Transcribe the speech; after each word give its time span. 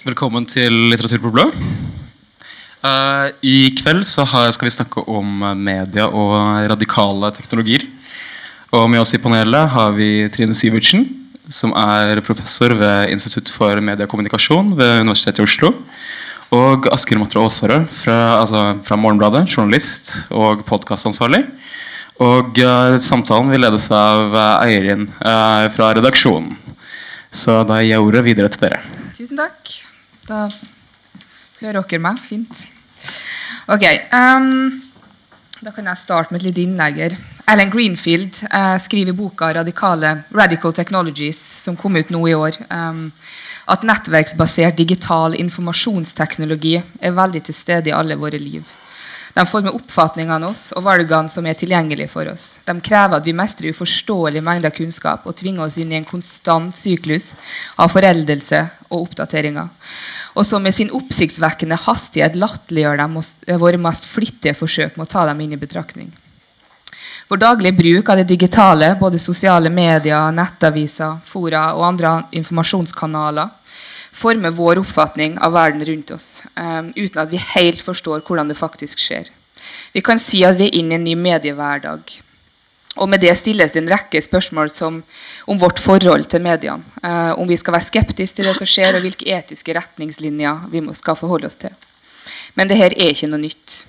Velkommen 0.00 0.46
til 0.48 0.72
Litteratur 0.88 1.18
på 1.20 1.30
blå. 1.34 1.42
Uh, 2.80 3.26
I 3.44 3.68
kveld 3.76 4.00
har, 4.30 4.46
skal 4.56 4.64
vi 4.64 4.72
snakke 4.72 5.02
om 5.12 5.42
media 5.60 6.06
og 6.08 6.32
radikale 6.72 7.28
teknologier. 7.36 7.84
Og 8.72 8.86
Med 8.88 9.02
oss 9.02 9.12
i 9.12 9.20
panelet 9.20 9.68
har 9.74 9.92
vi 9.92 10.24
Trine 10.32 10.56
Syvertsen, 10.56 11.04
som 11.52 11.74
er 11.76 12.22
professor 12.24 12.72
ved 12.80 13.12
Institutt 13.12 13.52
for 13.52 13.76
mediekommunikasjon 13.76 14.72
ved 14.78 15.02
Universitetet 15.02 15.42
i 15.42 15.44
Oslo. 15.44 15.74
Og 16.48 16.88
Asker 16.94 17.20
Matre 17.20 17.44
Aasarød 17.44 17.84
fra, 17.92 18.16
altså, 18.40 18.64
fra 18.80 18.96
Morgenbladet, 18.96 19.44
journalist 19.52 20.14
og 20.30 20.64
podkastansvarlig. 20.70 21.42
Og 22.24 22.56
uh, 22.64 22.96
Samtalen 22.96 23.52
vil 23.52 23.66
ledes 23.66 23.90
av 23.92 24.32
uh, 24.32 24.64
Eirin 24.64 25.10
fra 25.20 25.92
redaksjonen. 26.00 26.56
Så 27.28 27.60
da 27.68 27.82
gir 27.82 27.98
jeg 27.98 28.08
ordet 28.08 28.26
videre 28.32 28.48
til 28.48 28.64
dere. 28.64 28.80
Tusen 29.12 29.36
takk. 29.36 29.89
Da 30.28 30.46
hører 31.60 31.82
dere 31.82 32.02
meg 32.02 32.20
fint. 32.24 32.66
Ok. 33.70 33.84
Um, 34.12 34.70
da 35.60 35.72
kan 35.76 35.86
jeg 35.90 36.00
starte 36.00 36.32
med 36.32 36.40
et 36.40 36.48
lite 36.48 36.64
innlegg. 36.64 37.16
Alan 37.50 37.70
Greenfield 37.72 38.38
uh, 38.48 38.76
skriver 38.80 39.12
i 39.12 39.16
boka 39.16 39.52
radikale 39.52 40.22
'Radical 40.32 40.72
Technologies', 40.72 41.40
som 41.64 41.76
kom 41.76 41.96
ut 41.96 42.10
nå 42.10 42.26
i 42.28 42.34
år, 42.34 42.56
um, 42.70 43.10
at 43.68 43.84
nettverksbasert 43.84 44.78
digital 44.78 45.34
informasjonsteknologi 45.34 46.76
er 46.78 47.16
veldig 47.16 47.42
til 47.44 47.54
stede 47.54 47.90
i 47.90 47.96
alle 47.96 48.16
våre 48.16 48.38
liv. 48.38 48.64
De 49.40 49.46
former 49.48 49.72
oppfatningene 49.72 50.50
oss 50.50 50.66
og 50.76 50.84
valgene 50.84 51.32
som 51.32 51.46
er 51.48 51.56
tilgjengelige 51.56 52.10
for 52.12 52.28
oss. 52.28 52.58
De 52.66 52.74
krever 52.84 53.16
at 53.16 53.24
vi 53.24 53.32
mestrer 53.32 53.72
uforståelige 53.72 54.44
mengder 54.44 54.74
kunnskap 54.76 55.24
og 55.24 55.38
tvinger 55.38 55.64
oss 55.64 55.78
inn 55.80 55.94
i 55.94 55.96
en 55.96 56.04
konstant 56.04 56.76
syklus 56.76 57.30
av 57.80 57.88
foreldelse 57.94 58.60
og 58.90 59.06
oppdateringer. 59.06 59.70
Og 60.36 60.44
som 60.44 60.60
med 60.60 60.76
sin 60.76 60.92
oppsiktsvekkende 60.92 61.78
hastighet 61.86 62.36
latterliggjør 62.36 63.00
de 63.00 63.56
våre 63.64 63.80
mest 63.80 64.04
flittige 64.12 64.58
forsøk 64.58 65.00
med 65.00 65.08
å 65.08 65.12
ta 65.14 65.24
dem 65.30 65.40
inn 65.40 65.56
i 65.56 65.62
betraktning. 65.62 66.12
Vår 67.30 67.40
daglige 67.40 67.78
bruk 67.78 68.12
av 68.12 68.20
det 68.20 68.28
digitale, 68.28 68.92
både 69.00 69.22
sosiale 69.22 69.72
medier, 69.72 70.34
nettaviser, 70.36 71.16
fora 71.24 71.70
og 71.78 71.86
andre 71.86 72.16
informasjonskanaler, 72.36 73.56
former 74.20 74.52
vår 74.54 74.82
oppfatning 74.82 75.38
av 75.40 75.54
verden 75.56 75.84
rundt 75.88 76.10
oss, 76.14 76.42
um, 76.54 76.92
uten 76.96 77.22
at 77.22 77.30
vi 77.32 77.40
helt 77.54 77.82
forstår 77.84 78.24
hvordan 78.26 78.50
det 78.50 78.58
faktisk 78.58 79.00
skjer. 79.00 79.30
Vi 79.92 80.02
kan 80.04 80.20
si 80.20 80.42
at 80.46 80.58
vi 80.58 80.68
er 80.68 80.78
inne 80.80 80.96
i 80.96 81.00
en 81.00 81.06
ny 81.08 81.14
mediehverdag. 81.18 82.16
Og 83.00 83.08
med 83.08 83.22
det 83.22 83.32
stilles 83.38 83.72
det 83.72 83.84
en 83.84 83.92
rekke 83.92 84.20
spørsmål 84.22 84.70
som, 84.72 84.98
om 85.46 85.60
vårt 85.60 85.78
forhold 85.80 86.26
til 86.32 86.42
mediene. 86.44 86.84
Uh, 87.04 87.38
om 87.38 87.48
vi 87.48 87.58
skal 87.60 87.76
være 87.76 87.88
skeptiske 87.88 88.40
til 88.40 88.50
det 88.50 88.56
som 88.58 88.68
skjer, 88.68 88.98
og 88.98 89.06
hvilke 89.06 89.28
etiske 89.30 89.76
retningslinjer 89.76 90.66
vi 90.72 90.82
må, 90.84 90.96
skal 90.98 91.18
forholde 91.18 91.48
oss 91.48 91.60
til. 91.60 91.72
Men 92.58 92.68
det 92.68 92.80
her 92.80 92.96
er 92.96 93.14
ikke 93.14 93.30
noe 93.30 93.44
nytt. 93.44 93.84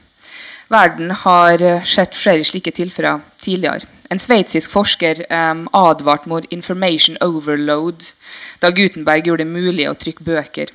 Verden 0.72 1.12
har 1.12 1.62
eh, 1.62 1.84
sett 1.84 2.16
flere 2.16 2.46
slike 2.48 2.72
tilfeller 2.72 3.20
tidligere. 3.42 3.88
En 4.12 4.20
sveitsisk 4.20 4.72
forsker 4.72 5.22
um, 5.32 5.68
advarte 5.72 6.28
mot 6.28 6.46
'information 6.52 7.18
overload' 7.24 8.12
da 8.60 8.70
Gutenberg 8.70 9.28
gjorde 9.28 9.46
det 9.46 9.52
mulig 9.52 9.88
å 9.88 9.96
trykke 9.96 10.24
bøker. 10.24 10.72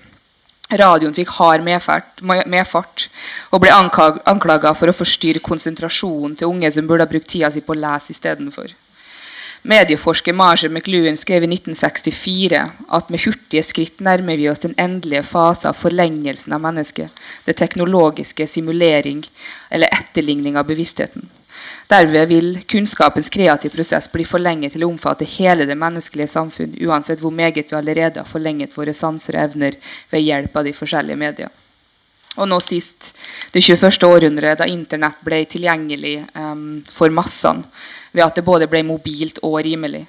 Radioen 0.72 1.14
fikk 1.14 1.34
hard 1.36 1.62
medfart, 1.62 2.22
medfart 2.22 3.08
og 3.52 3.60
ble 3.62 3.70
anklaga 3.70 4.72
for 4.74 4.90
å 4.90 4.96
forstyrre 4.96 5.44
konsentrasjonen 5.44 6.34
til 6.36 6.48
unge 6.48 6.72
som 6.72 6.88
burde 6.88 7.04
ha 7.04 7.10
brukt 7.12 7.28
tida 7.28 7.52
si 7.52 7.60
på 7.60 7.76
å 7.76 7.78
lese 7.78 8.16
istedenfor. 8.16 8.72
Medieforsker 9.62 10.32
Marge 10.32 10.68
McLuhan 10.68 11.16
skrev 11.16 11.44
i 11.44 11.48
1964 11.50 12.60
at 12.98 13.08
med 13.10 13.22
hurtige 13.24 13.64
skritt 13.66 14.02
nærmer 14.04 14.36
vi 14.36 14.48
oss 14.50 14.62
den 14.62 14.76
endelige 14.78 15.24
fase 15.26 15.68
av 15.70 15.78
forlengelsen 15.78 16.52
av 16.52 16.62
mennesket, 16.62 17.24
det 17.46 17.56
teknologiske 17.58 18.46
simulering 18.46 19.24
eller 19.70 19.92
etterligning 19.92 20.58
av 20.60 20.68
bevisstheten. 20.68 21.28
Derved 21.88 22.28
vil 22.28 22.48
kunnskapens 22.68 23.30
kreative 23.32 23.74
prosess 23.74 24.08
bli 24.12 24.26
forlenget 24.28 24.74
til 24.74 24.84
å 24.84 24.90
omfatte 24.90 25.28
hele 25.36 25.66
det 25.66 25.78
menneskelige 25.78 26.30
samfunn, 26.30 26.74
uansett 26.86 27.22
hvor 27.22 27.34
meget 27.34 27.70
vi 27.70 27.78
allerede 27.78 28.22
har 28.22 28.28
forlenget 28.28 28.74
våre 28.76 28.94
sanser 28.94 29.38
og 29.38 29.46
evner 29.48 29.78
ved 30.10 30.26
hjelp 30.26 30.56
av 30.56 30.66
de 30.66 30.74
forskjellige 30.76 31.20
medier. 31.20 31.54
Og 32.36 32.48
nå 32.50 32.58
sist 32.60 33.14
det 33.54 33.62
21. 33.64 34.02
århundret, 34.04 34.58
da 34.60 34.66
Internett 34.68 35.22
ble 35.24 35.44
tilgjengelig 35.48 36.18
um, 36.36 36.82
for 36.92 37.12
massene 37.14 37.64
ved 38.16 38.24
at 38.24 38.38
det 38.38 38.46
både 38.46 38.68
ble 38.70 38.82
mobilt 38.86 39.42
og 39.44 39.60
rimelig. 39.66 40.06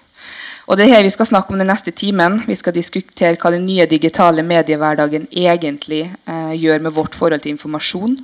Og 0.67 0.75
det 0.75 0.87
er 0.87 0.97
her 0.97 1.03
Vi 1.03 1.13
skal 1.15 1.29
snakke 1.29 1.53
om 1.53 1.59
den 1.59 1.69
neste 1.71 1.91
timen. 1.91 2.41
Vi 2.47 2.55
skal 2.55 2.75
diskutere 2.75 3.37
hva 3.39 3.51
den 3.53 3.65
nye 3.65 3.85
digitale 3.87 4.43
mediehverdagen 4.43 5.27
egentlig 5.31 6.01
eh, 6.27 6.55
gjør 6.59 6.81
med 6.83 6.95
vårt 6.95 7.15
forhold 7.15 7.41
til 7.41 7.55
informasjon. 7.55 8.17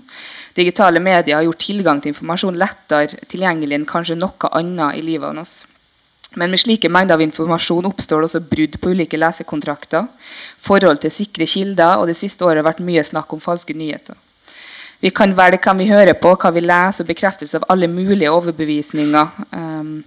Digitale 0.55 0.99
medier 0.99 1.37
har 1.37 1.45
gjort 1.47 1.63
tilgang 1.63 2.01
til 2.01 2.11
informasjon 2.11 2.59
lettere 2.59 3.21
tilgjengelig 3.31 3.79
enn 3.79 3.87
kanskje 3.87 4.19
noe 4.19 4.51
annet 4.51 4.99
i 4.99 5.05
livet 5.05 5.31
vårt. 5.31 5.53
Men 6.35 6.49
med 6.49 6.59
slike 6.59 6.89
mengder 6.89 7.15
av 7.15 7.23
informasjon 7.23 7.87
oppstår 7.87 8.23
det 8.23 8.29
også 8.29 8.43
brudd 8.49 8.77
på 8.81 8.91
ulike 8.91 9.19
lesekontrakter, 9.21 10.07
forhold 10.57 11.03
til 11.03 11.13
sikre 11.13 11.47
kilder, 11.47 11.99
og 12.01 12.09
det 12.09 12.17
siste 12.17 12.43
året 12.43 12.63
har 12.63 12.71
vært 12.71 12.85
mye 12.85 13.03
snakk 13.05 13.35
om 13.35 13.43
falske 13.43 13.75
nyheter. 13.77 14.17
Vi 15.03 15.11
kan 15.11 15.33
velge 15.35 15.59
hvem 15.59 15.81
vi 15.81 15.89
hører 15.89 16.15
på, 16.15 16.31
hva 16.39 16.49
vi 16.55 16.61
leser, 16.63 17.03
og 17.03 17.09
bekreftelse 17.09 17.59
av 17.59 17.65
alle 17.73 17.89
mulige 17.91 18.31
overbevisninger 18.31 19.39
um, 19.51 19.97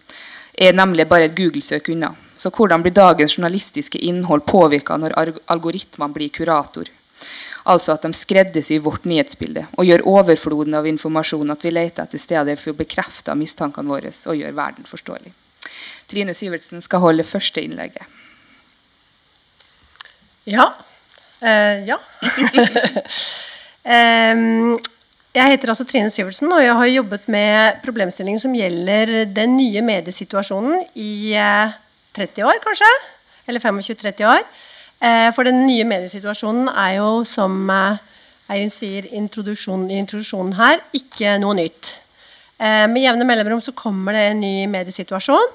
er 0.57 0.73
nemlig 0.73 1.05
bare 1.11 1.27
et 1.29 1.35
Google-søk 1.37 1.91
unna. 1.93 2.15
Så 2.41 2.49
hvordan 2.49 2.81
blir 2.81 2.95
dagens 2.97 3.35
journalistiske 3.37 4.01
innhold 4.09 4.47
påvirka 4.49 4.97
når 4.97 5.13
algoritmene 5.53 6.17
blir 6.17 6.33
kurator? 6.33 6.89
Altså 7.69 7.93
at 7.93 8.07
de 8.07 8.17
skreddersyr 8.17 8.81
vårt 8.81 9.05
nyhetsbilde 9.05 9.67
og 9.77 9.85
gjør 9.89 10.05
overfloden 10.09 10.77
av 10.79 10.89
informasjon 10.89 11.53
at 11.53 11.65
vi 11.67 11.73
leter 11.75 12.07
etter 12.07 12.23
steder 12.23 12.61
for 12.61 12.73
å 12.73 12.79
bekrefte 12.79 13.35
mistankene 13.37 13.93
våre 13.93 14.13
og 14.15 14.39
gjøre 14.39 14.57
verden 14.57 14.89
forståelig. 14.89 15.33
Trine 16.09 16.37
Syvertsen 16.37 16.85
skal 16.85 17.03
holde 17.05 17.27
første 17.27 17.61
innlegget. 17.61 18.07
Ja. 20.49 20.71
Eh, 21.43 21.85
ja. 21.91 22.01
um, 23.87 24.77
jeg 25.37 25.53
heter 25.53 25.73
altså 25.73 25.85
Trine 25.85 26.11
Syvertsen, 26.11 26.53
og 26.53 26.63
jeg 26.65 26.77
har 26.77 26.93
jobbet 26.93 27.27
med 27.29 27.83
problemstillinger 27.85 28.41
som 28.41 28.55
gjelder 28.57 29.27
den 29.37 29.57
nye 29.57 29.83
mediesituasjonen 29.85 30.81
i 30.95 31.35
uh, 31.37 31.75
30 32.17 32.47
år, 32.49 32.63
kanskje. 32.65 32.89
Eller 33.47 33.61
25-30 33.61 34.27
år. 34.27 34.43
Eh, 34.97 35.29
for 35.37 35.45
den 35.45 35.67
nye 35.67 35.85
mediesituasjonen 35.85 36.71
er 36.73 36.97
jo, 36.97 37.11
som 37.29 37.69
eh, 37.71 37.99
Eirin 38.49 38.73
sier 38.73 39.09
i 39.11 39.19
introduksjonen 39.21 40.57
her, 40.57 40.81
ikke 40.97 41.37
noe 41.43 41.57
nytt. 41.59 41.93
Eh, 42.57 42.87
med 42.89 43.05
jevne 43.05 43.27
mellomrom 43.29 43.61
så 43.61 43.77
kommer 43.77 44.17
det 44.17 44.25
en 44.31 44.41
ny 44.41 44.55
mediesituasjon. 44.73 45.55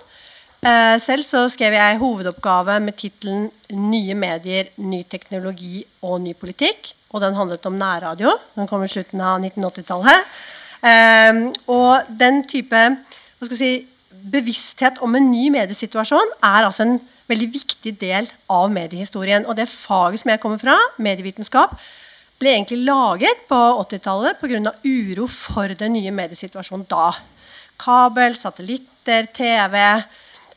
Eh, 0.62 0.98
selv 1.02 1.26
så 1.26 1.48
skrev 1.50 1.74
jeg 1.74 1.98
hovedoppgave 1.98 2.80
med 2.86 2.98
tittelen 3.00 3.50
'Nye 3.72 4.14
medier, 4.14 4.70
ny 4.78 5.04
teknologi 5.10 5.84
og 6.02 6.22
ny 6.22 6.36
politikk'. 6.38 6.94
Og 7.12 7.22
den 7.24 7.36
handlet 7.36 7.66
om 7.68 7.78
nærradio. 7.80 8.34
Den 8.56 8.70
kom 8.70 8.84
i 8.84 8.92
slutten 8.92 9.22
av 9.22 9.40
1980-tallet. 9.44 10.28
Eh, 10.82 11.42
og 11.72 12.12
den 12.20 12.42
type 12.50 12.84
hva 13.42 13.48
skal 13.48 13.58
si, 13.58 13.72
bevissthet 14.32 15.00
om 15.02 15.16
en 15.18 15.32
ny 15.32 15.50
mediesituasjon 15.54 16.36
er 16.46 16.68
altså 16.68 16.86
en 16.86 17.00
veldig 17.32 17.48
viktig 17.54 17.96
del 18.02 18.30
av 18.52 18.70
mediehistorien. 18.74 19.48
Og 19.50 19.58
det 19.58 19.70
faget 19.72 20.22
som 20.22 20.32
jeg 20.34 20.42
kommer 20.44 20.62
fra, 20.62 20.78
medievitenskap, 21.02 21.74
ble 22.42 22.56
egentlig 22.56 22.82
laget 22.88 23.46
på 23.50 23.60
80-tallet 23.84 24.40
pga. 24.42 24.74
uro 24.86 25.28
for 25.28 25.74
den 25.78 25.94
nye 25.98 26.14
mediesituasjonen 26.14 26.88
da. 26.90 27.12
Kabel, 27.82 28.36
satellitter, 28.38 29.28
TV, 29.34 29.78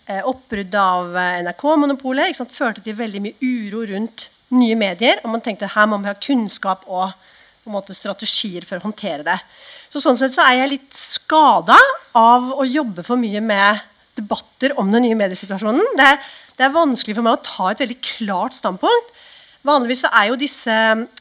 eh, 0.06 0.22
oppbruddet 0.24 0.80
av 0.80 1.16
eh, 1.16 1.40
NRK-monopolet 1.44 2.36
førte 2.52 2.84
til 2.84 2.96
veldig 2.96 3.24
mye 3.24 3.40
uro 3.40 3.84
rundt 3.92 4.28
nye 4.52 4.76
medier. 4.78 5.22
Og 5.24 5.32
man 5.32 5.44
tenkte 5.44 5.70
her 5.72 5.88
må 5.88 6.00
vi 6.02 6.10
ha 6.10 6.18
kunnskap 6.18 6.84
og 6.90 7.12
måte, 7.70 7.96
strategier 7.96 8.66
for 8.68 8.76
å 8.76 8.84
håndtere 8.84 9.24
det. 9.24 9.38
Så 9.88 10.02
sånn 10.02 10.18
sett 10.20 10.34
så 10.34 10.44
er 10.44 10.58
jeg 10.58 10.72
litt 10.74 10.96
skada 10.98 11.78
av 12.18 12.50
å 12.58 12.66
jobbe 12.68 13.04
for 13.06 13.16
mye 13.16 13.40
med 13.40 13.80
debatter 14.14 14.74
om 14.78 14.90
den 14.92 15.06
nye 15.06 15.16
mediesituasjonen. 15.18 15.94
Det 15.98 16.10
det 16.54 16.62
er, 16.68 16.74
vanskelig 16.74 17.16
for 17.16 17.26
meg 17.26 17.34
å 17.34 17.42
ta 17.42 17.70
et 17.72 17.80
veldig 17.82 17.96
klart 18.04 18.54
standpunkt. 18.54 19.14
Vanligvis 19.66 20.04
så 20.04 20.10
er 20.14 20.28
jo 20.28 20.38
disse 20.38 20.74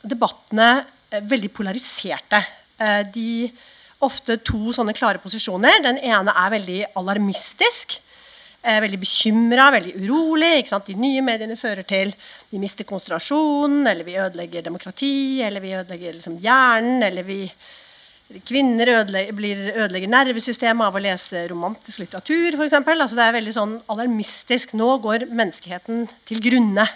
debattene 0.06 0.68
eh, 1.10 1.24
veldig 1.26 1.50
polariserte. 1.56 2.42
Eh, 2.78 3.02
de 3.16 3.48
ofte 4.04 4.38
to 4.46 4.74
sånne 4.76 4.94
klare 4.94 5.22
posisjoner. 5.24 5.80
Den 5.82 5.98
ene 6.06 6.36
er 6.38 6.54
veldig 6.54 6.80
alarmistisk. 7.00 7.98
Eh, 8.64 8.80
veldig 8.80 9.00
bekymra, 9.02 9.68
veldig 9.76 9.94
urolig. 10.06 10.70
De 10.88 10.94
nye 10.96 11.22
mediene 11.26 11.58
fører 11.60 11.84
til 11.84 12.14
vi 12.48 12.62
mister 12.62 12.88
konsentrasjonen, 12.88 13.82
eller 13.92 14.08
vi 14.08 14.16
ødelegger 14.16 14.64
demokrati, 14.64 15.42
eller 15.44 15.60
vi 15.60 15.74
ødelegger 15.76 16.16
liksom, 16.16 16.38
hjernen, 16.44 17.04
eller 17.04 17.28
vi 17.28 17.46
Kvinner 18.48 18.88
ødelegger, 18.88 19.36
blir, 19.36 19.60
ødelegger 19.76 20.10
nervesystemet 20.10 20.88
av 20.88 20.96
å 20.96 21.02
lese 21.04 21.44
romantisk 21.52 22.00
litteratur. 22.02 22.56
Eksempel. 22.64 23.02
altså 23.04 23.20
det 23.20 23.26
er 23.28 23.36
veldig 23.36 23.54
sånn 23.54 23.74
alarmistisk. 23.94 24.74
Nå 24.80 24.88
går 25.04 25.28
menneskeheten 25.30 26.08
til 26.26 26.40
grunne. 26.42 26.88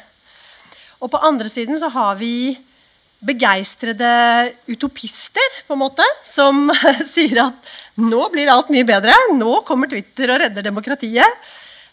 Og 1.04 1.12
på 1.14 1.22
andre 1.28 1.52
siden 1.52 1.78
så 1.78 1.92
har 1.94 2.16
vi 2.18 2.56
begeistrede 3.20 4.10
utopister 4.70 5.62
på 5.68 5.76
en 5.76 5.82
måte, 5.82 6.06
som 6.26 6.68
sier 7.16 7.42
at 7.48 7.72
nå 8.02 8.28
blir 8.34 8.52
alt 8.54 8.70
mye 8.74 8.86
bedre. 8.88 9.16
Nå 9.38 9.62
kommer 9.68 9.90
Twitter 9.90 10.34
og 10.34 10.44
redder 10.44 10.66
demokratiet. 10.66 11.48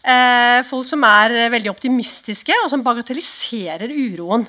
Eh, 0.04 0.60
folk 0.68 0.84
som 0.88 1.04
er 1.08 1.48
veldig 1.54 1.72
optimistiske, 1.72 2.52
og 2.64 2.68
som 2.72 2.84
bagatelliserer 2.84 3.88
uroen. 3.88 4.44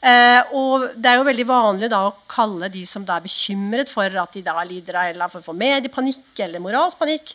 Eh, 0.00 0.40
og 0.56 0.88
Det 0.96 1.10
er 1.10 1.18
jo 1.18 1.26
veldig 1.28 1.46
vanlig 1.46 1.90
da, 1.92 2.06
å 2.08 2.16
kalle 2.30 2.70
de 2.72 2.86
som 2.88 3.04
da 3.04 3.18
er 3.18 3.26
bekymret 3.26 3.90
for 3.92 4.08
at 4.08 4.32
de 4.32 4.42
da 4.42 4.56
lider 4.64 4.96
av 4.96 5.10
eller 5.12 5.42
for 5.44 5.56
mediepanikk 5.56 6.40
eller 6.40 6.62
moralsk 6.64 6.98
panikk, 6.98 7.34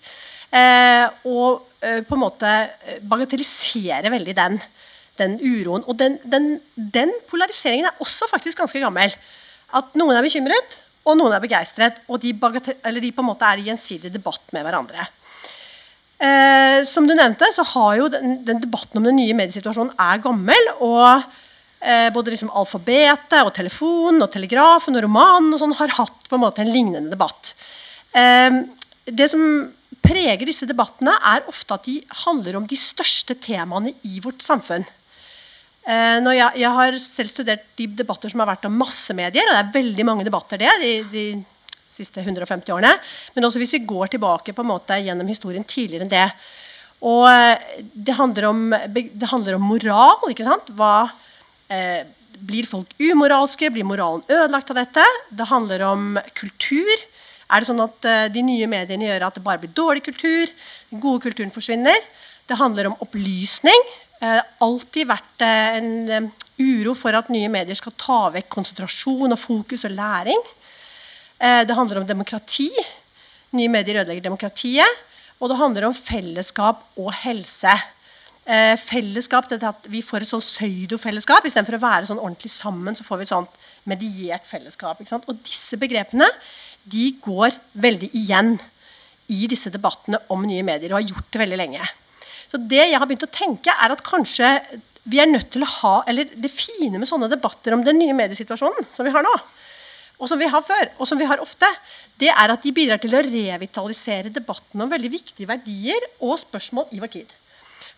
eh, 0.50 1.06
og 1.30 1.62
eh, 1.86 2.02
på 2.02 2.18
en 2.18 2.24
måte 2.24 2.50
eh, 2.50 2.98
bagatellisere 3.06 4.10
veldig 4.10 4.36
den 4.36 4.58
den 5.20 5.38
uroen. 5.40 5.86
Og 5.88 5.98
den, 6.00 6.18
den, 6.24 6.56
den, 6.76 7.12
polariseringen 7.30 7.90
er 7.90 8.04
også 8.04 8.30
faktisk 8.32 8.62
ganske 8.62 8.82
gammel. 8.84 9.14
At 9.76 9.96
noen 10.00 10.18
er 10.18 10.26
bekymret, 10.26 10.80
og 11.06 11.20
noen 11.20 11.36
er 11.36 11.44
begeistret. 11.44 12.02
Og 12.10 12.22
de, 12.24 12.34
de 12.34 13.14
på 13.14 13.24
en 13.24 13.30
måte 13.30 13.48
er 13.48 13.62
i 13.62 13.70
gjensidig 13.70 14.14
debatt 14.14 14.54
med 14.56 14.66
hverandre. 14.68 15.08
Eh, 16.16 16.82
som 16.88 17.08
du 17.08 17.16
nevnte, 17.16 17.48
så 17.52 17.66
har 17.76 17.98
jo 18.00 18.12
den, 18.12 18.38
den, 18.48 18.62
debatten 18.64 19.02
om 19.02 19.08
den 19.08 19.18
nye 19.20 19.36
mediesituasjonen 19.36 19.96
er 20.00 20.22
gammel. 20.24 20.72
og 20.80 21.24
eh, 21.82 22.08
Både 22.16 22.32
liksom 22.34 22.54
alfabetet, 22.56 23.42
og 23.44 23.54
telefonen, 23.56 24.24
og 24.24 24.32
telegrafen 24.34 24.96
og 24.96 25.06
romanen 25.08 25.52
og 25.54 25.62
sånn 25.62 25.76
har 25.82 25.98
hatt 26.00 26.30
på 26.30 26.38
en 26.38 26.46
måte 26.46 26.64
en 26.64 26.72
lignende 26.72 27.12
debatt. 27.12 27.54
Eh, 28.16 28.64
det 29.06 29.28
som 29.30 29.42
preger 30.06 30.48
disse 30.48 30.68
debattene, 30.70 31.14
er 31.34 31.48
ofte 31.50 31.76
at 31.76 31.88
de 31.88 32.00
handler 32.26 32.60
om 32.60 32.68
de 32.70 32.78
største 32.80 33.36
temaene 33.42 33.94
i 34.08 34.22
vårt 34.24 34.44
samfunn. 34.46 34.86
Eh, 35.86 36.20
jeg, 36.34 36.52
jeg, 36.64 36.72
har 36.80 37.00
selv 37.02 37.30
studert 37.30 37.66
de 37.78 37.88
debatter 38.02 38.32
som 38.32 38.42
har 38.42 38.50
vært 38.54 38.68
om 38.70 38.78
massemedier. 38.82 39.46
og 39.50 39.54
Det 39.54 39.62
er 39.64 39.76
veldig 39.78 40.08
mange 40.08 40.28
debatter 40.28 40.62
det 40.62 40.74
de, 40.82 40.94
de 41.12 41.26
siste 41.96 42.24
150 42.24 42.74
årene. 42.76 42.94
Men 43.36 43.48
også 43.48 43.62
hvis 43.62 43.76
vi 43.78 43.86
går 43.88 44.16
tilbake 44.16 44.56
på 44.56 44.66
en 44.66 44.72
måte 44.74 45.00
gjennom 45.04 45.30
historien 45.30 45.64
tidligere 45.64 46.08
enn 46.08 46.14
det. 46.14 46.28
Og 47.06 47.26
eh, 47.30 47.82
det 47.94 48.18
handler 48.18 48.50
om, 48.50 48.68
det 48.92 49.32
handler 49.32 49.58
om 49.58 49.68
moral. 49.70 50.30
ikke 50.32 50.48
sant? 50.48 50.72
Hva, 50.76 51.08
eh, 51.70 52.04
blir 52.46 52.68
folk 52.68 52.92
umoralske? 53.00 53.70
Blir 53.72 53.88
moralen 53.88 54.24
ødelagt 54.30 54.72
av 54.72 54.80
dette? 54.82 55.06
Det 55.30 55.50
handler 55.50 55.86
om 55.92 56.16
kultur. 56.34 56.96
Er 57.46 57.62
det 57.62 57.70
sånn 57.70 57.84
at 57.84 58.08
eh, 58.10 58.28
de 58.34 58.44
nye 58.46 58.70
mediene 58.70 59.08
gjør 59.08 59.28
at 59.28 59.38
det 59.38 59.46
bare 59.46 59.62
blir 59.62 59.74
dårlig 59.76 60.06
kultur? 60.08 60.50
Den 60.92 61.04
gode 61.04 61.24
kulturen 61.28 61.54
forsvinner. 61.54 62.00
Det 62.46 62.58
handler 62.60 62.90
om 62.90 62.98
opplysning. 63.02 63.88
Eh, 64.26 64.42
alltid 64.64 65.10
vært 65.10 65.44
eh, 65.44 65.78
en 65.80 65.90
eh, 66.10 66.30
uro 66.62 66.96
for 66.98 67.16
at 67.18 67.30
nye 67.34 67.50
medier 67.52 67.78
skal 67.78 67.94
ta 68.00 68.20
vekk 68.34 68.48
konsentrasjon 68.54 69.36
og 69.36 69.40
fokus 69.40 69.86
og 69.90 69.98
læring. 69.98 70.46
Det 71.36 71.76
handler 71.76 72.00
om 72.00 72.06
demokrati. 72.08 72.70
Nye 73.60 73.68
medier 73.70 74.00
ødelegger 74.00 74.24
demokratiet. 74.24 75.02
Og 75.44 75.50
det 75.52 75.58
handler 75.60 75.90
om 75.90 75.94
fellesskap 75.94 76.86
og 76.96 77.10
helse. 77.26 77.74
fellesskap, 78.80 79.50
det 79.50 79.60
at 79.68 79.90
Vi 79.92 80.02
får 80.02 80.24
et 80.24 80.32
sånn 80.32 80.42
pseudofellesskap. 80.42 81.44
Istedenfor 81.46 81.76
å 81.76 81.82
være 81.84 82.08
sånn 82.08 82.24
ordentlig 82.24 82.54
sammen, 82.54 82.96
så 82.96 83.04
får 83.04 83.18
vi 83.18 83.28
et 83.28 83.34
sånt 83.34 83.60
mediert 83.84 84.48
fellesskap. 84.48 85.04
Og 85.28 85.44
disse 85.44 85.76
begrepene 85.76 86.30
de 86.88 87.12
går 87.20 87.52
veldig 87.74 88.10
igjen 88.16 88.56
i 89.28 89.52
disse 89.52 89.70
debattene 89.70 90.24
om 90.30 90.48
nye 90.48 90.64
medier, 90.64 90.94
og 90.94 91.02
har 91.02 91.10
gjort 91.12 91.32
det 91.34 91.44
veldig 91.44 91.60
lenge. 91.60 91.84
Så 92.52 92.62
det 92.62 92.84
jeg 92.84 93.00
har 93.00 93.08
begynt 93.08 93.28
å 93.28 93.34
tenke, 93.34 93.74
er 93.74 93.94
at 93.94 94.04
kanskje 94.06 94.50
vi 95.06 95.20
er 95.22 95.30
nødt 95.30 95.52
til 95.54 95.62
å 95.62 95.70
ha 95.70 95.96
eller 96.10 96.30
Det 96.34 96.50
fine 96.50 96.98
med 96.98 97.08
sånne 97.10 97.30
debatter 97.30 97.76
om 97.76 97.84
den 97.86 98.00
nye 98.02 98.16
mediesituasjonen 98.18 98.88
som 98.94 99.06
vi 99.06 99.14
har 99.14 99.26
nå, 99.26 99.34
og 100.16 100.30
som 100.32 100.40
vi 100.40 100.48
har 100.50 100.64
før, 100.64 100.92
og 100.98 101.08
som 101.10 101.20
vi 101.20 101.28
har 101.28 101.42
ofte, 101.44 101.68
det 102.22 102.32
er 102.32 102.52
at 102.52 102.64
de 102.64 102.72
bidrar 102.74 103.02
til 103.04 103.14
å 103.16 103.24
revitalisere 103.26 104.32
debatten 104.34 104.82
om 104.82 104.92
veldig 104.92 105.12
viktige 105.12 105.50
verdier 105.50 106.06
og 106.24 106.38
spørsmål 106.40 106.94
i 106.96 107.02
vår 107.04 107.12
tid. 107.18 107.34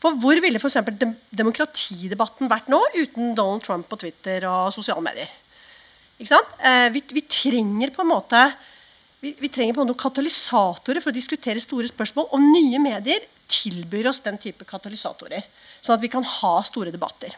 For 0.02 0.18
hvor 0.22 0.40
ville 0.42 0.60
f.eks. 0.62 0.80
Dem 0.98 1.14
demokratidebatten 1.38 2.50
vært 2.50 2.70
nå 2.74 2.80
uten 2.98 3.36
Donald 3.38 3.64
Trump 3.66 3.88
på 3.90 4.00
Twitter 4.02 4.46
og 4.50 4.74
sosiale 4.74 5.04
medier? 5.06 5.30
Eh, 6.18 6.88
vi, 6.94 7.04
vi, 7.14 7.24
trenger 7.30 7.94
på 7.94 8.02
en 8.02 8.10
måte 8.10 8.42
vi, 9.22 9.36
vi 9.38 9.50
trenger 9.54 9.78
på 9.78 9.86
noen 9.86 9.98
katalysatorer 9.98 11.02
for 11.02 11.14
å 11.14 11.18
diskutere 11.18 11.62
store 11.62 11.90
spørsmål. 11.90 12.30
Og 12.34 12.46
nye 12.46 12.82
medier 12.82 13.26
tilbyr 13.48 14.10
oss 14.12 14.22
den 14.26 14.38
type 14.42 14.66
katalysatorer. 14.68 15.46
Sånn 15.82 15.96
at 15.98 16.04
vi 16.04 16.12
kan 16.12 16.26
ha 16.26 16.54
store 16.68 16.92
debatter. 16.94 17.34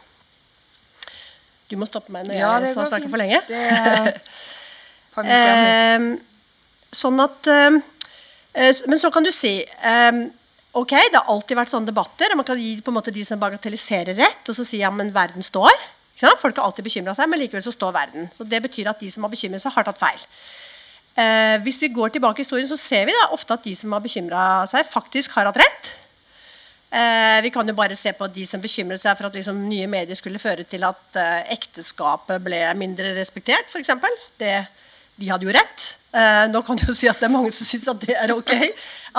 Du 1.70 1.76
må 1.78 1.86
stoppe 1.86 2.10
meg 2.14 2.26
når 2.26 2.40
ja, 2.40 2.50
jeg 2.64 2.74
snakker 2.74 3.10
for 3.12 3.20
lenge. 3.20 3.38
eh, 5.36 6.06
sånn 6.90 7.22
at 7.22 7.46
eh, 7.50 7.78
Men 8.90 8.98
så 8.98 9.12
kan 9.14 9.26
du 9.26 9.30
si 9.34 9.60
eh, 9.62 10.18
Ok, 10.74 10.94
det 10.94 11.18
har 11.18 11.30
alltid 11.30 11.58
vært 11.58 11.70
sånne 11.72 11.90
debatter. 11.90 12.30
og 12.30 12.40
Man 12.42 12.46
kan 12.46 12.58
gi 12.58 12.76
på 12.82 12.92
en 12.92 12.98
måte 12.98 13.14
de 13.14 13.24
som 13.26 13.38
bagatelliserer 13.42 14.14
rett, 14.18 14.42
og 14.46 14.54
så 14.54 14.66
si 14.66 14.82
ja, 14.82 14.90
men 14.94 15.10
verden 15.14 15.42
står. 15.42 15.74
Folk 16.38 16.58
har 16.58 16.66
alltid 16.66 16.86
bekymra 16.86 17.14
seg, 17.16 17.30
men 17.30 17.40
likevel 17.40 17.64
så 17.64 17.72
står 17.74 17.94
verden. 17.96 18.28
Så 18.34 18.46
Det 18.46 18.60
betyr 18.62 18.90
at 18.92 19.00
de 19.02 19.10
som 19.10 19.24
har 19.26 19.32
bekymret 19.32 19.62
seg, 19.62 19.74
har 19.74 19.86
tatt 19.88 19.98
feil. 19.98 20.22
Eh, 21.20 21.56
hvis 21.64 21.80
vi 21.82 21.92
går 21.92 22.14
tilbake 22.14 22.40
i 22.40 22.44
historien, 22.44 22.68
så 22.70 22.78
ser 22.80 23.08
vi 23.08 23.16
da 23.16 23.30
ofte 23.34 23.56
at 23.56 23.66
de 23.66 23.74
som 23.76 23.92
har 23.92 24.02
bekymra 24.04 24.44
seg, 24.70 24.86
faktisk 24.88 25.34
har 25.36 25.50
hatt 25.50 25.60
rett. 25.60 25.90
Eh, 26.90 27.38
vi 27.44 27.52
kan 27.54 27.68
jo 27.68 27.76
bare 27.76 27.94
se 27.98 28.10
på 28.16 28.26
de 28.34 28.46
som 28.48 28.62
bekymret 28.62 29.02
seg 29.02 29.14
for 29.18 29.28
at 29.28 29.36
liksom, 29.38 29.60
nye 29.68 29.86
medier 29.90 30.18
skulle 30.18 30.42
føre 30.42 30.64
til 30.66 30.82
at 30.88 31.18
eh, 31.20 31.52
ekteskapet 31.54 32.42
ble 32.42 32.64
mindre 32.78 33.12
respektert, 33.18 33.70
f.eks. 33.70 33.92
De 35.20 35.28
hadde 35.28 35.46
jo 35.46 35.54
rett. 35.54 35.86
Eh, 36.10 36.46
nå 36.50 36.62
kan 36.66 36.78
du 36.80 36.88
jo 36.88 36.96
si 36.96 37.06
at 37.06 37.20
det 37.20 37.28
er 37.28 37.34
mange 37.34 37.52
som 37.54 37.68
syns 37.68 37.86
at 37.92 38.02
det 38.02 38.16
er 38.18 38.32
ok. 38.34 38.54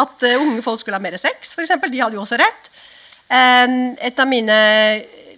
At 0.02 0.26
uh, 0.26 0.42
unge 0.42 0.64
folk 0.66 0.82
skulle 0.82 0.98
ha 1.00 1.04
mer 1.04 1.16
sex, 1.22 1.54
f.eks. 1.56 1.78
De 1.88 2.02
hadde 2.02 2.18
jo 2.18 2.24
også 2.26 2.40
rett. 2.42 2.72
Eh, 3.32 3.78
et 4.10 4.20
av 4.20 4.28
mine 4.28 4.58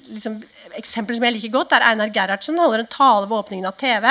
liksom, 0.09 0.39
eksempler 0.79 1.19
som 1.19 1.27
jeg 1.27 1.37
liker 1.37 1.53
godt, 1.53 1.75
er 1.75 1.85
Einar 1.91 2.09
Gerhardsen 2.13 2.57
holder 2.57 2.81
en 2.81 2.89
tale 2.89 3.27
ved 3.27 3.37
åpningen 3.43 3.69
av 3.69 3.77
TV. 3.77 4.09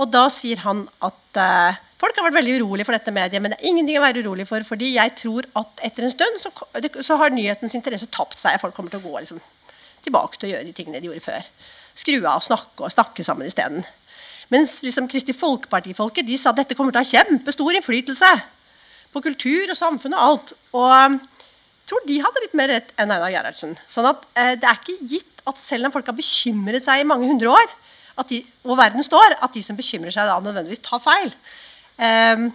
Og 0.00 0.08
da 0.08 0.24
sier 0.32 0.62
han 0.64 0.86
at 1.04 1.40
eh, 1.40 1.86
Folk 2.00 2.16
har 2.16 2.24
vært 2.24 2.38
veldig 2.38 2.54
urolige 2.62 2.86
for 2.88 2.96
dette 2.96 3.12
mediet, 3.12 3.42
men 3.44 3.52
det 3.52 3.58
er 3.58 3.68
ingenting 3.68 3.98
å 3.98 4.02
være 4.06 4.22
urolig 4.24 4.46
for. 4.48 4.64
fordi 4.64 4.94
jeg 4.94 5.12
tror 5.20 5.44
at 5.60 5.82
etter 5.84 6.06
en 6.06 6.12
stund 6.14 6.38
så, 6.40 6.48
så 7.04 7.18
har 7.20 7.34
nyhetens 7.34 7.74
interesse 7.76 8.08
tapt 8.08 8.40
seg. 8.40 8.56
Folk 8.62 8.72
kommer 8.72 8.88
til 8.88 9.02
å 9.02 9.04
gå 9.04 9.20
liksom, 9.20 9.42
tilbake 10.06 10.40
til 10.40 10.48
å 10.48 10.52
gjøre 10.54 10.64
de 10.64 10.72
tingene 10.78 11.02
de 11.02 11.10
gjorde 11.10 11.26
før. 11.26 11.50
Skru 12.00 12.16
av 12.22 12.40
snakke 12.46 12.86
og 12.86 12.94
snakke 12.94 13.26
sammen 13.26 13.50
isteden. 13.50 13.84
Mens 14.48 14.78
liksom, 14.86 15.10
Kristi 15.12 15.34
Folkeparti-folket 15.36 16.24
de 16.24 16.38
sa 16.40 16.54
at 16.54 16.62
dette 16.62 16.78
kommer 16.78 16.96
til 16.96 17.02
å 17.02 17.04
ha 17.04 17.10
kjempestor 17.10 17.76
innflytelse 17.76 18.32
på 19.12 19.22
kultur 19.26 19.74
og 19.74 19.78
samfunn 19.78 20.16
og 20.16 20.24
alt. 20.24 20.54
Og 20.72 20.88
jeg 20.88 21.92
tror 21.92 22.08
de 22.08 22.18
hadde 22.24 22.46
litt 22.46 22.56
mer 22.56 22.72
rett 22.78 22.96
enn 22.96 23.12
Einar 23.12 23.28
Gerhardsen. 23.34 23.76
Sånn 23.92 24.08
at 24.08 24.24
eh, 24.40 24.54
det 24.56 24.72
er 24.72 24.80
ikke 24.80 25.12
gitt 25.12 25.44
at 25.44 25.60
selv 25.60 25.90
om 25.90 25.92
folk 25.92 26.08
har 26.08 26.16
bekymret 26.16 26.88
seg 26.88 27.04
i 27.04 27.08
mange 27.12 27.28
hundre 27.28 27.52
år, 27.52 27.76
de, 28.30 28.40
og 28.66 28.78
verden 28.78 29.04
står, 29.04 29.36
at 29.42 29.54
de 29.54 29.62
som 29.64 29.78
bekymrer 29.78 30.12
seg, 30.14 30.28
da 30.28 30.38
nødvendigvis 30.42 30.82
tar 30.84 31.02
feil. 31.02 31.32
Um, 32.00 32.48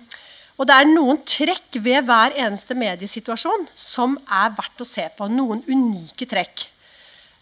og 0.56 0.68
det 0.70 0.76
er 0.76 0.88
noen 0.88 1.20
trekk 1.28 1.80
ved 1.84 2.06
hver 2.08 2.36
eneste 2.40 2.78
mediesituasjon 2.80 3.68
som 3.76 4.16
er 4.32 4.54
verdt 4.56 4.84
å 4.84 4.88
se 4.88 5.08
på. 5.18 5.28
Noen 5.32 5.64
unike 5.68 6.28
trekk. 6.32 6.68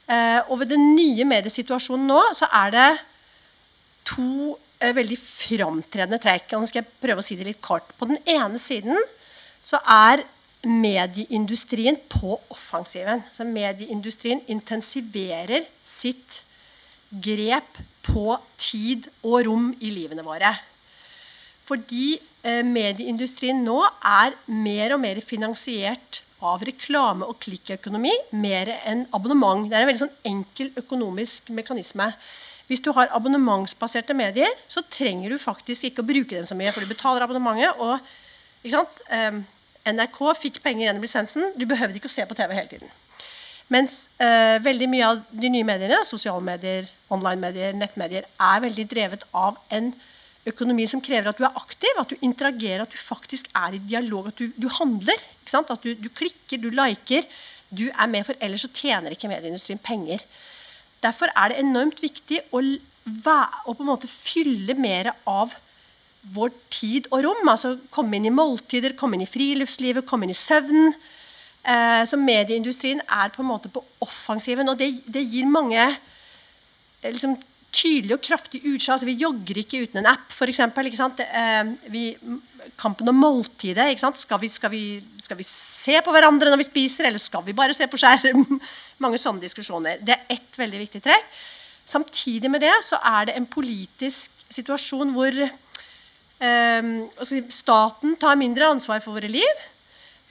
Uh, 0.10 0.42
og 0.50 0.64
ved 0.64 0.74
den 0.74 0.94
nye 0.98 1.26
mediesituasjonen 1.28 2.10
nå 2.10 2.22
så 2.36 2.50
er 2.64 2.74
det 2.74 2.88
to 4.10 4.56
uh, 4.56 4.94
veldig 4.98 5.20
framtredende 5.20 6.20
trekk. 6.24 6.56
Og 6.56 6.64
nå 6.64 6.72
skal 6.72 6.82
jeg 6.82 7.02
prøve 7.04 7.22
å 7.22 7.28
si 7.28 7.38
det 7.40 7.48
litt 7.52 7.62
kort. 7.64 7.94
På 8.00 8.10
den 8.10 8.20
ene 8.26 8.62
siden 8.62 8.98
så 9.64 9.80
er 9.84 10.26
medieindustrien 10.64 12.00
på 12.10 12.38
offensiven. 12.52 13.22
Så 13.36 13.46
medieindustrien 13.48 14.42
intensiverer 14.52 15.68
sitt 15.86 16.42
grep 17.22 17.80
på 18.04 18.38
tid 18.60 19.08
og 19.24 19.44
rom 19.48 19.72
i 19.82 19.92
livene 19.94 20.26
våre. 20.26 20.52
Fordi 21.64 22.18
eh, 22.44 22.62
medieindustrien 22.68 23.62
nå 23.64 23.80
er 24.04 24.36
mer 24.52 24.96
og 24.96 25.04
mer 25.04 25.22
finansiert 25.24 26.22
av 26.44 26.64
reklame 26.68 27.28
og 27.30 27.38
klikkøkonomi 27.44 28.12
mer 28.36 28.72
enn 28.84 29.06
abonnement. 29.16 29.70
Det 29.70 29.78
er 29.78 29.86
en 29.86 29.92
veldig 29.92 30.04
sånn 30.04 30.18
enkel 30.34 30.74
økonomisk 30.82 31.54
mekanisme. 31.56 32.10
Hvis 32.68 32.84
du 32.84 32.92
har 32.96 33.12
abonnementsbaserte 33.16 34.16
medier, 34.16 34.52
så 34.72 34.84
trenger 34.92 35.32
du 35.32 35.40
faktisk 35.40 35.88
ikke 35.88 36.04
å 36.04 36.10
bruke 36.10 36.36
dem 36.36 36.48
så 36.48 36.58
mye, 36.58 36.72
for 36.72 36.84
du 36.84 36.92
betaler 36.92 37.24
abonnementet. 37.24 37.80
og 37.80 38.00
eh, 39.08 39.40
NRK 39.84 40.20
fikk 40.40 40.62
penger 40.64 40.88
gjennom 40.88 41.04
lisensen. 41.04 41.54
Du 41.60 41.66
behøvde 41.68 42.00
ikke 42.00 42.12
å 42.12 42.16
se 42.16 42.28
på 42.28 42.36
TV 42.40 42.56
hele 42.56 42.72
tiden. 42.72 42.92
Mens 43.72 44.08
eh, 44.22 44.58
veldig 44.64 44.88
mye 44.92 45.08
av 45.08 45.22
de 45.32 45.50
nye 45.52 45.66
mediene, 45.68 46.02
sosiale 46.06 46.44
medier, 46.44 46.90
online-medier, 47.14 47.76
nettmedier, 47.78 48.28
er 48.28 48.66
veldig 48.66 48.86
drevet 48.92 49.24
av 49.32 49.58
en 49.74 49.94
økonomi 50.50 50.86
som 50.90 51.02
krever 51.04 51.32
at 51.32 51.40
du 51.40 51.46
er 51.48 51.60
aktiv, 51.60 52.00
at 52.00 52.12
du 52.12 52.26
interagerer, 52.26 52.84
at 52.84 52.92
du 52.92 53.00
faktisk 53.00 53.48
er 53.56 53.78
i 53.78 53.84
dialog, 53.88 54.30
at 54.30 54.42
du, 54.42 54.50
du 54.58 54.68
handler. 54.80 55.20
At 55.54 55.84
du, 55.84 55.94
du, 55.94 56.10
klikker, 56.10 56.60
du 56.60 56.72
liker. 56.74 57.28
Du 57.74 57.86
er 57.88 58.10
med, 58.10 58.26
for 58.28 58.38
ellers 58.44 58.66
så 58.66 58.72
tjener 58.74 59.14
ikke 59.14 59.30
medieindustrien 59.32 59.82
penger. 59.82 60.24
Derfor 61.04 61.32
er 61.36 61.52
det 61.52 61.62
enormt 61.62 62.02
viktig 62.04 62.40
å, 62.52 62.62
å 62.62 63.76
på 63.76 63.84
en 63.84 63.90
måte 63.90 64.10
fylle 64.10 64.76
mer 64.80 65.12
av 65.30 65.54
vår 66.34 66.54
tid 66.72 67.10
og 67.12 67.24
rom. 67.26 67.50
altså 67.50 67.76
Komme 67.94 68.18
inn 68.18 68.30
i 68.30 68.34
måltider, 68.34 68.96
komme 69.00 69.18
inn 69.18 69.26
i 69.26 69.30
friluftslivet, 69.30 70.08
komme 70.08 70.28
inn 70.28 70.36
i 70.36 70.40
søvn. 70.40 70.94
Eh, 71.64 72.04
så 72.10 72.20
medieindustrien 72.20 73.00
er 73.08 73.32
på 73.32 73.40
en 73.44 73.48
måte 73.48 73.72
på 73.72 73.84
offensiven, 74.04 74.68
og 74.68 74.80
det, 74.80 74.90
det 75.08 75.24
gir 75.24 75.48
mange 75.48 75.80
eh, 75.80 77.12
liksom, 77.14 77.38
tydelig 77.74 78.18
og 78.18 78.26
kraftig 78.26 78.62
utslag. 78.66 78.98
Altså, 78.98 79.08
vi 79.08 79.22
jogger 79.22 79.62
ikke 79.62 79.86
uten 79.86 80.02
en 80.02 80.12
app, 80.12 80.28
f.eks. 80.34 80.60
Eh, 81.24 82.12
kampen 82.80 83.10
om 83.10 83.24
måltidet. 83.24 83.88
Skal 84.20 84.42
vi, 84.42 84.52
skal, 84.52 84.74
vi, 84.74 84.84
skal, 85.24 85.40
vi, 85.40 85.48
se 85.48 85.98
på 86.04 86.14
hverandre 86.14 86.52
når 86.52 86.66
vi 86.66 86.70
spiser, 86.70 87.08
eller 87.08 87.22
skal 87.22 87.46
vi 87.48 87.56
bare 87.56 87.76
se 87.78 87.88
på 87.88 88.00
skjerm? 88.02 88.46
Mange 89.04 89.22
sånne 89.22 89.44
diskusjoner. 89.44 90.04
Det 90.04 90.18
er 90.18 90.38
ett 90.38 90.60
veldig 90.60 90.84
viktig 90.86 91.04
trekk. 91.08 91.36
Samtidig 91.84 92.52
med 92.52 92.64
det 92.64 92.76
så 92.86 93.00
er 93.04 93.28
det 93.28 93.36
en 93.36 93.48
politisk 93.50 94.32
situasjon 94.54 95.10
hvor 95.16 95.36
eh, 95.44 96.92
staten 97.52 98.16
tar 98.20 98.40
mindre 98.40 98.70
ansvar 98.76 99.04
for 99.04 99.16
våre 99.16 99.32
liv. 99.32 99.64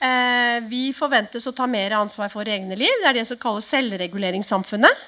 Eh, 0.03 0.59
vi 0.67 0.89
forventes 0.95 1.45
å 1.47 1.53
ta 1.55 1.67
mer 1.69 1.95
ansvar 1.95 2.31
for 2.31 2.47
egne 2.49 2.75
liv. 2.75 3.01
Det 3.01 3.09
er 3.09 3.19
det 3.21 3.27
som 3.29 3.39
kalles 3.39 3.69
selvreguleringssamfunnet. 3.71 5.03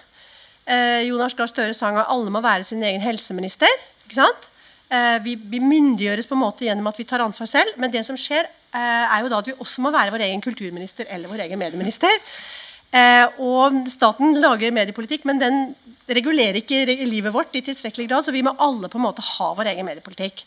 Eh, 0.65 1.01
Jonas 1.09 1.35
Gahr 1.35 1.51
Støre 1.51 1.75
sang 1.75 1.99
at 1.99 2.11
alle 2.11 2.31
må 2.31 2.41
være 2.43 2.63
sin 2.63 2.83
egen 2.83 3.03
helseminister. 3.03 3.71
ikke 4.05 4.21
sant? 4.21 4.47
Eh, 4.89 5.17
vi, 5.25 5.35
myndiggjøres 5.59 6.29
på 6.29 6.37
en 6.37 6.45
måte 6.45 6.63
gjennom 6.63 6.87
at 6.87 6.97
vi 6.97 7.07
tar 7.09 7.19
ansvar 7.25 7.49
selv. 7.49 7.75
Men 7.77 7.91
det 7.91 8.05
som 8.05 8.15
skjer, 8.15 8.47
er 8.75 9.21
jo 9.23 9.29
da 9.31 9.39
at 9.39 9.47
vi 9.47 9.53
også 9.55 9.79
må 9.79 9.91
være 9.91 10.11
vår 10.11 10.25
egen 10.25 10.41
kulturminister 10.43 11.07
eller 11.07 11.31
vår 11.31 11.45
egen 11.45 11.59
medieminister. 11.59 12.11
Og 13.39 13.87
staten 13.87 14.35
lager 14.35 14.73
mediepolitikk, 14.75 15.23
men 15.23 15.39
den 15.39 15.75
regulerer 16.11 16.59
ikke 16.59 16.83
livet 17.07 17.31
vårt 17.31 17.55
i 17.55 17.63
tilstrekkelig 17.63 18.09
grad. 18.09 18.25
Så 18.27 18.35
vi 18.35 18.43
må 18.43 18.51
alle 18.59 18.89
på 18.91 18.99
en 18.99 19.05
måte 19.07 19.23
ha 19.23 19.47
vår 19.55 19.71
egen 19.71 19.87
mediepolitikk. 19.87 20.43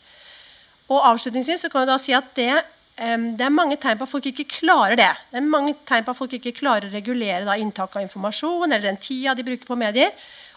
Og 0.92 1.06
avslutningsvis 1.08 1.64
så 1.64 1.72
kan 1.72 1.86
jeg 1.86 1.90
da 1.90 1.96
si 2.00 2.12
at 2.16 2.28
det, 2.36 2.52
det 2.98 3.44
er 3.46 3.54
mange 3.54 3.76
tegn 3.78 3.98
på 3.98 4.06
at 4.08 4.10
folk 4.10 4.26
ikke 4.26 4.48
klarer 4.50 4.98
det. 4.98 5.10
Det 5.30 5.38
er 5.38 5.46
mange 5.46 5.76
tegn 5.86 6.06
på 6.06 6.10
at 6.10 6.18
folk 6.18 6.32
ikke 6.34 6.56
klarer 6.56 6.88
å 6.88 6.94
regulere 6.94 7.46
da, 7.46 7.54
inntak 7.54 7.94
av 7.94 8.02
informasjon 8.02 8.66
eller 8.66 8.88
den 8.88 8.98
tida 8.98 9.36
de 9.38 9.46
bruker 9.46 9.68
på 9.68 9.78
medier. 9.78 10.10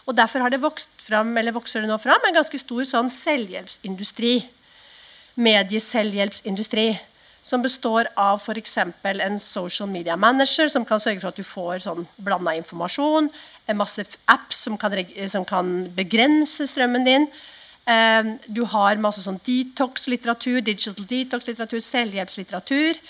Og 0.06 0.16
Derfor 0.18 0.42
har 0.42 0.50
det 0.50 0.62
vokst 0.62 0.90
fram, 0.98 1.30
eller 1.38 1.54
vokser 1.54 1.84
det 1.84 1.90
nå 1.90 1.98
fram 2.02 2.24
en 2.26 2.34
ganske 2.34 2.58
stor 2.58 2.82
sånn 2.88 3.10
selvhjelpsindustri. 3.14 4.40
Medieselvhjelpsindustri. 5.38 6.90
Som 7.42 7.62
består 7.62 8.06
av 8.18 8.38
f.eks. 8.38 8.76
en 8.78 9.38
social 9.42 9.88
media 9.90 10.14
manager 10.16 10.68
som 10.70 10.84
kan 10.86 11.00
sørge 11.02 11.22
for 11.22 11.30
at 11.32 11.38
du 11.38 11.46
får 11.46 11.82
sånn 11.86 12.06
blanda 12.22 12.54
informasjon. 12.58 13.30
En 13.66 13.78
masse 13.78 14.02
apps 14.30 14.64
som 14.66 14.78
kan, 14.78 14.94
som 15.30 15.46
kan 15.46 15.72
begrense 15.94 16.66
strømmen 16.70 17.06
din. 17.06 17.26
Um, 17.82 18.36
du 18.46 18.62
har 18.70 19.00
masse 19.02 19.24
sånn 19.24 19.40
detox-litteratur, 19.42 20.60
digital 20.62 20.94
detox-litteratur, 21.10 21.82
selvhjelpslitteratur. 21.82 23.00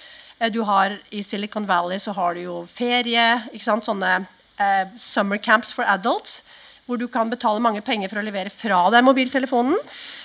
Uh, 0.41 0.49
du 0.55 0.62
har, 0.69 0.97
I 1.12 1.21
Silicon 1.26 1.69
Valley 1.69 2.00
så 2.00 2.14
har 2.17 2.35
du 2.35 2.47
jo 2.47 2.62
ferie. 2.71 3.26
ikke 3.52 3.67
sant? 3.67 3.85
Sånne 3.85 4.23
eh, 4.62 4.88
summer 4.99 5.37
camps 5.37 5.73
for 5.76 5.88
adults 5.88 6.41
hvor 6.87 6.99
du 6.99 7.07
kan 7.09 7.31
betale 7.31 7.62
mange 7.62 7.81
penger 7.85 8.11
for 8.11 8.21
å 8.21 8.25
levere 8.26 8.50
fra 8.50 8.81
deg 8.91 9.05
mobiltelefonen. 9.07 9.76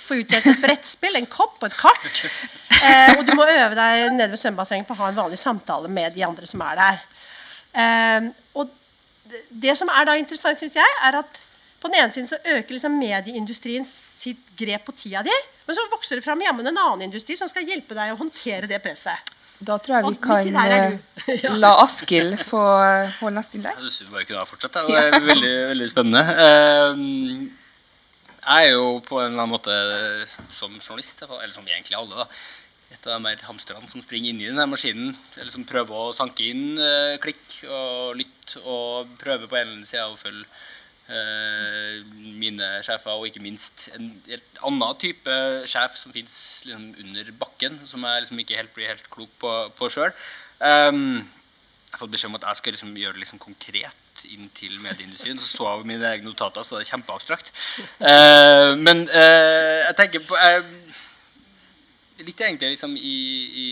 Få 0.07 0.17
utdelt 0.23 0.47
et 0.49 0.63
brettspill, 0.63 1.15
en 1.19 1.29
kopp 1.29 1.59
og 1.61 1.69
et 1.69 1.77
kart. 1.77 2.23
Eh, 2.77 3.13
og 3.13 3.23
du 3.27 3.35
må 3.37 3.45
øve 3.45 3.77
deg 3.77 4.07
nede 4.15 4.31
ved 4.33 4.41
svømmebassenget 4.41 4.87
på 4.89 4.95
å 4.97 5.01
ha 5.03 5.11
en 5.11 5.19
vanlig 5.19 5.39
samtale 5.41 5.91
med 5.91 6.15
de 6.17 6.25
andre 6.25 6.49
som 6.49 6.63
er 6.65 6.79
der. 6.81 7.03
Eh, 7.83 8.27
og 8.57 8.73
det 9.49 9.77
som 9.77 9.91
er 9.93 10.09
da 10.09 10.17
interessant, 10.17 10.59
synes 10.59 10.79
jeg, 10.79 10.97
er 11.07 11.19
at 11.21 11.39
på 11.87 11.93
den 11.93 12.03
ene 12.03 12.11
siden 12.13 12.27
så 12.27 12.37
øker 12.43 12.75
liksom 12.75 12.99
medieindustrien 12.99 13.85
sitt 13.87 14.51
grep 14.59 14.85
på 14.87 14.95
tida 14.97 15.23
di. 15.23 15.33
Men 15.67 15.77
så 15.77 15.87
vokser 15.91 16.19
det 16.19 16.25
fram 16.25 16.43
jammen 16.43 16.67
en 16.67 16.79
annen 16.83 17.07
industri 17.07 17.37
som 17.39 17.49
skal 17.51 17.67
hjelpe 17.67 17.95
deg 17.95 18.13
å 18.13 18.19
håndtere 18.19 18.67
det 18.69 18.81
presset. 18.83 19.33
Da 19.57 19.79
tror 19.81 19.95
jeg 19.95 20.11
vi 20.11 20.17
kan 20.21 20.49
ja. 21.43 21.53
la 21.57 21.71
Askild 21.81 22.35
få 22.45 22.59
holde 23.21 23.39
neste 23.39 23.57
innlegg. 23.57 23.79
Jeg 23.79 23.87
syns 23.87 24.03
vi 24.03 24.13
bare 24.13 24.27
kunne 24.27 24.43
ha 24.43 24.49
fortsatt. 24.49 24.77
Det 24.85 24.99
er 24.99 25.25
veldig, 25.31 25.55
veldig 25.71 25.87
spennende. 25.89 26.35
Ehm, 26.43 27.47
jeg 28.43 28.67
er 28.67 28.75
jo 28.75 28.99
på 29.07 29.17
en 29.23 29.31
eller 29.31 29.47
annen 29.47 29.55
måte 29.55 29.79
som 30.53 30.75
journalist, 30.77 31.25
eller 31.25 31.55
som 31.55 31.65
egentlig 31.65 31.97
alle, 31.97 32.21
da, 32.21 32.27
et 32.93 33.09
av 33.09 33.17
de 33.17 33.31
her 33.31 33.41
hamsterne 33.49 33.89
som 33.89 34.03
springer 34.03 34.29
inn 34.35 34.43
i 34.43 34.51
denne 34.51 34.69
maskinen. 34.69 35.17
Eller 35.39 35.49
som 35.55 35.65
prøver 35.67 36.05
å 36.05 36.15
sanke 36.15 36.51
inn 36.51 36.77
eh, 36.77 37.17
klikk 37.23 37.63
og 37.65 38.13
lytt, 38.21 38.59
og 38.61 39.17
prøver 39.17 39.49
på 39.49 39.57
en 39.57 39.63
eller 39.65 39.79
annen 39.79 39.89
side 39.89 40.05
å 40.05 40.19
følge 40.19 40.45
Eh, 40.45 40.66
mine 42.37 42.67
sjefer, 42.83 43.15
og 43.15 43.29
ikke 43.29 43.43
minst 43.43 43.87
en 43.95 44.09
helt 44.27 44.59
annen 44.67 44.97
type 44.99 45.37
sjef 45.69 45.95
som 45.95 46.11
fins 46.11 46.35
liksom 46.67 46.89
under 47.05 47.31
bakken, 47.39 47.77
som 47.87 48.03
jeg 48.03 48.25
liksom 48.25 48.41
ikke 48.43 48.59
helt 48.59 48.73
blir 48.75 48.91
helt 48.91 49.07
klok 49.13 49.31
på, 49.39 49.53
på 49.77 49.89
sjøl. 49.93 50.11
Um, 50.59 51.23
jeg 51.87 51.95
har 51.95 52.01
fått 52.01 52.11
beskjed 52.11 52.31
om 52.31 52.37
at 52.39 52.45
jeg 52.49 52.59
skal 52.59 52.75
liksom 52.75 52.97
gjøre 52.99 53.15
det 53.15 53.23
liksom 53.23 53.39
konkret 53.39 54.23
inn 54.27 54.49
til 54.57 54.75
medieindustrien. 54.81 55.39
Så 55.39 55.47
så 55.53 55.69
jeg 55.69 55.87
mine 55.87 56.09
egne 56.09 56.27
notater, 56.27 56.65
så 56.65 56.77
det 56.77 56.85
er 56.85 56.91
kjempeabstrakt. 56.91 57.51
Uh, 58.01 58.73
men 58.81 59.05
uh, 59.07 59.87
jeg 59.87 59.95
tenker 60.01 60.25
på 60.27 60.35
uh, 60.35 60.75
Litt 62.17 62.39
egentlig 62.41 62.71
liksom 62.71 62.95
i, 62.97 63.17
i, 63.61 63.65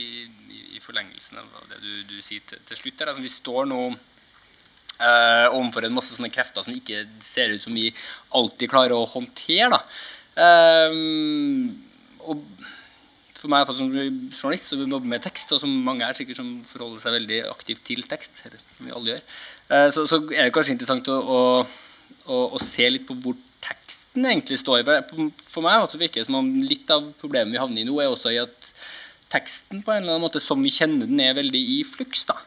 i, 0.75 0.79
forlengelsen 0.83 1.39
av 1.41 1.47
det 1.71 1.79
du, 1.81 1.93
du 2.11 2.19
sier 2.21 2.43
til, 2.45 2.59
til 2.67 2.77
slutt 2.77 2.99
her. 3.01 3.09
Altså, 3.09 3.23
vi 3.25 3.31
står 3.33 3.65
nå 3.71 3.79
Uh, 4.95 5.51
overfor 5.51 5.83
en 5.83 5.95
masse 5.97 6.15
sånne 6.15 6.31
krefter 6.31 6.63
som 6.63 6.71
ikke 6.71 7.01
ser 7.19 7.51
ut 7.51 7.63
som 7.63 7.75
vi 7.75 7.89
alltid 8.31 8.71
klarer 8.71 8.95
å 8.95 9.09
håndtere. 9.11 9.81
Eh, 10.35 10.95
og 12.25 12.43
for 13.35 13.51
meg 13.51 13.69
som 13.77 13.91
journalist 13.91 14.71
som 14.71 14.81
jobber 14.81 15.09
med 15.11 15.23
tekst, 15.23 15.51
og 15.53 15.61
som 15.61 15.73
mange 15.85 16.05
er 16.05 16.17
sikkert 16.17 16.41
som 16.41 16.51
forholder 16.67 17.03
seg 17.03 17.17
veldig 17.19 17.41
aktivt 17.51 17.83
til 17.87 18.03
tekst, 18.09 18.41
som 18.43 18.87
vi 18.87 18.95
alle 18.95 19.13
gjør, 19.13 19.21
eh, 19.69 19.89
så, 19.93 20.05
så, 20.09 20.21
er 20.33 20.47
det 20.47 20.55
kanskje 20.55 20.75
interessant 20.75 21.11
å, 21.13 21.19
å, 21.19 21.41
å, 22.25 22.41
å, 22.57 22.63
se 22.63 22.89
litt 22.89 23.05
på 23.07 23.17
hvor 23.21 23.37
teksten 23.65 24.27
egentlig 24.31 24.59
står. 24.61 24.83
For, 24.87 25.29
for 25.43 25.65
meg 25.65 25.85
altså, 25.85 26.01
virker 26.01 26.21
det 26.21 26.29
som 26.29 26.39
om 26.41 26.51
litt 26.65 26.89
av 26.93 27.05
problemet 27.21 27.53
vi 27.53 27.61
havner 27.61 27.85
i 27.85 27.87
nå, 27.87 27.99
er 28.01 28.11
også 28.11 28.33
i 28.33 28.41
at 28.41 28.71
teksten 29.31 29.83
på 29.85 29.93
en 29.93 30.03
eller 30.03 30.15
annen 30.15 30.25
måte 30.25 30.41
som 30.43 30.61
vi 30.61 30.73
kjenner 30.73 31.09
den, 31.09 31.21
er 31.21 31.37
veldig 31.37 31.63
i 31.77 31.79
fluks. 31.87 32.27
da 32.29 32.39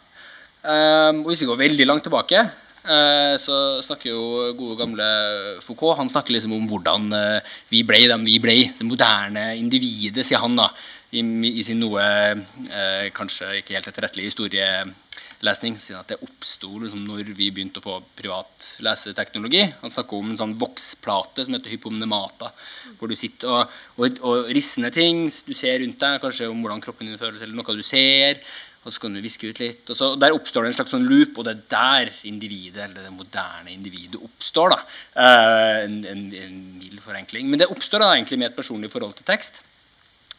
Um, 0.59 1.23
og 1.23 1.31
hvis 1.31 1.45
vi 1.45 1.49
går 1.53 1.61
veldig 1.61 1.87
langt 1.87 2.03
tilbake, 2.09 2.41
uh, 2.43 3.35
så 3.39 3.79
snakker 3.87 4.11
jo 4.11 4.23
gode 4.59 4.79
gamle 4.81 5.07
Foucault 5.63 6.01
Han 6.01 6.11
snakker 6.11 6.35
liksom 6.35 6.57
om 6.57 6.67
hvordan 6.67 7.13
uh, 7.15 7.59
vi 7.71 7.85
ble 7.87 8.09
dem 8.11 8.27
vi 8.27 8.41
ble. 8.43 8.57
Det 8.75 8.87
moderne 8.87 9.53
individet, 9.59 10.27
sier 10.27 10.43
han 10.43 10.59
da, 10.59 10.67
i, 11.15 11.23
i 11.23 11.63
sin 11.65 11.79
noe 11.81 12.03
uh, 12.03 13.07
kanskje 13.15 13.61
ikke 13.61 13.79
helt 13.79 13.87
etterrettelige 13.93 14.33
historielesning. 14.35 15.79
Siden 15.79 16.03
at 16.03 16.11
det 16.11 16.21
oppsto 16.27 16.75
liksom, 16.83 17.07
når 17.07 17.31
vi 17.39 17.53
begynte 17.55 17.79
å 17.79 17.87
få 17.87 18.03
privat 18.19 18.73
leseteknologi. 18.83 19.63
Han 19.85 19.95
snakker 19.95 20.19
om 20.19 20.35
en 20.35 20.43
sånn 20.43 20.59
voksplate 20.59 21.47
som 21.47 21.55
heter 21.55 21.77
hypomnemata. 21.77 22.51
Hvor 22.99 23.09
du 23.09 23.15
sitter 23.15 23.61
og, 23.61 23.77
og, 23.95 24.19
og 24.27 24.51
risser 24.51 24.83
ned 24.83 24.99
ting 24.99 25.29
du 25.31 25.55
ser 25.55 25.79
rundt 25.85 26.03
deg, 26.03 26.19
kanskje 26.25 26.51
om 26.51 26.67
hvordan 26.67 26.83
kroppen 26.83 27.07
din 27.07 27.21
føles, 27.21 27.47
eller 27.47 27.55
noe 27.55 27.79
du 27.79 27.87
ser 27.87 28.43
og 28.89 28.95
så 28.95 29.05
kan 29.05 29.15
du 29.15 29.21
viske 29.23 29.51
ut 29.51 29.61
litt. 29.61 29.85
og 29.87 29.97
så 29.97 30.11
Der 30.19 30.35
oppstår 30.35 30.65
det 30.65 30.73
en 30.73 30.79
slags 30.79 30.95
sånn 30.95 31.07
loop, 31.09 31.39
og 31.39 31.47
det 31.47 31.55
er 31.55 31.65
der 31.75 32.13
individet, 32.31 32.81
eller 32.89 33.05
det 33.05 33.15
moderne 33.15 33.73
individet 33.75 34.21
oppstår. 34.21 34.75
da, 34.75 34.81
uh, 35.21 35.85
En, 35.85 35.99
en, 36.05 36.23
en 36.35 36.57
mild 36.81 37.03
forenkling. 37.05 37.49
Men 37.51 37.61
det 37.61 37.71
oppstår 37.71 38.03
da 38.03 38.15
egentlig 38.15 38.41
med 38.41 38.51
et 38.51 38.57
personlig 38.57 38.91
forhold 38.91 39.15
til 39.19 39.29
tekst. 39.29 39.61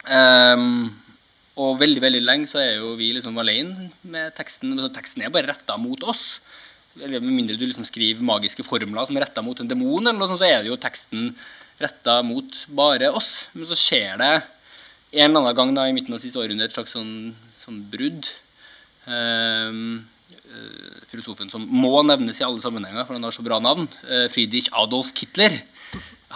Um, 0.10 0.90
og 1.60 1.80
veldig 1.80 2.02
veldig 2.02 2.22
lenge 2.24 2.48
så 2.48 2.62
er 2.62 2.78
jo 2.80 2.94
vi 3.00 3.12
liksom 3.14 3.38
alene 3.42 3.90
med 4.08 4.36
teksten. 4.38 4.78
Teksten 4.96 5.24
er 5.24 5.34
bare 5.34 5.52
retta 5.52 5.78
mot 5.78 6.04
oss. 6.08 6.40
Eller 7.00 7.20
Med 7.20 7.36
mindre 7.36 7.58
du 7.60 7.66
liksom 7.66 7.86
skriver 7.88 8.24
magiske 8.26 8.64
formler 8.66 9.06
som 9.06 9.18
er 9.18 9.28
retta 9.28 9.44
mot 9.46 9.60
en 9.60 9.68
demon, 9.68 10.08
eller 10.08 10.20
noe 10.20 10.40
så 10.40 10.48
er 10.48 10.64
det 10.64 10.72
jo 10.72 10.80
teksten 10.80 11.34
retta 11.80 12.22
mot 12.26 12.64
bare 12.76 13.12
oss. 13.12 13.50
Men 13.54 13.68
så 13.68 13.78
skjer 13.78 14.18
det 14.20 14.34
en 15.12 15.30
eller 15.30 15.40
annen 15.42 15.58
gang 15.58 15.76
da 15.76 15.88
i 15.90 15.94
midten 15.96 16.16
av 16.16 16.22
siste 16.22 16.40
århundre 16.40 16.68
et 16.70 16.76
slags 16.76 16.96
sånn 16.96 17.36
sånn 17.70 17.84
brudd. 17.92 18.30
Um, 19.10 20.02
filosofen 21.10 21.50
som 21.50 21.64
må 21.66 22.02
nevnes 22.06 22.40
i 22.42 22.46
alle 22.46 22.62
sammenhenger, 22.62 23.06
for 23.06 23.18
han 23.18 23.26
har 23.26 23.34
så 23.34 23.46
bra 23.46 23.60
navn, 23.64 23.88
uh, 24.10 24.28
Friedrich 24.34 24.70
Adolf 24.78 25.14
Kittler. 25.18 25.62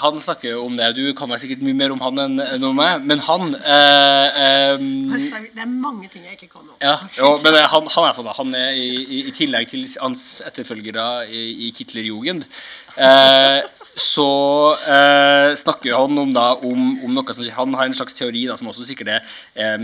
Han 0.01 0.15
snakker 0.17 0.55
jo 0.55 0.63
om 0.65 0.73
det. 0.73 0.87
Du 0.97 1.03
kan 1.13 1.29
vel 1.29 1.37
sikkert 1.37 1.61
mye 1.61 1.77
mer 1.77 1.91
om 1.93 1.99
han 2.01 2.21
enn, 2.23 2.39
enn 2.41 2.63
om 2.65 2.73
meg. 2.73 3.03
Men 3.05 3.19
han 3.21 3.51
uh, 3.53 4.39
um, 4.79 4.87
Det 5.13 5.61
er 5.61 5.69
mange 5.69 6.09
ting 6.09 6.25
jeg 6.25 6.39
ikke 6.39 6.49
kan 6.55 6.65
om. 6.65 6.73
Ja, 6.81 6.95
jo, 7.19 7.35
men 7.45 7.59
han, 7.61 7.91
han, 7.93 8.07
er, 8.09 8.31
han 8.39 8.57
er 8.57 8.73
i, 8.73 8.87
i, 9.19 9.35
tillegg 9.37 9.69
til 9.69 9.85
hans 10.01 10.41
etterfølgere 10.49 11.27
i, 11.29 11.43
i 11.67 11.71
Kittlerjugend 11.77 12.47
uh, 12.97 13.61
så 13.93 14.27
eh, 14.89 15.53
snakker 15.59 15.93
han 15.93 16.17
om, 16.17 16.33
da, 16.33 16.47
om, 16.65 16.81
om, 17.05 17.13
noe 17.13 17.35
som 17.35 17.45
Han 17.59 17.75
har 17.77 17.85
en 17.85 17.95
slags 17.97 18.17
teori 18.17 18.47
da, 18.49 18.57
som 18.57 18.71
også 18.71 18.87
sikkert 18.87 19.11
er 19.13 19.35
eh, 19.53 19.77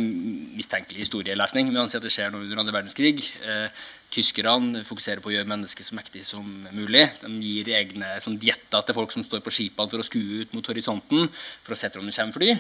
mistenkelig 0.58 1.06
historielesning. 1.06 1.70
Men 1.70 1.84
han 1.84 1.92
sier 1.92 2.02
at 2.02 2.08
det 2.08 2.14
skjer 2.16 2.34
noe 2.34 2.48
under 2.48 2.64
andre 2.64 2.74
verdenskrig. 2.80 3.22
Eh, 3.46 3.86
tyskerne 4.10 4.82
fokuserer 4.88 5.22
på 5.22 5.30
å 5.30 5.36
gjøre 5.36 5.50
mennesket 5.50 5.86
så 5.86 5.98
mektig 5.98 6.24
som 6.26 6.46
mulig. 6.74 7.06
De 7.22 7.36
gir 7.46 7.70
egne 7.78 8.16
sånn, 8.24 8.40
dietter 8.42 8.86
til 8.86 8.98
folk 8.98 9.14
som 9.14 9.26
står 9.26 9.46
på 9.46 9.54
skipene 9.54 9.92
for 9.92 10.02
å 10.02 10.08
skue 10.08 10.42
ut 10.42 10.58
mot 10.58 10.74
horisonten 10.74 11.30
for 11.30 11.76
å 11.76 11.80
se 11.80 11.92
om 11.94 12.10
det 12.10 12.18
kommer 12.18 12.40
fly. 12.40 12.56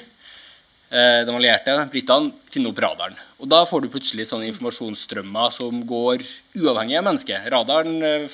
Eh, 0.89 1.21
de 1.21 1.33
allierte, 1.37 1.73
britene, 1.91 2.31
finner 2.49 2.71
opp 2.71 2.79
radaren. 2.81 3.17
Og 3.37 3.49
Da 3.51 3.59
får 3.69 3.83
du 3.83 3.91
plutselig 3.93 4.25
sånne 4.25 4.47
informasjonsstrømmer 4.49 5.51
som 5.53 5.83
går 5.85 6.23
uavhengig 6.57 6.97
av 6.97 7.05
mennesket. 7.05 7.45
Radaren 7.53 8.01
eh, 8.01 8.25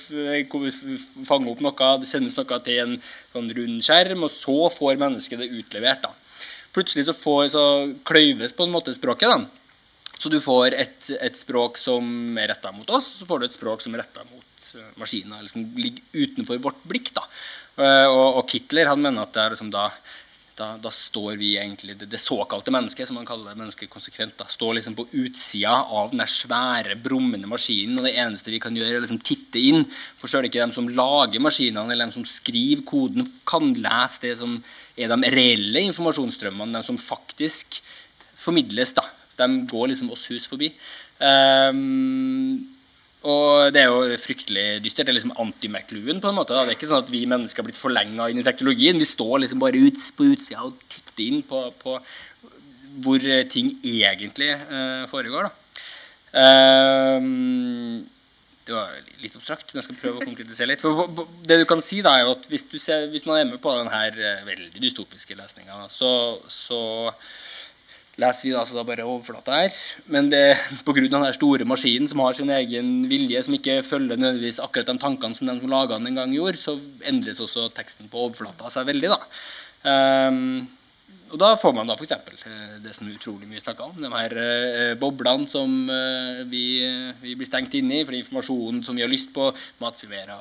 fanger 1.27 1.51
opp 1.51 1.63
noe, 1.65 1.89
det 1.99 2.07
sendes 2.07 2.37
noe 2.37 2.59
til 2.63 2.79
en 2.79 2.95
sånn 3.33 3.51
rund 3.57 3.83
skjerm, 3.83 4.23
og 4.23 4.31
så 4.31 4.71
får 4.71 5.01
mennesket 5.03 5.43
det 5.43 5.51
utlevert. 5.51 6.07
da. 6.07 6.13
Plutselig 6.71 7.09
så, 7.09 7.17
får, 7.17 7.49
så 7.51 7.65
kløyves 8.07 8.55
på 8.55 8.63
en 8.63 8.71
måte 8.71 8.95
språket. 8.95 9.35
da. 9.35 10.15
Så 10.15 10.31
du 10.31 10.39
får 10.39 10.79
et, 10.79 11.11
et 11.19 11.35
språk 11.35 11.75
som 11.77 12.39
er 12.39 12.53
retta 12.53 12.71
mot 12.71 12.87
oss, 12.87 13.17
så 13.19 13.27
får 13.27 13.43
du 13.43 13.49
et 13.49 13.59
språk 13.59 13.83
som 13.83 13.93
er 13.97 14.05
retta 14.05 14.23
mot 14.31 14.71
eh, 14.79 14.93
maskiner, 14.95 15.41
eller 15.41 15.51
som 15.51 15.67
ligger 15.75 16.23
utenfor 16.23 16.63
vårt 16.63 16.87
blikk. 16.87 17.11
da. 17.19 17.27
Og, 17.75 18.37
og 18.39 18.45
Kittler 18.47 18.87
han 18.87 19.01
mener 19.03 19.25
at 19.25 19.33
det 19.35 19.41
er 19.43 19.51
liksom 19.51 19.67
da 19.67 19.89
da, 20.55 20.67
da, 20.79 20.91
står 20.91 21.35
vi 21.39 21.49
egentlig, 21.59 21.97
det, 21.99 22.07
det, 22.11 22.19
såkalte 22.21 22.71
mennesket, 22.71 23.09
som 23.09 23.17
man 23.19 23.27
kaller 23.27 23.57
mennesket 23.59 23.91
konsekvent, 23.91 24.37
da, 24.39 24.47
står 24.49 24.77
liksom 24.77 24.95
på 24.95 25.07
utsida 25.19 25.73
av 25.97 26.13
den 26.13 26.23
svære, 26.31 26.95
brummende 27.03 27.49
maskinen. 27.51 27.99
og 27.99 28.07
Det 28.07 28.13
eneste 28.23 28.53
vi 28.53 28.61
kan 28.63 28.75
gjøre, 28.75 28.93
er 28.95 29.03
liksom 29.03 29.19
titte 29.25 29.59
inn. 29.59 29.83
For 30.19 30.31
er 30.31 30.47
ikke 30.47 30.63
dem 30.63 30.75
som 30.75 30.87
lager 30.87 31.43
maskinene 31.43 31.83
eller 31.91 32.07
dem 32.07 32.15
som 32.15 32.27
skriver 32.29 32.85
koden, 32.87 33.27
kan 33.47 33.73
lese 33.75 34.23
det 34.27 34.35
som 34.39 34.55
er 34.95 35.11
de 35.11 35.33
reelle 35.35 35.83
informasjonsstrømmene, 35.89 36.79
de 36.79 36.87
som 36.87 36.99
faktisk 36.99 37.81
formidles. 38.39 38.95
da. 38.95 39.03
De 39.35 39.49
går 39.67 39.91
liksom 39.91 40.13
oss 40.15 40.29
hus 40.31 40.47
forbi. 40.47 40.71
Um, 41.19 42.74
og 43.25 43.73
det 43.73 43.81
er 43.81 43.89
jo 43.89 44.17
fryktelig 44.21 44.65
dystert. 44.85 45.07
Det 45.07 45.13
er 45.13 45.17
liksom 45.17 45.35
anti-McLuhan. 45.41 46.21
på 46.21 46.29
en 46.29 46.37
måte. 46.37 46.53
Da. 46.53 46.65
Det 46.65 46.75
er 46.75 46.77
ikke 46.77 46.89
sånn 46.91 47.03
at 47.03 47.11
vi 47.13 47.25
mennesker 47.29 47.63
har 47.63 47.67
blitt 47.69 47.81
forlenga 47.81 48.29
inn 48.29 48.41
i 48.41 48.45
teknologien. 48.45 49.01
Vi 49.01 49.07
står 49.09 49.39
liksom 49.41 49.63
bare 49.63 49.81
ut, 49.81 50.01
på 50.17 50.29
utsida 50.35 50.65
og 50.67 50.77
titter 50.91 51.25
inn 51.25 51.41
på, 51.47 51.61
på 51.81 51.97
hvor 53.05 53.23
ting 53.51 53.73
egentlig 53.83 54.51
uh, 54.69 55.07
foregår. 55.11 55.49
Um, 56.35 58.03
det 58.65 58.73
var 58.73 58.93
litt 59.21 59.35
abstrakt, 59.37 59.71
men 59.71 59.81
jeg 59.81 59.87
skal 59.87 59.99
prøve 59.99 60.21
å 60.21 60.27
konkretisere 60.27 60.69
litt. 60.71 60.83
For 60.83 61.09
det 61.47 61.59
du 61.61 61.65
kan 61.69 61.83
si 61.83 62.01
da 62.05 62.15
er 62.17 62.25
jo 62.25 62.35
at 62.35 62.47
Hvis, 62.51 62.67
ser, 62.81 63.07
hvis 63.11 63.25
man 63.27 63.39
er 63.39 63.49
med 63.49 63.61
på 63.63 63.73
denne 63.77 64.03
uh, 64.15 64.45
veldig 64.47 64.83
dystopiske 64.83 65.37
lesninga, 65.39 65.85
så, 65.91 66.11
så 66.45 66.81
leser 68.21 68.47
vi 68.47 68.53
da, 68.55 68.63
så 68.67 68.77
da 68.77 68.85
bare 68.87 69.07
overflata 69.07 69.59
her. 69.59 69.75
Men 70.11 70.29
det 70.31 70.43
pga. 70.87 71.07
den 71.07 71.27
store 71.35 71.67
maskinen 71.67 72.07
som 72.11 72.23
har 72.23 72.37
sin 72.37 72.53
egen 72.53 72.93
vilje, 73.11 73.43
som 73.43 73.57
ikke 73.57 73.81
følger 73.83 74.17
nødvendigvis 74.19 74.61
akkurat 74.63 74.91
de 74.91 74.97
tankene 75.01 75.35
som 75.35 75.49
den 75.49 75.59
som 75.61 75.71
laga 75.71 75.99
den 75.99 76.13
en 76.13 76.21
gang 76.21 76.33
gjorde, 76.35 76.61
så 76.61 76.79
endres 77.03 77.43
også 77.43 77.69
teksten 77.75 78.09
på 78.11 78.27
overflata 78.27 78.71
seg 78.73 78.87
veldig. 78.91 79.13
da. 79.15 79.21
Um, 79.85 80.65
og 81.33 81.39
da 81.41 81.49
får 81.57 81.73
man 81.75 81.89
da 81.89 81.95
f.eks. 81.97 82.13
Eh, 82.47 82.75
det 82.83 82.93
som 82.95 83.07
er 83.07 83.17
utrolig 83.17 83.47
mye 83.49 83.59
snakka 83.63 83.89
om. 83.89 83.95
De 83.97 84.09
her 84.13 84.35
uh, 84.37 84.93
boblene 85.01 85.47
som 85.49 85.71
uh, 85.89 86.45
vi, 86.47 86.63
vi, 87.19 87.33
blir 87.35 87.49
stengt 87.49 87.73
inne 87.75 87.99
i 87.99 88.05
for 88.05 88.15
informasjonen 88.15 88.83
som 88.85 88.95
vi 88.95 89.03
har 89.03 89.11
lyst 89.11 89.33
på. 89.35 89.49
Matsivera, 89.81 90.37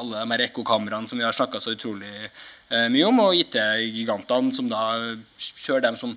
alle 0.00 0.22
de 0.22 0.32
her 0.32 0.44
ekkokameraene 0.46 1.10
som 1.10 1.20
vi 1.20 1.26
har 1.26 1.36
snakka 1.36 1.60
så 1.60 1.74
utrolig 1.74 2.12
uh, 2.14 2.86
mye 2.88 3.08
om. 3.10 3.20
Og 3.26 3.42
IT-gigantene 3.42 4.54
som 4.54 4.70
da 4.70 4.84
kjører 5.36 5.90
dem 5.90 5.98
som 6.00 6.14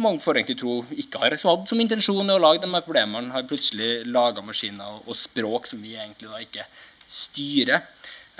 mange 0.00 0.22
får 0.24 0.40
egentlig 0.40 0.58
tro 0.60 0.78
ikke 0.96 1.20
har 1.20 1.36
hatt 1.36 1.68
som 1.68 1.80
intensjon 1.82 2.32
å 2.32 2.40
lage 2.40 2.62
de 2.62 2.70
her 2.72 2.84
problemene, 2.86 3.32
har 3.34 3.46
plutselig 3.48 4.06
laga 4.08 4.44
maskiner 4.44 5.02
og 5.04 5.18
språk 5.18 5.68
som 5.68 5.82
vi 5.84 5.96
egentlig 5.98 6.30
da 6.30 6.40
ikke 6.40 6.64
styrer. 7.10 7.84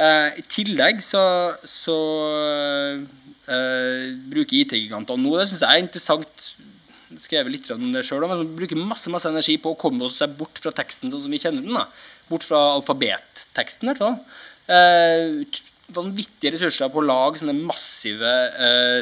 Eh, 0.00 0.40
I 0.40 0.44
tillegg 0.50 1.02
så, 1.04 1.22
så 1.68 1.98
eh, 3.46 4.08
bruker 4.32 4.56
IT-gigantene 4.64 5.22
nå 5.22 5.36
Det 5.38 5.50
syns 5.50 5.62
jeg 5.62 5.70
er 5.70 5.84
interessant. 5.84 6.48
Skrevet 7.14 7.52
litt 7.52 7.68
om 7.70 7.92
det 7.94 8.02
selv, 8.08 8.26
men 8.26 8.56
bruker 8.56 8.80
masse 8.80 9.12
masse 9.12 9.30
energi 9.30 9.54
på 9.62 9.74
å 9.74 9.78
komme 9.78 10.08
seg 10.10 10.34
bort 10.38 10.58
fra 10.58 10.72
teksten 10.74 11.12
sånn 11.12 11.22
som 11.26 11.36
vi 11.36 11.42
kjenner 11.42 11.62
den. 11.62 11.76
da. 11.76 11.86
Bort 12.26 12.46
fra 12.48 12.64
alfabetteksten, 12.80 13.86
i 13.86 13.92
hvert 13.92 14.02
fall. 14.02 14.18
Eh, 14.72 15.62
vanvittige 15.94 16.54
ressurser 16.54 16.90
på 16.90 17.02
å 17.02 17.06
lage 17.06 17.42
sånne 17.42 17.54
massive 17.68 18.32
eh, 18.56 19.00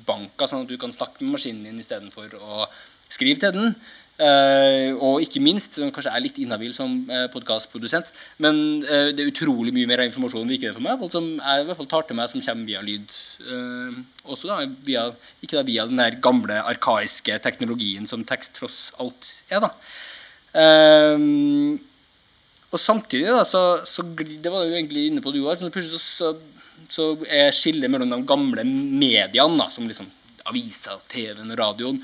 språkbanker, 0.00 0.48
sånn 0.48 0.64
at 0.64 0.70
du 0.70 0.78
kan 0.78 0.92
snakke 0.92 1.22
med 1.22 1.36
maskinen 1.36 1.64
din 1.64 1.80
istedenfor 1.80 2.32
å 2.40 2.66
skrive 3.10 3.40
til 3.40 3.52
den. 3.52 3.74
Uh, 4.20 4.92
og 5.00 5.22
ikke 5.24 5.40
minst, 5.40 5.78
den 5.80 5.88
kanskje 5.90 6.12
er 6.12 6.20
litt 6.20 6.36
inhabil 6.36 6.74
som 6.76 7.08
uh, 7.08 7.24
podkastprodusent, 7.32 8.10
men 8.44 8.82
uh, 8.84 9.08
det 9.16 9.22
er 9.22 9.30
utrolig 9.30 9.72
mye 9.72 9.88
mer 9.88 10.02
informasjon 10.04 10.44
virker 10.44 10.68
det 10.68 10.76
for 10.76 10.84
meg, 10.84 11.00
som 11.08 11.38
jeg 11.38 11.62
i 11.62 11.64
hvert 11.64 11.78
fall 11.78 11.88
tar 11.88 12.04
til 12.04 12.18
meg, 12.18 12.28
som 12.28 12.42
kommer 12.44 12.68
via 12.68 12.82
lyd. 12.84 13.08
Også 14.28 14.50
da, 14.50 14.58
via, 14.84 15.06
ikke 15.40 15.56
da 15.56 15.64
via 15.64 15.86
den 15.88 16.02
der 16.02 16.20
gamle, 16.20 16.60
arkaiske 16.68 17.40
teknologien 17.40 18.04
som 18.06 18.26
tekst 18.28 18.58
tross 18.60 18.90
alt 19.00 19.24
er. 19.48 19.64
da. 19.64 19.72
Og 22.70 22.78
samtidig, 22.78 23.32
da, 23.32 23.40
så, 23.48 23.80
så 23.88 24.04
det 24.04 24.52
var 24.52 24.68
du 24.68 24.76
egentlig 24.76 25.08
inne 25.08 25.24
på 25.24 25.32
du 25.32 25.40
òg, 25.46 25.64
plutselig 25.72 25.96
så, 25.96 26.04
så, 26.04 26.34
er 27.28 27.52
skillet 27.54 27.90
mellom 27.90 28.10
de 28.12 28.22
gamle 28.28 28.64
mediene, 28.64 29.58
da, 29.58 29.68
som 29.72 29.88
liksom 29.88 30.08
aviser, 30.50 31.02
TV-en 31.10 31.52
og 31.52 31.60
radioen, 31.60 32.00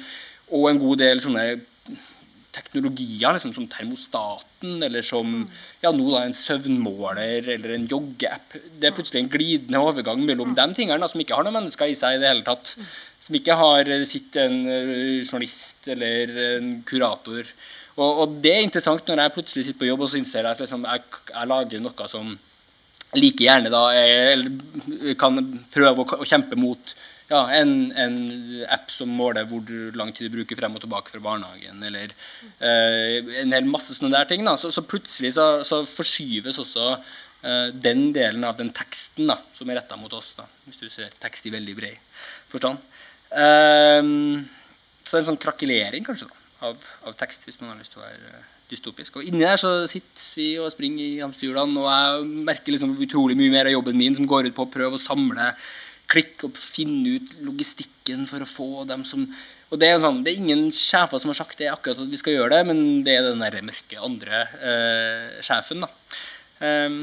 og 0.55 0.69
en 0.71 0.81
god 0.83 1.03
del 1.03 1.23
sånne 1.23 1.47
teknologier, 2.57 3.35
liksom, 3.37 3.53
som 3.53 3.67
termostaten, 3.69 4.79
eller 4.87 5.05
som 5.05 5.43
ja, 5.83 5.91
nå 5.93 6.07
da 6.09 6.23
en 6.25 6.37
søvnmåler 6.37 7.51
eller 7.57 7.75
en 7.75 7.89
joggeapp. 7.91 8.57
Det 8.81 8.89
er 8.89 8.97
plutselig 8.97 9.25
en 9.25 9.33
glidende 9.33 9.83
overgang 9.83 10.23
mellom 10.25 10.55
de 10.57 10.67
tingene 10.77 11.03
da, 11.03 11.11
som 11.13 11.21
ikke 11.21 11.37
har 11.37 11.45
noen 11.45 11.59
mennesker 11.59 11.93
i 11.93 11.99
seg 11.99 12.17
i 12.17 12.23
det 12.23 12.31
hele 12.31 12.47
tatt. 12.47 12.73
Som 13.27 13.37
ikke 13.37 13.59
har 13.59 13.91
sitt 14.09 14.39
en 14.41 14.61
eh, 14.71 15.25
journalist 15.27 15.89
eller 15.93 16.33
en 16.47 16.77
kurator 16.87 17.49
og, 17.97 18.11
og, 18.21 18.35
det 18.45 18.53
er 18.53 18.65
interessant 18.65 19.09
når 19.09 19.23
jeg 19.23 19.35
plutselig 19.37 19.65
sitter 19.67 19.81
på 19.81 19.89
jobb 19.89 20.05
og 20.05 20.11
så 20.13 20.19
innser 20.21 20.43
jeg 20.43 20.51
at 20.51 20.61
liksom, 20.61 20.85
jeg, 20.85 21.05
jeg, 21.31 21.49
lager 21.53 21.83
noe 21.83 22.09
som 22.13 22.35
like 23.19 23.45
gjerne 23.45 23.73
da 23.73 23.83
er, 23.97 24.47
kan 25.21 25.41
prøve 25.73 26.05
å, 26.05 26.25
kjempe 26.29 26.59
mot 26.59 26.95
ja, 27.31 27.43
en, 27.59 27.91
en, 27.99 28.17
app 28.71 28.91
som 28.93 29.11
måler 29.11 29.49
hvor 29.51 29.67
lang 29.99 30.13
tid 30.15 30.29
du 30.29 30.37
bruker 30.39 30.59
frem 30.59 30.77
og 30.79 30.85
tilbake 30.85 31.11
fra 31.11 31.23
barnehagen, 31.25 31.83
eller 31.89 32.13
eh, 32.63 33.19
en 33.43 33.55
hel 33.57 33.67
masse 33.67 33.97
sånne 33.97 34.15
der 34.15 34.29
ting. 34.31 34.45
Da. 34.47 34.55
Så, 34.61 34.71
så 34.75 34.85
plutselig 34.87 35.35
så, 35.35 35.49
så, 35.67 35.81
forskyves 35.91 36.61
også 36.63 36.93
eh, 36.95 37.75
den 37.75 38.13
delen 38.15 38.47
av 38.47 38.61
den 38.61 38.71
teksten 38.75 39.33
da, 39.33 39.41
som 39.57 39.71
er 39.71 39.81
retta 39.81 39.99
mot 39.99 40.15
oss, 40.15 40.37
da, 40.39 40.47
hvis 40.69 40.83
du 40.85 40.87
ser 40.93 41.11
tekst 41.23 41.51
i 41.51 41.55
veldig 41.55 41.79
bred 41.79 41.99
forstand. 42.53 42.79
Eh, 43.35 44.03
så 45.07 45.19
en 45.19 45.31
sånn 45.33 45.43
krakelering, 45.43 46.07
kanskje. 46.07 46.31
da 46.31 46.43
av, 46.65 46.85
av, 47.05 47.17
tekst 47.19 47.47
hvis 47.47 47.59
man 47.61 47.73
har 47.73 47.81
lyst 47.81 47.95
til 47.95 48.03
å 48.03 48.07
være 48.07 48.31
eh, 48.33 48.53
dystopisk. 48.71 49.19
Og 49.19 49.27
inni 49.29 49.45
der 49.45 49.59
så 49.61 49.73
sitter 49.91 50.29
vi 50.39 50.49
og 50.63 50.71
springer 50.75 51.03
i 51.05 51.21
hamsterhjulene, 51.23 51.83
og 51.83 51.91
jeg 51.91 52.47
merker 52.51 52.75
liksom 52.75 52.97
utrolig 53.03 53.39
mye 53.39 53.53
mer 53.53 53.71
av 53.71 53.77
jobben 53.77 53.99
min 53.99 54.17
som 54.19 54.29
går 54.29 54.51
ut 54.51 54.57
på 54.57 54.67
å 54.67 54.73
prøve 54.73 54.99
å 54.99 55.03
samle 55.03 55.53
klikk 56.11 56.47
og 56.47 56.59
finne 56.59 57.19
ut 57.19 57.37
logistikken 57.47 58.27
for 58.31 58.43
å 58.43 58.49
få 58.49 58.71
dem 58.89 59.05
som 59.07 59.27
og 59.67 59.81
det 59.83 59.89
er, 59.91 59.97
sånn, 59.99 60.21
det 60.23 60.31
er 60.31 60.43
ingen 60.45 60.69
sjefer 60.71 61.19
som 61.19 61.33
har 61.33 61.41
sagt 61.41 61.59
det 61.59 61.67
akkurat 61.73 61.99
at 61.99 62.11
vi 62.11 62.19
skal 62.21 62.37
gjøre 62.37 62.53
det, 62.55 62.67
men 62.69 62.83
det 63.07 63.17
er 63.17 63.25
den 63.27 63.41
der 63.43 63.57
mørke 63.67 63.99
andre 63.99 64.45
eh, 64.63 65.41
sjefen. 65.43 65.83
da. 65.83 65.89
Um, 66.63 67.01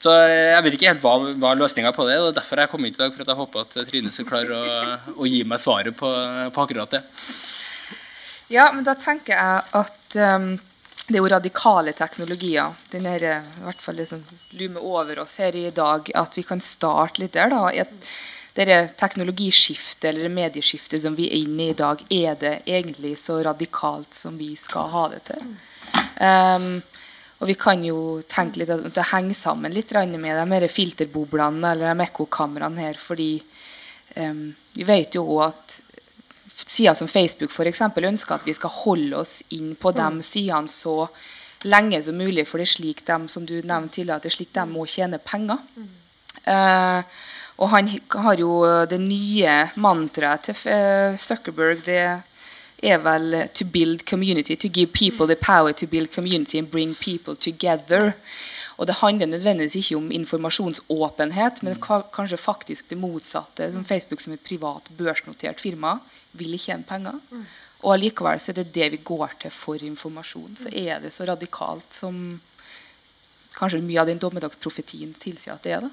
så 0.00 0.14
jeg 0.28 0.64
vet 0.64 0.74
ikke 0.76 0.88
helt 0.88 1.04
hva, 1.04 1.12
hva 1.40 1.52
løsninga 1.56 1.94
på 1.96 2.04
det 2.04 2.18
og 2.20 2.34
Derfor 2.36 2.58
er 2.58 2.66
jeg 2.66 2.72
kommet 2.72 2.90
hit 2.90 2.98
i 2.98 3.02
dag, 3.04 3.12
for 3.12 3.24
at 3.24 3.30
jeg 3.32 3.38
håper 3.38 3.62
at 3.62 3.76
Trine 3.88 4.12
skal 4.12 4.28
klare 4.28 4.56
å, 4.56 4.96
å 5.20 5.28
gi 5.28 5.42
meg 5.48 5.60
svaret 5.62 5.96
på, 5.96 6.10
på 6.52 6.64
akkurat 6.64 6.96
det. 6.96 7.02
Ja, 8.52 8.70
men 8.72 8.84
da 8.88 8.96
tenker 9.00 9.36
jeg 9.36 9.62
at 9.82 10.16
um, 10.36 10.50
det 11.08 11.16
er 11.16 11.22
jo 11.22 11.30
radikale 11.32 11.92
teknologier. 11.96 12.76
Den 12.92 13.06
er, 13.10 13.24
i 13.42 13.64
hvert 13.64 13.82
fall 13.82 13.98
det 13.98 14.06
som 14.10 14.22
lumer 14.58 14.84
over 14.86 15.22
oss 15.24 15.36
her 15.42 15.56
i 15.58 15.70
dag. 15.74 16.10
At 16.14 16.38
vi 16.38 16.44
kan 16.46 16.62
starte 16.62 17.22
litt 17.22 17.34
der. 17.34 17.50
da, 17.50 17.66
et, 17.72 18.12
det 18.54 18.94
teknologiskiftet 19.00 20.10
eller 20.10 20.28
medieskiftet 20.28 21.02
som 21.02 21.16
vi 21.16 21.28
er 21.30 21.40
inne 21.40 21.70
i 21.70 21.72
i 21.72 21.76
dag, 21.76 22.02
er 22.10 22.34
det 22.38 22.54
egentlig 22.66 23.16
så 23.18 23.40
radikalt 23.42 24.14
som 24.14 24.36
vi 24.38 24.52
skal 24.56 24.90
ha 24.92 25.06
det 25.14 25.22
til? 25.30 25.54
Um, 26.20 26.82
og 27.40 27.48
vi 27.48 27.56
kan 27.58 27.82
jo 27.84 28.20
tenke 28.28 28.60
litt 28.60 28.70
at 28.70 28.84
det 28.94 29.08
henger 29.10 29.34
sammen 29.34 29.72
litt 29.74 29.90
med 29.90 30.36
de 30.36 30.44
her 30.52 30.68
filterboblene 30.68 31.72
eller 31.72 31.94
de 31.94 32.04
ekkokameraene 32.04 32.84
her. 32.84 32.94
fordi 32.94 33.42
um, 34.16 34.52
vi 34.74 34.84
vet 34.84 35.16
jo 35.16 35.24
òg 35.24 35.48
at 35.48 35.80
sider 36.72 36.96
som 36.96 37.08
Facebook 37.08 37.52
eksempel, 37.68 38.08
ønsker 38.08 38.38
at 38.38 38.46
vi 38.48 38.54
skal 38.56 38.72
holde 38.72 39.16
oss 39.20 39.40
inn 39.50 39.74
på 39.76 39.92
de 39.92 40.08
mm. 40.16 40.22
sidene 40.24 40.68
så 40.68 40.96
lenge 41.68 42.02
som 42.02 42.16
mulig. 42.18 42.46
For 42.48 42.58
det 42.58 42.68
er 42.68 42.74
slik 42.74 43.04
de 43.06 43.18
som 43.28 43.46
du 43.46 43.58
nevnte 43.60 43.98
tidligere, 43.98 44.16
at 44.16 44.26
det 44.26 44.32
er 44.32 44.38
slik 44.38 44.54
de 44.56 44.66
må 44.70 44.86
tjene 44.90 45.20
penger. 45.22 45.60
Uh, 46.42 47.02
og 47.62 47.68
han 47.70 47.90
har 48.24 48.40
jo 48.40 48.52
det 48.90 48.98
nye 48.98 49.56
mantraet 49.76 50.48
til 50.48 50.62
uh, 50.66 51.18
Zuckerberg. 51.20 51.84
Det 51.86 52.02
er 52.82 52.98
vel 52.98 53.34
eh, 53.34 53.46
to 53.54 53.64
build 53.64 54.02
community. 54.08 54.56
To 54.56 54.68
give 54.68 54.90
people 54.90 55.26
the 55.26 55.36
power 55.36 55.72
to 55.72 55.86
build 55.86 56.10
community 56.10 56.58
and 56.58 56.70
bring 56.70 56.96
people 56.98 57.36
together. 57.36 58.12
Og 58.76 58.86
det 58.86 58.94
handler 58.94 59.26
nødvendigvis 59.26 59.74
ikke 59.74 59.96
om 59.96 60.10
informasjonsåpenhet, 60.10 61.62
men 61.62 61.76
kanskje 62.12 62.36
faktisk 62.36 62.90
det 62.90 62.98
motsatte. 62.98 63.72
Som 63.72 63.84
Facebook 63.84 64.20
som 64.20 64.32
et 64.32 64.40
privat 64.40 64.90
børsnotert 64.98 65.60
firma 65.60 65.98
vil 66.38 66.56
ikke 66.56 66.70
tjene 66.70 66.88
penger. 66.88 67.20
Og 67.82 67.96
allikevel 67.96 68.40
så 68.40 68.52
er 68.52 68.60
det 68.60 68.70
det 68.74 68.88
vi 68.94 69.02
går 69.02 69.36
til 69.42 69.54
for 69.54 69.82
informasjon. 69.82 70.56
Så 70.60 70.70
er 70.70 71.02
det 71.02 71.12
så 71.14 71.26
radikalt 71.26 71.94
som 71.94 72.18
kanskje 73.56 73.82
mye 73.84 74.00
av 74.00 74.08
den 74.08 74.20
dommedagsprofetien 74.22 75.12
tilsier 75.18 75.54
at 75.56 75.66
det 75.66 75.76
er. 75.76 75.86
det. 75.86 75.92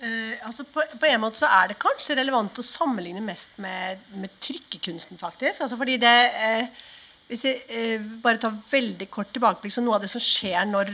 Uh, 0.00 0.46
altså 0.48 0.64
på, 0.64 0.80
på 0.96 1.08
en 1.10 1.20
måte 1.20 1.42
så 1.42 1.48
er 1.52 1.70
det 1.70 1.80
kanskje 1.80 2.16
relevant 2.16 2.56
å 2.56 2.64
sammenligne 2.64 3.20
mest 3.20 3.58
med, 3.60 4.00
med 4.16 4.32
trykkekunsten, 4.40 5.20
faktisk. 5.20 5.60
Altså 5.60 5.76
fordi 5.76 5.98
det 6.00 6.14
uh, 6.32 6.86
Hvis 7.30 7.44
jeg 7.46 7.60
uh, 7.68 8.06
bare 8.24 8.40
tar 8.42 8.56
veldig 8.70 9.06
kort 9.12 9.28
tilbakeblikk, 9.34 9.74
så 9.74 9.84
noe 9.84 9.98
av 9.98 10.06
det 10.06 10.10
som 10.10 10.22
skjer 10.24 10.64
når, 10.66 10.88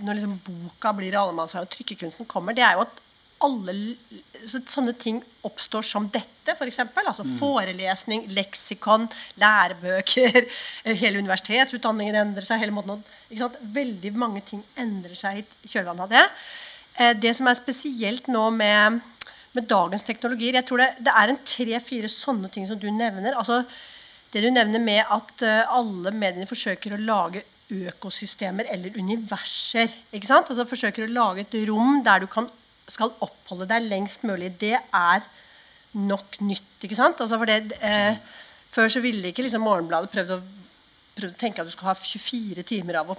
når 0.00 0.14
liksom 0.14 0.38
boka 0.46 0.94
blir 0.96 1.18
allemannseie 1.18 1.66
og 1.66 1.72
trykkekunsten 1.74 2.30
kommer, 2.30 2.54
det 2.56 2.64
er 2.64 2.78
jo 2.78 2.86
at 2.86 3.02
alle 3.42 3.74
sånne 4.48 4.92
ting 4.98 5.20
oppstår 5.46 5.84
som 5.86 6.06
dette, 6.12 6.54
f.eks. 6.54 6.78
Altså 7.02 7.24
forelesning, 7.38 8.24
leksikon, 8.34 9.08
lærebøker. 9.42 10.46
eh, 10.84 10.96
Hele 10.98 11.22
universitetsutdanningen 11.22 12.18
endrer 12.22 12.46
seg. 12.46 12.62
hele 12.62 12.74
måten 12.74 13.02
ikke 13.28 13.42
sant? 13.44 13.60
Veldig 13.74 14.12
mange 14.18 14.42
ting 14.46 14.62
endrer 14.80 15.16
seg 15.18 15.42
i 15.42 15.70
kjølvannet 15.72 16.06
av 16.06 16.12
det. 16.14 16.24
Eh, 16.98 17.14
Det 17.22 17.34
som 17.38 17.48
er 17.50 17.58
spesielt 17.58 18.28
nå 18.32 18.48
med, 18.56 19.00
med 19.52 19.68
dagens 19.68 20.04
teknologier 20.08 20.58
Jeg 20.60 20.68
tror 20.68 20.82
det, 20.84 20.90
det 21.06 21.14
er 21.22 21.32
en 21.32 21.42
tre-fire 21.44 22.10
sånne 22.10 22.50
ting 22.52 22.66
som 22.68 22.78
du 22.78 22.90
nevner. 22.90 23.36
altså 23.38 23.62
Det 24.32 24.42
du 24.44 24.50
nevner 24.50 24.82
med 24.82 25.02
at 25.10 25.46
eh, 25.46 25.62
alle 25.78 26.14
mediene 26.14 26.48
forsøker 26.50 26.94
å 26.96 27.02
lage 27.04 27.44
økosystemer 27.72 28.66
eller 28.72 28.96
universer. 29.00 29.88
ikke 30.12 30.28
sant? 30.28 30.50
Altså 30.50 30.66
Forsøker 30.68 31.06
å 31.06 31.12
lage 31.12 31.46
et 31.46 31.54
rom 31.68 32.02
der 32.04 32.24
du 32.24 32.26
kan, 32.28 32.48
skal 32.92 33.14
oppholde 33.24 33.68
deg 33.70 33.88
lengst 33.88 34.26
mulig. 34.28 34.52
Det 34.60 34.76
er 34.76 35.24
nok 35.98 36.38
nytt. 36.40 36.84
ikke 36.84 36.98
sant? 36.98 37.20
Altså 37.20 37.38
det, 37.44 37.78
eh, 37.80 38.16
Før 38.72 38.88
så 38.88 39.00
ville 39.04 39.28
ikke 39.28 39.44
liksom 39.44 39.60
Morgenbladet 39.60 40.08
prøvd 40.10 40.30
å, 40.32 40.38
prøvd 41.18 41.34
å 41.34 41.40
tenke 41.40 41.60
at 41.60 41.68
du 41.68 41.72
skulle 41.74 41.92
ha 41.92 41.98
24 41.98 42.62
timer 42.64 42.96
av 43.02 43.10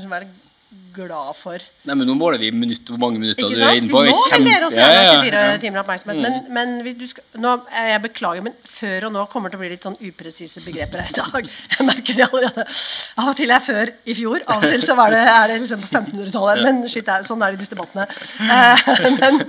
du 0.00 0.06
skal 0.06 0.14
være 0.14 0.47
glad 0.92 1.36
for 1.36 1.62
Nei, 1.88 1.94
men 1.96 2.04
Nå 2.08 2.14
måler 2.18 2.40
vi 2.40 2.50
minutt, 2.52 2.88
hvor 2.90 3.00
mange 3.00 3.20
minutter 3.20 3.48
du 3.48 3.56
er 3.56 3.78
inne 3.78 3.88
på. 3.88 4.02
Nå 4.04 4.12
også 4.12 4.36
gjerne 4.36 4.66
ha 4.66 4.68
24 4.68 5.30
ja, 5.32 5.44
ja. 5.54 5.60
timer 5.62 5.80
oppmerksomhet. 5.82 6.18
Men, 6.20 6.34
men 6.52 6.74
vi- 6.84 6.94
du 6.98 7.06
skal, 7.08 7.24
nå, 7.40 7.54
eh, 7.72 7.88
jeg 7.94 8.02
beklager, 8.04 8.44
men 8.44 8.56
før 8.68 9.06
og 9.08 9.14
nå 9.14 9.22
kommer 9.32 9.48
det 9.48 9.56
til 9.56 9.60
å 9.60 9.62
bli 9.64 9.70
litt 9.72 9.86
sånn 9.88 9.96
upresise 10.04 10.64
begreper 10.66 11.04
her 11.04 11.14
i 11.14 11.16
dag. 11.16 11.48
Jeg 11.78 11.86
merker 11.88 12.18
det 12.18 12.26
allerede. 12.26 12.66
Av 13.18 13.30
og 13.32 13.38
til 13.38 13.54
er 13.54 13.64
før 13.64 13.92
i 14.04 14.16
fjor, 14.18 14.44
av 14.44 14.64
og 14.64 14.74
til 14.74 14.84
så 14.84 14.96
var 14.98 15.14
det, 15.14 15.22
er 15.24 15.52
det 15.52 15.58
liksom 15.62 15.80
på 15.84 15.88
1500-tallet. 15.88 16.64
Men 16.66 16.82
shit, 16.92 17.08
sånn 17.30 17.44
er 17.46 17.54
det 17.54 17.60
i 17.60 17.62
disse 17.64 17.76
debattene. 17.76 18.04
Eh, 18.44 18.92
men, 19.22 19.42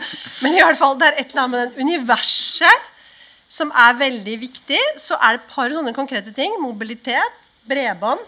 men 0.46 0.56
i 0.56 0.64
hvert 0.64 0.80
fall, 0.80 0.96
det 1.02 1.12
er 1.12 1.20
et 1.20 1.34
eller 1.34 1.46
annet 1.46 1.56
med 1.56 1.76
den 1.76 1.90
universet 1.90 2.88
som 3.50 3.74
er 3.76 3.98
veldig 4.00 4.40
viktig. 4.46 4.82
Så 5.02 5.18
er 5.20 5.36
det 5.36 5.44
et 5.44 5.52
par 5.52 5.74
sånne 5.74 5.96
konkrete 5.98 6.32
ting. 6.36 6.56
Mobilitet, 6.64 7.40
bredbånd. 7.68 8.24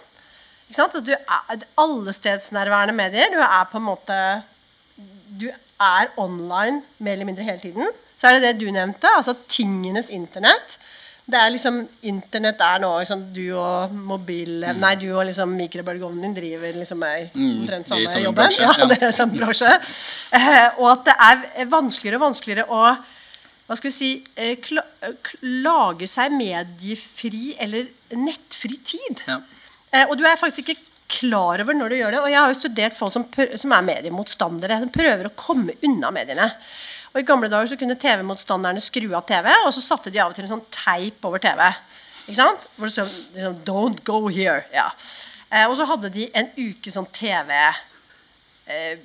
Ikke 0.71 0.79
sant? 0.79 0.95
Altså, 0.95 1.03
du 1.03 1.11
er 1.11 1.67
allestedsnærværende 1.83 2.95
medier. 2.95 3.27
Du 3.35 3.41
er 3.43 3.67
på 3.71 3.77
en 3.81 3.85
måte 3.91 4.17
Du 5.41 5.47
er 5.51 6.09
online 6.21 6.81
mer 6.99 7.13
eller 7.17 7.27
mindre 7.27 7.43
hele 7.43 7.59
tiden. 7.59 7.87
Så 8.19 8.27
er 8.29 8.37
det 8.37 8.41
det 8.51 8.57
du 8.61 8.71
nevnte, 8.71 9.09
altså 9.17 9.33
tingenes 9.49 10.09
internett. 10.13 10.77
Det 11.31 11.37
er 11.39 11.51
liksom, 11.53 11.75
Internett 12.09 12.59
er 12.65 12.79
nå 12.81 12.89
liksom, 12.99 13.21
Du 13.33 13.43
og 13.55 13.93
mobil 13.93 14.65
Nei, 14.81 14.95
du 14.99 15.05
og 15.13 15.23
liksom 15.29 15.53
mikrobølgeovnen 15.55 16.25
din 16.25 16.33
driver 16.35 16.73
liksom 16.81 16.99
med 16.99 17.29
Mm, 17.37 17.61
omtrent 17.61 17.85
i 17.85 17.89
samme 18.07 18.23
jobben. 18.25 18.39
bransje, 18.41 18.63
Ja, 18.67 18.73
ja. 18.79 18.87
det 18.89 18.97
er 19.05 19.13
samme 19.15 19.37
bransje. 19.39 19.71
Eh, 20.33 20.79
og 20.81 20.89
at 20.91 21.05
det 21.07 21.15
er 21.61 21.69
vanskeligere 21.71 22.19
og 22.19 22.25
vanskeligere 22.25 22.65
å 22.67 22.83
hva 23.67 23.77
skal 23.79 23.87
vi 23.87 23.95
si, 23.95 24.11
eh, 24.35 24.57
kla 24.59 24.81
lage 25.63 26.07
seg 26.09 26.33
mediefri 26.35 27.53
eller 27.63 27.85
nettfri 28.19 28.75
tid. 28.83 29.21
Ja. 29.29 29.37
Eh, 29.91 30.07
og 30.07 30.15
du 30.19 30.25
er 30.27 30.39
faktisk 30.39 30.71
ikke 30.71 30.89
klar 31.11 31.61
over 31.63 31.75
når 31.75 31.91
du 31.91 31.97
gjør 31.99 32.15
det. 32.15 32.21
Og 32.23 32.31
jeg 32.31 32.39
har 32.39 32.53
jo 32.53 32.59
studert 32.59 32.97
folk 32.97 33.13
som, 33.13 33.27
som 33.59 33.75
er 33.75 33.87
mediemotstandere. 33.87 34.79
Som 34.83 34.93
prøver 34.93 35.27
å 35.27 35.35
komme 35.37 35.75
unna 35.87 36.13
mediene. 36.15 36.47
Og 37.11 37.19
I 37.19 37.27
gamle 37.27 37.51
dager 37.51 37.67
så 37.67 37.77
kunne 37.79 37.99
TV-motstanderne 37.99 38.81
skru 38.83 39.09
av 39.17 39.25
TV, 39.27 39.49
og 39.65 39.73
så 39.75 39.83
satte 39.83 40.13
de 40.13 40.21
av 40.23 40.31
og 40.31 40.37
til 40.37 40.45
en 40.45 40.53
sånn 40.53 40.67
teip 40.71 41.25
over 41.27 41.43
TV. 41.43 41.65
Ikke 42.23 42.37
sant? 42.37 42.67
Hvor 42.77 42.87
det 42.87 42.93
stod 42.95 43.09
liksom, 43.35 43.57
'Don't 43.67 44.03
go 44.07 44.29
here'. 44.29 44.63
Ja. 44.71 44.87
Eh, 45.51 45.65
og 45.67 45.75
så 45.75 45.85
hadde 45.85 46.13
de 46.13 46.29
en 46.31 46.47
uke 46.55 46.91
sånn 46.91 47.09
TV 47.11 47.51
eh, 48.71 48.99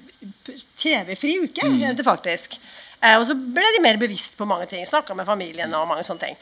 TV-fri 0.79 1.39
uke, 1.43 1.67
det 1.97 2.07
faktisk. 2.07 2.55
Eh, 3.03 3.17
og 3.19 3.27
så 3.29 3.35
ble 3.35 3.67
de 3.77 3.83
mer 3.83 3.99
bevisst 4.01 4.37
på 4.39 4.47
mange 4.49 4.69
ting. 4.71 4.87
Snakka 4.87 5.15
med 5.17 5.27
familien 5.27 5.75
og 5.75 5.89
mange 5.91 6.05
sånne 6.07 6.29
ting. 6.29 6.39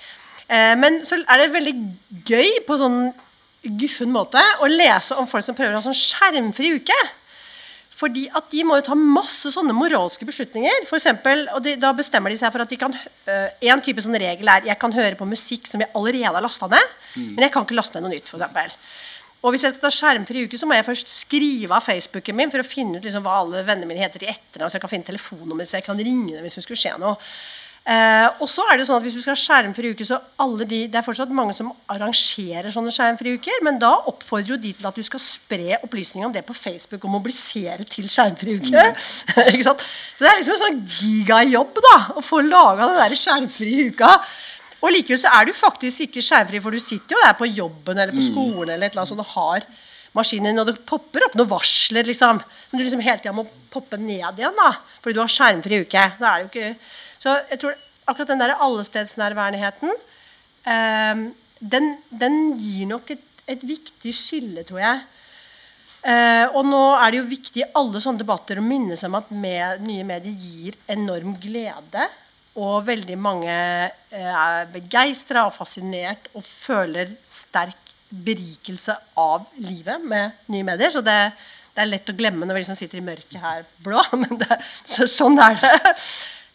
Eh, 0.49 0.75
men 0.77 1.01
så 1.07 1.19
er 1.23 1.41
det 1.41 1.55
veldig 1.55 1.75
gøy 2.29 2.61
på 2.69 2.79
sånn 2.81 2.99
guffen 3.81 4.13
måte 4.13 4.41
å 4.63 4.71
lese 4.71 5.17
om 5.19 5.29
folk 5.29 5.45
som 5.47 5.57
prøver 5.57 5.75
å 5.75 5.81
ha 5.81 5.85
sånn 5.85 5.97
skjermfri 5.97 6.75
uke. 6.79 6.99
Fordi 7.95 8.25
at 8.35 8.49
de 8.51 8.65
må 8.67 8.75
jo 8.81 8.87
ta 8.89 8.97
masse 8.99 9.53
sånne 9.55 9.75
moralske 9.77 10.27
beslutninger. 10.27 10.83
For 10.89 10.99
eksempel, 10.99 11.45
og 11.55 11.63
de, 11.63 11.77
da 11.81 11.93
bestemmer 11.95 12.33
de 12.33 12.39
seg 12.41 12.51
for 12.51 12.65
at 12.65 12.73
de 12.73 12.79
kan 12.81 12.95
øh, 12.95 13.49
En 13.71 13.83
type 13.85 14.03
sånn 14.03 14.19
regel 14.19 14.51
er 14.51 14.67
jeg 14.67 14.79
kan 14.83 14.95
høre 14.95 15.15
på 15.19 15.29
musikk 15.31 15.71
som 15.71 15.83
jeg 15.83 15.93
allerede 15.95 16.35
har 16.35 16.45
lasta 16.45 16.69
ned, 16.71 16.95
men 17.37 17.47
jeg 17.47 17.55
kan 17.55 17.67
ikke 17.67 17.79
laste 17.79 18.01
ned 18.01 18.09
noe 18.09 18.17
nytt. 18.17 18.31
For 18.31 18.43
eksempel. 18.43 18.75
og 19.45 19.53
hvis 19.53 19.67
jeg 19.67 19.75
skal 19.75 19.85
ta 19.85 19.93
skjermfri 19.93 20.47
uke, 20.49 20.59
så 20.59 20.67
må 20.67 20.75
jeg 20.75 20.87
først 20.89 21.11
skrive 21.21 21.77
av 21.77 21.85
Facebooken 21.87 22.37
min 22.37 22.51
for 22.51 22.65
å 22.65 22.67
finne 22.67 22.99
ut 22.99 23.05
liksom, 23.05 23.23
hva 23.27 23.43
alle 23.43 23.63
vennene 23.63 23.91
mine 23.91 24.03
heter 24.03 24.25
i 24.25 24.31
etternavn, 24.33 24.73
så 24.73 24.79
jeg 24.79 24.85
kan 24.87 24.93
finne 24.97 25.09
telefonnummeret 25.11 25.71
så 25.71 25.79
jeg 25.79 25.87
kan 25.87 26.01
ringe 26.01 26.33
dem 26.33 26.47
hvis 26.47 26.59
det 26.59 26.65
skulle 26.65 26.81
skje 26.81 26.97
noe. 27.03 27.15
Eh, 27.85 28.27
og 28.41 28.49
så 28.49 28.65
er 28.73 28.79
det 28.81 28.87
sånn 28.89 28.97
at 28.97 29.05
Hvis 29.05 29.19
vi 29.19 29.21
skal 29.21 29.35
ha 29.35 29.41
skjermfri 29.43 29.91
uker, 29.93 30.07
så 30.09 30.17
alle 30.41 30.65
de, 30.65 30.79
det 30.89 30.97
er 30.97 31.05
fortsatt 31.05 31.33
mange 31.37 31.53
som 31.53 31.69
arrangerer 31.93 32.73
sånne 32.73 32.93
skjermfrie 32.95 33.37
uker, 33.37 33.61
men 33.67 33.77
da 33.83 33.91
oppfordrer 34.09 34.55
jo 34.55 34.59
de 34.63 34.73
til 34.73 34.89
at 34.89 34.97
du 34.97 35.05
skal 35.05 35.21
spre 35.21 35.77
opplysninger 35.83 36.25
om 36.25 36.33
det 36.33 36.47
på 36.49 36.57
Facebook 36.57 37.05
og 37.05 37.13
mobilisere 37.19 37.85
til 37.85 38.09
skjermfri 38.09 38.55
Mm. 38.55 38.97
ikke 39.53 39.67
sant? 39.67 39.83
Så 39.83 40.25
det 40.25 40.31
er 40.31 40.39
liksom 40.39 40.55
en 40.55 40.63
sånn 40.63 40.81
gigajobb 41.01 41.79
da, 41.85 41.95
å 42.17 42.23
få 42.25 42.41
laga 42.45 42.89
den 42.89 43.01
der 43.03 43.17
skjermfrie 43.19 43.89
uka. 43.93 44.11
Og 44.81 44.93
likevel 44.93 45.21
så 45.21 45.33
er 45.37 45.49
du 45.49 45.53
faktisk 45.57 46.07
ikke 46.07 46.25
skjermfri, 46.25 46.61
for 46.65 46.73
du 46.73 46.81
sitter 46.81 47.17
jo 47.17 47.23
der 47.25 47.37
på 47.37 47.49
jobben 47.51 47.99
eller 47.99 48.17
på 48.17 48.25
skolen 48.25 48.75
eller 48.75 48.87
et 48.87 48.95
eller 48.95 49.05
annet 49.05 49.13
sånt 49.13 49.25
og 49.25 49.33
har 49.35 49.69
maskinen 50.15 50.61
og 50.63 50.69
det 50.71 50.77
popper 50.87 51.27
opp 51.27 51.37
noen 51.39 51.51
varsler 51.51 52.07
liksom, 52.07 52.41
Men 52.71 52.79
du 52.79 52.85
liksom 52.85 53.03
hele 53.05 53.21
tida 53.21 53.35
må 53.35 53.47
poppe 53.73 53.99
ned 53.99 54.39
igjen 54.39 54.57
da, 54.57 54.71
fordi 55.03 55.17
du 55.17 55.23
har 55.25 55.33
skjermfri 55.33 55.81
uke. 55.85 56.05
Da 56.21 56.31
er 56.31 56.37
det 56.39 56.47
jo 56.47 56.53
ikke... 56.53 56.77
Så 57.25 57.33
jeg 57.49 57.61
tror 57.63 57.77
akkurat 58.05 58.35
den 58.35 58.43
der 58.43 58.59
allestedsnærværenheten 58.61 59.93
eh, 60.69 61.25
den, 61.65 61.91
den 62.13 62.41
gir 62.61 62.91
nok 62.91 63.15
et, 63.15 63.23
et 63.49 63.63
viktig 63.65 64.13
skille, 64.17 64.65
tror 64.69 64.83
jeg. 64.83 65.05
Eh, 66.05 66.45
og 66.53 66.67
nå 66.69 66.83
er 67.01 67.13
det 67.13 67.23
jo 67.23 67.31
viktig 67.31 67.63
i 67.63 67.71
alle 67.81 68.03
sånne 68.03 68.21
debatter 68.21 68.61
å 68.61 68.67
minne 68.67 68.97
seg 69.01 69.09
om 69.09 69.17
at 69.23 69.31
med, 69.33 69.81
nye 69.87 70.05
medier 70.05 70.37
gir 70.37 70.77
enorm 70.93 71.33
glede. 71.41 72.05
Og 72.61 72.85
veldig 72.87 73.17
mange 73.19 73.55
eh, 73.55 74.29
er 74.29 74.69
begeistra 74.75 75.47
og 75.49 75.57
fascinert 75.57 76.29
og 76.35 76.45
føler 76.45 77.09
sterk 77.25 77.81
berikelse 78.15 78.95
av 79.19 79.49
livet 79.65 80.05
med 80.05 80.45
nye 80.53 80.67
medier. 80.67 80.93
Så 80.93 81.01
det, 81.03 81.17
det 81.73 81.83
er 81.83 81.91
lett 81.91 82.13
å 82.13 82.17
glemme 82.19 82.45
når 82.45 82.59
vi 82.59 82.65
liksom 82.67 82.79
sitter 82.79 83.01
i 83.01 83.09
mørket 83.09 83.41
her 83.41 83.65
blå. 83.87 84.05
Men 84.27 84.45
det, 84.45 84.61
så, 84.85 85.09
sånn 85.09 85.41
er 85.41 85.57
det. 85.63 85.75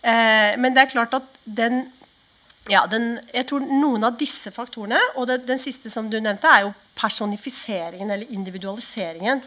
Eh, 0.01 0.55
men 0.59 0.75
det 0.75 0.85
er 0.85 0.93
klart 0.93 1.15
at 1.17 1.39
den 1.43 1.83
ja, 2.69 2.83
den, 2.85 3.15
jeg 3.33 3.47
tror 3.49 3.63
Noen 3.65 4.05
av 4.05 4.17
disse 4.19 4.51
faktorene, 4.53 4.99
og 5.17 5.25
det, 5.29 5.41
den 5.47 5.61
siste 5.61 5.89
som 5.89 6.09
du 6.11 6.19
nevnte, 6.21 6.49
er 6.49 6.67
jo 6.67 6.75
personifiseringen 6.99 8.11
eller 8.13 8.29
individualiseringen. 8.35 9.41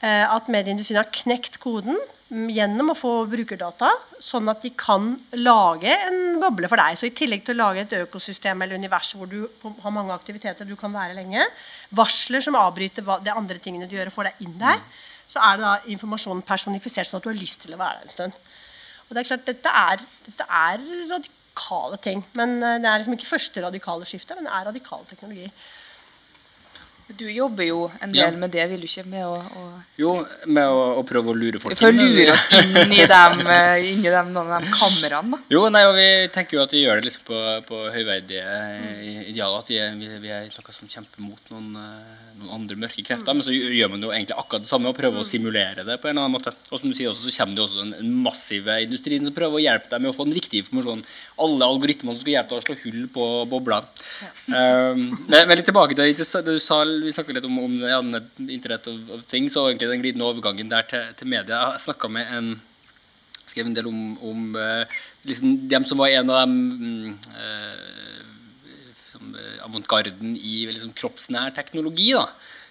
Eh, 0.00 0.24
at 0.24 0.48
medieindustrien 0.48 1.02
har 1.02 1.10
knekt 1.12 1.58
koden 1.60 1.98
mm, 2.30 2.46
gjennom 2.54 2.94
å 2.94 2.96
få 2.96 3.12
brukerdata, 3.28 3.90
sånn 4.22 4.48
at 4.48 4.62
de 4.64 4.70
kan 4.72 5.10
lage 5.36 5.92
en 5.92 6.40
boble 6.40 6.70
for 6.70 6.80
deg. 6.80 6.96
Så 6.96 7.10
I 7.10 7.12
tillegg 7.16 7.44
til 7.44 7.58
å 7.58 7.66
lage 7.66 7.84
et 7.84 7.98
økosystem 7.98 8.64
eller 8.64 8.80
univers 8.80 9.12
hvor 9.18 9.28
du 9.28 9.42
har 9.82 9.92
mange 9.92 10.16
aktiviteter 10.16 10.64
du 10.64 10.72
kan 10.80 10.94
være 10.96 11.18
lenge, 11.18 11.44
varsler 11.92 12.40
som 12.46 12.56
avbryter 12.56 13.04
de 13.04 13.36
andre 13.36 13.60
tingene 13.60 13.90
du 13.90 13.98
gjør, 13.98 14.08
og 14.08 14.16
får 14.16 14.30
deg 14.30 14.46
inn 14.46 14.56
der, 14.62 14.80
så 15.30 15.44
er 15.44 15.60
det 15.60 15.66
da 15.66 15.76
informasjonen 15.92 16.46
personifisert 16.46 17.10
sånn 17.10 17.20
at 17.20 17.28
du 17.28 17.34
har 17.34 17.42
lyst 17.42 17.60
til 17.66 17.76
å 17.76 17.82
være 17.82 18.00
der 18.00 18.08
en 18.08 18.16
stund. 18.16 18.40
Og 19.10 19.16
det 19.16 19.24
er 19.24 19.28
klart, 19.32 19.46
Dette 19.46 19.70
er, 19.74 20.02
dette 20.26 20.44
er 20.46 20.82
radikale 21.10 21.98
ting. 22.02 22.22
Men 22.38 22.62
eh, 22.62 22.78
Det 22.78 22.86
er 22.86 23.02
liksom 23.02 23.16
ikke 23.18 23.26
første 23.26 23.64
radikale 23.66 24.06
skifte, 24.06 24.36
men 24.38 24.46
det 24.46 24.52
er 24.54 24.68
radikale 24.70 25.08
teknologier. 25.10 25.50
Du 27.18 27.26
jobber 27.30 27.64
jo 27.66 27.90
en 28.00 28.12
Ja. 28.14 28.26
del 28.26 28.38
med 28.38 28.50
det, 28.50 28.66
vil 28.70 28.80
du 28.80 28.86
ikke? 28.86 29.04
Med 29.06 29.24
å, 29.26 29.34
å 29.34 29.62
Jo, 29.98 30.12
med 30.46 30.64
å, 30.64 31.00
å 31.00 31.02
prøve 31.06 31.32
å 31.32 31.36
lure 31.36 31.58
folk 31.60 31.76
For 31.78 31.90
å 31.90 31.94
lure 31.94 32.32
oss 32.32 32.46
inn 32.54 32.92
i 32.92 33.06
dem, 33.06 33.40
eh, 33.46 33.90
inn 33.90 34.04
i 34.04 34.12
dem, 34.12 34.32
noen 34.32 34.52
av 34.56 34.62
de 34.64 34.70
kameraene. 34.70 35.40
Jo, 35.50 35.66
nei, 35.72 35.82
og 35.88 35.96
vi 35.96 36.06
tenker 36.32 36.58
jo 36.58 36.62
at 36.62 36.72
vi 36.72 36.84
gjør 36.84 37.00
det 37.00 37.08
liksom 37.08 37.26
på, 37.26 37.40
på 37.66 37.80
høyverdige 37.94 38.44
mm. 38.44 39.26
idealer. 39.32 39.58
At 39.64 39.70
vi 39.72 39.80
er, 39.82 39.96
vi, 39.96 40.30
er 40.30 40.46
noe 40.46 40.76
som 40.76 40.90
kjemper 40.90 41.24
mot 41.24 41.50
noen, 41.54 41.70
eh, 41.80 42.22
noen 42.40 42.54
andre 42.60 42.78
mørke 42.84 43.04
krefter. 43.06 43.34
Men 43.34 43.46
så 43.46 43.54
gjør 43.54 43.92
man 43.94 44.06
jo 44.06 44.12
egentlig 44.14 44.38
akkurat 44.38 44.66
det 44.66 44.70
samme 44.70 44.92
og 44.92 44.98
prøver 44.98 45.24
å 45.24 45.26
simulere 45.26 45.86
det 45.86 45.98
på 46.00 46.10
en 46.10 46.14
eller 46.14 46.28
annen 46.28 46.36
måte. 46.38 46.54
Og 46.70 46.78
som 46.78 46.88
du 46.88 46.96
sier 46.96 47.10
også, 47.10 47.26
så 47.26 47.36
kommer 47.40 47.58
det 47.58 47.66
også 47.66 47.84
den 47.84 48.14
massive 48.24 48.78
industrien 48.86 49.26
som 49.26 49.36
prøver 49.36 49.58
å 49.58 49.64
hjelpe 49.64 49.90
deg 49.92 50.04
med 50.04 50.12
å 50.12 50.16
få 50.16 50.28
den 50.28 50.38
riktige 50.38 50.64
informasjonen. 50.64 51.04
Alle 51.42 51.70
algoritmene 51.74 52.14
som 52.14 52.22
skal 52.22 52.36
hjelpe 52.38 52.54
deg 52.54 52.62
å 52.62 52.68
slå 52.68 52.78
hull 52.84 53.02
på 53.12 53.28
bobla. 53.50 53.82
Um, 54.50 55.04
men, 55.26 55.44
men 55.48 55.56
litt 55.58 55.68
tilbake 55.68 55.96
til 55.96 56.14
det 56.14 56.44
du 56.46 56.58
sa, 56.62 56.82
vi 57.06 57.12
snakket 57.14 57.38
litt 57.38 57.46
om, 57.48 57.58
om 57.62 57.76
ja, 57.82 58.00
Internett 58.00 58.50
Internet 58.56 58.88
of, 58.90 59.24
Things 59.30 59.56
og 59.58 59.70
egentlig 59.70 59.90
den 59.92 60.02
glidende 60.04 60.26
overgangen 60.28 60.72
der 60.72 60.86
til, 60.88 61.06
til 61.18 61.30
media. 61.30 61.62
Jeg 61.74 61.84
snakka 61.86 62.10
med 62.12 62.34
en 62.36 62.50
skrev 63.50 63.66
en 63.66 63.74
del 63.74 63.88
om, 63.90 64.00
om 64.22 64.56
eh, 64.60 65.00
liksom 65.26 65.56
dem 65.70 65.86
som 65.88 65.98
var 65.98 66.12
en 66.14 66.30
av 66.30 66.44
dem 66.44 66.56
mm, 66.70 67.14
eh, 67.34 68.20
eh, 69.18 69.56
avantgarden 69.66 70.36
i 70.38 70.64
liksom, 70.70 70.94
kroppsnær 70.96 71.54
teknologi. 71.56 72.12
da. 72.14 72.28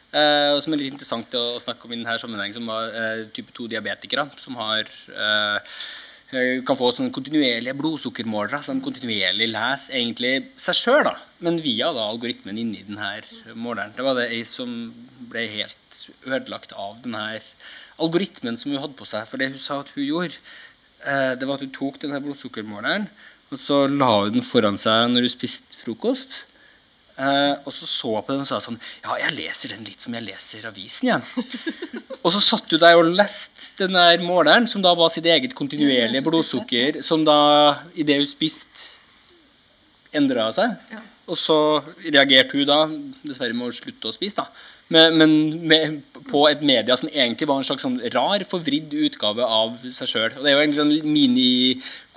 Eh, 0.09 0.51
og 0.55 0.63
som 0.63 0.73
er 0.73 0.81
litt 0.81 0.93
interessant 0.95 1.35
å, 1.37 1.43
å 1.57 1.61
snakke 1.61 1.85
om 1.85 1.93
i 1.93 1.99
denne 1.99 2.17
sammenheng, 2.21 2.55
som 2.55 2.69
var 2.69 2.89
eh, 2.89 3.25
type 3.35 3.53
2-diabetikere. 3.57 4.25
Som 4.41 4.57
har 4.61 4.87
eh, 4.87 5.75
kan 6.29 6.77
få 6.77 6.91
sånne 6.93 7.13
kontinuerlige 7.13 7.73
blodsukkermålere. 7.79 8.61
Så 8.61 8.75
kontinuerlig 8.85 9.49
leser 9.49 9.97
egentlig 9.97 10.33
seg 10.61 10.77
sjøl, 10.77 11.09
men 11.45 11.61
via 11.63 11.89
da, 11.95 12.05
algoritmen 12.11 12.59
inni 12.61 12.83
denne 12.85 13.55
måleren. 13.57 13.95
Det 13.97 14.05
var 14.05 14.19
det 14.19 14.29
ei 14.35 14.43
som 14.47 14.69
ble 15.31 15.47
helt 15.55 16.01
ødelagt 16.27 16.75
av 16.77 16.99
denne 17.03 17.39
algoritmen 17.99 18.57
som 18.59 18.71
hun 18.71 18.81
hadde 18.83 18.97
på 18.99 19.07
seg. 19.09 19.25
For 19.29 19.41
det 19.41 19.51
hun 19.53 19.63
sa 19.63 19.81
at 19.83 19.93
hun 19.95 20.05
gjorde, 20.05 20.37
eh, 21.05 21.33
det 21.39 21.47
var 21.47 21.57
at 21.57 21.65
hun 21.65 21.73
tok 21.75 21.99
denne 22.03 22.21
blodsukkermåleren, 22.23 23.09
og 23.49 23.57
så 23.57 23.87
la 23.89 24.11
hun 24.21 24.37
den 24.37 24.45
foran 24.45 24.77
seg 24.77 25.09
når 25.09 25.25
hun 25.25 25.33
spiste 25.33 25.81
frokost. 25.81 26.43
Eh, 27.19 27.55
og 27.67 27.73
så 27.75 27.87
så 27.89 28.13
jeg 28.13 28.25
på 28.25 28.31
den 28.31 28.45
og 28.45 28.47
sa 28.47 28.61
sånn 28.63 28.77
Ja, 29.03 29.17
jeg 29.19 29.35
leser 29.35 29.73
den 29.73 29.83
litt 29.83 30.05
som 30.05 30.13
jeg 30.15 30.23
leser 30.23 30.69
avisen, 30.69 31.09
jeg. 31.09 31.47
og 32.23 32.31
så 32.31 32.39
satt 32.43 32.71
du 32.71 32.77
der 32.79 32.95
og 32.95 33.11
leste 33.11 33.75
den 33.81 33.97
der 33.97 34.23
måleren, 34.23 34.69
som 34.71 34.83
da 34.83 34.93
var 34.95 35.11
sitt 35.11 35.27
eget 35.27 35.55
kontinuerlige 35.57 36.23
blodsukker, 36.23 37.01
som 37.03 37.25
da, 37.27 37.35
idet 37.99 38.21
hun 38.21 38.29
spiste, 38.29 38.93
endra 40.15 40.47
seg. 40.55 40.79
Og 41.29 41.37
så 41.37 41.57
reagerte 42.07 42.57
hun 42.57 42.67
da, 42.67 42.81
dessverre 43.21 43.55
med 43.55 43.69
å 43.69 43.75
slutte 43.75 44.09
å 44.09 44.15
spise, 44.15 44.39
da. 44.39 44.47
Men, 44.89 45.19
men 45.19 45.33
med, 45.69 45.99
på 46.31 46.47
et 46.49 46.63
media 46.65 46.95
som 46.97 47.11
egentlig 47.11 47.45
var 47.49 47.59
en 47.61 47.67
slags 47.67 47.83
sånn 47.85 47.99
rar, 48.15 48.41
forvridd 48.49 48.95
utgave 49.05 49.45
av 49.45 49.75
seg 49.85 50.09
sjøl. 50.09 50.31
Og 50.33 50.41
det 50.41 50.49
er 50.49 50.55
jo 50.55 50.63
egentlig 50.63 50.85
en 50.85 51.11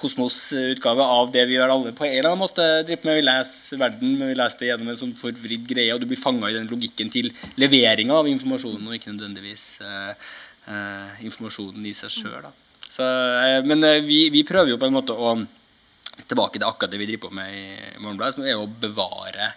mini-kosmos-utgave 0.02 1.02
av 1.02 1.30
det 1.32 1.46
vi 1.46 1.56
gjør 1.56 1.70
alle 1.70 1.92
på 1.92 2.04
en 2.04 2.12
eller 2.12 2.30
annen 2.30 2.42
måte. 2.42 2.84
driver 2.86 3.04
med. 3.04 3.16
Vi 3.16 3.22
leser 3.22 3.78
verden, 3.78 4.18
men 4.18 4.28
vi 4.28 4.34
leser 4.34 4.58
det 4.58 4.70
gjennom 4.70 4.88
en 4.88 4.98
sånn 4.98 5.14
forvridd 5.14 5.66
greie, 5.68 5.94
og 5.94 6.00
du 6.00 6.06
blir 6.06 6.20
fanga 6.20 6.50
i 6.50 6.56
den 6.56 6.68
logikken 6.70 7.10
til 7.10 7.30
leveringa 7.56 8.14
av 8.14 8.28
informasjonen, 8.28 8.86
og 8.86 8.94
ikke 8.96 9.12
nødvendigvis 9.12 9.80
eh, 9.80 10.12
eh, 10.68 11.24
informasjonen 11.26 11.86
i 11.86 11.94
seg 11.94 12.10
sjøl. 12.10 12.46
Eh, 12.46 13.62
men 13.64 13.84
eh, 13.84 14.02
vi, 14.02 14.28
vi 14.30 14.44
prøver 14.44 14.74
jo 14.74 14.80
på 14.80 14.88
en 14.88 14.96
måte 14.98 15.12
å 15.14 15.36
tilbake 16.28 16.58
til 16.58 16.68
akkurat 16.68 16.92
det 16.92 17.00
vi 17.00 17.08
driver 17.08 17.28
på 17.28 17.36
med 17.38 17.52
i 17.56 18.00
Morgenbladet, 18.02 18.36
som 18.36 18.44
er 18.46 18.58
å 18.58 18.68
bevare 18.68 19.52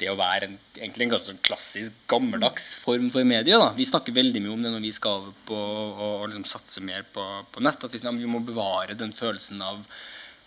det 0.00 0.10
å 0.10 0.16
være 0.18 0.48
en, 0.48 0.56
egentlig 0.76 1.06
en 1.06 1.12
ganske 1.14 1.30
sånn 1.30 1.44
klassisk, 1.46 1.94
gammeldags 2.10 2.72
form 2.82 3.06
for 3.14 3.26
medie. 3.28 3.58
Da. 3.60 3.70
Vi 3.76 3.86
snakker 3.86 4.16
veldig 4.16 4.42
mye 4.42 4.54
om 4.56 4.64
det 4.64 4.72
når 4.74 4.82
vi 4.82 4.92
skal 4.96 5.20
over 5.20 5.36
på 5.46 5.58
å 5.58 6.08
liksom 6.26 6.46
satse 6.50 6.82
mer 6.84 7.06
på, 7.14 7.22
på 7.54 7.62
nett. 7.62 7.86
At 7.86 7.94
vi, 7.94 8.02
vi 8.02 8.30
må 8.30 8.42
bevare 8.44 8.98
den 8.98 9.14
følelsen 9.14 9.62
av 9.62 9.84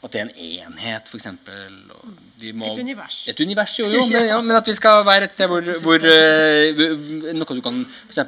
at 0.07 0.15
det 0.15 0.21
er 0.21 0.27
en 0.27 0.71
enhet, 0.71 1.11
f.eks. 1.11 1.27
Et 2.37 2.79
univers. 2.79 3.15
Et 3.31 3.39
univers, 3.41 3.73
jo, 3.79 3.87
jo 3.89 4.03
men, 4.11 4.27
ja, 4.29 4.37
men 4.45 4.55
at 4.57 4.67
vi 4.69 4.75
skal 4.77 5.01
være 5.07 5.25
et 5.27 5.33
sted 5.33 5.49
hvor, 5.49 5.65
hvor 5.83 6.03
uh, 6.05 7.33
Noe 7.37 7.57
du 7.57 7.61
kan 7.65 7.79
f.eks. 8.07 8.19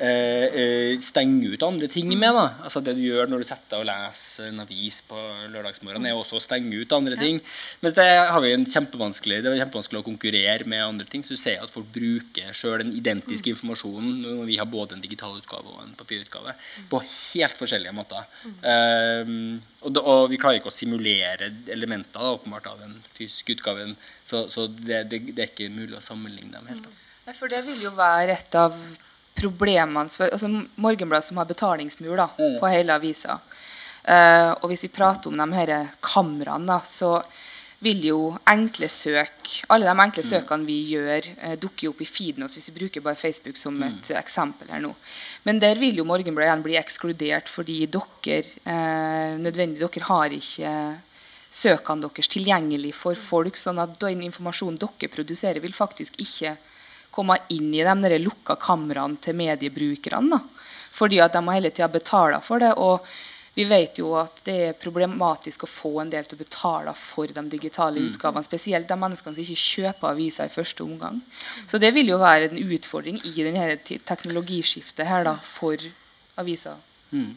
Uh, 0.00 0.94
stenge 1.04 1.52
ut 1.52 1.66
andre 1.66 1.90
ting 1.92 2.08
med. 2.14 2.32
da 2.36 2.46
Altså 2.64 2.82
Det 2.84 2.96
du 2.96 3.02
gjør 3.04 3.30
når 3.30 3.44
du 3.44 3.48
setter 3.48 3.76
deg 3.76 3.82
og 3.82 3.88
leser 3.90 4.48
en 4.48 4.64
avis 4.64 5.00
på 5.06 5.20
lørdagsmorgenen, 5.52 6.08
er 6.10 6.18
også 6.18 6.40
å 6.40 6.44
stenge 6.44 6.80
ut 6.80 6.96
andre 6.96 7.18
ting. 7.20 7.40
Mens 7.84 7.96
det 7.98 8.08
har 8.08 8.40
vi 8.44 8.54
en 8.56 8.66
kjempevanskelig 8.66 9.42
Det 9.44 9.52
er 9.52 9.62
kjempevanskelig 9.64 10.00
å 10.00 10.08
konkurrere 10.08 10.68
med 10.70 10.84
andre 10.84 11.08
ting. 11.10 11.24
Så 11.26 11.36
du 11.36 11.40
ser 11.42 11.60
at 11.62 11.72
folk 11.72 11.90
bruker 11.92 12.54
sjøl 12.56 12.80
den 12.84 12.94
identiske 12.96 13.52
informasjonen 13.52 14.24
når 14.24 14.46
vi 14.48 14.58
har 14.60 14.68
både 14.70 14.96
en 14.96 15.04
digital 15.04 15.36
utgave 15.36 15.68
og 15.68 15.84
en 15.84 15.96
papirutgave, 15.98 16.56
på 16.90 17.02
helt 17.04 17.60
forskjellige 17.60 17.94
måter. 17.96 18.24
Uh, 18.64 19.60
og, 19.80 19.92
da, 19.96 20.02
og, 20.04 20.26
vi 20.32 20.38
klarer 20.40 20.60
ikke 20.60 20.70
å 20.72 20.74
simulere 20.74 21.19
elementer 21.20 22.20
da, 22.20 22.32
åpenbart 22.36 22.66
av 22.70 22.80
den 22.80 22.96
fysiske 23.12 23.58
utgaven. 23.58 23.94
Så, 24.24 24.48
så 24.48 24.66
det, 24.66 25.04
det, 25.10 25.22
det, 25.32 25.38
er 25.42 25.52
ikke 25.52 25.70
mulig 25.72 25.98
å 25.98 26.04
sammenligne 26.04 26.56
dem 26.56 26.70
helt. 26.70 26.86
Da. 26.86 26.96
Nei, 27.28 27.36
for 27.36 27.52
det 27.52 27.62
vil 27.66 27.84
jo 27.84 27.94
være 27.96 28.36
et 28.36 28.58
av 28.58 28.76
problemene 29.40 30.04
altså 30.04 30.48
Morgenbladet 30.80 31.28
som 31.28 31.38
har 31.40 31.48
betalingsmur 31.48 32.16
da, 32.18 32.28
Mm. 32.36 32.58
på 32.60 32.72
hele 32.72 32.96
avisa. 32.96 33.38
Uh, 34.00 34.56
og 34.62 34.70
hvis 34.70 34.86
vi 34.86 34.96
prater 34.96 35.28
om 35.28 35.36
de 35.36 35.46
her 35.54 35.92
kameraene, 36.00 36.66
da, 36.66 36.80
så 36.88 37.20
vil 37.80 38.02
jo 38.04 38.18
enkle 38.48 38.88
søk 38.92 39.52
Alle 39.72 39.88
de 39.88 40.04
enkle 40.04 40.24
søkene 40.24 40.68
vi 40.68 40.78
gjør, 40.92 41.28
eh, 41.40 41.56
dukker 41.60 41.86
jo 41.86 41.92
opp 41.94 42.02
i 42.04 42.08
feeden 42.08 42.44
oss 42.44 42.56
hvis 42.58 42.68
vi 42.68 42.76
bruker 42.76 43.04
bare 43.04 43.16
Facebook 43.16 43.56
som 43.56 43.78
et 43.82 44.10
eksempel 44.20 44.68
her 44.68 44.82
nå. 44.84 44.92
Men 45.44 45.58
der 45.62 45.80
vil 45.80 45.96
jo 45.96 46.04
Morgenbladet 46.04 46.50
igjen 46.50 46.64
bli 46.66 46.76
ekskludert 46.80 47.48
fordi 47.48 47.78
dere 47.88 48.44
eh, 48.68 49.38
nødvendig, 49.40 49.80
dere 49.80 50.08
har 50.10 50.36
ikke 50.36 50.74
søkene 51.50 52.06
deres 52.06 52.30
tilgjengelig 52.30 52.94
for 52.94 53.18
folk, 53.18 53.58
sånn 53.58 53.80
at 53.82 53.96
den 54.02 54.22
informasjonen 54.26 54.78
dere 54.80 55.10
produserer, 55.10 55.60
vil 55.60 55.74
faktisk 55.74 56.18
ikke 56.22 56.56
komme 57.10 57.36
inn 57.50 57.72
i 57.74 57.82
de 57.82 58.18
lukka 58.22 58.56
kameraene 58.56 59.18
til 59.18 59.34
mediebrukerne. 59.34 60.30
da. 60.30 60.40
Fordi 60.90 61.20
at 61.20 61.32
de 61.32 61.42
har 61.42 61.54
hele 61.54 61.70
tida 61.70 61.88
betale 61.88 62.40
for 62.40 62.58
det. 62.58 62.72
og 62.76 63.06
vi 63.54 63.64
vet 63.64 63.98
jo 63.98 64.12
at 64.14 64.38
det 64.46 64.54
er 64.68 64.76
problematisk 64.78 65.64
å 65.66 65.68
få 65.68 65.90
en 66.00 66.10
del 66.12 66.24
til 66.24 66.38
å 66.38 66.42
betale 66.44 66.92
for 66.94 67.26
de 67.26 67.42
digitale 67.50 68.00
utgavene. 68.00 68.46
Spesielt 68.46 68.86
de 68.88 68.96
menneskene 68.96 69.34
som 69.34 69.42
ikke 69.42 69.64
kjøper 69.64 70.12
aviser 70.12 70.46
i 70.46 70.54
første 70.54 70.84
omgang. 70.86 71.18
Så 71.66 71.80
det 71.82 71.90
vil 71.96 72.12
jo 72.12 72.20
være 72.22 72.48
en 72.48 72.62
utfordring 72.62 73.18
i 73.26 73.34
denne 73.42 73.74
teknologiskiftet 74.06 75.10
her 75.10 75.26
da, 75.26 75.34
for 75.42 75.82
aviser. 76.40 76.78
Mm. 77.10 77.30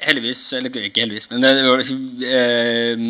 Heldigvis, 0.00 0.46
eller 0.56 0.72
ikke 0.88 1.02
heldigvis, 1.04 1.28
men 1.30 1.44
liksom, 1.44 2.04
eh, 2.24 3.02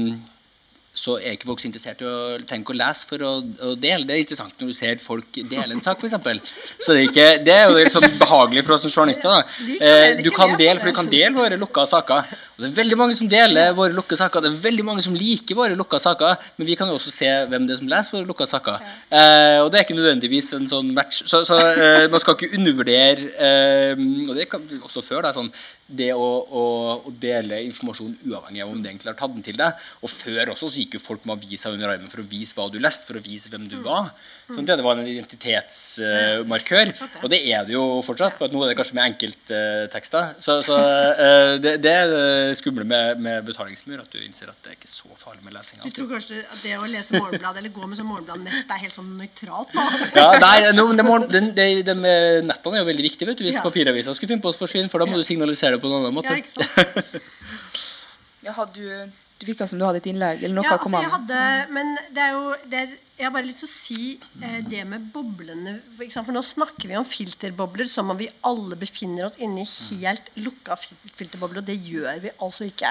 så 0.95 1.17
er 1.19 1.35
ikke 1.35 1.49
folk 1.49 1.63
så 1.63 1.67
interessert 1.69 2.03
i 2.05 2.07
å 2.07 2.39
tenke 2.47 2.71
å 2.71 2.77
lese 2.79 3.07
for 3.09 3.23
å, 3.27 3.33
å 3.43 3.73
dele. 3.75 4.07
Det 4.07 4.15
er 4.15 4.23
interessant 4.23 4.61
når 4.61 4.71
du 4.71 4.77
ser 4.77 5.01
folk 5.03 5.41
dele 5.51 5.75
en 5.75 5.83
sak, 5.83 5.99
f.eks. 5.99 6.53
Så 6.79 6.95
det 6.95 7.01
er, 7.01 7.09
ikke, 7.09 7.27
det 7.43 7.55
er 7.55 7.67
jo 7.67 7.91
sånn 7.91 8.07
behagelig 8.21 8.63
for 8.67 8.77
oss 8.77 8.87
som 8.87 8.95
journalister. 8.95 9.27
Da. 9.27 9.67
Eh, 9.75 10.23
du 10.23 10.31
kan 10.35 10.55
dele, 10.55 10.79
for 10.79 10.91
du 10.91 10.97
kan 10.97 11.11
dele 11.11 11.35
våre 11.35 11.59
lukka 11.59 11.87
saker. 11.91 12.31
Og 12.55 12.63
det 12.63 12.69
er 12.69 12.77
veldig 12.77 12.97
mange 12.99 13.15
som 13.19 13.27
deler 13.31 13.73
våre 13.75 13.91
lukka 13.97 14.15
saker. 14.19 14.45
Det 14.45 14.51
er 14.53 14.59
veldig 14.63 14.85
mange 14.87 15.03
som 15.03 15.17
liker 15.19 15.57
våre 15.59 15.75
lukka 15.75 15.99
saker, 15.99 16.37
men 16.59 16.69
vi 16.69 16.77
kan 16.79 16.87
jo 16.87 16.95
også 17.01 17.11
se 17.11 17.31
hvem 17.51 17.67
det 17.67 17.75
er 17.75 17.81
som 17.81 17.91
leser 17.91 18.15
våre 18.15 18.29
lukka 18.29 18.47
saker. 18.47 18.85
Eh, 19.11 19.59
og 19.65 19.73
det 19.73 19.81
er 19.81 19.87
ikke 19.87 19.97
nødvendigvis 19.99 20.53
en 20.55 20.69
sånn 20.71 20.93
match. 20.95 21.25
Så, 21.27 21.43
så 21.49 21.59
eh, 21.73 22.07
man 22.13 22.23
skal 22.23 22.39
ikke 22.39 22.55
undervurdere 22.55 23.27
eh, 23.35 24.05
Og 24.29 24.37
det 24.39 24.47
kan 24.53 24.63
også 24.85 25.03
før, 25.03 25.25
da, 25.27 25.35
sånn 25.35 25.51
det 25.85 26.13
å, 26.17 26.29
å, 26.49 26.63
å 27.11 27.11
dele 27.21 27.59
informasjon 27.67 28.15
uavhengig 28.25 28.63
av 28.65 28.71
om 28.71 28.79
du 28.81 28.89
egentlig 28.89 29.11
har 29.11 29.19
tatt 29.19 29.35
den 29.35 29.45
til 29.45 29.59
deg. 29.59 29.83
Og 30.01 30.13
før 30.13 30.55
også 30.55 30.71
så 30.71 30.81
gikk 30.81 30.97
jo 30.97 31.03
folk 31.03 31.27
med 31.27 31.37
aviser 31.37 31.75
under 31.75 31.91
armen 31.91 32.13
for 32.13 32.23
å 32.23 32.29
vise 32.31 32.57
hva 32.57 32.71
du 32.73 32.79
leste, 32.81 33.05
for 33.09 33.19
å 33.19 33.25
vise 33.25 33.51
hvem 33.53 33.67
du 33.69 33.77
var. 33.85 34.15
Sånn 34.45 34.67
at 34.69 34.77
det 34.77 34.85
var 34.85 34.99
en 35.01 35.07
identitetsmarkør. 35.09 36.91
og 37.23 37.31
det 37.33 37.39
er 37.49 37.65
det 37.65 37.73
jo 37.73 37.85
fortsatt. 38.05 38.35
På 38.37 38.45
at 38.45 38.53
nå 38.53 38.61
er 38.65 38.73
det 38.73 38.77
kanskje 38.77 38.97
med 38.99 39.07
enkelttekster. 39.15 40.35
Så, 40.45 40.59
så 40.67 40.77
uh, 40.77 41.55
det, 41.63 41.79
det 41.85 41.93
er 41.95 42.11
det 42.13 42.59
skumle 42.59 42.85
med, 42.85 43.23
med 43.25 43.47
betalingsmur, 43.49 44.03
at 44.03 44.13
du 44.13 44.21
innser 44.21 44.51
at 44.53 44.59
det 44.67 44.75
er 44.75 44.77
ikke 44.77 44.91
så 44.91 45.09
farlig 45.17 45.41
med 45.47 45.57
lesing. 45.57 45.81
Du 45.85 45.89
tror 45.97 46.11
kanskje 46.13 46.43
at 46.45 46.61
det 46.61 46.75
å 46.77 46.85
lese 46.91 47.17
Morgenbladet 47.17 47.63
eller 47.63 47.73
gå 47.73 47.89
med 47.89 47.97
sånn 48.01 48.11
Morgenblad-nett 48.11 48.77
er 48.77 48.83
helt 48.85 48.97
sånn 48.97 49.11
nøytralt 49.23 49.73
nå? 49.79 49.87
Ja, 50.19 50.29
nei, 50.45 50.59
no, 50.77 50.89
men 50.91 51.01
det 51.01 51.07
må- 51.09 51.23
den, 51.31 51.51
de, 51.57 51.69
de 51.87 51.95
med 51.97 52.45
nettene 52.51 52.77
er 52.79 52.85
jo 52.85 52.91
veldig 52.93 53.09
viktig 53.09 53.31
vet 53.31 53.41
du, 53.41 53.45
hvis 53.49 53.57
Ja. 53.61 53.65
papiravisa 53.65 54.13
skulle 54.15 54.35
finne 54.35 54.45
på 54.45 54.53
å 54.53 54.59
forsvinne, 54.61 54.91
for 54.93 55.01
da 55.01 55.09
må 55.09 55.17
du 55.17 55.25
signalisere 55.25 55.79
det 55.79 55.83
på 55.85 55.89
en 55.89 55.99
annen 56.03 56.15
måte. 56.21 56.29
Ja, 56.29 56.37
ikke 56.43 56.53
sant? 56.53 57.17
Ja, 58.45 58.53
hadde 58.59 58.77
du, 58.77 59.13
det 59.41 59.47
virka 59.49 59.65
som 59.65 59.79
du 59.81 59.85
hadde 59.87 60.03
et 60.03 60.09
innlegg 60.11 60.43
eller 60.45 60.59
noe 60.59 60.67
Ja, 60.67 60.77
altså 60.77 61.01
jeg 61.01 61.09
hadde, 61.15 61.39
men 61.73 61.95
det 62.13 62.21
er 62.27 62.35
jo 62.35 62.43
det 62.69 62.81
er, 62.83 62.91
Jeg 63.15 63.29
har 63.29 63.31
bare 63.31 63.47
lyst 63.47 63.61
til 63.63 63.69
å 63.69 63.71
si 63.71 64.05
eh, 64.43 64.63
det 64.67 64.81
med 64.91 65.05
boblene. 65.15 65.77
For, 66.01 66.35
nå 66.35 66.41
snakker 66.43 66.91
vi 66.91 66.97
om 66.99 67.07
filterbobler 67.07 67.87
som 67.87 68.09
om 68.11 68.19
vi 68.19 68.27
alle 68.49 68.75
befinner 68.79 69.29
oss 69.29 69.37
inni 69.39 69.63
helt 70.01 70.33
lukka 70.43 70.75
filterbobler, 70.81 71.61
og 71.63 71.69
det 71.69 71.77
gjør 71.79 72.19
vi 72.25 72.33
altså 72.43 72.67
ikke. 72.67 72.91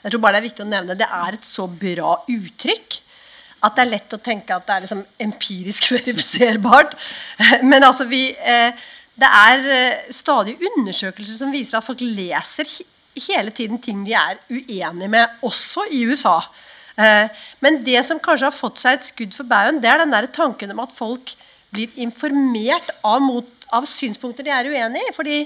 Jeg 0.00 0.14
tror 0.14 0.22
bare 0.24 0.38
det 0.38 0.40
er 0.40 0.46
viktig 0.46 0.64
å 0.64 0.70
nevne 0.70 0.96
Det 0.96 1.08
er 1.10 1.36
et 1.36 1.44
så 1.44 1.66
bra 1.68 2.14
uttrykk 2.30 2.96
at 3.66 3.74
det 3.74 3.82
er 3.82 3.90
lett 3.90 4.14
å 4.14 4.20
tenke 4.22 4.54
at 4.54 4.64
det 4.68 4.74
er 4.74 4.84
liksom 4.86 5.02
empirisk 5.26 5.88
verifiserbart. 5.96 6.94
Men 7.66 7.84
altså 7.84 8.06
vi 8.08 8.22
eh, 8.32 8.86
Det 9.18 9.28
er 9.28 9.68
eh, 9.74 10.06
stadig 10.14 10.56
undersøkelser 10.62 11.42
som 11.42 11.52
viser 11.52 11.76
at 11.76 11.84
folk 11.84 12.00
leser 12.00 12.70
hele 13.18 13.50
tiden 13.50 13.82
ting 13.82 14.04
de 14.06 14.14
er 14.14 14.38
uenige 14.48 15.10
med, 15.10 15.40
også 15.42 15.88
i 15.90 16.04
USA. 16.06 16.38
Eh, 16.98 17.44
men 17.62 17.78
det 17.86 18.00
som 18.06 18.18
kanskje 18.22 18.48
har 18.48 18.54
fått 18.54 18.82
seg 18.82 18.98
et 18.98 19.06
skudd 19.06 19.36
for 19.36 19.46
baugen, 19.48 19.78
det 19.82 19.90
er 19.90 20.02
den 20.02 20.14
der 20.14 20.26
tanken 20.34 20.74
om 20.74 20.82
at 20.82 20.94
folk 20.94 21.34
blir 21.74 21.92
informert 22.00 22.90
av, 23.06 23.20
mot, 23.22 23.48
av 23.76 23.86
synspunkter 23.86 24.46
de 24.46 24.54
er 24.54 24.70
uenig 24.72 25.04
i. 25.04 25.14
fordi 25.14 25.42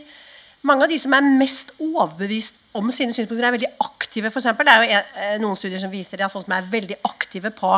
mange 0.62 0.86
av 0.86 0.92
de 0.92 0.98
som 1.02 1.14
er 1.16 1.26
mest 1.26 1.74
overbevist 1.82 2.58
om 2.78 2.88
sine 2.94 3.12
synspunkter, 3.12 3.44
er 3.48 3.56
veldig 3.56 3.72
aktive. 3.82 4.30
For 4.30 4.40
eksempel. 4.40 4.68
det 4.68 4.76
er 4.94 5.34
jo 5.34 5.42
noen 5.42 5.58
studier 5.58 5.82
som 5.82 5.92
viser 5.92 6.22
at 6.22 6.32
folk 6.32 6.46
som 6.46 6.54
er 6.56 6.70
veldig 6.72 7.00
aktive 7.08 7.50
på 7.54 7.74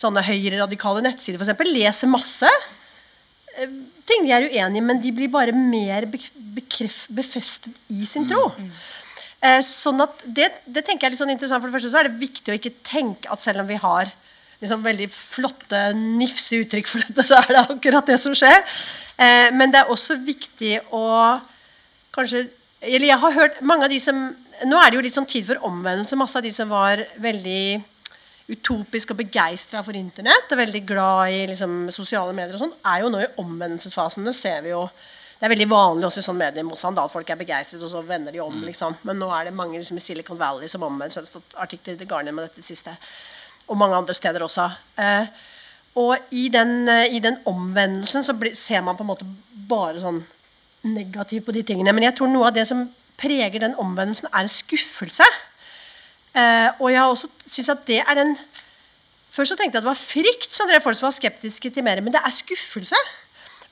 sånne 0.00 0.24
høyreradikale 0.26 1.04
nettsider, 1.04 1.38
for 1.38 1.46
eksempel, 1.46 1.70
leser 1.70 2.10
masse 2.10 2.48
eh, 2.48 3.76
ting 4.08 4.26
de 4.26 4.32
er 4.34 4.48
uenige 4.48 4.80
i, 4.80 4.84
men 4.84 5.00
de 5.02 5.12
blir 5.14 5.30
bare 5.32 5.54
mer 5.54 6.08
bekreft, 6.10 7.06
befestet 7.14 7.76
i 7.94 8.06
sin 8.08 8.26
tro. 8.30 8.48
Mm, 8.56 8.70
mm. 8.70 9.03
Eh, 9.44 9.60
sånn 9.60 10.00
at 10.00 10.22
det, 10.24 10.48
det, 10.64 10.84
tenker 10.86 11.04
jeg 11.04 11.10
er 11.10 11.14
litt 11.14 11.20
sånn 11.20 11.34
interessant. 11.34 11.60
For 11.60 11.68
det 11.68 11.76
første 11.76 11.92
så 11.92 12.00
er 12.00 12.08
det 12.08 12.20
viktig 12.22 12.52
å 12.52 12.56
ikke 12.56 12.76
tenke 12.86 13.32
at 13.32 13.44
selv 13.44 13.64
om 13.64 13.68
vi 13.68 13.80
har 13.80 14.12
liksom 14.62 14.84
veldig 14.84 15.08
flotte, 15.12 15.80
nifse 15.98 16.62
uttrykk 16.62 16.88
for 16.88 17.04
dette, 17.04 17.26
så 17.28 17.42
er 17.42 17.50
det 17.52 17.64
akkurat 17.66 18.08
det 18.08 18.16
som 18.22 18.36
skjer. 18.38 18.62
Eh, 19.20 19.50
men 19.56 19.74
det 19.74 19.82
er 19.82 19.92
også 19.92 20.16
viktig 20.24 20.78
å 20.96 21.04
kanskje 22.14 22.46
Eller 22.84 23.06
jeg 23.08 23.18
har 23.22 23.32
hørt 23.32 23.60
mange 23.64 23.86
av 23.86 23.90
de 23.90 23.96
som 24.02 24.16
Nå 24.68 24.78
er 24.78 24.90
det 24.90 24.98
jo 24.98 25.02
litt 25.06 25.14
sånn 25.14 25.26
tid 25.26 25.46
for 25.46 25.62
omvendelse. 25.66 26.16
Masse 26.18 26.38
av 26.38 26.44
de 26.44 26.50
som 26.54 26.68
var 26.70 27.00
veldig 27.18 27.80
utopisk 28.54 29.10
og 29.10 29.18
begeistra 29.18 29.80
for 29.82 29.96
Internett 29.98 30.52
og 30.52 30.60
veldig 30.60 30.82
glad 30.86 31.32
i 31.32 31.40
liksom, 31.50 31.88
sosiale 31.94 32.34
medier, 32.36 32.54
og 32.54 32.62
sånn, 32.62 32.76
er 32.86 33.00
jo 33.02 33.10
nå 33.10 33.22
i 33.24 33.30
omvendelsesfasen. 33.40 34.26
Det 34.28 34.34
ser 34.36 34.60
vi 34.62 34.70
jo 34.70 34.84
det 35.44 35.50
er 35.50 35.58
veldig 35.58 35.66
vanlig 35.68 36.06
også 36.08 36.22
i 36.22 36.24
sånn 36.24 36.38
mediemotstand. 36.40 36.96
da 36.96 37.02
Folk 37.12 37.28
er 37.28 37.36
begeistret, 37.36 37.82
og 37.84 37.90
så 37.92 38.00
vender 38.00 38.32
de 38.32 38.40
om. 38.40 38.54
Mm. 38.54 38.62
liksom 38.64 38.94
Men 39.04 39.18
nå 39.20 39.26
er 39.28 39.44
det 39.44 39.50
mange 39.52 39.76
liksom, 39.76 39.98
i 40.00 40.00
Silicon 40.00 40.38
Valley 40.40 40.70
som 40.72 40.86
omvendt. 40.86 41.12
Så 41.12 41.20
det 41.20 41.26
har 41.26 41.34
stått 41.34 41.56
artikler 41.60 42.00
i 42.00 42.06
Garnet 42.08 42.32
med 42.32 42.46
dette 42.46 42.62
siste. 42.64 42.94
Og 43.68 43.76
mange 43.76 43.98
andre 43.98 44.14
steder 44.16 44.40
også. 44.40 44.70
Eh, 45.04 45.26
og 46.00 46.32
i 46.32 46.46
den, 46.48 46.88
eh, 46.88 47.12
i 47.12 47.20
den 47.20 47.36
omvendelsen 47.44 48.24
så 48.24 48.32
blir, 48.32 48.54
ser 48.56 48.80
man 48.80 48.96
på 48.96 49.04
en 49.04 49.10
måte 49.10 49.26
bare 49.68 50.00
sånn 50.00 50.22
negativt 50.88 51.44
på 51.44 51.52
de 51.52 51.62
tingene. 51.62 51.92
Men 51.92 52.08
jeg 52.08 52.16
tror 52.16 52.32
noe 52.32 52.48
av 52.48 52.56
det 52.56 52.64
som 52.70 52.80
preger 53.20 53.66
den 53.66 53.76
omvendelsen, 53.76 54.30
er 54.32 54.46
en 54.46 54.48
skuffelse. 54.54 55.28
Eh, 56.32 56.70
og 56.78 56.88
jeg 56.88 57.02
har 57.02 57.10
også 57.10 57.28
syns 57.44 57.68
at 57.68 57.84
det 57.84 58.00
er 58.00 58.22
den 58.22 58.32
Først 59.34 59.50
så 59.50 59.56
tenkte 59.58 59.74
jeg 59.74 59.82
at 59.82 59.84
det 59.84 59.90
var 59.90 59.98
frykt 59.98 60.52
som 60.54 60.68
drev 60.70 60.80
folk 60.80 60.94
som 60.94 61.08
var 61.08 61.14
skeptiske 61.16 61.70
til 61.74 61.82
mer, 61.82 61.98
men 62.00 62.12
det 62.14 62.20
er 62.22 62.30
skuffelse. 62.30 62.94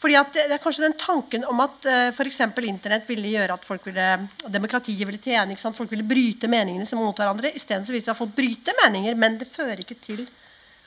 Fordi 0.02 0.16
at 0.18 0.34
det, 0.34 0.48
er 0.50 0.62
kanskje 0.62 0.82
den 0.82 0.96
tanken 0.98 1.44
om 1.46 1.60
at 1.62 1.84
uh, 1.86 1.92
eh, 2.08 2.08
f.eks. 2.10 2.40
Internett 2.66 3.06
ville 3.06 3.30
gjøre 3.36 3.54
at 3.54 3.66
folk 3.66 3.84
ville, 3.86 4.06
demokratiet 4.50 5.06
ville 5.06 5.22
tjene. 5.22 5.54
Folk 5.54 5.92
ville 5.92 6.06
bryte 6.06 6.50
meningene 6.50 6.86
som 6.88 6.98
mot 6.98 7.14
hverandre. 7.14 7.52
Isteden 7.54 7.86
viser 7.86 8.10
det 8.10 8.16
at 8.16 8.18
folk 8.18 8.34
bryter 8.34 8.74
meninger, 8.82 9.14
men 9.14 9.38
det 9.38 9.50
fører 9.50 9.84
ikke 9.84 10.00
til 10.02 10.24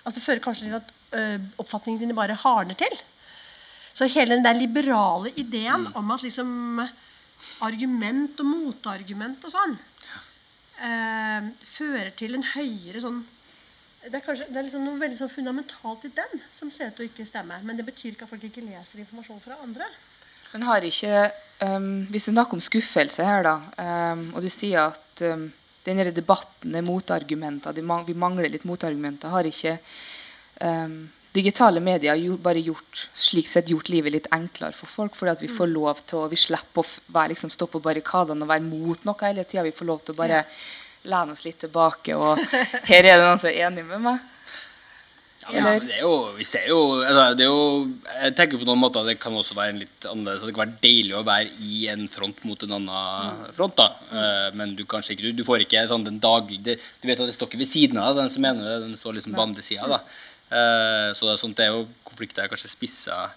altså 0.06 0.20
det 0.20 0.26
fører 0.26 0.44
kanskje 0.44 0.68
til 0.68 0.76
at 0.78 0.92
uh, 1.18 1.46
oppfatningene 1.64 2.06
dine 2.06 2.18
bare 2.18 2.38
hardner 2.38 2.78
til. 2.78 3.00
Så 3.96 4.10
hele 4.12 4.36
den 4.36 4.46
der 4.46 4.58
liberale 4.60 5.32
ideen 5.40 5.88
mm. 5.88 5.96
om 5.96 6.12
at 6.14 6.26
liksom 6.26 6.84
argument 7.66 8.40
og 8.44 8.50
motargument 8.50 9.48
og 9.48 9.54
sånn 9.54 9.78
uh, 10.84 11.48
fører 11.64 12.12
til 12.20 12.36
en 12.36 12.46
høyere 12.52 13.02
sånn 13.02 13.24
det 14.06 14.20
er, 14.20 14.24
kanskje, 14.24 14.46
det 14.50 14.60
er 14.60 14.68
liksom 14.68 14.86
noe 14.86 15.00
veldig 15.02 15.18
sånn 15.18 15.32
fundamentalt 15.32 16.06
i 16.06 16.12
den 16.14 16.42
som 16.54 16.70
ser 16.74 16.92
ut 16.92 17.00
til 17.00 17.08
å 17.08 17.10
ikke 17.10 17.26
stemme. 17.28 17.58
Men 17.66 17.80
det 17.80 17.86
betyr 17.88 18.14
ikke 18.14 18.28
at 18.28 18.32
folk 18.32 18.46
ikke 18.46 18.66
leser 18.66 19.02
informasjon 19.02 19.42
fra 19.42 19.58
andre. 19.66 19.88
Men 20.54 20.68
har 20.70 20.86
ikke 20.88 21.26
um, 21.66 22.06
Hvis 22.12 22.30
du 22.30 22.32
snakker 22.32 22.58
om 22.58 22.64
skuffelse 22.64 23.26
her, 23.26 23.48
da, 23.48 23.56
um, 24.14 24.28
og 24.36 24.46
du 24.46 24.50
sier 24.54 24.92
at 24.92 25.26
um, 25.26 25.50
denne 25.86 26.08
debatten 26.14 26.78
er 26.78 26.86
motargumenter, 26.86 27.76
vi 27.76 28.18
mangler 28.18 28.50
litt 28.50 28.66
motargumenter, 28.66 29.30
har 29.30 29.46
ikke 29.46 29.78
digitale 31.36 31.82
medier 31.84 32.16
bare 32.40 32.62
gjort, 32.64 33.02
slik 33.20 33.50
sett 33.52 33.68
gjort 33.70 33.90
livet 33.92 34.14
litt 34.14 34.30
enklere 34.34 34.74
for 34.74 34.88
folk? 34.88 35.18
Fordi 35.20 35.34
at 35.34 35.44
vi 35.44 35.52
får 35.52 35.68
lov 35.70 36.00
til 36.08 36.24
å, 36.24 36.30
vi 36.32 36.40
slipper 36.40 36.82
å 36.82 37.12
være, 37.12 37.34
liksom, 37.34 37.52
stå 37.54 37.68
på 37.70 37.84
barrikadene 37.84 38.48
og 38.48 38.50
være 38.50 38.66
mot 38.66 39.06
noe 39.06 39.28
hele 39.28 39.44
tida. 39.44 39.68
Vi 39.68 39.76
får 39.76 39.90
lov 39.92 40.02
til 40.06 40.16
å 40.16 40.20
bare 40.24 40.42
ja 40.42 40.48
lene 41.06 41.36
oss 41.36 41.46
litt 41.46 41.60
tilbake, 41.64 42.16
og 42.18 42.40
her 42.90 43.02
er 43.04 43.16
det 43.16 43.26
noen 43.26 43.42
som 43.42 43.52
er 43.52 43.68
enig 43.68 43.86
med 43.88 44.04
meg. 44.10 44.32
Ja, 45.54 45.62
det 45.78 46.00
er 46.00 46.02
jo, 46.02 46.14
vi 46.34 46.46
ser 46.48 46.64
jo, 46.66 46.80
altså, 47.06 47.26
det 47.38 47.44
er 47.46 47.52
jo 47.52 47.66
Jeg 48.24 48.34
tenker 48.34 48.58
på 48.58 48.66
noen 48.66 48.80
måter 48.82 49.04
at 49.04 49.12
det 49.12 49.20
kan 49.22 49.36
også 49.38 49.54
være 49.54 49.76
en 49.76 49.82
litt 49.84 50.08
annerledes 50.10 50.42
Det 50.42 50.56
kan 50.56 50.64
være 50.64 50.82
deilig 50.82 51.14
å 51.14 51.22
være 51.28 51.52
i 51.62 51.84
en 51.94 52.08
front 52.10 52.40
mot 52.50 52.64
en 52.66 52.74
annen 52.80 53.44
front. 53.54 53.78
da 53.78 53.92
uh, 53.94 54.48
Men 54.58 54.74
du 54.74 54.82
kanskje 54.90 55.14
ikke, 55.14 55.28
du, 55.28 55.42
du 55.42 55.46
får 55.46 55.68
ikke 55.68 55.84
sånn 55.92 56.08
den 56.08 56.18
daglige 56.24 56.80
Du 56.80 57.06
vet 57.06 57.20
at 57.20 57.30
det 57.30 57.36
står 57.38 57.52
ikke 57.52 57.62
ved 57.62 57.70
siden 57.70 58.02
av 58.02 58.18
den 58.18 58.32
som 58.34 58.42
mener 58.42 58.66
det, 58.66 58.88
den 58.88 58.98
står 58.98 59.20
liksom 59.20 59.38
på 59.38 59.46
andre 59.46 59.66
sida. 59.66 60.02
Uh, 60.50 61.14
så 61.14 61.28
det 61.28 61.36
er, 61.36 61.42
sånt, 61.44 61.58
det 61.60 61.68
er 61.68 61.78
jo 61.78 61.86
konflikter 62.08 62.46
er 62.46 62.50
kanskje 62.50 62.74
spissa 62.74 63.28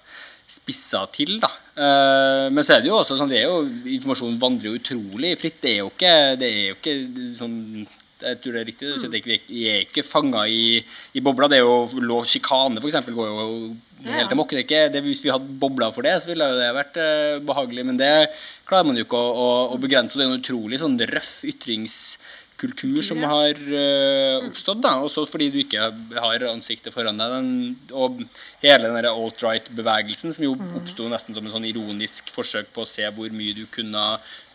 spissa 0.49 1.05
til. 1.13 1.37
da. 1.43 1.51
Uh, 1.79 2.49
men 2.51 2.65
så 2.65 2.77
er 2.77 2.83
det 2.83 2.91
jo 2.91 2.99
også 2.99 3.19
sånn, 3.19 3.31
det 3.31 3.43
er 3.43 3.51
jo, 3.51 3.63
informasjonen 3.99 4.41
vandrer 4.41 4.71
jo 4.71 4.81
utrolig 4.81 5.37
fritt. 5.41 5.61
Det 5.63 5.75
er 5.75 5.81
jo 5.83 5.93
ikke, 5.93 6.15
det 6.41 6.51
er 6.51 6.61
jo 6.71 6.79
ikke 6.79 6.99
sånn 7.39 7.59
jeg 8.19 8.39
tror 8.43 8.57
det 8.57 8.61
er 8.61 8.67
riktig. 8.67 8.89
Ikke, 9.15 9.37
vi 9.47 9.67
er 9.71 9.85
ikke 9.85 10.03
fanga 10.03 10.41
i, 10.51 10.81
i, 11.15 11.23
bobla. 11.23 11.47
Det 11.51 11.61
er 11.61 11.63
jo 11.63 12.01
lov, 12.03 12.25
Sjikane 12.27 12.81
f.eks. 12.83 12.97
går 13.15 13.29
jo 13.29 13.59
helt 14.09 14.35
amok. 14.35 14.55
Hvis 14.57 15.23
vi 15.23 15.31
hadde 15.31 15.59
bobla 15.61 15.93
for 15.95 16.07
det, 16.07 16.17
så 16.19 16.33
ville 16.33 16.49
det 16.59 16.73
vært 16.75 16.99
uh, 16.99 17.39
behagelig. 17.47 17.85
Men 17.87 18.01
det 18.01 18.11
klarer 18.69 18.89
man 18.89 18.99
jo 18.99 19.07
ikke 19.07 19.21
å, 19.21 19.31
å, 19.31 19.49
å 19.77 19.79
begrense. 19.79 20.19
Det 20.19 20.27
er 20.27 20.33
en 20.33 20.41
utrolig 20.41 20.83
sånn 20.83 20.99
røff 21.13 21.45
ytrings 21.47 22.17
kultur 22.59 22.99
som 23.07 23.21
har 23.23 23.55
uh, 23.55 24.47
oppstått. 24.49 24.83
da, 24.83 24.97
Også 25.05 25.25
fordi 25.31 25.51
du 25.55 25.61
ikke 25.63 25.91
har 26.19 26.47
ansiktet 26.51 26.95
foran 26.95 27.21
deg. 27.21 27.35
Den, 27.37 27.53
og 27.95 28.19
hele 28.65 28.91
den 28.91 29.11
alt-right-bevegelsen 29.13 30.35
som 30.35 30.47
jo 30.49 30.57
mm. 30.59 30.75
oppsto 30.81 31.09
nesten 31.11 31.37
som 31.37 31.47
en 31.47 31.55
sånn 31.55 31.69
ironisk 31.69 32.33
forsøk 32.35 32.73
på 32.75 32.85
å 32.85 32.89
se 32.89 33.07
hvor 33.15 33.33
mye 33.35 33.57
du 33.57 33.65
kunne 33.73 34.05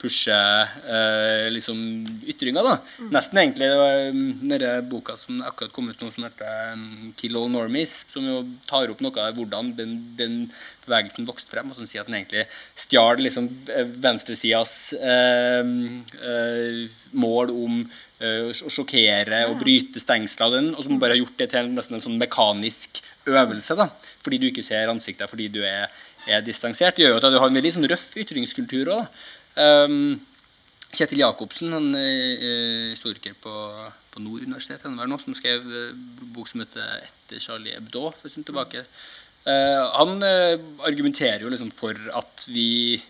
pushe 0.03 0.35
uh, 0.35 1.47
liksom 1.53 1.79
ytringer. 2.27 2.65
da, 2.67 2.75
mm. 2.99 3.09
Nesten 3.15 3.39
egentlig 3.39 3.71
det 3.71 3.79
var 3.79 4.11
um, 4.11 4.21
denne 4.43 4.73
boka 4.91 5.15
som 5.19 5.39
akkurat 5.47 5.73
kom 5.73 5.89
ut, 5.89 6.03
nå, 6.03 6.11
som 6.11 6.27
heter 6.27 6.75
um, 6.75 7.13
'Kill 7.15 7.39
All 7.39 7.49
Normies', 7.51 8.03
som 8.11 8.27
jo 8.27 8.43
tar 8.67 8.91
opp 8.91 9.03
noe 9.03 9.23
av 9.23 9.39
hvordan 9.39 9.73
den, 9.79 9.97
den 10.19 10.37
bevegelsen 10.85 11.27
vokste 11.27 11.53
frem, 11.53 11.71
og 11.71 11.77
som 11.77 11.87
sier 11.87 12.03
at 12.03 12.09
den 12.09 12.19
egentlig 12.19 12.45
stjal 12.79 13.21
liksom, 13.21 13.49
eh, 13.71 13.89
venstresidas 14.03 14.75
eh, 14.97 15.73
eh, 16.31 16.79
mål 17.19 17.53
om 17.53 17.81
eh, 17.83 18.49
å 18.49 18.71
sjokkere 18.71 19.43
og 19.49 19.59
bryte 19.61 20.01
stengsler, 20.03 20.47
av 20.47 20.57
den, 20.57 20.71
og 20.75 20.85
som 20.85 20.99
bare 21.01 21.15
har 21.15 21.23
gjort 21.23 21.37
det 21.39 21.51
til 21.53 21.69
nesten 21.73 21.99
en 21.99 22.05
sånn 22.07 22.19
mekanisk 22.21 23.03
øvelse. 23.29 23.77
da, 23.79 23.89
Fordi 24.23 24.41
du 24.41 24.49
ikke 24.49 24.65
ser 24.65 24.91
ansiktet, 24.91 25.29
fordi 25.31 25.49
du 25.53 25.61
er, 25.67 25.87
er 26.27 26.43
distansert. 26.43 26.97
Det 26.97 27.05
gjør 27.05 27.15
jo 27.15 27.21
at 27.21 27.31
du 27.31 27.39
har 27.39 27.51
en 27.51 27.61
veldig 27.61 27.75
sånn 27.77 27.89
røff 27.91 28.11
ytringskultur 28.19 28.91
òg. 28.97 29.23
Um, 29.55 30.21
Kjetil 30.93 31.23
Jacobsen, 31.23 31.73
han 31.73 31.95
er 31.97 32.91
historiker 32.91 33.33
på, 33.41 33.53
på 34.13 34.21
Nord 34.21 34.45
universitet, 34.45 34.83
som 34.83 35.35
skrev 35.37 35.65
bok 36.35 36.49
som 36.49 36.61
heter 36.61 36.85
'Etter 37.01 37.41
Charlie 37.41 37.73
Hebdo' 37.73 38.11
for 38.13 38.29
en 38.29 38.33
stund 38.33 38.45
tilbake. 38.45 38.85
Uh, 39.43 39.83
han 39.97 40.21
uh, 40.23 40.55
argumenterer 40.87 41.41
jo 41.43 41.49
liksom 41.51 41.71
for 41.75 41.97
at 42.15 42.45
vi 42.47 43.01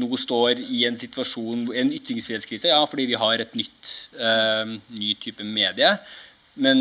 nå 0.00 0.08
står 0.18 0.58
i 0.58 0.82
en 0.88 0.96
situasjon, 0.98 1.68
en 1.72 1.92
ytringsfrihetskrise, 1.94 2.72
ja, 2.72 2.80
fordi 2.84 3.06
vi 3.12 3.20
har 3.20 3.40
et 3.40 3.54
nytt, 3.54 3.92
uh, 4.18 4.66
ny 4.98 5.14
type 5.20 5.44
medie. 5.44 5.92
Men 6.56 6.80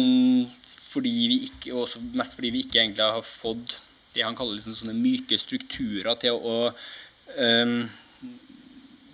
fordi 0.95 1.13
vi 1.29 1.37
ikke, 1.49 1.75
også 1.75 2.01
mest 2.15 2.37
fordi 2.37 2.53
vi 2.55 2.63
ikke 2.65 2.81
egentlig 2.81 3.03
har 3.03 3.21
fått 3.27 3.77
det 4.15 4.23
han 4.23 4.35
kaller 4.37 4.55
liksom 4.55 4.75
sånne 4.77 4.95
myke 4.95 5.37
strukturer 5.39 6.15
til 6.21 6.39
å 6.39 6.57
um, 6.71 7.81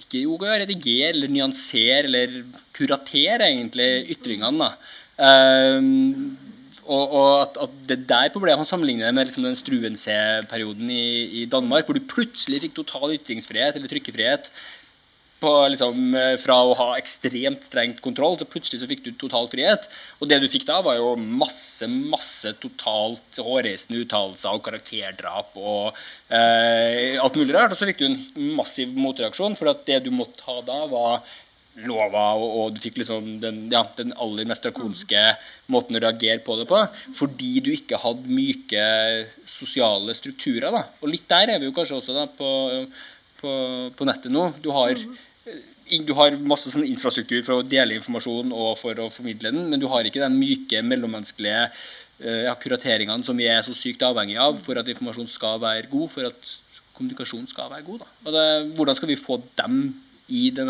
ikke 0.02 0.26
jo 0.26 0.38
redigere 0.42 1.14
eller 1.14 1.32
nyansere 1.32 2.06
eller 2.10 2.42
kuratere 2.76 3.48
egentlig 3.48 3.92
ytringene. 4.16 4.68
da. 4.68 4.72
Um, 5.22 6.38
og, 6.92 7.04
og 7.14 7.32
at, 7.44 7.58
at, 7.62 7.74
det 7.92 7.98
der 8.10 8.32
problemet 8.34 8.64
Han 8.64 8.68
sammenligner 8.68 9.12
med 9.14 9.28
liksom 9.28 9.46
den 9.46 9.56
Struensee-perioden 9.56 10.90
i, 10.90 11.42
i, 11.42 11.46
Danmark, 11.46 11.86
hvor 11.86 11.98
du 11.98 12.10
plutselig 12.10 12.64
fikk 12.64 12.76
total 12.80 13.14
ytringsfrihet 13.20 13.78
eller 13.78 13.92
trykkefrihet 13.92 14.50
på, 15.42 15.52
liksom, 15.74 16.14
eh, 16.16 16.36
fra 16.42 16.60
å 16.64 16.76
ha 16.78 16.90
ekstremt 17.00 17.66
strengt 17.66 18.02
kontroll, 18.06 18.38
så 18.38 18.48
plutselig 18.50 18.82
så 18.82 18.90
fikk 18.90 19.04
du 19.06 19.12
total 19.18 19.50
frihet. 19.52 19.88
Og 20.22 20.30
det 20.30 20.40
du 20.44 20.48
fikk 20.52 20.68
da, 20.70 20.80
var 20.86 21.00
jo 21.00 21.16
masse 21.18 21.90
masse 21.90 22.54
totalt 22.62 23.42
hårreisende 23.42 24.04
uttalelser 24.06 24.54
og 24.54 24.64
karakterdrap 24.66 25.56
og 25.58 25.98
eh, 26.30 27.18
alt 27.22 27.40
mulig 27.40 27.56
rart. 27.56 27.74
Og 27.74 27.80
så 27.80 27.90
fikk 27.90 28.04
du 28.04 28.10
en 28.12 28.20
massiv 28.58 28.94
motreaksjon, 28.98 29.58
for 29.58 29.74
at 29.74 29.86
det 29.90 30.04
du 30.06 30.12
måtte 30.14 30.46
ha 30.48 30.60
da, 30.68 30.84
var 30.92 31.24
lova, 31.88 32.26
og, 32.36 32.50
og 32.60 32.76
du 32.76 32.82
fikk 32.84 33.00
liksom 33.00 33.38
den, 33.42 33.64
ja, 33.72 33.84
den 33.98 34.12
aller 34.20 34.48
mest 34.50 34.66
drakonske 34.66 35.22
måten 35.72 35.98
å 35.98 36.04
reagere 36.04 36.42
på 36.44 36.58
det 36.60 36.68
på. 36.70 36.82
Fordi 37.18 37.54
du 37.64 37.72
ikke 37.74 38.00
hadde 38.02 38.32
myke 38.32 38.86
sosiale 39.48 40.16
strukturer. 40.18 40.70
da. 40.74 40.84
Og 41.02 41.14
litt 41.14 41.28
der 41.32 41.56
er 41.56 41.62
vi 41.62 41.70
jo 41.70 41.76
kanskje 41.76 42.00
også 42.02 42.18
da, 42.18 42.28
på, 42.28 42.52
på, 43.40 43.54
på 43.96 44.10
nettet 44.10 44.34
nå. 44.34 44.50
Du 44.64 44.72
har, 44.76 45.00
du 45.92 46.14
har 46.16 46.38
masse 46.48 46.72
sånn 46.72 46.88
infrastruktur 46.88 47.42
for 47.44 47.60
å 47.60 47.68
dele 47.68 47.98
informasjon 47.98 48.54
og 48.56 48.78
for 48.80 48.98
å 49.04 49.10
formidle 49.12 49.52
den, 49.52 49.66
men 49.72 49.82
du 49.82 49.90
har 49.92 50.08
ikke 50.08 50.24
den 50.24 50.38
myke, 50.40 50.80
mellommenneskelige 50.88 51.66
eh, 51.68 52.46
ja, 52.48 52.56
kurateringene 52.56 53.28
som 53.28 53.38
vi 53.38 53.50
er 53.52 53.64
så 53.66 53.76
sykt 53.76 54.06
avhengig 54.08 54.38
av 54.40 54.60
for 54.64 54.80
at 54.80 54.92
informasjon 54.92 55.28
skal 55.32 55.60
være 55.64 55.92
god, 55.92 56.08
for 56.14 56.30
at 56.30 56.54
kommunikasjon 56.96 57.50
skal 57.50 57.72
være 57.74 57.88
god. 57.88 58.06
Det, 58.28 58.48
hvordan 58.78 58.98
skal 58.98 59.12
vi 59.12 59.20
få 59.20 59.42
dem 59.60 59.84
i 60.32 60.48
det 60.56 60.66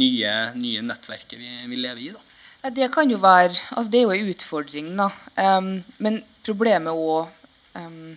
nye, 0.00 0.32
nye, 0.56 0.84
nettverket 0.84 1.36
vi, 1.38 1.50
vi, 1.68 1.76
lever 1.76 2.02
i. 2.06 2.08
Da. 2.14 2.72
Det 2.74 2.88
kan 2.94 3.10
jo 3.10 3.20
være 3.22 3.54
altså 3.76 3.90
Det 3.92 4.00
er 4.00 4.06
jo 4.06 4.16
en 4.16 4.32
utfordring, 4.32 4.90
da. 4.98 5.10
Um, 5.36 5.70
men 6.02 6.22
problemet 6.46 6.96
òg 6.96 7.28
um, 7.76 8.16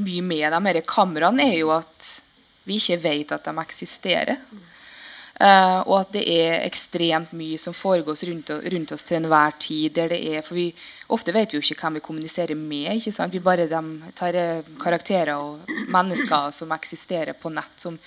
mye 0.00 0.24
med 0.24 0.76
de 0.78 0.84
kameraene 0.88 1.44
er 1.44 1.58
jo 1.60 1.72
at 1.74 2.08
vi 2.64 2.78
ikke 2.78 3.00
vet 3.02 3.34
at 3.34 3.44
de 3.44 3.52
eksisterer. 3.60 4.38
Uh, 5.40 5.80
og 5.88 5.94
at 5.96 6.10
det 6.12 6.22
er 6.28 6.66
ekstremt 6.66 7.32
mye 7.34 7.56
som 7.58 7.74
foregår 7.74 8.18
rundt, 8.28 8.50
rundt, 8.52 8.92
oss 8.92 9.06
til 9.08 9.16
enhver 9.16 9.54
tid. 9.58 9.94
der 9.96 10.12
det 10.12 10.20
er, 10.28 10.42
for 10.42 10.54
vi, 10.54 10.72
Ofte 11.08 11.32
vet 11.32 11.52
vi 11.52 11.58
jo 11.58 11.64
ikke 11.64 11.80
hvem 11.80 11.94
vi 11.98 12.04
kommuniserer 12.04 12.54
med. 12.54 12.92
ikke 12.96 13.12
sant? 13.12 13.32
Vi 13.32 13.40
bare 13.40 13.66
de 13.68 14.12
tar 14.14 14.34
eh, 14.34 14.68
karakterer 14.80 15.34
og 15.36 15.60
mennesker 15.88 16.52
som 16.52 16.72
eksisterer 16.72 17.32
på 17.32 17.50
nett, 17.52 17.74
som 17.76 17.98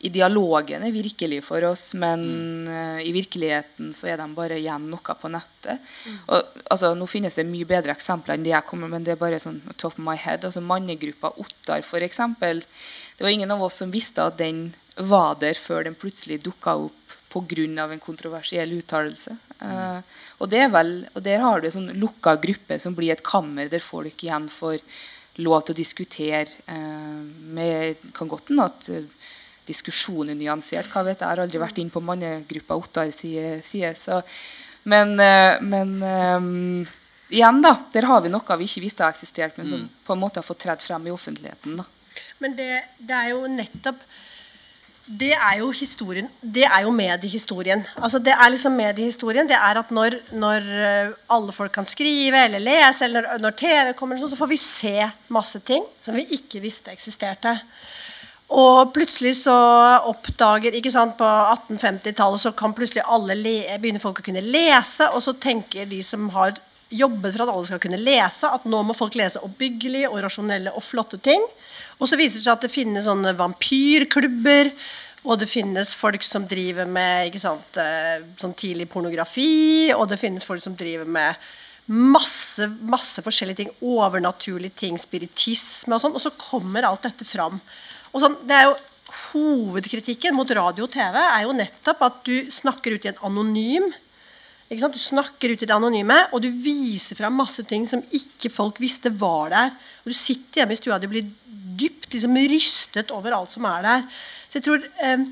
i 0.00 0.08
dialogen 0.08 0.82
er 0.82 0.94
virkelige 0.94 1.44
for 1.44 1.62
oss, 1.68 1.90
men 1.92 2.22
uh, 2.70 3.00
i 3.04 3.12
virkeligheten 3.12 3.90
så 3.92 4.08
er 4.08 4.16
de 4.16 4.26
bare 4.32 4.56
igjen 4.56 4.86
noe 4.88 5.16
på 5.20 5.28
nettet. 5.28 5.82
Mm. 6.06 6.18
Og, 6.32 6.54
altså, 6.72 6.94
nå 6.96 7.08
finnes 7.10 7.36
det 7.36 7.44
mye 7.50 7.68
bedre 7.68 7.92
eksempler 7.92 8.38
enn 8.38 8.46
det 8.46 8.54
jeg 8.54 8.66
kommer 8.70 8.88
men 8.88 9.04
det 9.04 9.12
er 9.14 9.20
bare 9.20 9.42
sånn 9.42 9.60
top 9.76 9.98
of 9.98 10.04
my 10.06 10.16
head. 10.16 10.46
altså 10.46 10.62
Mannegruppa 10.64 11.34
Ottar, 11.36 11.84
f.eks. 11.84 12.22
Det 12.40 13.26
var 13.26 13.34
ingen 13.34 13.52
av 13.52 13.62
oss 13.62 13.82
som 13.82 13.92
visste 13.92 14.24
at 14.24 14.40
den 14.40 14.70
var 15.06 15.38
der 15.40 15.58
før 15.58 15.86
den 15.86 15.96
plutselig 15.98 16.40
dukka 16.44 16.76
opp 16.86 17.00
pga. 17.30 17.84
en 17.92 18.00
kontroversiell 18.00 18.72
uttalelse. 18.72 19.36
Uh, 19.60 20.00
og, 20.40 20.52
og 21.14 21.22
der 21.22 21.40
har 21.40 21.60
du 21.60 21.66
en 21.68 21.76
sånn 21.76 21.92
lukka 22.00 22.36
gruppe 22.42 22.78
som 22.80 22.94
blir 22.96 23.12
et 23.12 23.22
kammer 23.22 23.68
der 23.68 23.82
folk 23.82 24.24
igjen 24.24 24.48
får 24.48 24.80
lov 25.44 25.62
til 25.62 25.74
å 25.74 25.78
diskutere 25.78 26.48
uh, 26.66 27.20
med 27.54 28.00
kan 28.16 28.28
godt 28.28 28.50
hende 28.50 28.66
at 28.66 28.90
diskusjonen 29.68 30.38
nyansert. 30.38 30.90
Hva 30.90 31.04
vet 31.06 31.20
Jeg 31.20 31.28
har 31.28 31.44
aldri 31.44 31.60
vært 31.60 31.78
inn 31.78 31.92
på 31.92 32.02
mannegruppa 32.02 32.74
Ottar 32.74 33.12
side. 33.14 33.94
Så, 33.94 34.22
men, 34.90 35.14
men 35.14 35.92
um, 36.02 36.88
igjen, 37.30 37.60
da. 37.62 37.76
Der 37.92 38.08
har 38.10 38.24
vi 38.24 38.32
noe 38.32 38.58
vi 38.58 38.66
ikke 38.66 38.82
visste 38.82 39.04
har 39.04 39.14
eksistert, 39.14 39.60
men 39.60 39.68
som 39.70 39.84
mm. 39.84 39.92
på 40.06 40.16
en 40.16 40.22
måte 40.24 40.42
har 40.42 40.48
fått 40.48 40.64
tredd 40.64 40.82
frem 40.82 41.06
i 41.06 41.14
offentligheten. 41.14 41.78
da. 41.78 41.86
Men 42.42 42.56
det, 42.58 42.72
det 42.98 43.14
er 43.14 43.30
jo 43.30 43.44
nettopp 43.46 44.02
det 45.06 45.32
er 45.32 45.56
jo 45.58 45.70
historien. 45.74 46.28
Det 46.40 46.62
er 46.66 46.84
jo 46.84 46.92
mediehistorien. 46.94 47.80
Altså 47.98 48.20
det 48.22 48.34
er 48.34 48.52
liksom 48.52 48.76
mediehistorien. 48.78 49.48
Det 49.48 49.56
er 49.56 49.80
at 49.80 49.90
når, 49.90 50.16
når, 50.32 50.68
eh, 50.86 51.14
alle 51.34 51.52
folk 51.52 51.72
kan 51.72 51.86
skrive 51.86 52.44
eller 52.44 52.62
lese, 52.62 53.04
eller 53.04 53.26
når, 53.26 53.40
når 53.42 53.56
TV 53.58 53.92
kommer, 53.98 54.20
så 54.20 54.36
får 54.36 54.50
vi 54.52 54.60
se 54.60 55.10
masse 55.28 55.58
ting 55.66 55.82
som 56.04 56.14
vi 56.14 56.28
ikke 56.36 56.62
visste 56.62 56.94
eksisterte. 56.94 57.56
Og 58.50 58.92
plutselig 58.94 59.36
så 59.44 59.56
oppdager 60.10 60.74
ikke 60.74 60.90
sant, 60.90 61.16
På 61.18 61.26
1850-tallet 61.26 62.42
så 62.42 62.52
kan 62.52 62.74
plutselig 62.74 63.04
alle 63.06 63.36
le, 63.38 63.56
begynner 63.78 64.02
folk 64.02 64.22
å 64.22 64.26
kunne 64.26 64.42
lese. 64.42 65.06
Og 65.14 65.22
så 65.22 65.34
tenker 65.38 65.86
de 65.90 66.02
som 66.06 66.28
har 66.34 66.54
jobbet 66.90 67.36
for 67.36 67.44
at 67.44 67.52
alle 67.54 67.66
skal 67.68 67.82
kunne 67.82 68.02
lese, 68.02 68.46
at 68.50 68.66
nå 68.66 68.82
må 68.82 68.96
folk 68.98 69.14
lese 69.18 69.42
oppbyggelige 69.46 70.10
og 70.10 70.22
rasjonelle 70.26 70.74
og 70.74 70.82
flotte 70.82 71.18
ting. 71.22 71.42
Og 72.00 72.08
så 72.08 72.16
viser 72.18 72.40
det 72.40 72.46
seg 72.46 72.56
at 72.56 72.66
det 72.66 72.72
finnes 72.72 73.06
sånne 73.06 73.36
vampyrklubber. 73.38 74.72
Og 75.28 75.36
det 75.40 75.50
finnes 75.50 75.92
folk 75.92 76.24
som 76.24 76.46
driver 76.48 76.88
med 76.88 77.36
sant, 77.40 77.76
eh, 77.76 78.22
sånn 78.40 78.56
tidlig 78.56 78.88
pornografi. 78.88 79.92
Og 79.92 80.08
det 80.08 80.20
finnes 80.20 80.46
folk 80.46 80.62
som 80.64 80.74
driver 80.74 81.04
med 81.04 81.36
masse, 81.90 82.64
masse 82.80 83.20
forskjellige 83.20 83.60
ting. 83.60 83.72
Overnaturlige 83.84 84.78
ting, 84.86 84.96
spiritisme 84.98 85.96
og 85.96 86.00
sånn. 86.00 86.16
Og 86.16 86.24
så 86.24 86.32
kommer 86.38 86.88
alt 86.88 87.04
dette 87.04 87.28
fram. 87.28 87.60
Og 88.14 88.24
sånn, 88.24 88.38
det 88.46 88.56
er 88.56 88.70
jo 88.70 88.78
Hovedkritikken 89.10 90.36
mot 90.38 90.50
radio 90.54 90.84
og 90.86 90.92
TV 90.92 91.16
er 91.18 91.42
jo 91.42 91.56
nettopp 91.56 92.02
at 92.06 92.20
du 92.26 92.46
snakker 92.52 92.94
ut 92.94 93.06
i 93.06 93.10
en 93.10 93.18
anonym. 93.26 93.88
Du 94.70 94.78
snakker 94.78 95.50
ut 95.50 95.64
i 95.64 95.66
det 95.66 95.74
anonyme, 95.74 96.14
og 96.30 96.44
du 96.44 96.46
viser 96.62 97.18
fram 97.18 97.34
masse 97.34 97.64
ting 97.66 97.82
som 97.90 98.04
ikke 98.14 98.52
folk 98.54 98.78
visste 98.78 99.10
var 99.10 99.50
der. 99.50 99.72
Og 100.04 100.12
Du 100.12 100.14
sitter 100.14 100.62
hjemme 100.62 100.76
i 100.76 100.78
stua 100.78 101.00
og 101.00 101.08
blir 101.10 101.26
dypt 101.80 102.12
liksom, 102.14 102.36
rystet 102.52 103.14
over 103.16 103.36
alt 103.36 103.56
som 103.56 103.66
er 103.70 103.86
der. 103.86 104.04
Så 104.48 104.58
jeg 104.58 104.66
tror 104.66 104.84
eh, 105.06 105.24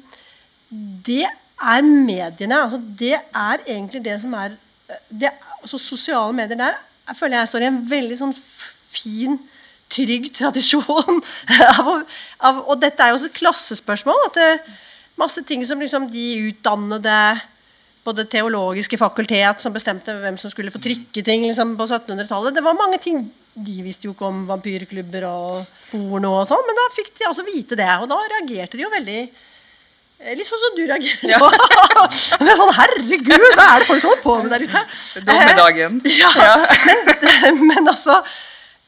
det 1.06 1.24
er 1.28 1.86
mediene. 1.86 2.62
Altså, 2.64 2.80
det 2.98 3.14
er 3.16 3.64
egentlig 3.66 4.04
det 4.04 4.18
som 4.22 4.34
er 4.38 4.56
det, 5.10 5.30
altså, 5.62 5.78
Sosiale 5.78 6.32
medier 6.32 6.58
der 6.58 6.78
jeg 7.08 7.16
føler 7.16 7.40
jeg 7.40 7.48
står 7.48 7.64
i 7.64 7.68
en 7.70 7.84
veldig 7.88 8.16
sånn 8.20 8.34
fin 8.92 9.38
trygg 9.88 10.28
tradisjon. 10.36 11.22
av, 11.80 11.94
av, 12.44 12.58
og 12.68 12.74
dette 12.82 13.00
er 13.00 13.12
jo 13.12 13.18
også 13.18 13.30
et 13.30 13.40
klassespørsmål. 13.40 14.26
at 14.28 14.40
det, 14.40 14.50
Masse 15.18 15.42
ting 15.42 15.64
som 15.66 15.80
liksom 15.82 16.04
de 16.12 16.24
utdannede 16.46 17.12
på 18.06 18.12
det 18.14 18.28
teologiske 18.30 19.00
fakultet 19.00 19.58
som 19.58 19.74
bestemte 19.74 20.14
hvem 20.14 20.36
som 20.38 20.52
skulle 20.52 20.70
få 20.70 20.78
trykke 20.84 21.24
ting 21.26 21.42
liksom, 21.42 21.72
på 21.80 21.88
1700-tallet. 21.88 22.54
Det 22.54 22.62
var 22.62 22.78
mange 22.78 23.00
ting 23.02 23.24
De 23.66 23.76
visste 23.82 24.08
jo 24.08 24.14
ikke 24.14 24.28
om 24.28 24.42
vampyrklubber 24.48 25.26
og 25.28 25.68
porno, 25.90 26.34
og 26.40 26.48
sånn, 26.48 26.64
men 26.68 26.78
da 26.78 26.88
fikk 26.94 27.12
de 27.18 27.28
altså 27.28 27.44
vite 27.46 27.78
det. 27.78 27.88
Og 28.02 28.10
da 28.10 28.18
reagerte 28.34 28.78
de 28.78 28.84
jo 28.84 28.90
veldig 28.92 29.20
eh, 29.22 30.34
Litt 30.38 30.48
sånn 30.48 30.62
som 30.64 30.76
du 30.76 30.84
reagerer 30.88 31.32
ja. 31.32 31.40
men 32.42 32.52
sånn, 32.60 32.74
Herregud, 32.76 33.48
hva 33.54 33.66
er 33.70 33.82
det 33.82 33.88
folk 33.88 34.06
holder 34.08 34.22
på 34.24 34.36
med 34.42 34.54
der 34.54 34.66
ute? 34.68 34.84
Dommedagen. 35.28 35.98
Ja, 36.18 36.30
ja. 36.36 36.54
Men, 36.86 37.64
men, 37.72 37.90
altså 37.94 38.20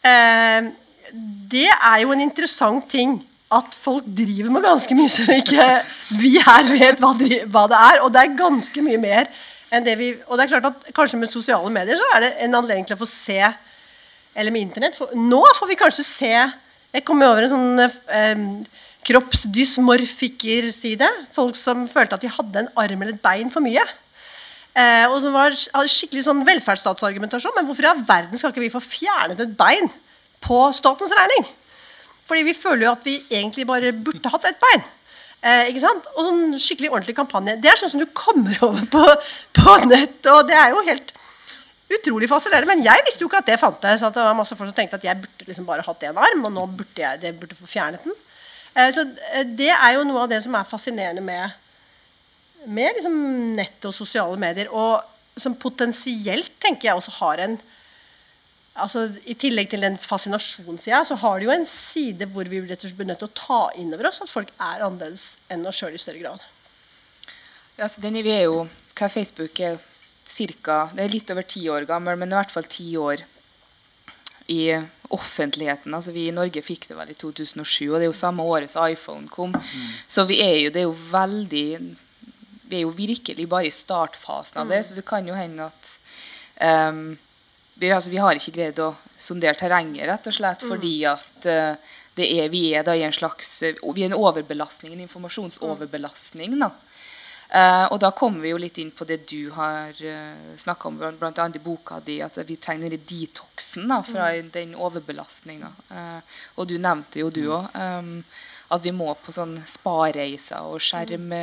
eh, 0.07 0.71
det 1.51 1.69
er 1.71 2.03
jo 2.05 2.15
en 2.15 2.23
interessant 2.23 2.87
ting 2.91 3.19
at 3.51 3.75
folk 3.75 4.05
driver 4.07 4.53
med 4.55 4.63
ganske 4.63 4.95
mye 4.95 5.11
som 5.11 5.31
ikke 5.35 5.65
vi 6.21 6.37
her 6.39 6.69
vet 6.71 7.01
hva, 7.03 7.15
hva, 7.51 7.65
det 7.71 7.79
er. 7.79 8.03
Og 8.05 8.13
det 8.15 8.23
er 8.23 8.37
ganske 8.39 8.85
mye 8.87 9.01
mer 9.03 9.31
enn 9.75 9.87
det 9.87 9.97
vi 9.99 10.13
Og 10.27 10.39
det 10.39 10.45
er 10.45 10.53
klart 10.53 10.69
at 10.71 10.95
kanskje 10.95 11.19
med 11.19 11.31
sosiale 11.31 11.71
medier 11.73 11.99
så 11.99 12.07
er 12.15 12.25
det 12.25 12.31
en 12.47 12.57
anledning 12.59 12.87
til 12.87 12.99
å 12.99 13.03
få 13.03 13.11
se 13.11 13.41
Eller 14.35 14.51
med 14.55 14.63
Internett. 14.67 14.99
For, 14.99 15.07
nå 15.17 15.43
får 15.59 15.69
vi 15.71 15.81
kanskje 15.81 16.05
se 16.07 16.31
Jeg 16.31 17.05
kom 17.07 17.23
over 17.23 17.43
en 17.47 17.53
sånn 17.53 17.81
eh, 17.87 18.39
kroppsdysmorfikerside. 19.07 21.09
Folk 21.35 21.57
som 21.59 21.89
følte 21.91 22.15
at 22.19 22.25
de 22.25 22.35
hadde 22.35 22.59
en 22.65 22.73
arm 22.83 23.03
eller 23.03 23.15
et 23.15 23.25
bein 23.25 23.51
for 23.53 23.61
mye. 23.65 23.85
Eh, 24.75 25.07
og 25.07 25.23
som 25.23 25.33
var, 25.35 25.51
hadde 25.55 25.95
skikkelig 25.95 26.25
sånn 26.27 26.47
velferdsstatsargumentasjon. 26.47 27.57
Men 27.57 27.67
hvorfor 27.69 27.85
i 27.87 27.93
all 27.93 28.07
verden 28.07 28.37
skal 28.39 28.51
ikke 28.51 28.67
vi 28.67 28.75
få 28.75 28.83
fjernet 28.83 29.41
et 29.47 29.59
bein? 29.59 29.89
på 30.45 30.61
statens 30.77 31.13
regning. 31.17 31.49
Fordi 32.29 32.47
vi 32.47 32.57
føler 32.57 32.87
jo 32.87 32.95
at 32.95 33.07
vi 33.07 33.19
egentlig 33.29 33.67
bare 33.69 33.93
burde 33.93 34.33
hatt 34.33 34.49
et 34.49 34.61
bein. 34.63 34.83
Eh, 35.41 35.71
ikke 35.71 35.83
sant? 35.83 36.09
Og 36.17 36.27
sånn 36.27 36.59
skikkelig 36.61 36.93
ordentlig 36.93 37.17
kampanje. 37.19 37.57
Det 37.61 37.71
er 37.71 37.81
sånn 37.81 37.95
som 37.95 38.03
du 38.03 38.09
kommer 38.17 38.57
over 38.67 38.85
på, 38.93 39.05
på 39.61 39.77
nett. 39.91 40.21
Og 40.33 40.45
det 40.49 40.57
er 40.57 40.75
jo 40.75 40.85
helt 40.87 41.13
utrolig 41.97 42.29
fascinerende. 42.31 42.71
Men 42.71 42.85
jeg 42.85 43.07
visste 43.07 43.25
jo 43.25 43.31
ikke 43.31 43.43
at 43.43 43.51
det 43.51 43.61
fantes. 43.61 44.05
At 44.07 44.17
det 44.17 44.25
var 44.25 44.37
masse 44.39 44.57
folk 44.59 44.71
som 44.71 44.77
tenkte 44.77 45.01
at 45.01 45.07
jeg 45.07 45.21
burde 45.23 45.49
liksom 45.49 45.69
bare 45.69 45.87
hatt 45.87 46.07
én 46.09 46.21
arm, 46.21 46.45
og 46.47 46.55
nå 46.55 46.67
burde 46.81 47.03
jeg 47.03 47.23
det 47.23 47.35
burde 47.39 47.59
få 47.59 47.69
fjernet 47.71 48.05
den. 48.07 48.17
Eh, 48.75 48.93
så 48.95 49.07
eh, 49.35 49.49
det 49.59 49.73
er 49.73 49.97
jo 49.97 50.07
noe 50.07 50.25
av 50.25 50.31
det 50.31 50.43
som 50.45 50.55
er 50.55 50.69
fascinerende 50.69 51.25
med, 51.25 51.59
med 52.71 52.99
liksom 52.99 53.19
nett 53.59 53.89
og 53.89 53.97
sosiale 53.97 54.39
medier. 54.41 54.71
Og 54.71 55.41
som 55.41 55.59
potensielt 55.59 56.53
tenker 56.63 56.91
jeg 56.91 57.01
også 57.01 57.17
har 57.21 57.45
en 57.47 57.59
altså, 58.81 59.09
I 59.27 59.35
tillegg 59.39 59.71
til 59.73 59.83
den 59.85 59.99
fascinasjonssida, 60.01 61.03
så 61.05 61.19
har 61.21 61.39
det 61.39 61.49
jo 61.49 61.55
en 61.55 61.67
side 61.69 62.29
hvor 62.33 62.49
vi 62.49 62.63
blir 62.63 63.09
nødt 63.09 63.23
til 63.23 63.29
å 63.29 63.37
ta 63.37 63.61
inn 63.81 63.93
over 63.95 64.09
oss 64.11 64.23
at 64.25 64.33
folk 64.33 64.53
er 64.57 64.85
annerledes 64.87 65.35
enn 65.53 65.67
oss 65.69 65.81
sjøl 65.81 65.97
i 65.97 66.01
større 66.01 66.23
grad. 66.23 66.45
Ja, 67.79 67.89
så 67.89 68.03
den 68.03 68.19
vi 68.21 68.33
er 68.33 68.47
jo, 68.47 68.67
hva 68.99 69.09
Facebook 69.09 69.59
er 69.65 69.81
cirka, 70.31 70.89
Det 70.95 71.05
er 71.05 71.13
litt 71.13 71.31
over 71.35 71.47
ti 71.47 71.67
år 71.69 71.87
gammel, 71.89 72.17
men 72.19 72.33
i 72.33 72.39
hvert 72.39 72.53
fall 72.55 72.69
ti 72.71 72.89
år 72.97 73.25
i 74.51 74.83
offentligheten. 75.11 75.95
altså 75.95 76.13
Vi 76.13 76.29
i 76.29 76.35
Norge 76.35 76.63
fikk 76.63 76.89
det 76.89 76.97
vel 76.99 77.13
i 77.13 77.19
2007, 77.19 77.91
og 77.91 77.99
det 77.99 78.07
er 78.07 78.11
jo 78.11 78.19
samme 78.19 78.43
året 78.43 78.73
som 78.73 78.87
iPhone 78.87 79.29
kom. 79.31 79.55
Mm. 79.55 79.89
Så 80.11 80.25
vi 80.27 80.41
er 80.43 80.57
jo, 80.65 80.73
det 80.75 80.83
er 80.83 80.89
jo 80.89 80.97
veldig 81.11 81.67
Vi 82.71 82.79
er 82.79 82.85
jo 82.85 82.93
virkelig 82.95 83.49
bare 83.51 83.67
i 83.67 83.75
startfasen 83.75 84.61
av 84.63 84.69
det, 84.71 84.79
mm. 84.79 84.85
så 84.87 84.95
det 84.95 85.07
kan 85.07 85.27
jo 85.27 85.35
hende 85.35 85.65
at 85.67 85.89
um, 86.91 87.19
vi, 87.75 87.89
altså, 87.91 88.13
vi 88.13 88.21
har 88.23 88.39
ikke 88.39 88.55
greid 88.55 88.79
å 88.79 88.93
sondere 89.19 89.59
terrenget, 89.59 90.07
rett 90.07 90.29
og 90.31 90.37
slett 90.37 90.63
mm. 90.63 90.69
fordi 90.71 90.93
at 91.11 91.49
uh, 91.51 91.89
er, 92.21 92.47
vi 92.53 92.61
er 92.77 92.85
da 92.87 92.95
i 92.95 93.03
en 93.03 93.15
slags 93.17 93.51
Vi 93.65 94.05
er 94.05 94.11
en 94.11 94.19
overbelastning, 94.19 94.93
en 94.95 95.03
informasjonsoverbelastning. 95.07 96.59
da. 96.61 96.71
Eh, 97.51 97.85
og 97.91 97.99
da 97.99 98.13
kommer 98.15 98.45
vi 98.45 98.53
jo 98.53 98.61
litt 98.63 98.77
inn 98.79 98.93
på 98.95 99.03
det 99.09 99.25
du 99.27 99.51
har 99.57 99.91
uh, 99.91 100.51
snakka 100.61 100.87
om, 100.87 101.01
bl.a. 101.19 101.47
i 101.51 101.63
boka 101.63 101.99
di, 102.07 102.21
at 102.23 102.39
vi 102.47 102.55
trenger 102.63 102.93
denne 102.93 103.03
detoxen 103.03 103.91
da, 103.91 103.99
fra 104.07 104.29
mm. 104.37 104.53
den 104.55 104.77
overbelastninga. 104.79 105.71
Uh, 105.91 106.37
og 106.55 106.69
du 106.71 106.77
nevnte 106.79 107.25
jo, 107.25 107.33
du 107.35 107.43
òg, 107.51 107.67
um, 107.75 108.13
at 108.71 108.87
vi 108.87 108.95
må 108.95 109.09
på 109.19 109.35
sånn 109.35 109.57
spareiser 109.67 110.63
og 110.63 110.79
skjerm, 110.85 111.35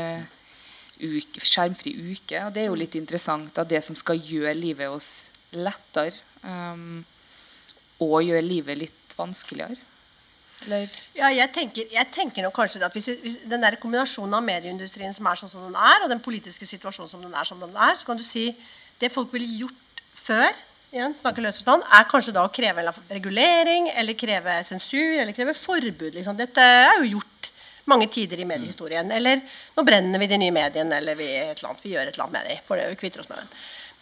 uke, 1.02 1.44
skjermfri 1.44 1.92
uke. 2.14 2.40
Og 2.46 2.56
det 2.56 2.64
er 2.64 2.70
jo 2.70 2.80
litt 2.80 2.96
interessant 2.96 3.60
at 3.60 3.68
det 3.68 3.84
som 3.84 4.00
skal 4.00 4.16
gjøre 4.16 4.56
livet 4.56 4.88
oss 4.88 5.28
lettere, 5.60 6.16
um, 6.48 7.04
og 8.00 8.22
gjøre 8.24 8.48
livet 8.48 8.80
litt 8.80 9.20
vanskeligere. 9.20 9.76
Eller? 10.66 10.88
Ja, 11.16 11.30
jeg 11.30 11.52
tenker, 11.54 11.90
jeg 11.94 12.10
tenker 12.14 12.46
nok 12.46 12.56
kanskje 12.58 12.82
at 12.86 12.96
hvis, 12.96 13.12
hvis, 13.22 13.36
Den 13.46 13.62
der 13.62 13.78
kombinasjonen 13.82 14.34
av 14.40 14.46
medieindustrien 14.46 15.14
som 15.14 15.30
er 15.30 15.40
sånn 15.40 15.52
som 15.52 15.68
den 15.68 15.78
er, 15.78 16.04
og 16.04 16.10
den 16.10 16.24
politiske 16.24 16.66
situasjonen 16.66 17.12
som 17.12 17.22
den 17.22 17.36
er, 17.36 17.46
som 17.48 17.62
den 17.62 17.76
er, 17.76 17.94
så 17.96 18.08
kan 18.10 18.18
du 18.18 18.26
si 18.26 18.50
det 18.98 19.12
folk 19.14 19.30
ville 19.34 19.48
gjort 19.62 20.02
før, 20.18 20.50
igjen, 20.92 21.14
snakke 21.16 21.44
løsforstand, 21.44 21.86
er 21.94 22.08
kanskje 22.10 22.34
da 22.36 22.46
å 22.48 22.54
kreve 22.54 22.84
regulering, 23.12 23.92
eller 24.00 24.18
kreve 24.18 24.58
sensur, 24.66 25.20
eller 25.22 25.36
kreve 25.36 25.54
forbud. 25.58 26.16
Liksom. 26.16 26.38
Dette 26.40 26.64
er 26.64 27.04
jo 27.04 27.18
gjort 27.18 27.52
mange 27.88 28.08
tider 28.12 28.40
i 28.42 28.48
mediehistorien. 28.48 29.12
Eller 29.16 29.42
nå 29.76 29.86
brenner 29.88 30.22
vi 30.22 30.30
de 30.32 30.40
nye 30.42 30.56
mediene, 30.56 31.00
eller 31.00 31.18
vi, 31.20 31.30
annet, 31.40 31.84
vi 31.84 31.94
gjør 31.94 32.10
et 32.10 32.16
eller 32.16 32.28
annet 32.28 32.38
med 32.38 32.50
dem. 32.50 32.64
For 32.68 32.80
det, 32.80 32.90
vi 32.92 33.02
kvitter 33.04 33.24
oss 33.24 33.32
med 33.32 33.42
dem. 33.42 33.52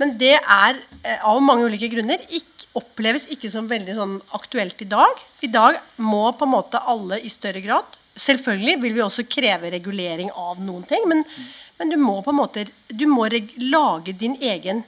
Men 0.01 0.15
det 0.19 0.33
er 0.37 0.79
eh, 1.05 1.21
av 1.23 1.39
mange 1.43 1.69
ulike 1.69 1.89
grunner 1.93 2.23
ikke 2.27 2.54
oppleves 2.75 3.29
ikke 3.33 3.51
som 3.51 3.69
veldig 3.69 3.95
sånn 3.97 4.15
aktuelt 4.37 4.81
i 4.83 4.89
dag. 4.91 5.21
I 5.45 5.51
dag 5.51 5.77
må 6.03 6.25
på 6.35 6.47
en 6.47 6.55
måte 6.55 6.81
alle 6.91 7.21
i 7.23 7.31
større 7.31 7.63
grad 7.63 8.01
Selvfølgelig 8.15 8.75
vil 8.79 8.93
vi 8.95 9.03
også 9.03 9.25
kreve 9.27 9.69
regulering 9.73 10.29
av 10.39 10.59
noen 10.63 10.85
ting, 10.87 11.03
men, 11.11 11.25
men 11.75 11.89
du 11.91 11.97
må 11.99 12.21
på 12.23 12.31
en 12.31 12.37
måte 12.37 12.63
du 12.87 13.03
må 13.11 13.25
lage 13.27 14.13
din 14.15 14.37
egen 14.39 14.85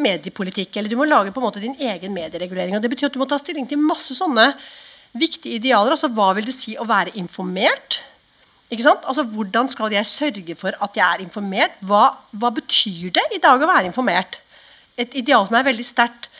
mediepolitikk. 0.00 0.78
Eller 0.78 0.88
du 0.88 0.96
må 0.96 1.04
lage 1.04 1.32
på 1.34 1.42
en 1.42 1.46
måte 1.46 1.60
din 1.62 1.76
egen 1.76 2.14
medieregulering. 2.16 2.76
og 2.76 2.82
Det 2.82 2.90
betyr 2.94 3.10
at 3.10 3.16
du 3.16 3.20
må 3.20 3.28
ta 3.28 3.38
stilling 3.38 3.68
til 3.68 3.82
masse 3.82 4.16
sånne 4.16 4.48
viktige 5.12 5.60
idealer. 5.60 5.92
altså 5.92 6.08
Hva 6.08 6.32
vil 6.38 6.48
det 6.48 6.56
si 6.56 6.72
å 6.80 6.88
være 6.88 7.12
informert? 7.20 8.00
Ikke 8.72 8.86
sant? 8.86 9.04
Altså 9.04 9.26
Hvordan 9.28 9.68
skal 9.68 9.92
jeg 9.92 10.08
sørge 10.08 10.56
for 10.58 10.72
at 10.80 10.96
jeg 10.96 11.04
er 11.04 11.26
informert? 11.26 11.76
Hva, 11.84 12.06
hva 12.32 12.50
betyr 12.54 13.12
det 13.14 13.28
i 13.36 13.42
dag 13.44 13.60
å 13.60 13.70
være 13.70 13.90
informert? 13.92 14.40
Et 14.96 15.20
ideal 15.20 15.44
som 15.44 15.58
er 15.58 15.68
veldig 15.68 15.84
sterkt 15.84 16.30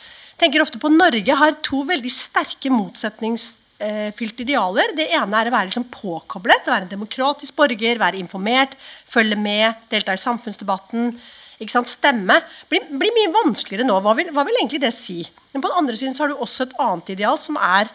tenker 0.41 0.63
ofte 0.63 0.81
på 0.81 0.91
Norge 0.91 1.37
har 1.39 1.57
to 1.65 1.83
veldig 1.87 2.11
sterke 2.11 2.71
motsetningsfylte 2.73 4.45
idealer. 4.45 4.93
Det 4.97 5.07
ene 5.15 5.39
er 5.39 5.49
å 5.49 5.55
være 5.55 5.69
liksom 5.69 5.87
påkoblet, 5.93 6.67
være 6.67 6.87
en 6.87 6.93
demokratisk 6.95 7.55
borger, 7.57 8.01
være 8.01 8.21
informert, 8.21 8.75
følge 8.79 9.39
med, 9.39 9.87
delta 9.91 10.15
i 10.15 10.21
samfunnsdebatten. 10.21 11.13
Stemme. 11.55 12.35
Blir, 12.67 12.83
blir, 12.99 13.13
mye 13.15 13.31
vanskeligere 13.31 13.87
nå. 13.87 14.01
Hva 14.03 14.11
vil, 14.17 14.27
hva 14.35 14.43
vil, 14.43 14.57
egentlig 14.59 14.81
det 14.83 14.91
si? 14.95 15.21
Men 15.53 15.63
på 15.63 15.69
den 15.71 15.79
andre 15.79 15.95
siden 15.95 16.17
har 16.19 16.33
du 16.33 16.41
også 16.43 16.65
et 16.65 16.75
annet 16.83 17.13
ideal, 17.15 17.39
som 17.39 17.55
er 17.55 17.87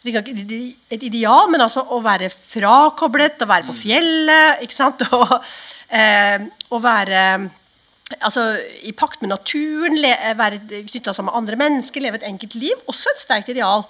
et 0.00 1.02
ideal, 1.02 1.50
men 1.50 1.60
altså 1.60 1.82
å 1.92 1.98
være 2.04 2.30
frakoblet, 2.32 3.42
å 3.42 3.50
være 3.50 3.66
på 3.66 3.74
fjellet. 3.76 4.62
ikke 4.64 4.78
sant? 4.78 5.02
Og, 5.18 5.34
eh, 5.90 6.46
å 6.70 6.78
være 6.80 7.24
altså, 8.18 8.44
i 8.86 8.92
pakt 8.96 9.22
med 9.22 9.32
naturen, 9.32 9.98
være 10.38 10.60
knytta 10.88 11.14
sammen 11.14 11.30
med 11.30 11.38
andre 11.40 11.60
mennesker, 11.60 12.02
leve 12.02 12.20
et 12.20 12.26
enkelt 12.28 12.56
liv. 12.58 12.82
Også 12.90 13.12
et 13.12 13.22
sterkt 13.22 13.52
ideal. 13.52 13.86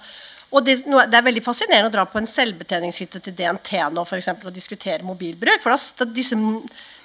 Og 0.51 0.65
det, 0.67 0.81
det, 0.83 1.15
er 1.15 1.23
veldig 1.23 1.43
fascinerende 1.45 1.87
å 1.87 1.93
dra 1.93 2.03
på 2.09 2.19
en 2.19 2.27
selvbetjeningshytte 2.27 3.21
til 3.23 3.35
DNT 3.37 3.77
nå 3.95 4.03
for 4.07 4.19
eksempel, 4.19 4.49
og 4.49 4.55
diskutere 4.55 5.07
mobilbruk. 5.07 5.63
For 5.63 5.71
da, 5.71 6.07
disse 6.11 6.37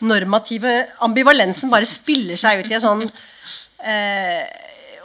normative 0.02 0.74
ambivalensen 1.06 1.70
bare 1.72 1.88
spiller 1.88 2.40
seg 2.40 2.64
ut 2.64 2.72
i 2.72 2.78
en 2.78 2.84
sånn 2.84 3.04
eh, 3.06 4.42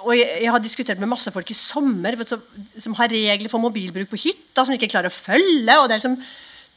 og 0.02 0.16
jeg, 0.18 0.30
jeg, 0.42 0.50
har 0.50 0.62
diskutert 0.64 1.02
med 1.02 1.12
masse 1.12 1.30
folk 1.30 1.52
i 1.54 1.58
sommer 1.58 2.16
som, 2.26 2.42
som 2.74 2.96
har 2.98 3.12
regler 3.14 3.52
for 3.52 3.62
mobilbruk 3.62 4.10
på 4.10 4.20
hytta 4.24 4.66
som 4.66 4.74
ikke 4.74 4.90
klarer 4.90 5.12
å 5.12 5.14
følge. 5.14 5.76
og 5.78 5.86
det 5.86 5.94
er 5.94 6.00
liksom 6.02 6.18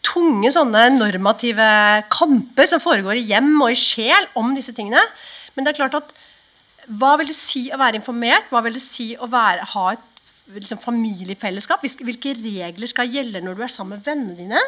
tunge 0.05 0.51
sånne 0.53 0.87
normative 0.99 1.67
kamper 2.13 2.69
som 2.69 2.83
foregår 2.83 3.19
i 3.19 3.27
hjem 3.33 3.55
og 3.65 3.73
i 3.73 3.79
sjel 3.79 4.29
om 4.39 4.53
disse 4.57 4.75
tingene. 4.77 5.01
Men 5.55 5.65
det 5.65 5.73
er 5.75 5.81
klart 5.81 5.99
at 5.99 6.15
hva 7.01 7.15
vil 7.17 7.31
det 7.31 7.37
si 7.37 7.67
å 7.73 7.81
være 7.81 7.99
informert? 8.01 8.51
Hva 8.53 8.61
vil 8.65 8.77
det 8.77 8.85
si 8.85 9.15
å 9.17 9.29
være, 9.31 9.65
ha 9.73 9.87
et 9.95 10.25
liksom, 10.59 10.81
familiefellesskap? 10.83 11.85
Hvilke 12.05 12.35
regler 12.37 12.91
skal 12.91 13.11
gjelde 13.11 13.41
når 13.45 13.57
du 13.57 13.65
er 13.65 13.73
sammen 13.73 13.97
med 13.97 14.09
vennene 14.09 14.37
dine? 14.37 14.65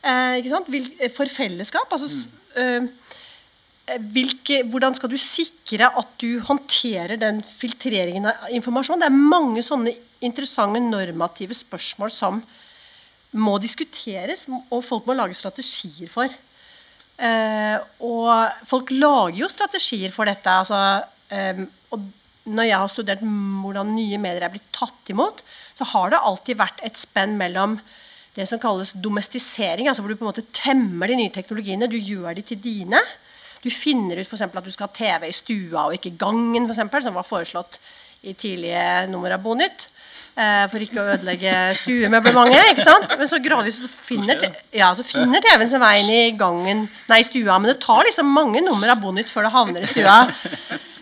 Eh, 0.00 1.10
for 1.12 1.30
fellesskap? 1.30 1.90
Altså, 1.90 2.28
mm. 2.54 2.86
eh, 3.90 3.98
hvilke, 4.14 4.62
hvordan 4.70 4.94
skal 4.94 5.10
du 5.10 5.18
sikre 5.18 5.90
at 5.90 6.14
du 6.22 6.38
håndterer 6.46 7.18
den 7.20 7.42
filtreringen 7.42 8.30
av 8.30 8.54
informasjon? 8.54 9.02
Det 9.02 9.10
er 9.10 9.18
mange 9.34 9.64
sånne 9.66 9.96
interessante 10.24 10.82
normative 10.84 11.56
spørsmål 11.56 12.14
som 12.14 12.42
må 13.38 13.58
diskuteres, 13.62 14.46
og 14.50 14.82
folk 14.84 15.06
må 15.06 15.14
lage 15.14 15.38
strategier 15.38 16.10
for. 16.10 16.30
Eh, 17.20 17.76
og 18.02 18.64
folk 18.66 18.90
lager 18.94 19.42
jo 19.42 19.50
strategier 19.52 20.12
for 20.14 20.28
dette. 20.30 20.50
Altså, 20.50 21.04
eh, 21.30 21.62
og 21.92 22.06
når 22.50 22.68
jeg 22.70 22.80
har 22.82 22.90
studert 22.90 23.22
hvordan 23.22 23.94
nye 23.94 24.18
medier 24.18 24.46
er 24.46 24.52
blitt 24.52 24.70
tatt 24.74 25.12
imot, 25.12 25.42
så 25.76 25.86
har 25.92 26.10
det 26.10 26.22
alltid 26.24 26.58
vært 26.60 26.82
et 26.86 26.98
spenn 26.98 27.36
mellom 27.38 27.78
det 28.36 28.46
som 28.46 28.60
kalles 28.62 28.94
domestisering, 28.94 29.88
altså 29.90 30.04
hvor 30.04 30.12
du 30.12 30.18
på 30.18 30.24
en 30.24 30.30
måte 30.30 30.46
temmer 30.54 31.10
de 31.10 31.18
nye 31.18 31.34
teknologiene. 31.34 31.90
Du 31.90 31.98
gjør 31.98 32.34
de 32.38 32.44
til 32.46 32.60
dine. 32.62 33.00
Du 33.60 33.68
finner 33.74 34.20
ut 34.20 34.28
for 34.28 34.40
at 34.40 34.64
du 34.64 34.72
skal 34.72 34.88
ha 34.88 34.96
TV 34.96 35.28
i 35.28 35.36
stua 35.36 35.88
og 35.88 35.96
ikke 35.96 36.16
gangen, 36.18 36.64
for 36.64 36.74
eksempel, 36.76 37.02
som 37.04 37.18
var 37.18 37.28
foreslått 37.28 37.80
i 38.24 38.34
tidlige 38.38 39.08
nummer 39.10 39.34
av 39.34 39.42
Bonytt. 39.44 39.88
Eh, 40.38 40.66
for 40.70 40.80
ikke 40.80 41.00
å 41.02 41.08
ødelegge 41.16 41.52
stuemøblementet. 41.82 43.16
Men 43.18 43.28
så 43.28 43.40
gradvis 43.42 43.80
så 43.82 43.88
finner, 43.90 44.38
ja, 44.72 44.92
så 44.96 45.04
finner 45.04 45.42
TV-en 45.44 45.68
seg 45.72 45.82
veien 45.82 46.08
i 46.14 46.20
gangen, 46.38 46.84
nei, 47.10 47.18
stua. 47.26 47.58
Men 47.58 47.72
det 47.72 47.80
tar 47.82 48.06
liksom 48.06 48.30
mange 48.32 48.62
nummer 48.64 48.92
av 48.94 49.02
Bonnit 49.02 49.28
før 49.32 49.48
det 49.48 49.52
havner 49.56 49.84
i 49.84 49.90
stua. 49.90 50.20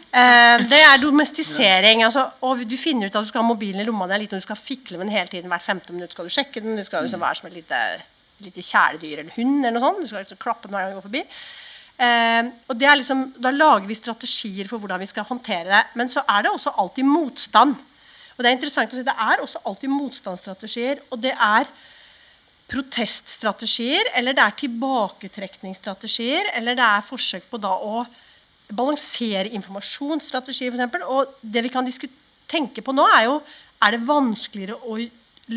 Eh, 0.09 0.63
det 0.71 0.79
er 0.81 1.01
domestisering. 1.03 2.01
Altså, 2.07 2.23
og 2.41 2.63
Du 2.67 2.77
finner 2.81 3.07
ut 3.07 3.15
at 3.15 3.27
du 3.27 3.29
skal 3.29 3.43
ha 3.43 3.49
mobilen 3.49 3.83
i 3.83 3.85
lomma 3.85 4.09
di 4.09 4.27
du 4.27 4.41
skal 4.41 4.57
fikle 4.57 4.97
med 4.97 5.07
den 5.07 5.17
hele 5.17 5.29
tiden. 5.29 5.51
Hvert 5.53 5.63
15 5.63 5.95
minutt 5.95 6.13
skal 6.17 6.25
du 6.25 6.33
sjekke 6.33 6.63
den. 6.65 6.77
Du 6.77 6.85
skal 6.85 7.05
liksom 7.05 7.21
være 7.21 7.37
som 7.37 7.51
et 7.51 7.59
lite, 7.61 7.81
lite 8.41 8.65
kjæledyr 8.65 9.19
eller 9.21 9.37
hund. 9.37 9.67
eller 9.67 9.79
noe 9.79 9.85
sånt. 9.85 10.01
Du 10.03 10.09
skal 10.09 10.25
liksom 10.25 10.41
klappe 10.41 10.67
den 10.67 10.75
hver 10.75 10.87
gang 10.87 10.97
du 10.97 11.01
går 11.03 11.09
forbi. 11.11 11.23
Eh, 11.99 12.51
og 12.71 12.79
det 12.79 12.87
er 12.89 12.97
liksom, 12.97 13.35
Da 13.43 13.51
lager 13.51 13.87
vi 13.87 13.95
strategier 13.95 14.67
for 14.67 14.79
hvordan 14.79 15.01
vi 15.01 15.07
skal 15.13 15.29
håndtere 15.29 15.69
det. 15.69 15.85
Men 15.95 16.09
så 16.09 16.25
er 16.27 16.43
det 16.43 16.53
også 16.57 16.73
alltid 16.79 17.05
motstand. 17.05 17.77
Og 18.39 18.45
Det 18.45 18.51
er 18.51 18.55
interessant 18.55 18.93
å 18.95 18.97
si, 18.97 19.03
det 19.03 19.19
er 19.19 19.41
også 19.43 19.59
alltid 19.67 19.91
motstandsstrategier. 19.91 21.01
Og 21.11 21.19
det 21.19 21.35
er 21.35 21.67
proteststrategier, 22.71 24.13
eller 24.15 24.37
det 24.37 24.45
er 24.45 24.57
tilbaketrekningsstrategier, 24.63 26.53
eller 26.55 26.79
det 26.79 26.87
er 26.87 27.07
forsøk 27.07 27.49
på 27.51 27.59
da 27.59 27.73
å 27.83 28.05
balansere 28.69 29.51
informasjonsstrategier, 29.57 30.71
f.eks. 30.77 31.09
Og 31.09 31.33
det 31.43 31.65
vi 31.65 31.73
kan 31.73 31.89
tenke 32.49 32.85
på 32.85 32.95
nå, 32.95 33.09
er 33.17 33.25
jo 33.27 33.41
er 33.83 33.95
det 33.95 34.07
vanskeligere 34.07 34.77
å 34.87 34.99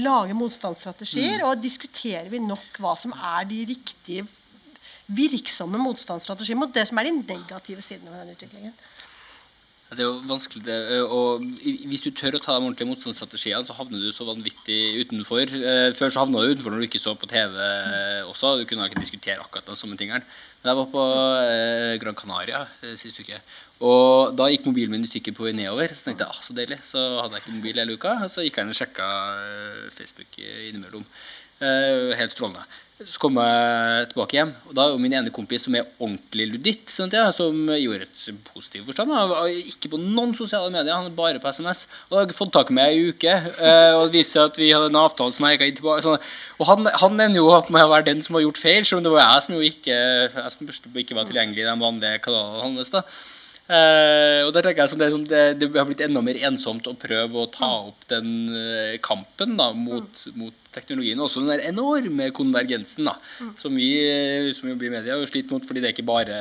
lage 0.02 0.38
motstandsstrategier, 0.38 1.42
mm. 1.42 1.48
og 1.50 1.62
diskuterer 1.62 2.30
vi 2.32 2.40
nok 2.42 2.80
hva 2.82 2.96
som 2.98 3.14
er 3.14 3.46
de 3.50 3.60
riktige, 3.74 4.26
virksomme 5.12 5.78
motstandsstrategier 5.82 6.56
mot 6.56 6.72
det 6.72 6.86
som 6.88 6.98
er 6.98 7.10
de 7.10 7.18
negative 7.20 7.84
sidene 7.84 8.14
ved 8.14 8.22
den 8.24 8.38
utviklingen. 8.38 8.76
Det 9.92 10.00
er 10.00 10.08
jo 10.08 10.22
vanskelig 10.24 10.62
det, 10.64 10.76
og 11.04 11.42
Hvis 11.92 12.04
du 12.06 12.14
tør 12.16 12.38
å 12.38 12.40
ta 12.40 12.54
de 12.56 12.64
ordentlige 12.64 12.88
motstandsstrategiene, 12.88 13.68
så 13.68 13.76
havner 13.76 14.00
du 14.00 14.14
så 14.16 14.24
vanvittig 14.24 15.02
utenfor. 15.04 15.52
Eh, 15.52 15.90
før 15.98 16.14
så 16.14 16.24
havna 16.24 16.40
du 16.40 16.54
utenfor 16.54 16.72
når 16.72 16.80
du 16.80 16.88
ikke 16.88 17.02
så 17.04 17.12
på 17.20 17.28
TV 17.28 17.58
også. 18.24 18.54
Du 18.62 18.64
kunne 18.70 18.88
ikke 18.88 19.04
diskutere 19.04 19.44
akkurat 19.44 19.68
de 19.68 19.76
samme 19.76 20.00
tingene. 20.00 20.24
Men 20.62 20.72
jeg 20.72 20.80
var 20.80 20.88
på 20.94 21.04
eh, 21.44 21.98
Gran 22.00 22.16
Canaria 22.16 22.62
eh, 22.86 22.96
sist 22.96 23.20
uke. 23.20 23.42
Og 23.84 24.32
da 24.40 24.48
gikk 24.48 24.70
mobilen 24.70 24.96
min 24.96 25.04
i 25.04 25.12
stykker 25.12 25.36
på 25.36 25.50
vei 25.50 25.54
nedover. 25.58 25.92
Så 25.92 26.08
tenkte 26.08 26.24
jeg 26.24 26.38
ah, 26.38 26.46
så 26.46 26.56
deilig. 26.56 26.80
Så 26.88 27.04
hadde 27.20 27.36
jeg 27.36 27.44
ikke 27.44 27.58
mobil 27.58 27.84
hele 27.84 28.00
uka. 28.00 28.16
Og 28.24 28.32
så 28.32 28.48
gikk 28.48 28.62
jeg 28.62 28.70
inn 28.70 28.72
og 28.72 28.80
sjekka 28.80 29.10
Facebook 29.98 30.40
innimellom. 30.40 31.04
Helt 31.60 32.32
strålende. 32.32 32.64
Så 33.08 33.20
kom 33.22 33.38
jeg 33.42 34.08
tilbake 34.12 34.38
hjem, 34.38 34.52
og 34.68 34.76
da 34.78 34.84
er 34.84 34.94
jo 34.94 35.00
min 35.02 35.16
ene 35.18 35.34
kompis 35.34 35.66
som 35.66 35.76
er 35.78 35.88
ordentlig 35.98 36.48
luditt, 36.52 36.92
sånn 36.92 37.12
jeg, 37.14 37.34
som 37.36 37.58
gjorde 37.74 38.06
et 38.06 38.44
positivt 38.52 38.88
forstand. 38.90 39.14
Ikke 39.72 39.92
på 39.94 40.00
noen 40.02 40.36
sosiale 40.38 40.70
medier, 40.74 40.94
han 40.94 41.10
er 41.10 41.16
bare 41.18 41.42
på 41.42 41.52
SMS. 41.52 41.86
Og 42.08 42.14
da 42.14 42.20
har 42.20 42.30
jeg 42.30 42.38
fått 42.38 42.54
tak 42.56 42.72
i 42.72 42.78
meg 42.78 42.96
i 42.96 43.10
uke, 43.10 43.34
eh, 43.34 43.92
og 43.98 44.08
det 44.08 44.20
viser 44.20 44.48
at 44.50 44.62
vi 44.62 44.72
hadde 44.74 44.92
en 44.92 45.02
avtale 45.02 45.36
som 45.36 45.48
jeg 45.50 45.62
gitt 45.62 45.80
tilbake. 45.82 46.06
Sånn. 46.06 46.32
Og 46.60 46.70
han, 46.70 46.90
han 47.04 47.28
ender 47.28 47.42
jo 47.42 47.52
opp 47.56 47.72
med 47.74 47.88
å 47.88 47.92
være 47.94 48.10
den 48.12 48.26
som 48.26 48.38
har 48.38 48.46
gjort 48.46 48.62
feil, 48.62 48.82
selv 48.86 49.02
om 49.02 49.08
det 49.08 49.16
var 49.16 49.26
jeg 49.26 49.46
som 49.48 49.58
jo 49.58 49.70
ikke, 49.72 50.00
jeg 50.38 50.56
som 50.56 51.04
ikke 51.06 51.18
var 51.18 51.30
tilgjengelig 51.30 51.66
i 51.66 51.70
de 51.70 51.78
vanlige 51.86 52.26
kanalene 52.28 52.66
hans. 52.68 52.94
da. 52.94 53.06
Uh, 53.72 54.44
og 54.44 54.50
der 54.52 54.66
tenker 54.66 54.84
jeg 54.84 54.92
sånn, 54.92 55.00
det, 55.00 55.08
sånn, 55.14 55.28
det, 55.30 55.42
det, 55.62 55.70
har 55.78 55.86
blitt 55.88 56.04
enda 56.04 56.20
mer 56.26 56.42
ensomt 56.50 56.90
å 56.92 56.96
prøve 57.00 57.40
å 57.40 57.48
ta 57.54 57.70
opp 57.86 58.04
den 58.12 58.50
eh, 58.52 58.98
kampen 59.04 59.56
da, 59.56 59.70
mot, 59.72 60.26
mot, 60.36 60.58
teknologien. 60.76 61.20
Også 61.24 61.40
den 61.40 61.54
der 61.54 61.64
enorme 61.70 62.30
konvergensen 62.36 63.08
da, 63.08 63.16
mm. 63.40 63.56
som 63.60 63.76
vi 63.76 63.90
som 64.56 64.70
jobber 64.72 64.88
i 64.88 64.94
media 64.94 65.16
har 65.16 65.28
slitt 65.28 65.52
mot, 65.52 65.64
fordi 65.68 65.84
det 65.84 65.90
er 65.90 65.96
ikke 65.96 66.08
bare 66.08 66.38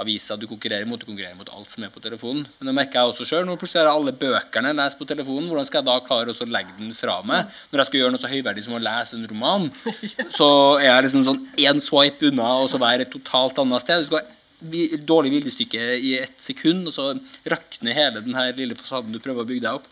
aviser. 0.00 0.38
Du 0.40 0.46
konkurrerer 0.48 0.88
mot, 0.88 1.00
du 1.00 1.06
konkurrerer 1.08 1.36
mot 1.38 1.48
alt 1.52 1.70
som 1.72 1.84
er 1.84 1.92
på 1.92 2.02
telefonen. 2.02 2.46
Men 2.58 2.70
det 2.70 2.76
merker 2.76 3.00
jeg 3.00 3.12
også 3.12 3.26
sjøl. 3.28 3.46
Når 3.48 3.60
plutselig 3.60 3.82
har 3.82 3.92
alle 3.92 4.14
bøkene 4.16 4.72
jeg 4.72 4.78
leser 4.80 5.00
på 5.00 5.08
telefonen, 5.10 5.48
hvordan 5.50 5.68
skal 5.68 5.80
jeg 5.80 5.88
da 5.90 5.98
klare 6.06 6.34
å 6.34 6.50
legge 6.56 6.76
den 6.78 6.92
fra 6.96 7.20
meg? 7.26 7.54
Når 7.70 7.82
jeg 7.82 7.90
skal 7.90 8.02
gjøre 8.02 8.14
noe 8.16 8.22
så 8.22 8.32
høyverdig 8.32 8.66
som 8.66 8.76
å 8.76 8.82
lese 8.84 9.18
en 9.18 9.30
roman, 9.30 9.70
så 10.38 10.50
er 10.80 10.90
jeg 10.90 11.08
liksom 11.08 11.26
sånn 11.28 11.42
én 11.60 11.84
swipe 11.84 12.30
unna 12.30 12.52
og 12.62 12.70
så 12.72 12.80
være 12.80 13.06
et 13.06 13.12
totalt 13.12 13.60
annet 13.60 13.84
sted. 13.84 14.04
Du 14.04 14.12
skal 14.12 14.28
dårlig 14.60 15.34
viljestykke 15.38 15.82
i 15.98 16.14
ett 16.20 16.38
sekund, 16.42 16.86
og 16.88 16.94
så 16.94 17.10
rakner 17.48 17.96
hele 17.96 18.24
den 18.24 18.36
her 18.36 18.52
lille 18.58 18.76
fasaden 18.78 19.12
du 19.14 19.20
prøver 19.22 19.44
å 19.44 19.48
bygge 19.48 19.66
deg 19.66 19.80
opp. 19.80 19.88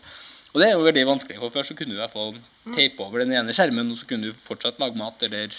Og 0.53 0.61
det 0.61 0.69
er 0.69 0.77
jo 0.77 0.85
veldig 0.85 1.09
vanskelig. 1.11 1.37
for 1.41 1.53
Før 1.53 1.67
så 1.67 1.75
kunne 1.77 1.93
du 1.93 1.99
i 1.99 2.01
hvert 2.01 2.15
fall 2.15 2.33
teipe 2.73 3.05
over 3.05 3.21
den 3.21 3.35
ene 3.37 3.53
skjermen, 3.53 3.91
og 3.91 3.99
så 3.99 4.09
kunne 4.09 4.31
du 4.31 4.41
fortsatt 4.45 4.81
lage 4.81 4.97
mat 4.97 5.21
eller 5.27 5.53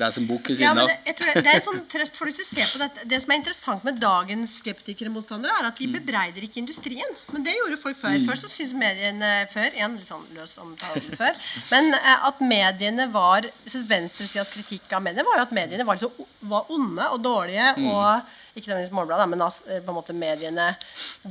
lese 0.00 0.22
en 0.22 0.26
bok 0.26 0.48
ved 0.48 0.56
siden 0.56 0.78
av. 0.80 0.88
Ja, 0.88 0.94
det, 0.94 1.10
jeg 1.10 1.16
tror 1.18 1.28
det, 1.28 1.42
det 1.44 1.50
er 1.52 1.58
en 1.58 1.64
sånn 1.66 1.80
trøst 1.92 2.16
for 2.16 2.28
hvis 2.30 2.40
du 2.40 2.46
ser 2.48 2.68
på 2.70 2.80
dette. 2.80 3.04
Det 3.08 3.18
som 3.22 3.32
er 3.34 3.40
interessant 3.42 3.86
med 3.86 4.00
dagens 4.02 4.56
skeptikere 4.62 5.12
og 5.12 5.18
motstandere, 5.18 5.56
er 5.60 5.68
at 5.68 5.80
de 5.80 5.88
bebreider 5.92 6.46
ikke 6.46 6.62
industrien. 6.62 7.16
Men 7.34 7.44
det 7.46 7.54
gjorde 7.58 7.78
folk 7.82 7.98
før. 8.00 8.16
Før 8.26 8.40
så 8.40 8.50
syntes 8.50 8.74
mediene 8.78 9.32
før 9.52 9.68
Igjen 9.76 9.96
litt 9.98 10.08
sånn 10.08 10.24
løs 10.36 10.56
omtale 10.62 11.02
før. 11.20 11.38
Men 11.70 11.92
eh, 11.98 12.28
at 12.28 12.40
mediene 12.44 13.08
var 13.12 13.48
Venstresidas 13.62 14.52
kritikk 14.54 14.92
av 14.96 15.04
mediene 15.04 15.26
var 15.28 15.42
jo 15.42 15.46
at 15.46 15.56
mediene 15.56 15.86
var, 15.86 16.00
liksom, 16.00 16.30
var 16.50 16.72
onde 16.72 17.10
og 17.12 17.20
dårlige. 17.24 17.74
og 17.92 18.38
ikke 18.52 18.68
nødvendigvis 18.68 18.94
Målbladet, 18.96 19.28
men 19.32 19.44
altså, 19.44 19.66
eh, 19.68 19.80
på 19.82 19.92
en 19.92 19.98
måte 19.98 20.16
mediene 20.16 20.68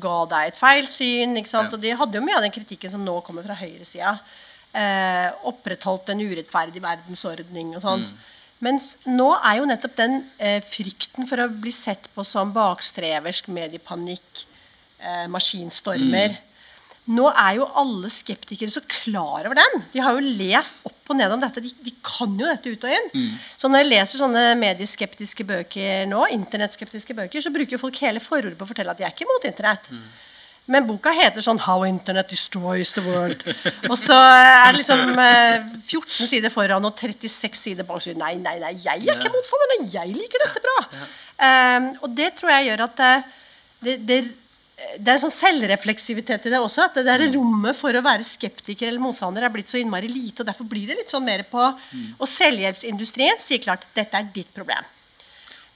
ga 0.01 0.17
deg 0.33 0.51
et 0.51 0.59
feil 0.59 0.87
syn. 0.89 1.37
ikke 1.37 1.51
sant? 1.51 1.69
Ja. 1.69 1.77
Og 1.77 1.83
de 1.83 1.95
hadde 2.01 2.17
jo 2.17 2.25
mye 2.25 2.37
av 2.39 2.45
den 2.45 2.55
kritikken 2.55 2.93
som 2.93 3.05
nå 3.05 3.19
kommer 3.25 3.45
fra 3.45 3.57
høyresida. 3.59 4.17
Eh, 4.71 5.29
opprettholdt 5.51 6.13
en 6.13 6.21
urettferdig 6.23 6.81
verdensordning 6.83 7.75
og 7.75 7.83
sånn. 7.83 8.05
Mens 8.61 8.93
nå 9.09 9.31
er 9.39 9.57
jo 9.57 9.65
nettopp 9.65 9.95
den 9.97 10.19
eh, 10.37 10.61
frykten 10.61 11.25
for 11.29 11.41
å 11.41 11.49
bli 11.49 11.73
sett 11.73 12.05
på 12.13 12.23
som 12.27 12.53
bakstreversk, 12.53 13.49
mediepanikk, 13.53 14.45
eh, 15.01 15.25
maskinstormer 15.33 16.37
Nå 17.09 17.25
er 17.33 17.55
jo 17.57 17.65
alle 17.81 18.11
skeptikere 18.13 18.69
så 18.69 18.83
klar 18.85 19.47
over 19.47 19.57
den. 19.57 19.83
De 19.93 20.01
har 20.05 20.13
jo 20.13 20.33
lest 20.37 20.77
opp 20.85 21.09
og 21.09 21.17
ned 21.17 21.33
om 21.33 21.41
dette. 21.41 21.63
De, 21.65 21.71
de 21.81 21.93
kan 22.05 22.35
jo 22.37 22.45
dette 22.45 22.71
ut 22.71 22.85
og 22.87 22.93
inn. 22.93 23.07
Så 23.57 23.71
når 23.71 23.81
jeg 23.81 23.89
leser 23.89 24.21
sånne 24.21 24.43
medieskeptiske 24.61 25.45
bøker 25.49 26.05
nå, 26.11 26.27
internettskeptiske 26.37 27.17
bøker, 27.17 27.41
så 27.43 27.53
bruker 27.53 27.75
jo 27.75 27.81
folk 27.81 27.97
hele 28.05 28.21
forordet 28.23 28.57
på 28.59 28.67
å 28.67 28.69
fortelle 28.69 28.93
at 28.93 29.01
de 29.01 29.07
er 29.07 29.15
ikke 29.15 29.25
imot 29.25 29.49
internett. 29.49 29.89
Men 30.69 30.85
boka 30.85 31.11
heter 31.15 31.41
sånn 31.41 31.59
'How 31.59 31.83
Internet 31.87 32.29
Destroys 32.29 32.93
the 32.93 33.01
World'. 33.01 33.41
Og 33.89 33.97
så 33.97 34.15
er 34.15 34.71
det 34.71 34.83
liksom 34.83 35.17
eh, 35.19 35.65
14 35.81 36.29
sider 36.29 36.53
foran 36.53 36.85
og 36.85 36.93
36 36.95 37.57
sider 37.57 37.87
bak. 37.87 38.01
Så 38.03 38.13
nei, 38.13 38.35
nei, 38.37 38.59
nei, 38.61 38.75
jeg 38.77 39.07
er 39.07 39.17
ikke 39.17 39.33
motstander, 39.33 39.87
jeg 39.89 40.13
liker 40.13 40.45
dette 40.45 40.61
bra. 40.63 40.77
Um, 41.41 41.87
og 42.05 42.13
det 42.13 42.35
tror 42.37 42.53
jeg 42.53 42.69
gjør 42.69 42.85
at 42.85 43.01
eh, 43.01 43.29
det, 43.81 43.95
det, 44.05 44.19
det 44.99 45.13
er 45.13 45.19
sånn 45.21 45.33
selvrefleksivitet 45.33 46.47
i 46.47 46.51
det 46.53 46.59
også. 46.59 46.87
At 46.87 46.97
det 46.99 47.05
der 47.07 47.23
rommet 47.35 47.77
for 47.77 47.95
å 47.95 48.03
være 48.05 48.25
skeptiker 48.27 48.89
eller 48.89 49.03
motstander 49.03 49.45
er 49.45 49.53
blitt 49.53 49.71
så 49.71 49.79
innmari 49.79 50.09
lite. 50.11 50.41
og 50.41 50.49
Derfor 50.49 50.67
blir 50.69 50.89
det 50.89 50.99
litt 50.99 51.11
sånn 51.11 51.25
mer 51.27 51.43
på 51.49 51.61
Og 51.61 52.27
selvhjelpsindustrien 52.29 53.39
sier 53.41 53.61
klart 53.63 53.85
dette 53.95 54.17
er 54.17 54.29
ditt 54.33 54.51
problem. 54.55 54.85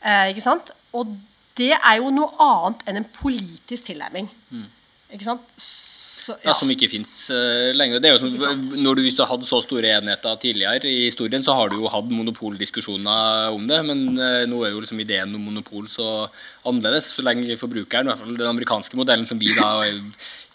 Eh, 0.02 0.32
ikke 0.34 0.44
sant? 0.46 0.72
Og 0.96 1.16
det 1.58 1.74
er 1.76 2.00
jo 2.02 2.12
noe 2.14 2.36
annet 2.44 2.84
enn 2.90 3.02
en 3.02 3.10
politisk 3.16 3.88
tilnærming. 3.92 4.28
Ikke 5.16 5.28
sant? 5.28 5.56
Så, 6.26 6.36
Ja, 6.42 6.56
Som 6.58 6.72
ikke 6.74 6.90
fins 6.90 7.12
lenger. 7.78 8.02
Det 8.02 8.10
er 8.10 8.16
jo 8.16 8.24
som, 8.24 8.62
når 8.82 8.98
du, 8.98 9.02
hvis 9.06 9.18
du 9.18 9.22
har 9.22 9.30
hatt 9.30 9.46
så 9.46 9.60
store 9.62 9.92
enheter 10.00 10.40
tidligere 10.42 10.90
i 10.90 11.06
historien, 11.06 11.44
så 11.46 11.54
har 11.54 11.70
du 11.70 11.78
jo 11.78 11.92
hatt 11.92 12.10
monopoldiskusjoner 12.10 13.54
om 13.54 13.68
det, 13.70 13.82
men 13.86 14.08
uh, 14.18 14.44
nå 14.50 14.64
er 14.66 14.74
jo 14.74 14.82
liksom 14.82 15.04
ideen 15.04 15.36
om 15.38 15.46
monopol 15.46 15.86
så 15.92 16.26
annerledes. 16.66 17.12
Så 17.14 17.26
lenge 17.26 17.60
forbrukeren, 17.62 18.10
i 18.10 18.14
hvert 18.14 18.24
fall 18.24 18.40
den 18.40 18.50
amerikanske 18.50 18.98
modellen 18.98 19.30
som 19.30 19.42
vi 19.42 19.54
da 19.54 19.86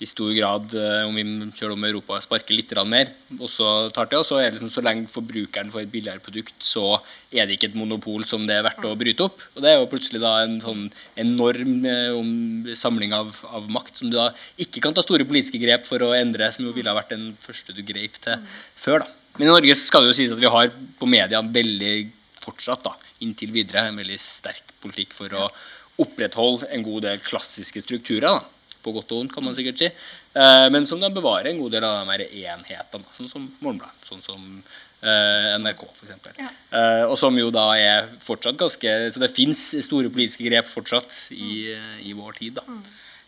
i 0.00 0.08
stor 0.08 0.30
grad, 0.32 0.72
eh, 0.72 1.02
om 1.04 1.16
vi 1.16 1.24
kjører 1.58 1.74
om 1.74 1.84
Europa, 1.84 2.16
sparker 2.24 2.56
litt 2.56 2.72
mer, 2.88 3.10
og 3.36 3.48
så 3.52 3.90
tar 3.92 4.08
til 4.08 4.22
oss, 4.22 4.30
så 4.32 4.38
er 4.40 4.48
det 4.48 4.56
liksom 4.56 4.70
så 4.72 4.82
lenge 4.84 5.10
forbrukeren 5.12 5.70
får 5.70 5.82
et 5.82 5.92
billigere 5.92 6.22
produkt, 6.24 6.54
så 6.58 7.02
er 7.30 7.44
det 7.44 7.58
ikke 7.58 7.68
et 7.68 7.76
monopol 7.76 8.24
som 8.24 8.46
det 8.48 8.56
er 8.56 8.64
verdt 8.64 8.86
å 8.88 8.96
bryte 8.96 9.26
opp. 9.26 9.42
Og 9.54 9.60
det 9.60 9.68
er 9.70 9.76
jo 9.76 9.90
plutselig 9.90 10.22
da 10.22 10.32
en 10.46 10.56
sånn 10.62 10.86
enorm 11.20 11.84
eh, 11.84 12.72
samling 12.74 13.12
av, 13.12 13.28
av 13.52 13.68
makt 13.68 14.00
som 14.00 14.08
du 14.08 14.16
da 14.16 14.30
ikke 14.56 14.80
kan 14.80 14.96
ta 14.96 15.04
store 15.04 15.26
politiske 15.28 15.60
grep 15.60 15.84
for 15.84 16.00
å 16.00 16.14
endre, 16.16 16.48
som 16.54 16.64
jo 16.64 16.72
ville 16.72 16.88
ha 16.88 16.96
vært 16.96 17.12
den 17.12 17.34
første 17.42 17.76
du 17.76 17.82
grep 17.84 18.16
til 18.24 18.40
før. 18.80 19.04
da. 19.04 19.10
Men 19.36 19.50
i 19.50 19.52
Norge 19.52 19.76
skal 19.76 20.06
det 20.06 20.14
jo 20.14 20.16
sies 20.16 20.32
at 20.32 20.40
vi 20.40 20.48
har 20.48 20.72
på 20.96 21.08
media 21.08 21.42
veldig 21.44 21.92
fortsatt, 22.40 22.88
da, 22.88 22.96
inntil 23.20 23.52
videre, 23.52 23.90
en 23.90 24.00
veldig 24.00 24.16
sterk 24.16 24.72
politikk 24.80 25.12
for 25.12 25.36
å 25.36 25.50
opprettholde 26.00 26.70
en 26.72 26.86
god 26.86 27.04
del 27.04 27.20
klassiske 27.20 27.84
strukturer. 27.84 28.40
da 28.40 28.59
på 28.84 28.94
godt 28.94 29.12
og 29.14 29.22
vondt, 29.22 29.34
kan 29.34 29.44
man 29.46 29.56
sikkert 29.56 29.82
si. 29.82 29.90
Eh, 30.34 30.66
men 30.72 30.86
som 30.88 31.00
da 31.02 31.10
bevarer 31.12 31.50
en 31.50 31.60
god 31.62 31.74
del 31.76 31.86
av 31.86 31.98
de 32.00 32.14
her 32.14 32.24
enhetene, 32.54 33.12
sånn 33.16 33.30
som 33.30 33.48
Morgenbladet, 33.60 34.06
sånn 34.08 34.22
som 34.24 34.40
eh, 35.02 35.52
NRK 35.60 35.84
f.eks. 35.90 36.30
Ja. 36.38 36.50
Eh, 36.78 37.04
og 37.08 37.16
som 37.20 37.36
jo 37.38 37.52
da 37.54 37.66
er 37.78 38.10
fortsatt 38.22 38.58
ganske 38.60 38.96
Så 39.10 39.22
det 39.22 39.32
fins 39.34 39.70
store 39.84 40.12
politiske 40.12 40.46
grep 40.46 40.70
fortsatt 40.70 41.26
i, 41.34 41.70
i 42.06 42.14
vår 42.16 42.38
tid, 42.38 42.60
da. 42.60 42.80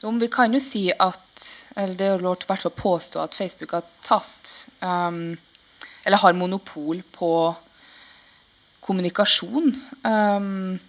Jo, 0.02 0.10
men 0.10 0.22
vi 0.22 0.30
kan 0.34 0.54
jo 0.54 0.60
si 0.62 0.88
at 0.90 1.48
Eller 1.76 1.94
det 1.98 2.06
er 2.06 2.16
jo 2.16 2.26
lov 2.26 2.40
til 2.40 2.48
å 2.48 2.52
hvert 2.52 2.66
fall 2.66 2.78
påstå 2.78 3.22
at 3.22 3.36
Facebook 3.38 3.74
har 3.76 3.84
tatt 4.02 4.54
um, 4.82 5.36
Eller 6.02 6.18
har 6.18 6.34
monopol 6.34 7.04
på 7.14 7.32
kommunikasjon. 8.82 9.68
Um, 10.02 10.80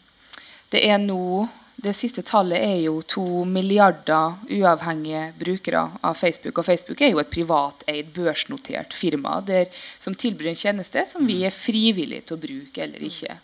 det 0.73 0.81
er 0.89 0.97
nå 0.97 1.45
Det 1.83 1.91
siste 1.95 2.23
tallet 2.23 2.63
er 2.63 2.77
jo 2.85 3.01
to 3.03 3.43
milliarder 3.43 4.37
uavhengige 4.55 5.23
brukere 5.39 5.81
av 6.01 6.15
Facebook. 6.15 6.57
Og 6.61 6.65
Facebook 6.65 7.01
er 7.01 7.11
jo 7.11 7.19
et 7.19 7.31
privateid, 7.33 8.11
børsnotert 8.15 8.95
firma 8.95 9.41
der, 9.43 9.67
som 9.99 10.15
tilbyr 10.15 10.53
en 10.53 10.59
tjeneste 10.59 11.03
som 11.09 11.27
vi 11.27 11.41
er 11.43 11.51
frivillige 11.51 12.29
til 12.29 12.37
å 12.37 12.43
bruke 12.45 12.85
eller 12.85 13.03
ikke. 13.03 13.35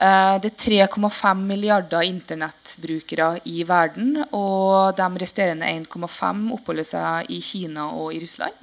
Eh, 0.00 0.40
Det 0.40 0.50
er 0.50 0.86
3,5 0.88 1.42
milliarder 1.44 2.02
internettbrukere 2.08 3.40
i 3.44 3.62
verden, 3.68 4.24
og 4.32 4.96
de 4.96 5.08
resterende 5.20 5.66
1,5 5.68 6.54
oppholder 6.56 6.84
seg 6.88 7.28
i 7.28 7.40
Kina 7.44 7.90
og 7.92 8.14
i 8.14 8.20
Russland. 8.22 8.54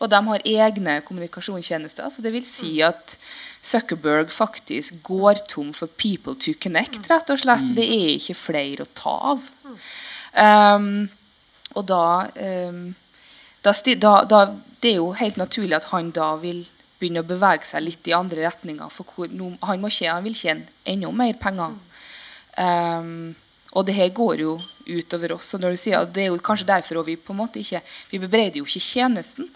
Og 0.00 0.10
de 0.10 0.20
har 0.26 0.42
egne 0.44 1.00
kommunikasjonstjenester, 1.06 2.10
så 2.10 2.22
det 2.22 2.32
vil 2.32 2.42
si 2.44 2.82
at 2.82 3.16
Zuckerberg 3.62 4.32
faktisk 4.32 5.02
går 5.04 5.42
tom 5.48 5.72
for 5.76 5.86
people 6.00 6.34
to 6.34 6.54
connect, 6.62 7.10
rett 7.10 7.30
og 7.30 7.42
slett. 7.42 7.66
Det 7.76 7.84
er 7.84 8.14
ikke 8.16 8.38
flere 8.38 8.86
å 8.86 8.92
ta 8.96 9.14
av. 9.34 9.48
Um, 10.32 11.08
og 11.76 11.86
da, 11.90 12.04
um, 12.70 12.94
da, 13.62 13.74
da, 14.24 14.40
Det 14.80 14.94
er 14.94 14.96
jo 14.96 15.10
helt 15.12 15.36
naturlig 15.36 15.76
at 15.76 15.90
han 15.90 16.08
da 16.10 16.32
vil 16.40 16.64
begynne 17.00 17.20
å 17.20 17.28
bevege 17.28 17.66
seg 17.68 17.84
litt 17.84 18.08
i 18.08 18.16
andre 18.16 18.46
retninger. 18.46 18.88
For 18.88 19.04
hvor, 19.04 19.28
no, 19.28 19.52
han, 19.60 19.84
tjene, 19.90 20.16
han 20.16 20.24
vil 20.24 20.36
tjene 20.36 20.66
enda 20.88 21.12
mer 21.12 21.36
penger. 21.40 21.76
Um, 22.56 23.34
og 23.76 23.86
det 23.86 23.94
her 23.94 24.08
går 24.14 24.42
jo 24.42 24.56
utover 24.88 25.36
oss. 25.36 25.52
Og 25.54 25.62
når 25.62 25.76
du 25.76 25.80
sier 25.80 26.00
at 26.00 26.12
Det 26.14 26.24
er 26.24 26.32
jo 26.32 26.40
kanskje 26.42 26.66
derfor 26.66 27.04
vi 27.06 27.16
på 27.16 27.32
en 27.32 27.42
måte 27.44 27.60
ikke 27.60 27.82
Vi 28.10 28.18
bebreider 28.18 28.58
jo 28.58 28.66
ikke 28.66 28.82
tjenesten. 28.82 29.50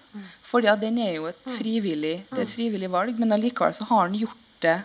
Fordi 0.55 0.69
ja, 0.71 0.77
den 0.79 0.99
er 1.03 1.17
jo 1.17 1.25
et 1.27 1.41
frivillig, 1.59 2.13
det 2.31 2.39
er 2.39 2.45
et 2.47 2.53
frivillig 2.55 2.91
valg. 2.93 3.17
Men 3.19 3.35
allikevel 3.35 3.75
så 3.75 3.87
har 3.91 4.05
han 4.07 4.15
gjort 4.15 4.43
det 4.63 4.77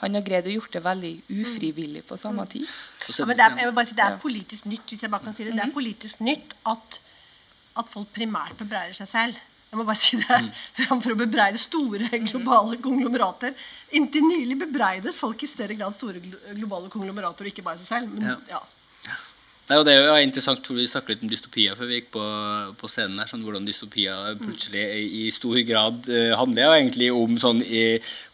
Han 0.00 0.16
har 0.16 0.22
greid 0.24 0.46
å 0.48 0.52
gjort 0.54 0.72
det 0.72 0.80
veldig 0.80 1.10
ufrivillig 1.42 2.00
på 2.08 2.16
samme 2.16 2.46
tid. 2.48 2.64
Ja, 2.64 3.26
men 3.28 3.36
det 3.36 3.44
er, 3.44 3.56
jeg 3.60 3.68
vil 3.68 3.74
bare 3.76 3.88
si, 3.90 3.96
det 3.98 4.06
er 4.06 4.14
politisk 4.22 4.64
nytt 4.70 4.94
hvis 4.94 5.02
jeg 5.04 5.12
bare 5.12 5.26
kan 5.26 5.36
si 5.36 5.44
det, 5.44 5.52
det 5.58 5.60
er 5.66 5.74
politisk 5.74 6.22
nytt 6.24 6.54
at, 6.72 6.96
at 7.82 7.90
folk 7.92 8.08
primært 8.16 8.56
bebreider 8.62 8.96
seg 8.96 9.10
selv. 9.10 9.42
Jeg 9.70 9.78
må 9.78 9.84
bare 9.84 10.00
si 10.00 10.16
det, 10.18 10.38
Framfor 10.80 11.12
å 11.12 11.18
bebreide 11.20 11.60
store 11.60 12.08
globale 12.24 12.80
konglomerater. 12.82 13.52
Inntil 14.00 14.24
nylig 14.24 14.56
bebreidet 14.64 15.12
folk 15.14 15.44
i 15.44 15.50
større 15.52 15.76
grad 15.76 15.92
store 15.94 16.24
globale 16.56 16.88
konglomerater, 16.88 17.44
og 17.44 17.52
ikke 17.52 17.68
bare 17.68 17.84
seg 17.84 17.92
selv. 17.92 18.16
Men, 18.16 18.40
Ja. 18.48 18.64
Nei, 19.70 19.76
og 19.78 19.84
det 19.86 19.92
er 19.94 20.00
jo 20.02 20.14
interessant, 20.18 20.64
for 20.66 20.74
Vi 20.74 20.84
snakket 20.90 21.12
litt 21.12 21.20
om 21.22 21.30
dystopier 21.30 21.76
før 21.78 21.86
vi 21.86 22.00
gikk 22.00 22.08
på, 22.16 22.22
på 22.80 22.88
scenen. 22.90 23.20
her, 23.22 23.28
sånn 23.30 23.44
Hvordan 23.46 23.68
dystopier 23.68 24.34
plutselig 24.40 24.82
i, 24.98 25.28
stor 25.30 25.60
grad 25.68 26.08
uh, 26.10 26.34
handler 26.40 26.64
jo 26.64 26.72
egentlig 26.74 27.10
om 27.14 27.36
sånn 27.38 27.62
i 27.62 27.84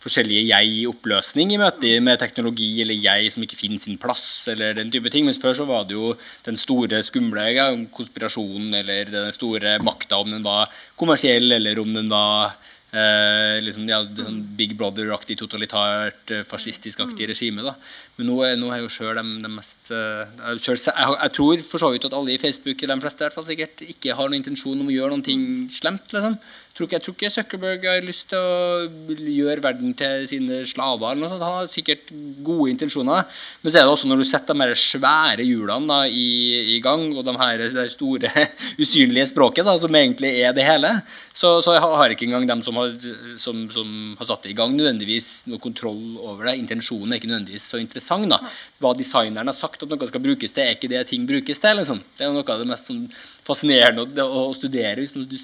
forskjellige 0.01 0.47
jeg 0.49 0.71
i 0.79 0.87
oppløsning 0.89 1.53
i 1.53 1.59
møte 1.61 1.91
med 2.01 2.23
teknologi, 2.23 2.71
eller 2.81 2.97
jeg 2.97 3.35
som 3.35 3.45
ikke 3.45 3.59
finner 3.59 3.83
sin 3.83 4.01
plass, 4.01 4.25
eller 4.49 4.79
den 4.79 4.89
type 4.95 5.13
ting. 5.13 5.29
Mens 5.29 5.43
før 5.43 5.59
så 5.59 5.67
var 5.69 5.85
det 5.85 5.99
jo 5.99 6.15
den 6.47 6.57
store 6.57 7.03
skumle 7.05 7.45
konspirasjonen, 7.93 8.73
eller 8.81 9.13
den 9.13 9.37
store 9.37 9.77
makta, 9.85 10.23
om 10.23 10.33
den 10.33 10.47
var 10.47 10.73
kommersiell, 10.97 11.51
eller 11.59 11.83
om 11.83 11.93
den 11.93 12.09
var 12.09 12.57
Eh, 12.97 13.59
liksom, 13.61 13.85
ja, 13.91 13.99
sånn 14.07 14.39
Big 14.57 14.73
Brother-aktig, 14.79 15.37
totalitært, 15.37 16.31
eh, 16.33 16.45
fascistisk-aktig 16.49 17.27
regime. 17.29 17.63
da. 17.67 17.75
Men 18.17 18.31
nå 18.31 18.37
er, 18.47 18.55
nå 18.57 18.71
er 18.73 18.81
jo 18.81 18.89
sjøl 18.89 19.19
de, 19.19 19.25
de 19.43 19.51
mest 19.53 19.91
eh, 19.93 20.25
selv, 20.57 20.81
jeg, 20.81 21.17
jeg 21.21 21.35
tror 21.37 21.65
for 21.67 21.83
så 21.83 21.91
vidt 21.93 22.07
at 22.09 22.17
alle 22.17 22.33
i 22.33 22.41
Facebook, 22.41 22.81
de 22.81 23.01
fleste 23.03 23.21
i 23.21 23.27
hvert 23.27 23.37
fall 23.37 23.49
sikkert, 23.51 23.83
ikke 23.85 24.17
har 24.17 24.31
noen 24.31 24.41
intensjon 24.41 24.81
om 24.81 24.89
å 24.89 24.95
gjøre 24.95 25.19
noe 25.19 25.37
slemt. 25.77 26.09
liksom. 26.15 26.39
Tror 26.77 26.87
ikke, 26.87 26.97
jeg 26.99 27.05
tror 27.05 27.15
ikke 27.17 27.33
Zuckerberg 27.33 27.85
har 27.89 28.05
lyst 28.05 28.27
til 28.29 28.37
å 28.37 29.17
gjøre 29.17 29.63
verden 29.65 29.95
til 29.97 30.27
sine 30.29 30.59
slaver. 30.69 31.13
eller 31.13 31.23
noe 31.25 31.31
sånt. 31.33 31.45
Han 31.45 31.61
har 31.63 31.71
sikkert 31.73 32.11
gode 32.45 32.69
intensjoner. 32.75 33.25
Men 33.63 33.73
så 33.73 33.81
er 33.81 33.87
det 33.87 33.95
også 33.95 34.11
når 34.11 34.21
du 34.21 34.27
setter 34.29 34.53
de 34.53 34.61
her 34.67 34.75
svære 34.77 35.47
hjulene 35.47 35.89
da, 35.89 36.03
i, 36.05 36.77
i 36.77 36.81
gang, 36.85 37.09
og 37.17 37.25
de 37.25 37.37
her, 37.41 37.65
det 37.73 37.87
store 37.95 38.29
usynlige 38.83 39.31
språket, 39.33 39.65
da, 39.65 39.77
som 39.81 39.97
egentlig 39.97 40.35
er 40.45 40.53
det 40.57 40.67
hele, 40.69 40.93
så, 41.37 41.55
så 41.65 41.79
har 41.81 42.13
ikke 42.13 42.29
engang 42.29 42.47
dem 42.49 42.63
som 42.65 42.77
har, 42.81 42.93
som, 43.41 43.65
som 43.73 43.89
har 44.21 44.29
satt 44.29 44.45
det 44.45 44.53
i 44.53 44.57
gang, 44.57 44.77
nødvendigvis 44.77 45.47
noe 45.49 45.61
kontroll 45.63 46.17
over 46.21 46.51
det. 46.51 46.59
Intensjonen 46.61 47.13
er 47.13 47.21
ikke 47.21 47.33
nødvendigvis 47.33 47.71
så 47.73 47.81
interessant. 47.81 48.29
da. 48.33 48.41
Hva 48.81 48.93
designeren 48.97 49.49
har 49.49 49.57
sagt 49.57 49.85
at 49.85 49.93
noe 49.93 50.09
skal 50.09 50.25
brukes 50.25 50.53
til, 50.53 50.65
er 50.65 50.77
ikke 50.77 50.93
det 50.93 51.07
ting 51.09 51.25
brukes 51.29 51.61
til. 51.61 51.81
liksom. 51.81 52.05
Det 52.17 52.29
er 52.29 52.37
noe 52.37 52.45
av 52.45 52.61
det 52.61 52.69
mest 52.69 52.93
sånn, 52.93 53.05
fascinerende 53.47 54.25
å, 54.25 54.47
å 54.47 54.57
studere 54.57 55.05
hvis 55.05 55.17
du 55.17 55.37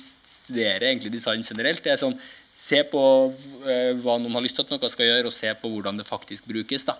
studerer 0.44 0.88
egentlig 0.90 1.12
design 1.14 1.44
generelt. 1.46 1.82
det 1.84 1.94
er 1.94 2.00
sånn, 2.04 2.18
Se 2.52 2.82
på 2.84 3.00
eh, 3.64 3.94
hva 4.04 4.18
noen 4.20 4.36
har 4.36 4.42
lyst 4.44 4.58
til 4.58 4.66
at 4.66 4.70
noe 4.70 4.90
skal 4.92 5.08
gjøre, 5.08 5.30
og 5.30 5.32
se 5.34 5.48
på 5.56 5.70
hvordan 5.72 5.96
det 5.96 6.04
faktisk 6.06 6.44
brukes. 6.46 6.84
da. 6.84 6.98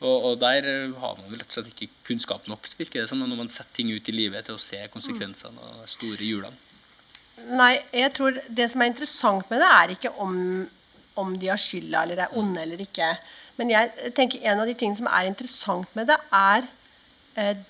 Og, 0.00 0.16
og 0.30 0.34
der 0.40 0.64
har 1.00 1.16
man 1.16 1.32
rett 1.32 1.48
og 1.48 1.56
slett 1.56 1.72
ikke 1.72 1.88
kunnskap 2.06 2.46
nok 2.48 2.68
virker 2.78 3.02
det 3.02 3.08
som, 3.10 3.20
når 3.20 3.40
man 3.40 3.50
setter 3.52 3.80
ting 3.80 3.90
ut 3.92 4.08
i 4.08 4.14
livet 4.14 4.46
til 4.46 4.56
å 4.56 4.60
se 4.60 4.80
konsekvensene 4.92 5.72
av 5.72 5.82
store 5.90 6.20
hjulene. 6.24 6.56
Nei, 7.56 7.74
jeg 7.96 8.12
tror 8.16 8.36
det 8.48 8.68
som 8.72 8.84
er 8.84 8.92
interessant 8.92 9.48
med 9.52 9.60
det, 9.60 9.68
er 9.72 9.94
ikke 9.96 10.12
om, 10.20 10.34
om 11.20 11.34
de 11.40 11.50
har 11.52 11.60
skylda 11.60 12.04
eller 12.04 12.24
er 12.24 12.36
onde 12.36 12.64
eller 12.64 12.80
ikke. 12.84 13.10
Men 13.60 13.72
jeg 13.72 14.12
tenker 14.16 14.44
en 14.48 14.62
av 14.62 14.68
de 14.68 14.76
tingene 14.76 15.00
som 15.00 15.08
er 15.12 15.28
interessant 15.28 15.96
med 15.96 16.08
det, 16.08 16.16
er 16.32 16.68
eh, 17.40 17.66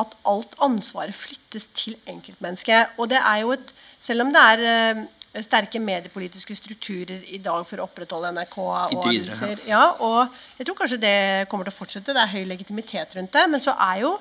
at 0.00 0.16
alt 0.28 0.56
ansvaret 0.64 1.16
flyttes 1.16 1.68
til 1.76 1.96
enkeltmennesket. 2.12 2.96
Og 3.00 3.08
det 3.12 3.20
er 3.20 3.40
jo 3.44 3.54
et 3.56 3.72
Selv 4.04 4.26
om 4.26 4.32
det 4.34 4.42
er 4.52 4.64
eh, 4.68 5.42
sterke 5.42 5.80
mediepolitiske 5.82 6.54
strukturer 6.58 7.24
i 7.34 7.40
dag 7.42 7.64
for 7.66 7.80
å 7.80 7.86
opprettholde 7.88 8.30
NRK 8.36 8.58
og 8.60 8.74
aviser, 9.08 9.62
ja, 9.66 9.82
og 10.04 10.28
jeg 10.58 10.68
tror 10.68 10.76
kanskje 10.78 11.00
det 11.02 11.16
kommer 11.50 11.66
til 11.66 11.74
å 11.74 11.78
fortsette. 11.78 12.14
Det 12.14 12.22
er 12.22 12.34
høy 12.36 12.44
legitimitet 12.50 13.16
rundt 13.16 13.32
det. 13.34 13.46
Men 13.50 13.64
så 13.64 13.74
er 13.88 14.02
jo 14.04 14.12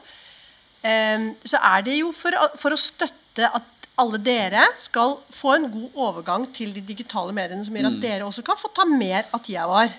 eh, 0.88 1.28
så 1.46 1.60
er 1.74 1.86
det 1.86 2.00
jo 2.00 2.14
for, 2.16 2.38
for 2.60 2.74
å 2.76 2.80
støtte 2.80 3.50
at 3.60 3.70
alle 4.02 4.18
dere 4.26 4.64
skal 4.80 5.20
få 5.30 5.52
en 5.54 5.68
god 5.70 5.98
overgang 6.08 6.48
til 6.56 6.72
de 6.74 6.82
digitale 6.82 7.34
mediene, 7.36 7.62
som 7.66 7.76
gjør 7.78 7.92
at 7.92 8.00
dere 8.02 8.26
også 8.26 8.42
kan 8.48 8.58
få 8.58 8.72
ta 8.74 8.88
mer 8.90 9.28
av 9.30 9.44
tida 9.46 9.68
vår. 9.70 9.92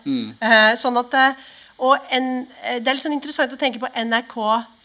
Eh, 0.43 0.73
sånn 0.81 0.99
at, 0.99 1.15
og 1.79 2.09
en, 2.11 2.27
Det 2.81 2.89
er 2.89 2.97
litt 2.97 3.05
sånn 3.05 3.15
interessant 3.15 3.55
å 3.55 3.61
tenke 3.61 3.79
på 3.83 3.93
NRK 3.95 4.35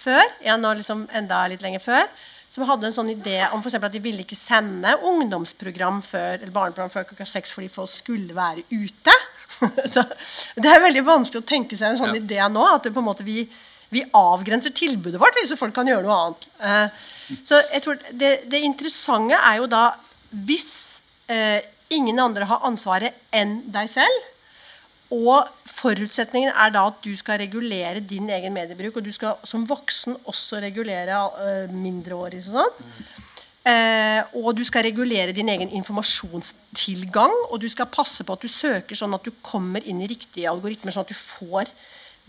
før, 0.03 0.21
ja, 0.45 0.59
nå 0.61 0.75
liksom 0.77 1.07
enda 1.17 1.41
litt 1.49 1.65
lenger 1.65 1.81
før, 1.81 2.05
som 2.49 2.65
hadde 2.65 2.87
en 2.89 2.95
sånn 2.95 3.11
idé 3.13 3.37
om 3.53 3.61
for 3.61 3.75
at 3.77 3.93
de 3.93 4.01
ville 4.01 4.23
ikke 4.25 4.37
sende 4.37 4.95
ungdomsprogram 5.05 5.99
før, 6.05 6.39
eller 6.39 6.53
barneprogram 6.55 6.89
før 6.93 7.05
klokka 7.11 7.27
seks 7.29 7.53
fordi 7.53 7.69
folk 7.69 7.91
skulle 7.91 8.33
være 8.37 8.63
ute. 8.71 9.15
Det 10.59 10.69
er 10.69 10.81
veldig 10.83 11.03
vanskelig 11.05 11.41
å 11.43 11.47
tenke 11.47 11.77
seg 11.77 11.91
en 11.91 11.99
sånn 11.99 12.15
Ja. 12.15 12.21
idé 12.21 12.39
nå. 12.51 12.63
At 12.73 12.83
det 12.87 12.93
på 12.95 13.01
en 13.03 13.09
måte 13.09 13.25
vi, 13.27 13.43
vi 13.93 14.03
avgrenser 14.15 14.73
tilbudet 14.75 15.19
vårt 15.21 15.37
hvis 15.39 15.53
folk 15.59 15.75
kan 15.75 15.87
gjøre 15.89 16.05
noe 16.05 16.17
annet. 16.25 16.47
Eh, 16.63 17.37
så 17.45 17.59
jeg 17.73 17.83
tror 17.85 17.99
det, 18.11 18.31
det 18.49 18.61
interessante 18.65 19.37
er 19.37 19.59
jo 19.61 19.67
da 19.69 19.91
Hvis 20.29 20.99
eh, 21.29 21.61
ingen 21.89 22.19
andre 22.21 22.45
har 22.45 22.65
ansvaret 22.65 23.13
enn 23.33 23.59
deg 23.73 23.89
selv, 23.89 24.25
og 25.09 25.47
forutsetningen 25.65 26.51
er 26.53 26.73
da 26.73 26.83
at 26.91 26.99
du 27.01 27.13
skal 27.17 27.39
regulere 27.41 28.03
din 28.05 28.29
egen 28.29 28.53
mediebruk, 28.53 28.99
og 28.99 29.05
du 29.07 29.13
skal 29.15 29.39
som 29.47 29.65
voksen 29.69 30.17
også 30.29 30.61
regulere 30.61 31.17
uh, 31.17 31.73
mindreårige 31.73 32.45
Sånn. 32.49 32.69
sånn. 32.69 33.25
Eh, 33.67 34.21
og 34.39 34.53
du 34.55 34.61
skal 34.63 34.85
regulere 34.87 35.33
din 35.35 35.49
egen 35.51 35.71
informasjonstilgang, 35.75 37.33
og 37.49 37.59
du 37.61 37.67
skal 37.69 37.89
passe 37.91 38.23
på 38.23 38.35
at 38.35 38.45
du 38.45 38.49
søker 38.49 38.97
sånn 38.97 39.13
at 39.17 39.25
du 39.25 39.33
kommer 39.45 39.83
inn 39.83 39.99
i 40.01 40.07
riktige 40.09 40.49
algoritmer, 40.49 40.95
sånn 40.95 41.05
at 41.05 41.11
du 41.11 41.17
får 41.17 41.71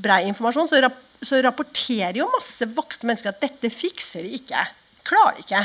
brei 0.01 0.24
informasjon. 0.28 0.68
Så, 0.68 0.81
rap 0.83 0.99
så 1.22 1.39
rapporterer 1.45 2.18
jo 2.18 2.31
masse 2.33 2.66
voksne 2.74 3.11
mennesker 3.11 3.33
at 3.33 3.43
dette 3.45 3.70
fikser 3.72 4.26
de 4.26 4.35
ikke. 4.41 4.64
Klarer 5.07 5.39
de 5.39 5.45
ikke. 5.45 5.64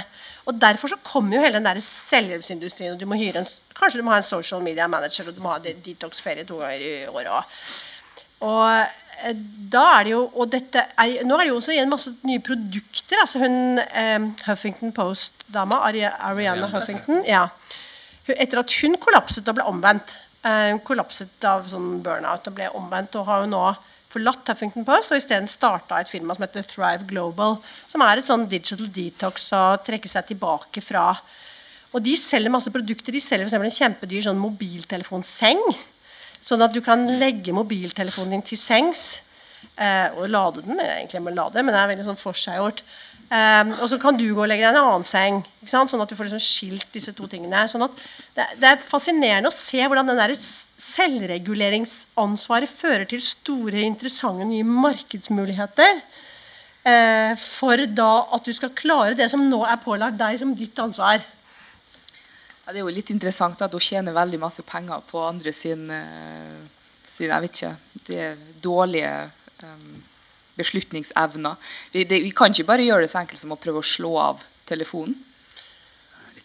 Og 0.52 0.58
Derfor 0.62 0.92
så 0.92 1.00
kommer 1.04 1.38
jo 1.38 1.44
hele 1.44 1.58
den 1.58 1.68
der 1.68 1.82
selvhjelpsindustrien. 1.82 2.94
og 2.94 3.00
du 3.00 3.08
må 3.10 3.18
hyre 3.20 3.42
en, 3.42 3.50
Kanskje 3.76 4.00
du 4.00 4.06
må 4.08 4.14
ha 4.16 4.22
en 4.22 4.28
social 4.28 4.62
media 4.64 4.88
manager, 4.88 5.28
og 5.30 5.36
du 5.36 5.42
må 5.44 5.52
ha 5.52 5.60
de- 5.60 5.74
detox-ferie 5.86 6.46
to 6.48 6.58
ganger 6.62 6.82
i 6.82 6.94
året 7.12 7.32
òg. 7.36 7.56
Og 8.46 8.70
eh, 9.26 9.34
da 9.72 9.84
er 10.00 10.04
det 10.08 10.12
jo 10.14 10.22
og 10.36 10.50
dette 10.52 10.82
er, 11.00 11.24
Nå 11.28 11.38
er 11.40 11.46
det 11.46 11.52
jo 11.54 11.58
også 11.62 11.74
igjen 11.76 11.90
masse 11.92 12.12
nye 12.28 12.42
produkter. 12.44 13.22
altså 13.24 13.40
Hun 13.44 13.80
eh, 13.80 14.28
Huffington 14.48 14.92
Post-dama, 14.96 15.82
Ari- 15.88 16.04
Ariana 16.30 16.68
Huffington 16.74 17.24
ja. 17.28 17.46
Etter 18.28 18.60
at 18.64 18.72
hun 18.82 18.96
kollapset 18.98 19.48
og 19.48 19.56
ble 19.60 19.66
omvendt 19.70 20.16
eh, 20.44 20.72
Hun 20.74 20.82
kollapset 20.88 21.46
av 21.48 21.68
sånn 21.72 22.00
burnout 22.06 22.48
og 22.50 22.56
ble 22.58 22.68
omvendt, 22.80 23.16
og 23.20 23.28
har 23.30 23.44
jo 23.46 23.52
nå 23.54 23.64
forlatt 24.16 24.48
Huffington 24.52 24.86
Post 24.88 25.12
og 25.12 25.18
isteden 25.20 25.48
starta 25.52 25.98
et 26.00 26.12
firma 26.12 26.36
som 26.36 26.46
heter 26.46 26.64
Thrive 26.68 27.04
Global, 27.10 27.58
som 27.92 28.04
er 28.06 28.22
et 28.22 28.28
sånn 28.28 28.46
digital 28.52 28.88
detox 28.96 29.50
og 29.58 29.82
trekke 29.88 30.08
seg 30.12 30.30
tilbake 30.30 30.84
fra 30.84 31.10
og 31.96 32.04
de 32.04 32.18
selger 32.20 32.52
masse 32.52 32.72
produkter. 32.74 33.16
De 33.16 33.22
selger 33.24 33.48
eksempel 33.48 33.70
en 33.70 33.80
kjempedyr 33.80 34.26
sånn 34.28 34.42
mobiltelefonseng. 34.42 35.62
Sånn 36.44 36.64
at 36.66 36.74
du 36.76 36.82
kan 36.84 37.00
legge 37.22 37.56
mobiltelefonen 37.56 38.34
din 38.36 38.44
til 38.46 38.60
sengs 38.60 39.02
eh, 39.80 40.12
og 40.20 40.28
lade 40.30 40.62
den. 40.66 40.80
egentlig 40.84 41.22
med 41.24 41.38
lade, 41.40 41.64
men 41.64 41.74
det 41.74 41.82
er 41.82 41.92
veldig 41.94 42.08
sånn 42.10 42.20
forseggjort. 42.20 42.80
Um, 43.26 43.74
og 43.82 43.90
så 43.90 43.98
kan 43.98 44.14
du 44.14 44.28
gå 44.28 44.44
og 44.44 44.50
legge 44.52 44.62
deg 44.62 44.76
i 44.76 44.78
en 44.78 44.84
annen 44.84 45.06
seng. 45.08 45.40
Ikke 45.64 45.72
sant? 45.72 45.90
Sånn 45.90 46.04
at 46.04 46.10
du 46.12 46.18
får 46.18 46.28
liksom 46.28 46.46
skilt 46.46 46.90
disse 46.94 47.12
to 47.18 47.26
tingene. 47.32 47.70
Sånn 47.72 47.86
at 47.88 47.94
det, 48.36 48.46
det 48.62 48.68
er 48.70 48.86
fascinerende 48.86 49.50
å 49.50 49.56
se 49.56 49.82
hvordan 49.82 50.10
den 50.12 50.20
der 50.20 50.34
selvreguleringsansvaret 50.38 52.70
fører 52.70 53.06
til 53.10 53.22
store, 53.24 53.80
interessante 53.82 54.46
nye 54.46 54.66
markedsmuligheter. 54.68 55.94
Eh, 56.86 57.34
for 57.42 57.82
da 57.98 58.30
at 58.38 58.46
du 58.46 58.54
skal 58.54 58.78
klare 58.78 59.18
det 59.18 59.26
som 59.32 59.42
nå 59.50 59.66
er 59.66 59.82
pålagt 59.82 60.22
deg 60.22 60.38
som 60.44 60.54
ditt 60.54 60.78
ansvar. 60.84 61.18
Ja, 62.66 62.74
det 62.74 62.82
er 62.82 62.88
jo 62.88 62.94
litt 62.94 63.12
interessant 63.14 63.62
at 63.62 63.74
hun 63.78 63.84
tjener 63.84 64.16
veldig 64.16 64.40
masse 64.42 64.64
penger 64.66 65.04
på 65.06 65.22
andre 65.22 65.52
sin, 65.54 65.86
eh, 65.94 66.56
sin 67.14 67.30
jeg 67.30 67.44
vet 67.44 67.60
ikke, 67.60 67.76
det 68.08 68.24
dårlige 68.64 69.12
um, 69.62 69.92
beslutningsevner. 70.58 71.62
Vi, 71.94 72.08
det, 72.10 72.24
vi 72.26 72.34
kan 72.34 72.50
ikke 72.50 72.66
bare 72.72 72.88
gjøre 72.88 73.06
det 73.06 73.12
så 73.14 73.22
enkelt 73.22 73.44
som 73.44 73.54
å 73.54 73.60
prøve 73.62 73.84
å 73.84 73.86
slå 73.86 74.16
av 74.18 74.42
telefonen. 74.66 75.14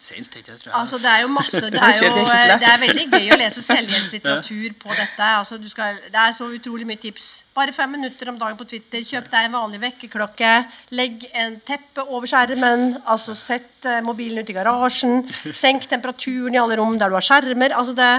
Litt 0.01 0.37
jeg. 0.49 0.73
Altså, 0.73 0.97
det 0.97 1.11
er 1.11 1.21
jo 1.23 1.29
masse 1.29 1.61
Det 1.75 1.77
er, 1.77 1.93
jo, 2.01 2.09
det 2.15 2.23
er 2.25 2.47
lett. 2.49 2.63
det 2.63 2.69
er 2.71 2.81
veldig 2.81 3.05
gøy 3.13 3.35
å 3.35 3.39
lese 3.41 3.63
selvhjelpslitteratur 3.67 4.77
på 4.81 4.95
dette. 4.97 5.29
Altså, 5.37 5.59
du 5.61 5.69
skal, 5.69 5.99
det 6.09 6.23
er 6.23 6.33
så 6.37 6.49
utrolig 6.49 6.89
mye 6.89 7.01
tips. 7.01 7.29
Bare 7.57 7.75
fem 7.77 7.93
minutter 7.93 8.31
om 8.33 8.39
dagen 8.41 8.57
på 8.57 8.65
Twitter. 8.71 9.05
Kjøp 9.05 9.29
deg 9.33 9.49
en 9.51 9.57
vanlig 9.59 9.83
vekkerklokke. 9.83 10.53
Legg 10.97 11.27
en 11.45 11.59
teppe 11.69 12.07
over 12.09 12.31
skjermen. 12.31 12.95
Altså, 13.05 13.37
sett 13.37 13.85
eh, 13.85 14.01
mobilen 14.07 14.41
ut 14.41 14.53
i 14.53 14.57
garasjen. 14.57 15.27
Senk 15.53 15.85
temperaturen 15.91 16.57
i 16.57 16.63
alle 16.63 16.81
rom 16.81 16.97
der 16.99 17.13
du 17.13 17.19
har 17.19 17.27
skjermer. 17.27 17.77
Altså, 17.77 17.97
det, 17.99 18.13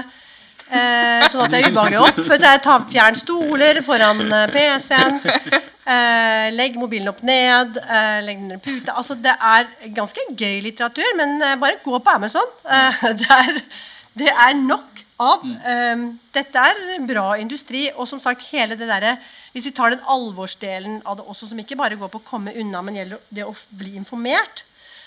eh, 0.72 1.26
sånn 1.30 1.44
at 1.44 1.52
det 1.52 1.60
er 1.60 1.70
ubehagelig 1.70 2.00
opp. 2.02 2.18
For 2.26 2.40
det 2.40 2.48
er 2.48 2.62
ta, 2.64 2.78
Fjern 2.90 3.18
stoler 3.18 3.82
foran 3.86 4.24
eh, 4.26 4.48
PC-en. 4.54 5.20
Eh, 5.82 6.48
legg 6.54 6.76
mobilen 6.78 7.10
opp 7.10 7.22
ned. 7.26 7.78
Eh, 7.82 8.20
legg 8.22 8.38
den 8.38 8.48
under 8.50 8.62
puta. 8.62 8.94
Altså, 8.94 9.16
det 9.18 9.34
er 9.34 9.68
ganske 9.96 10.26
gøy 10.30 10.60
litteratur, 10.68 11.08
men 11.18 11.36
eh, 11.42 11.58
bare 11.60 11.80
gå 11.82 11.98
på 11.98 12.16
Amazon. 12.16 12.48
Eh, 12.62 13.04
det, 13.20 13.28
er, 13.38 13.60
det 14.22 14.32
er 14.32 14.58
nok 14.60 15.04
av. 15.22 15.44
Dette 16.34 16.62
er 16.66 17.02
bra 17.06 17.32
industri. 17.38 17.88
Og 17.96 18.08
som 18.10 18.22
sagt, 18.22 18.48
hele 18.50 18.78
det 18.78 18.90
derre 18.90 19.16
Hvis 19.52 19.66
vi 19.68 19.74
tar 19.76 19.92
den 19.92 20.06
alvorsdelen 20.08 21.02
av 21.04 21.18
det 21.18 21.26
også, 21.28 21.50
som 21.50 21.58
ikke 21.60 21.76
bare 21.76 21.98
går 22.00 22.08
på 22.08 22.22
å 22.22 22.24
komme 22.24 22.54
unna, 22.56 22.80
men 22.80 22.96
gjelder 22.96 23.18
det 23.28 23.44
å 23.44 23.52
bli 23.76 23.98
informert, 24.00 24.62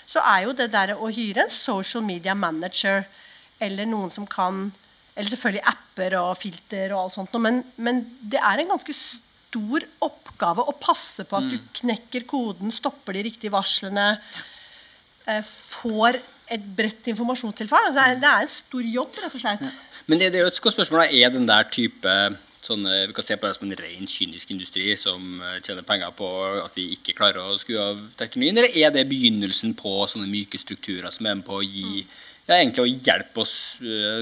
så 0.06 0.22
er 0.22 0.44
jo 0.44 0.52
det 0.54 0.68
der 0.70 0.92
å 0.94 1.08
hyre 1.10 1.42
en 1.42 1.50
social 1.50 2.04
media 2.06 2.34
manager 2.38 3.02
eller 3.58 3.88
noen 3.90 4.12
som 4.14 4.28
kan 4.28 4.68
Eller 5.16 5.32
selvfølgelig 5.32 5.64
apper 5.72 6.18
og 6.20 6.34
filter 6.36 6.92
og 6.92 7.06
alt 7.06 7.16
sånt, 7.16 7.36
men, 7.40 7.62
men 7.80 8.02
det 8.20 8.40
er 8.42 8.60
en 8.60 8.74
ganske 8.74 8.94
stor 8.96 9.86
oppgave 10.04 10.66
å 10.68 10.76
passe 10.76 11.24
på 11.24 11.38
at 11.38 11.48
du 11.48 11.56
knekker 11.80 12.26
koden, 12.28 12.74
stopper 12.74 13.16
de 13.16 13.24
riktige 13.24 13.54
varslene, 13.54 14.10
eh, 15.24 15.40
får 15.40 16.20
et 16.52 16.66
bredt 16.76 17.08
informasjonstilfang. 17.10 17.88
Altså, 17.88 18.02
det, 18.02 18.08
er, 18.10 18.20
det 18.22 18.32
er 18.32 18.44
en 18.44 18.52
stor 18.52 18.90
jobb, 18.98 19.20
rett 19.22 19.38
og 19.38 19.42
slett. 19.42 19.64
Men 20.06 20.20
det, 20.20 20.32
det 20.34 20.40
er 20.40 20.44
jo 20.44 20.52
et 20.52 20.60
godt 20.62 20.76
spørsmål. 20.76 21.06
Er 21.08 21.32
den 21.34 21.48
der 21.48 21.66
type 21.72 22.12
sånne, 22.66 23.06
Vi 23.06 23.14
kan 23.14 23.26
se 23.26 23.36
på 23.38 23.46
det 23.46 23.56
som 23.56 23.66
en 23.66 23.78
ren 23.78 24.08
kynisk 24.10 24.52
industri 24.54 24.90
som 24.98 25.40
eh, 25.40 25.58
tjener 25.62 25.86
penger 25.86 26.12
på 26.18 26.28
at 26.62 26.74
vi 26.76 26.88
ikke 26.96 27.14
klarer 27.18 27.42
å 27.42 27.58
skue 27.62 27.80
av 27.80 28.00
teknologien, 28.18 28.58
eller 28.58 28.78
er 28.78 28.94
det 28.94 29.08
begynnelsen 29.10 29.76
på 29.78 29.98
sånne 30.10 30.28
myke 30.30 30.58
strukturer 30.58 31.12
som 31.14 31.28
er 31.28 31.38
med 31.38 31.46
på 31.46 31.60
å 31.60 31.66
gi 31.66 32.04
ja, 32.46 32.60
egentlig 32.60 32.84
å 32.84 32.90
hjelpe 33.08 33.40
oss 33.42 33.54
øh, 33.82 34.20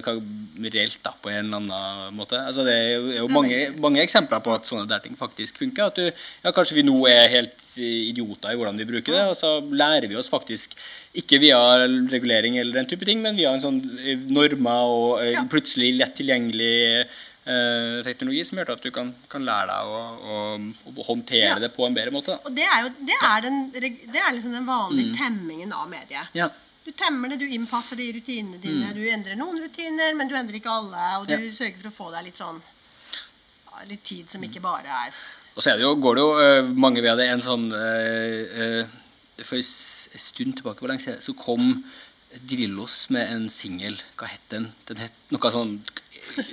reelt 0.73 0.99
da, 1.05 1.11
på 1.21 1.29
en 1.29 1.43
eller 1.45 1.59
annen 1.61 2.15
måte. 2.17 2.39
Altså, 2.41 2.65
det 2.65 2.73
er 2.73 2.89
jo, 2.95 3.11
er 3.13 3.19
jo 3.21 3.29
mange, 3.29 3.59
mange 3.85 4.01
eksempler 4.01 4.41
på 4.45 4.55
at 4.57 4.69
sånne 4.71 4.89
der 4.89 5.03
ting 5.05 5.19
faktisk 5.19 5.61
funker. 5.61 5.91
At 5.93 6.01
du, 6.01 6.07
ja, 6.09 6.53
kanskje 6.57 6.79
vi 6.79 6.87
nå 6.89 6.97
er 7.11 7.29
helt 7.35 7.61
idioter 7.77 8.55
i 8.55 8.57
hvordan 8.57 8.81
vi 8.81 8.87
bruker 8.89 9.13
det, 9.13 9.27
og 9.29 9.37
så 9.37 9.59
lærer 9.75 10.09
vi 10.09 10.17
oss 10.17 10.33
faktisk 10.33 10.73
ikke 11.21 11.41
via 11.43 11.59
regulering 12.11 12.57
eller 12.63 12.81
den 12.81 12.89
type 12.91 13.05
ting, 13.07 13.21
men 13.23 13.37
via 13.37 13.53
en 13.55 13.63
sånn 13.63 13.83
eh, 14.01 14.19
normer 14.33 14.89
og 14.95 15.23
eh, 15.25 15.39
plutselig 15.53 15.93
lett 15.99 16.17
tilgjengelig 16.19 16.73
eh, 17.03 18.01
teknologi 18.07 18.43
som 18.49 18.59
gjør 18.63 18.73
at 18.77 18.89
du 18.89 18.91
kan, 18.95 19.13
kan 19.31 19.45
lære 19.47 19.69
deg 19.69 19.93
å, 19.93 20.03
å, 20.25 20.41
å 20.95 21.09
håndtere 21.13 21.53
Ja. 21.53 21.61
det 21.61 21.75
på 21.77 21.85
en 21.87 21.95
bedre 21.97 22.15
måte. 22.15 22.35
Da. 22.35 22.41
Og 22.49 22.57
det 22.57 22.67
er 22.67 22.87
jo 22.87 22.93
det 23.11 23.19
er 23.21 23.45
den, 23.45 23.65
det 23.75 24.21
er 24.23 24.33
liksom 24.33 24.55
den 24.57 24.69
vanlige 24.69 25.19
temmingen 25.21 25.75
av 25.77 25.91
mediet. 25.93 26.33
Ja. 26.39 26.49
Du 26.85 26.93
temmer 26.93 27.33
det, 27.33 27.39
du 27.41 27.49
innpasser 27.49 27.97
det 27.97 28.05
i 28.11 28.13
rutinene 28.19 28.59
dine. 28.61 28.91
Du 28.93 29.01
endrer 29.09 29.39
noen 29.41 29.57
rutiner, 29.63 30.13
men 30.19 30.29
du 30.29 30.35
endrer 30.37 30.59
ikke 30.61 30.73
alle. 30.73 31.05
Og 31.21 31.27
du 31.27 31.33
Ja. 31.33 31.39
sørger 31.57 31.79
for 31.81 31.89
å 31.89 31.95
få 31.97 32.11
deg 32.13 32.27
litt 32.27 32.37
sånn 32.37 32.61
ja, 32.61 33.85
litt 33.89 34.05
tid 34.05 34.29
som 34.31 34.43
ikke 34.45 34.61
bare 34.61 34.85
er 35.07 35.15
Og 35.57 35.63
så 35.63 35.71
er 35.71 35.79
det 35.79 35.83
jo, 35.87 35.95
går 35.97 36.15
det 36.15 36.23
jo 36.23 36.33
øh, 36.43 36.69
mange 36.77 37.03
ved 37.03 37.17
det. 37.19 37.29
En 37.31 37.41
sånn 37.43 37.73
øh, 37.73 38.59
øh, 38.61 38.87
For 39.43 39.57
en 39.57 39.63
stund 40.19 40.57
tilbake 40.59 40.79
hvor 40.83 40.89
lenge 40.93 41.01
siden, 41.07 41.23
så 41.23 41.33
kom 41.35 41.85
Drillos 42.51 43.09
med 43.11 43.31
en 43.33 43.49
singel. 43.49 43.97
Hva 44.19 44.27
het 44.27 44.45
den? 44.51 44.73
Den 44.89 44.97
het 44.99 45.13
noe 45.31 45.51
sånn 45.55 45.77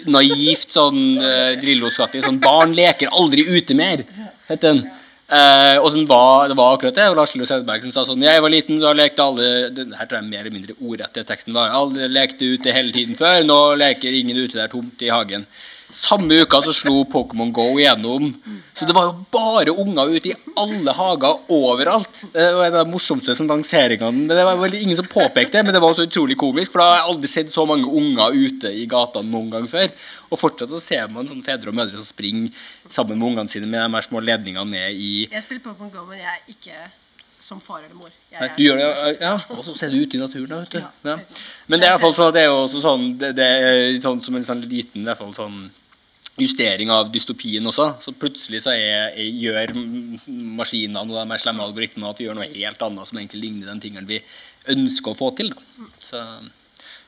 naivt 0.06 0.74
sånn 0.74 1.18
uh, 1.18 1.54
Drillos-aktig. 1.62 2.22
Sånn 2.26 2.40
'Barn 2.42 2.74
leker 2.78 3.10
aldri 3.10 3.46
ute 3.48 3.74
mer', 3.74 4.04
het 4.50 4.62
den. 4.62 4.84
Eh, 5.32 5.78
og 5.80 5.96
var, 6.10 6.50
det 6.52 6.58
var 6.60 6.74
akkurat 6.76 6.98
det. 6.98 7.08
Lars 7.16 7.32
Lillo 7.36 7.48
Sedberg 7.48 7.86
som 7.86 7.94
sa 7.94 8.04
sånn 8.04 8.24
Jeg 8.26 8.42
var 8.44 8.52
liten, 8.52 8.82
så 8.84 8.92
lekte 8.92 9.24
alle 9.24 9.70
det 9.72 9.86
Her 9.96 10.10
tror 10.10 10.20
jeg 10.20 10.28
mer 10.28 10.42
eller 10.42 10.56
mindre 10.58 10.76
ordrett 10.84 11.16
det 11.16 11.24
teksten 11.30 11.56
var. 11.56 11.72
Alle 11.72 12.10
lekte 12.12 12.50
ute 12.58 12.76
hele 12.76 12.92
tiden 12.92 13.16
før. 13.16 13.46
Nå 13.48 13.60
leker 13.80 14.18
ingen 14.18 14.42
ute 14.42 14.60
der 14.60 14.72
tomt 14.72 15.00
i 15.00 15.12
hagen. 15.14 15.48
Samme 15.92 16.42
uka 16.42 16.62
så 16.64 16.74
slo 16.76 17.04
Pokémon 17.12 17.52
Go 17.54 17.66
igjennom. 17.80 18.30
Så 18.74 18.88
det 18.88 18.96
var 18.96 19.10
jo 19.10 19.26
bare 19.34 19.74
unger 19.84 20.14
ute 20.16 20.32
i 20.32 20.36
alle 20.60 20.94
hager 20.96 21.42
overalt. 21.52 22.24
Det 22.34 22.46
var 22.56 22.66
en 22.66 22.78
av 22.80 22.86
de 22.86 22.94
morsomste 22.94 23.36
som 23.38 23.50
lanseringene. 23.50 24.26
Men 24.28 24.38
det 24.38 24.46
var 24.48 24.62
vel 24.62 24.80
ingen 24.80 24.98
som 24.98 25.10
påpekte 25.12 25.60
det, 25.60 25.66
men 25.68 25.76
det 25.76 25.84
var 25.84 25.94
så 25.98 26.08
utrolig 26.08 26.38
komisk. 26.39 26.74
For 26.74 26.82
da 26.84 26.88
har 26.89 26.98
jeg 27.02 27.10
aldri 27.14 27.32
sett 27.34 27.54
så 27.54 27.68
mange 27.70 27.89
unger 27.89 28.32
ute 28.36 28.72
i 28.72 28.88
gata 28.89 29.24
noen 29.26 29.52
gang 29.54 29.68
før. 29.72 29.92
Og 30.32 30.39
fortsatt 30.39 30.72
så 30.72 30.80
ser 30.80 31.12
man 31.12 31.28
sånne 31.28 31.46
fedre 31.46 31.74
og 31.74 31.78
mødre 31.78 32.00
som 32.00 32.08
springer 32.08 32.56
sammen 32.88 33.20
med 33.20 33.34
ungene 33.34 33.52
sine 33.52 33.68
med 33.68 33.84
de 33.84 34.00
her 34.00 34.08
små 34.08 34.24
ledningene 34.24 34.72
ned 34.72 34.96
i 34.96 35.14
Jeg 35.28 35.46
spiller 35.46 35.68
Pokémon 35.68 35.92
Go, 35.94 36.08
men 36.08 36.24
jeg 36.24 36.32
er 36.32 36.52
ikke 36.56 36.89
som 37.52 37.60
far 37.60 37.82
eller 37.84 37.98
mor. 37.98 38.12
Jeg 38.32 38.39
Nei, 38.39 38.50
du 38.56 38.64
gjør 38.64 38.78
det, 38.80 39.18
ja. 39.20 39.34
Og 39.52 39.66
så 39.66 39.74
ser 39.76 39.92
du 39.92 40.00
ute 40.00 40.16
i 40.16 40.22
naturen, 40.22 40.48
da, 40.48 40.62
vet 40.62 40.72
du. 40.72 40.80
Ja. 40.80 40.92
Ja. 41.10 41.18
Men 41.68 41.82
det 41.82 41.88
er 41.88 41.92
i 41.92 41.96
hvert 41.98 42.06
fall 42.06 42.16
sånn 42.16 42.30
at 42.32 42.38
det 42.38 42.44
er 42.46 42.50
jo 42.52 42.58
også 42.62 42.82
sånn 42.84 43.06
Det, 43.20 43.32
det 43.36 43.48
er 43.48 44.00
sånn 44.04 44.22
som 44.24 44.38
en 44.38 44.46
sånn 44.48 44.62
liten 44.72 45.04
i 45.04 45.10
hvert 45.10 45.20
fall 45.20 45.34
sånn 45.36 45.58
justering 46.42 46.92
av 46.94 47.12
dystopien 47.14 47.66
også. 47.68 47.88
Så 48.04 48.14
plutselig 48.18 48.64
så 48.66 48.74
er, 48.74 49.12
er, 49.14 49.28
gjør 49.42 49.76
maskinene 50.58 51.04
og 51.04 51.14
de 51.16 51.39
slemme 51.42 51.66
algoritmene 51.66 52.12
at 52.12 52.22
vi 52.22 52.28
gjør 52.28 52.39
noe 52.39 52.50
helt 52.50 52.82
annet 52.88 53.10
som 53.10 53.20
egentlig 53.20 53.44
ligner 53.46 53.72
den 53.72 53.84
tingene 53.84 54.10
vi 54.10 54.22
ønsker 54.72 55.14
å 55.14 55.18
få 55.18 55.32
til. 55.38 55.54
Da. 55.54 55.88
Så, 56.06 56.24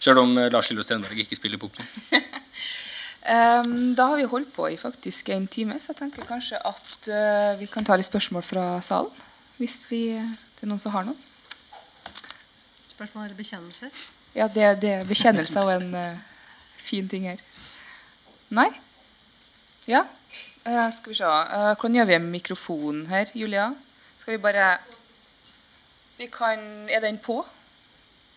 selv 0.04 0.24
om 0.24 0.38
eh, 0.38 0.50
Lars 0.52 0.70
Lillo 0.72 0.84
Stenberg 0.86 1.24
ikke 1.24 1.38
spiller 1.38 1.62
Pokémon. 1.62 1.88
um, 2.14 3.94
da 3.98 4.10
har 4.12 4.20
vi 4.20 4.30
holdt 4.30 4.52
på 4.56 4.68
i 4.72 4.80
faktisk 4.80 5.32
en 5.36 5.48
time, 5.48 5.80
så 5.80 5.94
jeg 5.94 6.02
tenker 6.02 6.28
kanskje 6.28 6.60
at 6.60 7.12
uh, 7.12 7.54
vi 7.60 7.70
kan 7.72 7.86
ta 7.88 7.98
litt 8.00 8.10
spørsmål 8.10 8.46
fra 8.48 8.66
salen. 8.86 9.24
Hvis 9.60 9.84
vi, 9.92 10.08
det 10.18 10.66
er 10.66 10.72
noen 10.72 10.82
som 10.82 10.96
har 10.96 11.06
noen. 11.08 11.20
Spørsmål 12.94 13.30
eller 13.30 13.38
bekjennelser? 13.38 13.94
Ja, 14.34 14.50
det, 14.50 14.66
det 14.82 14.96
er 14.98 15.08
bekjennelser 15.08 15.68
og 15.68 15.76
en 15.78 15.94
uh, 15.96 16.34
fin 16.82 17.08
ting 17.10 17.30
her. 17.30 17.42
Nei? 18.54 18.70
Ja? 19.88 20.04
Uh, 20.68 20.88
skal 20.96 21.12
vi 21.12 21.18
se. 21.18 21.26
Uh, 21.28 21.74
hvordan 21.76 21.96
gjør 21.98 22.06
vi 22.08 22.18
med 22.24 22.32
mikrofonen 22.38 23.06
her, 23.12 23.32
Julia? 23.36 23.70
Skal 24.18 24.38
vi 24.38 24.42
bare 24.44 24.78
Vi 26.18 26.28
kan 26.32 26.60
Er 26.90 27.02
den 27.04 27.18
på? 27.18 27.42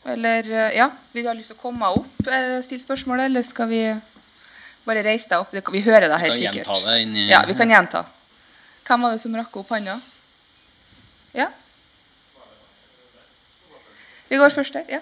Eller 0.07 0.42
uh, 0.47 0.74
Ja? 0.74 0.90
Du 1.14 1.22
ha 1.26 1.34
lyst 1.34 1.53
til 1.53 1.59
å 1.59 1.61
komme 1.62 1.86
opp 1.86 2.26
stille 2.66 2.82
spørsmålet, 2.82 3.28
eller 3.30 3.42
skal 3.47 3.68
vi 3.70 3.82
bare 4.86 5.03
reise 5.03 5.28
deg 5.30 5.38
opp? 5.42 5.55
Vi 5.74 5.80
hører 5.82 6.09
deg 6.09 6.20
helt 6.20 6.38
sikkert. 6.38 6.66
gjenta 6.66 6.90
det 6.90 7.01
inni- 7.03 7.28
Ja, 7.30 7.44
vi 7.47 7.55
kan 7.55 7.70
gjenta. 7.70 8.05
Hvem 8.86 9.03
var 9.03 9.12
det 9.12 9.20
som 9.20 9.34
rakk 9.34 9.57
opp 9.57 9.68
hånda? 9.74 9.97
Ja? 11.34 11.49
Vi 14.28 14.36
går 14.38 14.51
først 14.51 14.72
der. 14.74 14.84
Ja. 14.88 15.01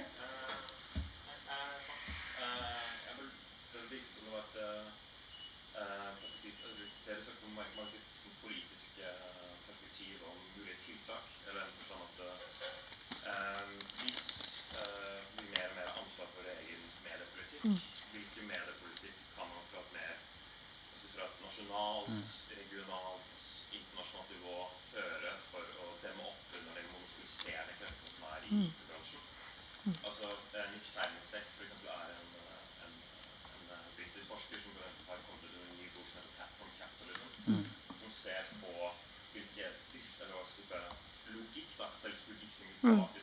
Mm. 42.85 43.14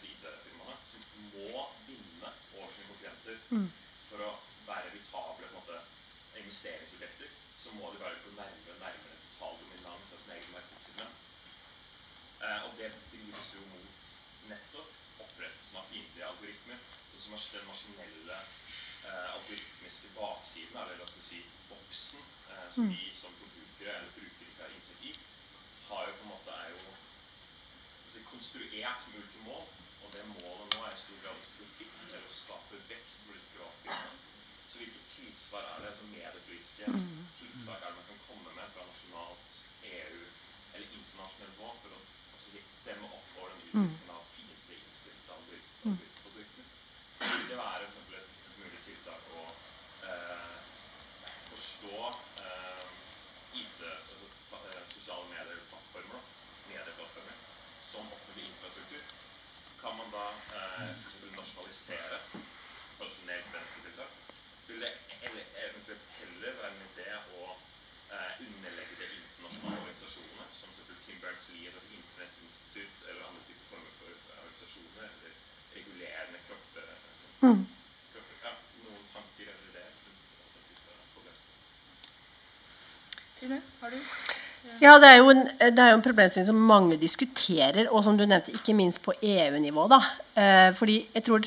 Ja, 84.81 84.95
det 84.97 85.11
er, 85.11 85.19
jo 85.21 85.29
en, 85.29 85.43
er 85.61 85.91
jo 85.91 85.97
en 85.99 86.01
problemstilling 86.01 86.47
som 86.47 86.61
mange 86.65 86.97
diskuterer, 86.97 87.85
og 87.91 88.01
som 88.03 88.15
du 88.17 88.25
nevnte, 88.25 88.53
ikke 88.57 88.73
minst 88.73 89.03
på 89.05 89.13
EU-nivå. 89.21 89.87
da. 89.91 89.99
Eh, 90.33 90.69
fordi 90.75 91.03
jeg 91.13 91.23
tror 91.27 91.45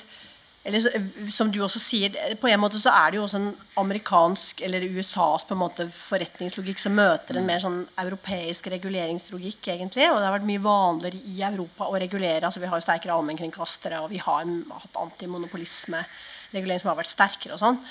eller 0.64 0.80
som 1.28 1.50
du 1.52 1.58
også 1.60 1.80
sier, 1.82 2.14
på 2.40 2.48
en 2.48 2.60
måte 2.62 2.78
så 2.80 2.88
er 2.96 3.10
det 3.12 3.18
jo 3.18 3.26
også 3.26 3.36
en 3.36 3.50
amerikansk 3.82 4.62
eller 4.64 4.86
USAs 4.96 5.44
på 5.44 5.52
en 5.52 5.60
måte 5.60 5.84
forretningslogikk 5.92 6.80
som 6.80 6.96
møter 6.96 7.36
en 7.36 7.44
mer 7.44 7.60
sånn 7.60 7.82
europeisk 8.00 8.70
reguleringslogikk, 8.72 9.68
egentlig. 9.74 10.08
Og 10.08 10.16
det 10.16 10.24
har 10.24 10.36
vært 10.38 10.48
mye 10.48 10.64
vanligere 10.64 11.20
i 11.20 11.42
Europa 11.50 11.90
å 11.90 12.00
regulere. 12.00 12.46
altså 12.46 12.62
Vi 12.64 12.70
har 12.70 12.80
jo 12.80 12.86
sterkere 12.86 13.18
allmennkringkastere, 13.18 14.00
og 14.00 14.08
vi 14.14 14.22
har 14.24 14.48
hatt 14.48 15.00
antimonopolisme-regulering 15.04 16.80
som 16.80 16.94
har 16.94 17.00
vært 17.02 17.12
sterkere 17.12 17.58
og 17.58 17.64
sånn. 17.66 17.82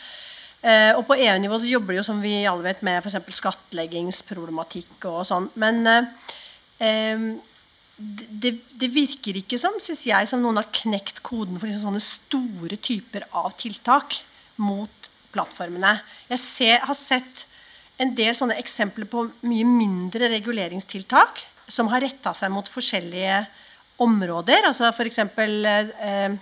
Eh, 0.63 0.91
og 0.95 1.03
på 1.09 1.17
EU-nivå 1.19 1.57
så 1.59 1.67
jobber 1.67 1.91
de 1.93 1.99
jo 1.99 2.05
som 2.07 2.21
vi 2.23 2.37
alle 2.47 2.63
vet 2.69 2.83
med 2.87 3.03
f.eks. 3.03 3.35
skattleggingsproblematikk 3.35 5.09
og 5.11 5.25
sånn. 5.27 5.49
Men 5.59 5.83
eh, 5.89 7.25
det, 7.97 8.53
det 8.79 8.89
virker 8.93 9.41
ikke 9.41 9.59
som 9.59 9.75
synes 9.83 10.05
jeg, 10.07 10.29
som 10.29 10.41
noen 10.43 10.61
har 10.61 10.71
knekt 10.73 11.19
koden 11.25 11.59
for 11.59 11.67
liksom 11.67 11.89
sånne 11.89 12.03
store 12.03 12.79
typer 12.79 13.27
av 13.35 13.51
tiltak 13.59 14.21
mot 14.63 15.09
plattformene. 15.33 15.97
Jeg 16.29 16.41
ser, 16.41 16.79
har 16.87 16.97
sett 16.97 17.45
en 18.01 18.13
del 18.17 18.33
sånne 18.37 18.57
eksempler 18.61 19.09
på 19.09 19.25
mye 19.45 19.67
mindre 19.67 20.29
reguleringstiltak 20.31 21.43
som 21.69 21.89
har 21.91 22.03
retta 22.03 22.33
seg 22.37 22.51
mot 22.53 22.67
forskjellige 22.69 23.43
områder. 24.01 24.65
altså 24.67 24.89
F.eks. 24.89 25.19
Eh, 25.19 26.35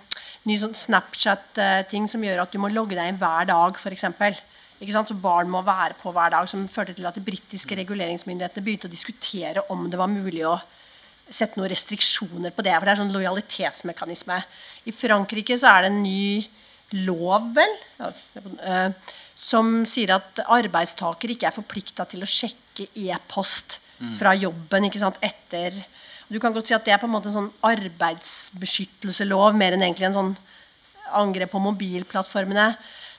ny 0.48 0.56
sånn 0.58 0.74
Snapchat-ting 0.74 2.08
som 2.10 2.24
gjør 2.24 2.44
at 2.44 2.52
du 2.54 2.58
må 2.62 2.70
logge 2.72 2.96
deg 2.98 3.12
inn 3.12 3.20
hver 3.20 3.48
dag. 3.50 3.78
For 3.78 3.94
eksempel. 3.94 4.36
ikke 4.80 4.94
sant? 4.94 5.12
Så 5.12 5.18
barn 5.18 5.50
må 5.50 5.62
være 5.66 5.96
på 6.00 6.12
hver 6.14 6.34
dag. 6.34 6.48
Som 6.50 6.68
førte 6.68 6.96
til 6.96 7.06
at 7.06 7.18
de 7.18 7.24
britiske 7.24 7.78
reguleringsmyndighetene 7.82 8.64
begynte 8.64 8.90
å 8.90 8.92
diskutere 8.92 9.66
om 9.74 9.88
det 9.90 10.00
var 10.00 10.10
mulig 10.10 10.46
å 10.48 10.58
sette 11.32 11.58
noen 11.58 11.70
restriksjoner 11.72 12.52
på 12.52 12.64
det. 12.66 12.74
For 12.74 12.88
det 12.88 12.94
er 12.94 13.02
sånn 13.02 13.14
lojalitetsmekanisme. 13.14 14.42
I 14.88 14.94
Frankrike 14.94 15.56
så 15.60 15.70
er 15.70 15.84
det 15.84 15.92
en 15.92 16.02
ny 16.02 16.42
lov, 17.06 17.46
vel, 17.56 17.70
ja, 17.96 18.10
eh, 18.68 19.14
som 19.42 19.80
sier 19.88 20.12
at 20.14 20.42
arbeidstaker 20.44 21.32
ikke 21.32 21.48
er 21.48 21.54
forplikta 21.56 22.04
til 22.10 22.22
å 22.22 22.28
sjekke 22.28 22.90
e-post 23.06 23.78
fra 24.18 24.34
jobben 24.34 24.88
ikke 24.88 25.00
sant, 25.00 25.18
etter 25.22 25.74
Du 26.28 26.38
kan 26.40 26.54
godt 26.54 26.70
si 26.70 26.76
at 26.76 26.84
det 26.86 26.94
er 26.94 27.00
på 27.02 27.08
en 27.08 27.14
måte 27.14 27.30
en 27.30 27.38
sånn 27.40 27.52
arbeidsbeskyttelselov 27.68 29.56
mer 29.58 29.76
enn 29.76 29.84
egentlig 29.86 30.10
en 30.10 30.18
sånn 30.18 30.34
angrep 31.18 31.52
på 31.52 31.60
mobilplattformene. 31.62 32.72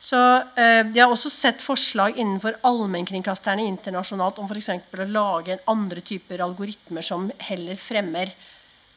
Så 0.03 0.19
eh, 0.59 0.81
De 0.85 0.99
har 0.99 1.11
også 1.11 1.31
sett 1.31 1.61
forslag 1.63 2.17
innenfor 2.19 2.57
allmennkringkasterne 2.67 3.63
internasjonalt 3.69 4.41
om 4.43 4.51
eksempel 4.51 5.05
å 5.05 5.11
lage 5.11 5.61
andre 5.71 6.03
typer 6.03 6.43
algoritmer 6.43 7.05
som 7.05 7.29
heller 7.47 7.79
fremmer 7.79 8.33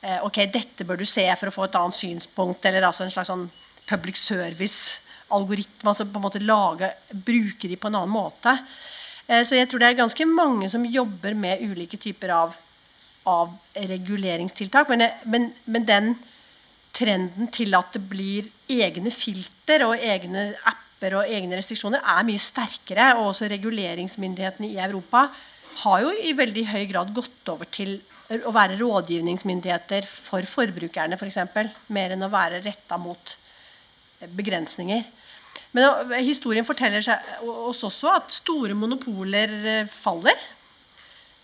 eh, 0.02 0.18
ok, 0.26 0.42
dette 0.50 0.86
bør 0.86 0.98
du 0.98 1.06
se 1.06 1.28
for 1.38 1.50
å 1.50 1.54
få 1.54 1.68
et 1.68 1.78
annet 1.78 1.98
synspunkt, 1.98 2.66
eller 2.66 2.88
altså 2.88 3.06
en 3.06 3.14
slags 3.14 3.30
sånn 3.30 3.46
public 3.86 4.18
service-algoritme. 4.18 5.88
altså 5.88 6.08
på 6.10 6.18
en 6.18 6.26
måte 6.26 6.42
lage, 6.42 6.90
Bruke 7.12 7.70
de 7.70 7.78
på 7.78 7.90
en 7.90 8.00
annen 8.00 8.12
måte. 8.12 8.56
Eh, 9.26 9.42
så 9.46 9.58
jeg 9.58 9.70
tror 9.70 9.82
det 9.82 9.92
er 9.92 10.02
ganske 10.02 10.28
mange 10.30 10.70
som 10.72 10.84
jobber 10.84 11.38
med 11.38 11.62
ulike 11.62 11.98
typer 12.02 12.34
av, 12.34 12.56
av 13.26 13.52
reguleringstiltak. 13.76 14.90
Men, 14.92 15.06
men, 15.26 15.50
men 15.66 15.86
den 15.88 16.12
trenden 16.96 17.50
til 17.52 17.74
at 17.76 17.92
det 17.96 18.02
blir 18.08 18.48
egne 18.72 19.12
filter 19.12 19.84
og 19.86 20.00
egne 20.00 20.48
apper 20.68 21.18
og 21.20 21.30
egne 21.30 21.58
restriksjoner, 21.58 22.00
er 22.00 22.26
mye 22.26 22.40
sterkere. 22.40 23.12
Og 23.18 23.32
også 23.32 23.50
reguleringsmyndighetene 23.52 24.72
i 24.72 24.80
Europa 24.82 25.26
har 25.82 26.04
jo 26.06 26.12
i 26.24 26.32
veldig 26.36 26.68
høy 26.72 26.84
grad 26.92 27.12
gått 27.16 27.52
over 27.52 27.68
til 27.68 27.98
å 28.46 28.50
være 28.54 28.78
rådgivningsmyndigheter 28.80 30.06
for 30.08 30.46
forbrukerne, 30.48 31.18
f.eks. 31.18 31.68
mer 31.94 32.14
enn 32.14 32.26
å 32.26 32.32
være 32.32 32.62
retta 32.64 32.98
mot 32.98 33.36
begrensninger. 34.34 35.04
Men 35.76 36.14
historien 36.24 36.66
forteller 36.66 37.04
oss 37.44 37.82
også 37.84 38.10
at 38.14 38.34
store 38.38 38.74
monopoler 38.78 39.52
eh, 39.52 39.88
faller. 39.90 40.38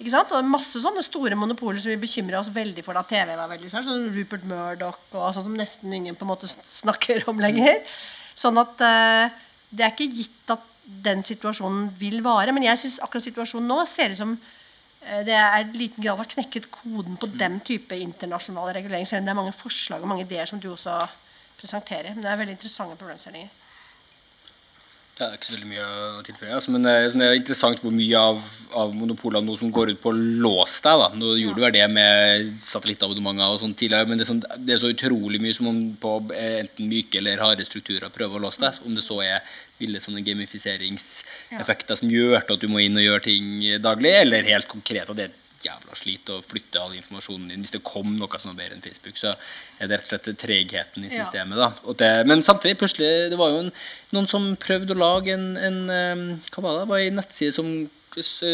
Ikke 0.03 0.11
sant? 0.11 0.33
Og 0.33 0.41
det 0.41 0.43
er 0.43 0.51
masse 0.51 0.81
sånne 0.83 1.03
store 1.07 1.37
monopoler 1.39 1.79
som 1.79 1.93
vi 1.93 2.01
bekymrer 2.03 2.41
oss 2.41 2.51
veldig 2.51 2.83
for 2.83 2.99
da 2.99 3.05
TV 3.07 3.37
var 3.39 3.51
veldig 3.53 3.69
sær. 3.71 3.85
Sånn 3.87 4.09
Rupert 4.17 4.43
Murdoch 4.51 4.99
og 5.15 5.29
sånn 5.37 5.47
som 5.47 5.55
nesten 5.55 5.95
ingen 5.95 6.19
på 6.19 6.27
en 6.27 6.33
måte 6.33 6.51
snakker 6.51 7.23
om 7.31 7.39
lenger. 7.43 7.79
Sånn 8.35 8.59
at 8.59 8.83
eh, 8.83 9.39
det 9.71 9.87
er 9.87 9.95
ikke 9.95 10.11
gitt 10.11 10.51
at 10.57 10.67
den 11.07 11.23
situasjonen 11.23 11.87
vil 12.01 12.19
vare. 12.27 12.51
Men 12.51 12.67
jeg 12.67 12.83
syns 12.83 12.99
akkurat 13.07 13.29
situasjonen 13.29 13.71
nå 13.71 13.79
ser 13.87 14.11
ut 14.11 14.19
som 14.25 14.35
eh, 14.35 15.23
det 15.29 15.39
er 15.39 15.63
i 15.63 15.71
liten 15.85 16.03
grad 16.03 16.19
har 16.19 16.33
knekket 16.35 16.67
koden 16.75 17.21
på 17.23 17.31
den 17.39 17.61
type 17.63 17.95
internasjonal 17.95 18.75
regulering. 18.75 19.07
Selv 19.07 19.23
om 19.23 19.31
det 19.31 19.37
er 19.37 19.43
mange 19.45 19.55
forslag 19.55 20.03
og 20.03 20.11
mange 20.11 20.27
ideer 20.27 20.51
som 20.51 20.59
du 20.59 20.73
også 20.75 20.99
presenterer. 21.61 22.11
Men 22.17 22.27
det 22.27 22.33
er 22.35 22.43
veldig 22.43 22.59
interessante 22.59 22.99
problemstillinger. 22.99 23.62
Det 25.13 25.27
er 25.27 25.35
ikke 25.37 25.45
så 25.45 25.53
veldig 25.53 25.69
mye 25.69 25.87
å 25.87 26.23
tilføye. 26.25 26.55
Altså, 26.57 26.73
men 26.73 26.87
det 26.87 26.93
er, 26.97 27.07
sånn, 27.13 27.21
det 27.21 27.27
er 27.29 27.37
interessant 27.37 27.83
hvor 27.85 27.93
mye 27.93 28.21
av, 28.33 28.39
av 28.81 28.95
monopolene 28.97 29.45
nå 29.45 29.57
som 29.61 29.73
går 29.75 29.93
ut 29.93 30.01
på 30.01 30.09
å 30.09 30.17
låse 30.17 30.81
deg. 30.87 31.03
Da. 31.03 31.09
Nå 31.21 31.35
gjorde 31.37 31.61
du 31.61 31.65
vel 31.67 31.75
det 31.77 31.85
med 31.93 32.49
satellittabonnementer 32.65 33.53
og 33.53 33.61
sånn 33.61 33.77
tidligere, 33.77 34.09
men 34.09 34.17
det 34.17 34.25
er, 34.25 34.31
sånn, 34.31 34.41
det 34.57 34.75
er 34.75 34.81
så 34.81 34.93
utrolig 34.95 35.43
mye 35.45 35.59
som 35.59 35.69
om 35.69 35.83
på 36.01 36.15
eh, 36.33 36.63
enten 36.63 36.89
myke 36.89 37.21
eller 37.21 37.45
harde 37.45 37.69
strukturer 37.69 38.09
prøver 38.15 38.41
å 38.41 38.47
låse 38.47 38.65
deg. 38.65 38.81
Om 38.89 38.97
det 38.97 39.05
så 39.05 39.21
er 39.27 39.45
ville 39.83 40.01
sånne 40.01 40.25
gamifiseringseffekter 40.25 41.99
som 41.99 42.11
gjør 42.13 42.41
at 42.41 42.57
du 42.63 42.69
må 42.71 42.81
inn 42.81 42.97
og 42.97 43.05
gjøre 43.05 43.27
ting 43.29 43.55
daglig, 43.85 44.17
eller 44.25 44.49
helt 44.49 44.71
konkret 44.71 45.11
at 45.11 45.19
det 45.19 45.29
er 45.29 45.39
jævla 45.65 45.97
slit 45.99 46.31
å 46.33 46.41
flytte 46.45 46.81
all 46.81 46.95
informasjonen 46.99 47.49
din. 47.53 47.63
Hvis 47.65 47.75
det 47.77 47.83
kom 47.87 48.17
noe 48.19 48.39
som 48.39 48.53
var 48.53 48.63
bedre 48.65 48.77
enn 48.79 48.85
Facebook, 48.85 49.17
så 49.21 49.35
er 49.79 49.89
det 49.91 49.99
rett 50.01 50.13
og 50.13 50.21
slett 50.25 50.39
tregheten 50.43 51.05
i 51.05 51.11
Ja. 51.13 51.25
systemet. 51.25 51.57
da. 51.57 51.73
Og 51.85 51.97
det, 51.99 52.27
men 52.27 52.43
samtidig, 52.43 52.79
plutselig, 52.79 53.31
det 53.31 53.39
var 53.39 53.51
jo 53.51 53.59
en, 53.67 53.73
noen 54.13 54.29
som 54.29 54.57
prøvde 54.57 54.95
å 54.95 54.99
lage 54.99 55.33
en, 55.35 55.57
en 55.57 55.79
eh, 55.91 56.39
hva 56.55 56.63
var 56.63 56.73
det, 56.73 56.81
det 56.87 56.89
var 56.89 56.99
en 56.99 57.21
nettside 57.23 57.53
som 57.53 57.91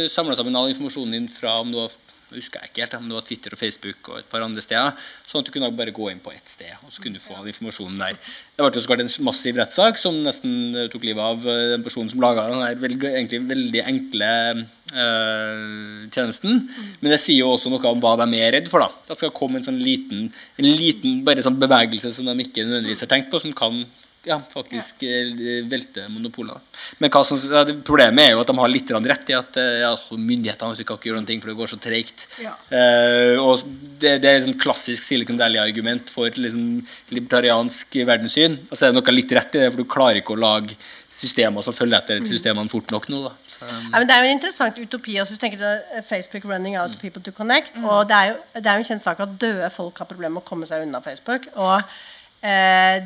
samla 0.08 0.36
sammen 0.36 0.54
all 0.56 0.70
informasjonen 0.70 1.12
din 1.12 1.28
fra 1.28 1.60
om 1.60 1.72
du 1.72 1.78
var 1.80 1.90
jeg 2.28 2.42
husker 2.42 2.60
jeg 2.60 2.70
ikke 2.70 2.82
helt, 2.84 2.94
men 3.00 3.08
det 3.08 3.16
var 3.16 3.24
Twitter 3.24 3.54
og 3.54 3.60
Facebook 3.60 4.08
og 4.12 4.18
et 4.20 4.26
par 4.28 4.44
andre 4.44 4.62
steder. 4.64 5.04
Sånn 5.28 5.40
at 5.40 5.48
du 5.48 5.52
kunne 5.54 5.70
bare 5.78 5.94
gå 5.96 6.08
inn 6.12 6.20
på 6.20 6.32
ett 6.34 6.52
sted, 6.52 6.74
og 6.84 6.92
så 6.92 7.00
kunne 7.00 7.16
du 7.16 7.24
få 7.24 7.38
all 7.38 7.48
informasjonen 7.48 8.02
der. 8.02 8.18
Det 8.56 8.64
ble 8.66 8.80
jo 8.80 8.82
så 8.84 8.96
en 8.98 9.12
massiv 9.24 9.60
rettssak 9.60 10.00
som 10.00 10.18
nesten 10.24 10.76
eh, 10.76 10.90
tok 10.92 11.06
livet 11.08 11.24
av 11.24 11.46
eh, 11.48 11.70
den 11.72 11.86
personen 11.86 12.12
som 12.12 12.20
laga 12.20 12.44
den 12.50 12.82
veldig, 12.82 12.98
egentlig 13.14 13.40
veldig 13.48 13.84
enkle 13.94 14.32
øh, 14.58 16.04
tjenesten. 16.12 16.66
Men 17.00 17.14
det 17.14 17.20
sier 17.22 17.40
jo 17.40 17.54
også 17.54 17.72
noe 17.72 17.94
om 17.94 18.02
hva 18.04 18.18
de 18.20 18.28
er 18.42 18.58
redd 18.58 18.68
for. 18.68 18.84
da. 18.84 19.08
Det 19.08 19.16
skal 19.22 19.32
komme 19.36 19.62
en 19.62 19.68
sånn 19.70 19.80
liten, 19.80 20.28
en 20.60 20.68
liten 20.68 21.22
bare 21.24 21.44
sånn 21.46 21.56
bevegelse 21.60 22.12
som 22.12 22.28
de 22.28 22.36
ikke 22.44 22.66
nødvendigvis 22.66 23.06
har 23.06 23.12
tenkt 23.14 23.32
på, 23.32 23.40
som 23.40 23.56
kan 23.56 23.86
ja, 24.26 24.38
faktisk 24.50 25.02
ja. 25.06 25.22
velte 25.70 26.06
monopoler. 26.10 26.58
Men 26.98 27.12
hva 27.12 27.22
som, 27.26 27.38
ja, 27.38 27.62
problemet 27.86 28.24
er 28.24 28.34
jo 28.34 28.42
at 28.42 28.50
de 28.50 28.56
har 28.58 28.72
litt 28.72 28.90
rett 28.90 29.32
i 29.32 29.36
at 29.38 29.58
eh, 29.60 29.80
ja, 29.84 29.92
myndighetene 30.10 30.86
kan 30.88 30.98
ikke 30.98 31.10
gjøre 31.10 31.20
noen 31.20 31.28
ting 31.28 31.42
for 31.42 31.52
det 31.52 31.58
går 31.60 31.72
så 31.72 31.80
tregt. 31.82 32.26
Ja. 32.42 32.54
Uh, 32.72 33.36
og 33.42 33.64
det, 34.00 34.18
det 34.22 34.30
er 34.30 34.40
et 34.40 34.46
sånn 34.46 34.60
klassisk 34.60 35.06
Silicon 35.06 35.38
Valley-argument 35.40 36.12
for 36.14 36.30
liksom, 36.34 36.80
libertariansk 37.14 38.00
verdenssyn. 38.02 38.58
Altså, 38.68 38.84
det 38.84 38.92
er 38.92 38.98
noe 38.98 39.16
litt 39.16 39.36
rett 39.38 39.58
i 39.58 39.64
det, 39.64 39.72
for 39.72 39.82
du 39.82 39.90
klarer 39.90 40.22
ikke 40.22 40.36
å 40.36 40.42
lage 40.42 40.78
systemer 41.18 41.64
som 41.66 41.74
følger 41.74 41.98
etter 41.98 42.26
systemene 42.28 42.70
fort 42.70 42.92
nok 42.94 43.08
nå. 43.10 43.22
da. 43.26 43.32
Så, 43.50 43.66
Ja, 43.66 43.96
men 43.96 44.06
det 44.06 44.14
er 44.14 44.22
jo 44.22 44.28
en 44.28 44.36
interessant 44.36 44.78
utopi. 44.78 45.16
Altså, 45.18 45.34
du 45.34 45.40
tenker 45.42 45.58
til 45.58 46.04
Facebook 46.06 46.44
'running 46.44 46.78
out 46.78 46.98
people 47.00 47.22
to 47.22 47.32
connect'. 47.34 47.74
og 47.82 48.08
Det 48.08 48.16
er 48.16 48.26
jo 48.30 48.36
det 48.54 48.66
er 48.66 48.74
jo 48.76 48.84
en 48.84 48.90
kjent 48.90 49.02
sak 49.02 49.20
at 49.20 49.40
døde 49.40 49.70
folk 49.70 49.98
har 49.98 50.06
problemer 50.06 50.34
med 50.34 50.42
å 50.42 50.48
komme 50.48 50.66
seg 50.66 50.86
unna 50.86 51.00
Facebook. 51.00 51.48
Og 51.54 51.78
eh, 51.78 51.82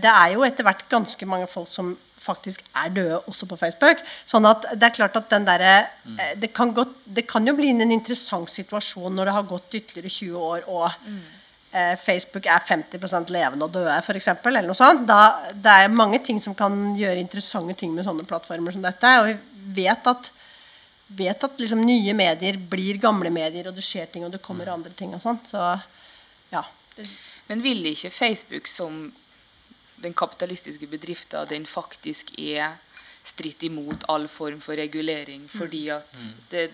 det 0.02 0.10
er 0.12 0.32
jo 0.34 0.42
etter 0.44 0.66
hvert 0.66 0.82
ganske 0.92 1.26
mange 1.26 1.46
folk 1.48 1.70
som 1.72 1.94
faktisk 2.22 2.60
er 2.78 2.90
døde 2.94 3.16
også 3.26 3.46
på 3.50 3.56
Facebook. 3.58 3.98
sånn 4.26 4.44
at 4.46 4.62
det 4.78 4.86
er 4.86 4.94
klart 4.94 5.16
at 5.18 5.30
den 5.32 5.44
der, 5.44 5.60
eh, 5.60 6.34
det, 6.38 6.52
kan 6.54 6.72
godt- 6.74 7.00
det 7.06 7.26
kan 7.26 7.44
jo 7.46 7.54
bli 7.56 7.70
en 7.70 7.90
interessant 7.90 8.48
situasjon 8.50 9.14
når 9.14 9.24
det 9.24 9.32
har 9.34 9.42
gått 9.42 9.74
ytterligere 9.74 10.10
20 10.10 10.36
år 10.38 10.68
og 10.68 10.92
eh, 11.72 11.96
Facebook 11.96 12.46
er 12.46 12.60
50% 12.60 13.30
levende 13.32 13.64
og 13.64 13.72
døde, 13.72 13.96
f.eks. 14.04 14.28
Eller 14.28 14.62
noe 14.68 14.74
sånt. 14.78 15.06
Da, 15.08 15.40
det 15.54 15.66
er 15.72 15.88
mange 15.88 16.20
ting 16.22 16.38
som 16.40 16.54
kan 16.54 16.94
gjøre 16.94 17.18
interessante 17.18 17.74
ting 17.74 17.94
med 17.94 18.04
sånne 18.06 18.26
plattformer 18.28 18.72
som 18.76 18.82
dette. 18.84 19.12
Og 19.22 19.26
vi 19.32 19.82
vet 19.82 20.06
at 20.06 20.30
vet 21.12 21.44
at 21.44 21.58
liksom 21.58 21.82
nye 21.84 22.14
medier 22.16 22.56
blir 22.56 22.96
gamle 23.00 23.28
medier, 23.30 23.66
og 23.68 23.74
det 23.76 23.82
skjer 23.84 24.06
ting, 24.12 24.24
og 24.24 24.30
det 24.32 24.40
kommer 24.40 24.68
andre 24.72 24.90
ting. 24.96 25.12
og 25.14 25.20
sånt, 25.20 25.48
så 25.50 25.80
ja. 26.52 26.62
Men 27.48 27.60
ville 27.64 27.90
ikke 27.92 28.10
Facebook 28.14 28.66
som 28.70 29.12
den 30.02 30.14
kapitalistiske 30.14 30.88
bedriften 30.90 31.48
den 31.50 31.66
faktisk 31.68 32.34
er 32.38 32.76
stritt 33.24 33.62
imot 33.62 34.04
all 34.10 34.26
form 34.28 34.60
for 34.60 34.78
regulering, 34.78 35.46
fordi 35.50 35.86
at 35.94 36.22
det, 36.50 36.70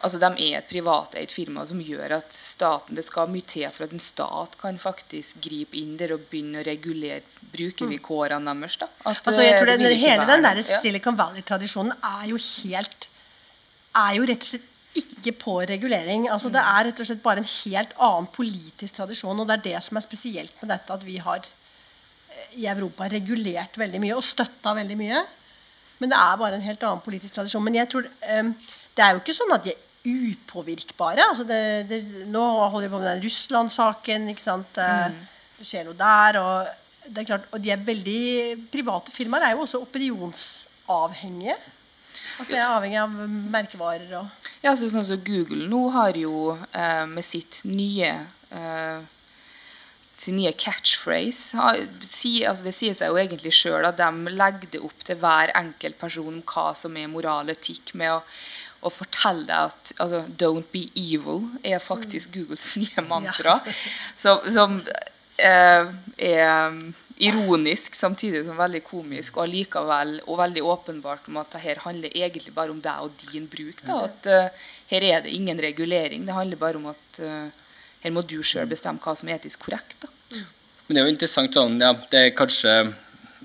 altså 0.00 0.20
de 0.22 0.30
er 0.46 0.58
et 0.60 0.68
privateid 0.70 1.34
firma 1.34 1.64
som 1.66 1.80
gjør 1.82 2.16
at 2.20 2.34
staten 2.34 2.96
Det 2.98 3.04
skal 3.06 3.30
mye 3.30 3.46
til 3.46 3.66
for 3.74 3.86
at 3.86 3.94
en 3.94 4.02
stat 4.02 4.56
kan 4.60 4.78
faktisk 4.78 5.40
gripe 5.42 5.78
inn 5.78 5.96
der 5.98 6.14
og 6.14 6.26
begynne 6.30 6.62
å 6.62 6.66
regulere 6.66 7.22
brukervilkårene 7.52 8.54
deres. 8.62 8.78
da. 8.80 8.90
At, 9.04 9.22
altså 9.26 9.42
jeg 9.42 9.58
tror 9.58 9.72
det, 9.72 9.78
det, 9.82 9.96
Hele 10.02 10.28
den 10.30 10.46
der. 10.46 10.62
Silicon 10.62 11.18
Valley-tradisjonen 11.18 11.96
er 11.98 12.28
jo 12.30 12.38
helt 12.38 13.08
er 13.92 14.14
jo 14.16 14.28
rett 14.28 14.46
og 14.46 14.54
slett 14.54 14.68
ikke 14.92 15.32
på 15.40 15.54
regulering. 15.68 16.28
altså 16.28 16.50
Det 16.52 16.60
er 16.60 16.86
rett 16.88 17.00
og 17.00 17.08
slett 17.08 17.24
bare 17.24 17.42
en 17.42 17.48
helt 17.48 17.92
annen 17.96 18.28
politisk 18.32 18.98
tradisjon. 18.98 19.40
Og 19.40 19.48
det 19.48 19.58
er 19.58 19.66
det 19.70 19.82
som 19.84 19.96
er 19.96 20.04
spesielt 20.04 20.54
med 20.60 20.72
dette, 20.74 20.92
at 20.92 21.04
vi 21.06 21.16
har 21.22 21.40
eh, 21.40 21.61
i 22.58 22.66
Europa 22.68 23.08
regulert 23.08 23.78
veldig 23.80 24.00
mye 24.02 24.16
og 24.18 24.24
støtta 24.26 24.74
veldig 24.76 24.98
mye. 25.00 25.22
Men 26.02 26.12
det 26.12 26.18
er 26.18 26.38
bare 26.40 26.58
en 26.58 26.66
helt 26.66 26.82
annen 26.82 27.04
politisk 27.04 27.36
tradisjon. 27.36 27.62
Men 27.64 27.78
jeg 27.78 27.88
tror, 27.92 28.08
eh, 28.26 28.52
det 28.96 29.04
er 29.04 29.14
jo 29.14 29.22
ikke 29.22 29.36
sånn 29.36 29.54
at 29.54 29.64
de 29.66 29.74
er 29.74 29.88
upåvirkbare. 30.02 31.28
Altså 31.30 31.44
det, 31.46 31.60
det, 31.90 32.00
nå 32.32 32.42
holder 32.42 32.88
vi 32.88 32.92
på 32.92 33.00
med 33.02 33.10
den 33.12 33.22
Russland-saken. 33.26 34.28
ikke 34.32 34.42
sant? 34.44 34.78
Eh, 34.82 35.12
Det 35.58 35.68
skjer 35.68 35.86
noe 35.86 35.94
der. 35.94 36.40
Og, 36.42 36.66
det 37.06 37.22
er 37.22 37.28
klart, 37.28 37.46
og 37.54 37.62
de 37.62 37.70
er 37.70 37.86
veldig, 37.86 38.22
private 38.72 39.14
firmaer 39.14 39.46
er 39.46 39.54
jo 39.56 39.62
også 39.64 39.80
opinionsavhengige. 39.82 41.56
Altså 42.38 42.52
Det 42.52 42.58
er 42.58 42.70
avhengig 42.70 42.98
av 43.00 43.14
merkevarer 43.52 44.12
og 44.20 44.48
Ja, 44.62 44.74
så 44.78 44.86
sånn 44.90 45.06
som 45.06 45.20
Google 45.26 45.66
nå 45.70 45.80
har 45.94 46.16
jo 46.18 46.52
eh, 46.54 47.04
med 47.10 47.24
sitt 47.26 47.60
nye 47.66 48.12
eh, 48.50 49.02
sin 50.22 50.38
nye 50.38 50.52
catchphrase 50.54 51.58
altså 51.58 52.64
Det 52.64 52.74
sier 52.74 52.94
seg 52.94 53.10
jo 53.10 53.18
egentlig 53.18 53.54
sjøl 53.56 53.88
at 53.88 53.98
de 53.98 54.32
legger 54.32 54.74
det 54.76 54.82
opp 54.86 55.06
til 55.06 55.18
hver 55.22 55.52
enkelt 55.58 55.98
person 55.98 56.36
om 56.36 56.42
hva 56.46 56.68
som 56.78 56.96
er 56.96 57.10
moral 57.10 57.50
og 57.50 57.56
etikk, 57.56 57.94
med 57.98 58.14
å, 58.14 58.20
å 58.86 58.92
fortelle 58.92 59.46
deg 59.48 59.72
at 59.72 59.94
altså, 59.98 60.22
'don't 60.38 60.70
be 60.74 60.86
evil' 60.94 61.48
er 61.64 61.82
faktisk 61.82 62.36
Googles 62.36 62.70
nye 62.82 63.06
mantra. 63.08 63.58
Ja. 63.66 64.36
som 64.54 64.80
eh, 65.38 65.90
er 66.18 66.82
ironisk 67.22 67.94
samtidig 67.94 68.44
som 68.46 68.58
veldig 68.58 68.82
komisk, 68.86 69.36
og 69.36 69.46
allikevel 69.46 70.16
og 70.26 70.38
veldig 70.40 70.62
åpenbart 70.74 71.28
om 71.30 71.40
at 71.42 71.54
det 71.54 71.62
her 71.62 71.82
handler 71.84 72.14
egentlig 72.18 72.54
bare 72.54 72.74
om 72.74 72.80
deg 72.82 73.04
og 73.04 73.26
din 73.28 73.46
bruk. 73.50 73.82
Da, 73.86 74.04
at 74.08 74.30
uh, 74.30 74.70
Her 74.92 75.04
er 75.08 75.22
det 75.24 75.32
ingen 75.32 75.60
regulering. 75.60 76.26
Det 76.26 76.34
handler 76.36 76.58
bare 76.60 76.76
om 76.76 76.90
at 76.90 77.18
eh, 77.24 77.61
her 78.02 78.14
må 78.14 78.24
du 78.26 78.40
sjøl 78.46 78.68
bestemme 78.70 79.02
hva 79.02 79.14
som 79.18 79.30
er 79.30 79.38
etisk 79.38 79.62
korrekt. 79.66 79.96
Da. 80.02 80.10
Men 80.86 80.96
det 80.96 81.02
er 81.02 81.06
jo 81.06 81.14
interessant 81.14 81.56
sånn, 81.56 81.78
ja, 81.82 81.92
det 82.10 82.20
er 82.20 82.34
kanskje, 82.36 82.72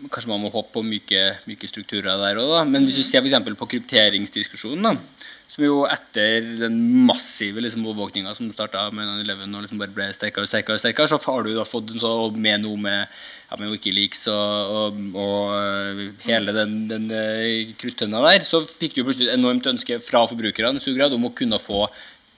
kanskje 0.09 0.31
man 0.31 0.41
må 0.43 0.53
håpe 0.53 0.73
på 0.73 0.85
myke, 0.85 1.21
myke 1.49 1.69
strukturer 1.69 2.17
der 2.19 2.41
òg. 2.41 2.57
Men 2.69 2.87
hvis 2.87 2.97
du 2.99 3.05
ser 3.05 3.21
f.eks. 3.21 3.37
på 3.59 3.69
krypteringsdiskusjonen, 3.75 4.89
da, 4.89 5.17
som 5.47 5.63
jo 5.63 5.77
etter 5.87 6.43
den 6.59 6.75
massive 7.07 7.61
liksom, 7.63 7.85
overvåkninga 7.87 8.33
som 8.35 8.49
starta 8.51 8.89
med 8.91 9.07
9-11 9.23 9.45
og 9.45 9.63
liksom 9.63 9.79
bare 9.79 9.95
ble 9.95 10.09
sterkere 10.15 10.43
og 10.43 10.51
sterkere, 10.51 10.75
og 10.75 10.83
sterkere, 10.83 11.07
så 11.07 11.21
har 11.23 11.45
du 11.45 11.53
da 11.55 11.63
fått 11.67 11.93
en 11.93 12.03
sånn 12.03 12.41
med 12.43 12.65
noe 12.65 12.81
med, 12.83 13.15
ja, 13.47 13.61
med 13.61 13.71
Wikileaks 13.71 14.25
og, 14.33 14.73
og, 14.81 14.99
og 15.15 15.55
øh, 15.55 16.03
hele 16.25 16.57
den, 16.57 16.75
den 16.91 17.07
øh, 17.15 17.71
kruttønna 17.79 18.25
der, 18.27 18.43
så 18.43 18.59
fikk 18.67 18.97
du 18.97 19.05
plutselig 19.05 19.31
et 19.31 19.37
enormt 19.37 19.71
ønske 19.71 20.01
fra 20.03 20.25
forbrukerne 20.27 20.83
om 21.15 21.29
å 21.29 21.35
kunne 21.37 21.61
få 21.63 21.85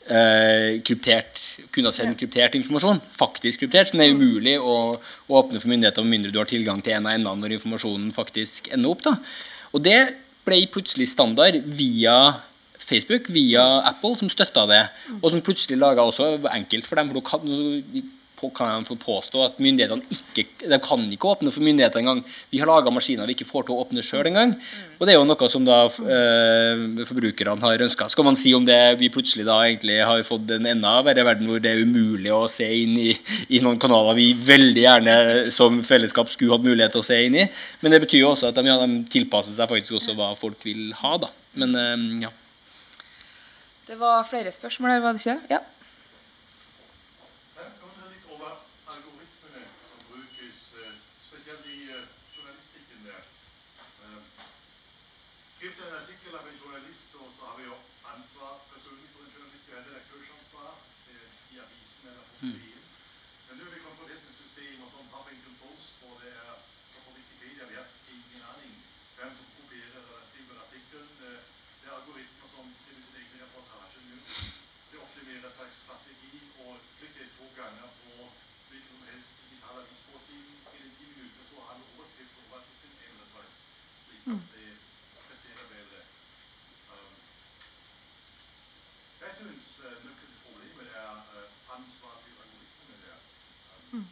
eh, 0.09 0.79
kryptert, 0.85 1.39
kunne 1.73 1.93
sende 1.95 2.17
kryptert 2.19 2.57
informasjon. 2.59 3.01
Faktisk 3.15 3.63
kryptert, 3.63 3.91
som 3.91 4.01
det 4.01 4.09
er 4.09 4.17
umulig 4.17 4.57
å, 4.59 4.75
å 4.97 5.39
åpne 5.41 5.61
for 5.61 5.71
myndigheter 5.71 6.05
med 6.05 6.17
mindre 6.17 6.33
du 6.33 6.41
har 6.41 6.49
tilgang 6.49 6.83
til 6.83 6.97
en 6.97 7.07
av 7.07 7.15
endene 7.15 7.43
når 7.43 7.57
informasjonen 7.59 8.11
faktisk 8.15 8.71
ender 8.75 8.93
opp. 8.93 9.05
Da. 9.05 9.15
Og 9.73 9.83
det 9.85 9.99
ble 10.47 10.63
plutselig 10.73 11.09
standard 11.11 11.59
via 11.77 12.19
Facebook, 12.89 13.29
via 13.29 13.63
Apple, 13.85 14.15
som 14.17 14.31
støtta 14.31 14.65
det. 14.69 14.83
Og 15.19 15.29
som 15.33 15.43
plutselig 15.45 15.77
laga 15.79 16.05
også 16.05 16.39
enkelt 16.51 16.87
for 16.89 16.99
dem. 16.99 17.11
for 17.11 17.19
du 17.19 17.25
kan, 17.25 18.09
kan 18.55 18.69
jeg 18.71 18.87
få 18.87 18.95
påstå 19.01 19.41
at 19.43 19.57
myndighetene 19.59 20.05
ikke 20.15 20.69
de 20.71 20.79
kan 20.83 21.03
ikke 21.11 21.27
åpne 21.33 21.51
for 21.51 21.65
myndighetene 21.65 22.01
engang. 22.05 22.21
Vi 22.49 22.61
har 22.61 22.69
laga 22.69 22.93
maskiner 22.95 23.27
vi 23.27 23.35
ikke 23.35 23.47
får 23.49 23.67
til 23.67 23.75
å 23.75 23.83
åpne 23.83 24.03
sjøl 24.05 24.29
engang. 24.31 24.55
Og 24.97 25.03
det 25.03 25.13
er 25.13 25.19
jo 25.19 25.27
noe 25.27 25.49
som 25.51 25.67
da 25.67 25.81
eh, 25.85 27.03
forbrukerne 27.09 27.67
har 27.67 27.85
ønska. 27.85 28.07
Skal 28.13 28.27
man 28.27 28.39
si 28.39 28.55
om 28.55 28.63
det 28.67 28.79
vi 29.01 29.11
plutselig 29.11 29.43
da 29.47 29.59
egentlig 29.67 29.99
har 30.07 30.23
fått 30.27 30.55
en 30.55 30.71
enda 30.71 30.95
verre 31.05 31.27
verden 31.27 31.51
hvor 31.51 31.59
det 31.63 31.75
er 31.75 31.83
umulig 31.83 32.31
å 32.31 32.47
se 32.51 32.67
inn 32.81 32.95
i, 33.03 33.11
i 33.51 33.63
noen 33.65 33.79
kanaler 33.81 34.17
vi 34.19 34.31
veldig 34.33 34.85
gjerne 34.85 35.15
som 35.53 35.83
fellesskap 35.83 36.31
skulle 36.31 36.55
hatt 36.55 36.67
mulighet 36.67 36.95
til 36.95 37.03
å 37.03 37.09
se 37.11 37.19
inn 37.27 37.41
i. 37.43 37.47
Men 37.83 37.95
det 37.95 38.03
betyr 38.07 38.23
jo 38.23 38.33
også 38.33 38.53
at 38.53 38.59
de, 38.59 38.67
ja, 38.71 38.79
de 38.79 39.03
tilpasser 39.11 39.55
seg 39.55 39.71
faktisk 39.71 39.99
også 39.99 40.15
hva 40.15 40.31
folk 40.39 40.63
vil 40.63 40.93
ha, 41.03 41.17
da. 41.25 41.33
Men 41.59 41.75
eh, 41.75 41.97
ja. 42.27 42.31
Det 43.89 43.97
var 43.99 44.23
flere 44.23 44.51
spørsmål 44.51 44.91
her, 44.91 44.99
var 44.99 45.11
det 45.17 45.19
ikke? 45.25 45.39
Ja. 45.49 45.57
Jeg 47.57 47.65
undrer 47.81 48.11
litt 48.13 48.27
over 48.29 48.51
algoritmene 48.93 49.63
som 49.65 50.03
brukes, 50.11 50.59
eh, 50.77 50.91
spesielt 51.25 51.65
i 51.65 51.89
eh, 51.89 52.03
journalistikken 52.35 52.99
der. 53.07 53.23
Eh, 54.05 54.21
Skriver 55.59 55.87
en 55.87 56.01
artikkel 56.01 56.35
av 56.39 56.45
en 56.47 56.59
journalist, 56.63 57.11
så, 57.11 57.19
så 57.35 57.41
har 57.47 57.57
vi 57.59 57.65
jo 57.67 57.77
ansvar 58.13 58.51
personlig 58.73 59.09
for 59.13 59.25
en 59.25 59.33
journalist. 59.35 59.65
Vi 59.67 59.73
har 59.75 59.83
redaktørsansvar 59.87 60.71
eh, 61.13 61.31
i 61.53 61.59
avisen 61.65 62.07
eller 62.11 62.23
på 62.29 62.35
DN. 62.43 62.85
Men 63.47 63.59
nå 63.59 63.65
er 63.65 63.73
vi 63.73 63.81
kommet 63.83 63.99
på 63.99 64.07
dette 64.07 64.31
system 64.37 64.85
og 64.85 64.91
sånn 64.93 65.11
Huffington 65.11 65.57
Post 65.59 66.05
og 66.07 66.13
det 66.23 66.31
er 66.31 66.53
og 66.55 67.01
på 67.03 67.15
Wikipedia. 67.17 67.67
Vi 67.71 67.75
har 67.79 67.91
ingen 68.15 68.45
aning 68.53 68.73
hvem 69.17 69.35
som 69.35 69.51
kopierer 69.57 69.99
eller 69.99 70.23
skriver 70.29 70.63
artikkelen. 70.63 71.13
Eh, 71.27 71.41
Det 71.81 71.87
er 71.91 71.95
algoritmer 71.99 72.47
som 72.55 72.71
skriver 72.79 73.03
sin 73.03 73.19
egen 73.19 73.43
reportasje 73.43 73.99
nå. 74.07 74.17
Det 74.91 75.03
optimerer 75.03 75.51
seg 75.59 75.69
strategi 75.75 76.39
og 76.67 76.73
klikker 77.01 77.27
to 77.35 77.47
ganger 77.59 77.87
på 77.99 78.29
hvilken 78.69 78.95
som 78.95 79.07
helst 79.11 79.43
digital 79.43 79.83
avisforside. 79.83 80.55
Innen 80.75 80.95
ti 80.97 81.05
minutter 81.17 81.43
så 81.51 81.67
har 81.67 81.75
du 81.79 81.83
overskrift 81.93 82.39
over 82.45 82.61
artikkelen 82.61 82.97
eventuelt, 83.09 83.55
slik 84.05 84.31
at 84.35 84.55
det 84.55 84.69
presterer 85.29 85.65
bedre. 85.75 86.01
Um, 86.93 87.13
jeg 89.21 89.31
syns 89.39 89.65
uh, 89.67 89.68
nøkkelen 89.79 90.15
til 90.19 90.29
problemet 90.45 90.87
er 90.93 91.07
ansvar 91.75 92.13
til 92.23 92.33
algoritmene 92.43 92.97
der. 93.03 93.19
Um, 93.93 94.05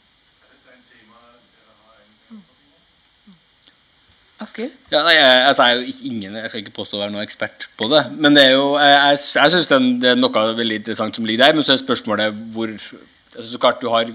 er 0.43 0.49
dette 0.53 0.69
en 0.75 0.85
tema 0.91 1.17
dere 1.53 1.73
har 1.83 1.97
en 2.03 2.13
en 2.37 3.35
Asker? 4.45 4.69
Ja, 4.93 5.01
nei, 5.01 5.15
jeg, 5.17 5.45
altså, 5.49 5.63
jeg, 5.63 5.71
er 5.71 5.81
jo 5.81 5.93
ikke 5.93 6.09
ingen, 6.11 6.39
jeg 6.41 6.49
skal 6.51 6.63
ikke 6.63 6.75
påstå 6.79 6.97
å 6.97 7.03
være 7.03 7.13
noen 7.15 7.25
ekspert 7.25 7.69
på 7.79 7.89
det. 7.93 8.03
Men 8.15 8.37
det 8.37 8.47
er 8.47 8.53
jo, 8.55 8.67
jeg, 8.77 8.95
jeg, 8.95 9.21
jeg 9.41 9.55
syns 9.55 9.71
det 9.73 10.11
er 10.11 10.19
noe 10.19 10.43
veldig 10.61 10.81
interessant 10.83 11.17
som 11.17 11.25
ligger 11.27 11.45
der. 11.47 11.57
Men 11.57 11.65
så 11.65 11.73
er 11.73 11.81
spørsmålet 11.81 12.43
hvor 12.55 12.69
altså, 12.71 13.49
Så 13.51 13.61
klart 13.61 13.81
du 13.81 13.89
har 13.93 14.11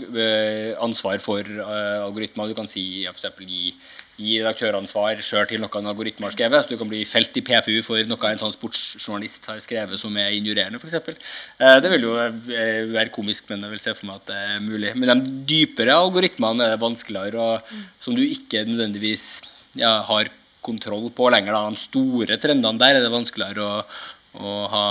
ansvar 0.85 1.19
for 1.25 1.43
uh, 1.43 2.07
algoritmer. 2.07 2.49
Du 2.49 2.59
kan 2.59 2.71
si 2.71 3.03
ja, 3.03 3.11
for 3.11 3.19
eksempel, 3.23 3.51
gi, 3.51 3.75
gi 4.21 4.37
redaktøransvar 4.43 5.21
sjøl 5.25 5.47
til 5.49 5.63
noe 5.63 5.81
en 5.81 5.89
algoritme 5.93 6.29
har 6.29 6.35
skrevet. 6.35 6.65
Så 6.65 6.73
du 6.73 6.81
kan 6.81 6.91
bli 6.91 7.03
felt 7.09 7.37
i 7.39 7.45
PFU 7.47 7.79
for 7.87 8.03
noe 8.09 8.29
en 8.33 8.43
sånn 8.43 8.55
sportsjournalist 8.55 9.49
har 9.51 9.63
skrevet 9.65 10.01
som 10.01 10.17
er 10.21 10.35
injurerende, 10.37 10.81
f.eks. 10.81 11.25
Eh, 11.57 11.79
det 11.83 11.95
vil 11.95 12.07
jo 12.11 12.19
eh, 12.21 12.85
være 12.93 13.13
komisk, 13.15 13.49
men 13.51 13.65
jeg 13.65 13.75
vil 13.75 13.83
se 13.83 13.97
for 13.97 14.11
meg 14.11 14.21
at 14.21 14.33
det 14.33 14.45
er 14.53 14.63
mulig. 14.65 14.93
Men 14.99 15.15
de 15.25 15.35
dypere 15.55 15.97
algoritmene 15.97 16.69
er 16.69 16.77
det 16.77 16.85
vanskeligere, 16.85 17.49
og 17.49 17.99
som 18.03 18.17
du 18.19 18.23
ikke 18.27 18.67
nødvendigvis 18.69 19.27
ja, 19.81 19.99
har 20.09 20.31
kontroll 20.63 21.09
på 21.15 21.29
lenger. 21.33 21.57
Da. 21.57 21.73
De 21.73 21.81
store 21.81 22.39
trendene 22.41 22.81
der 22.81 22.99
er 22.99 23.05
det 23.05 23.13
vanskeligere 23.13 23.65
å, 23.65 23.83
å, 24.39 24.57
ha, 24.73 24.87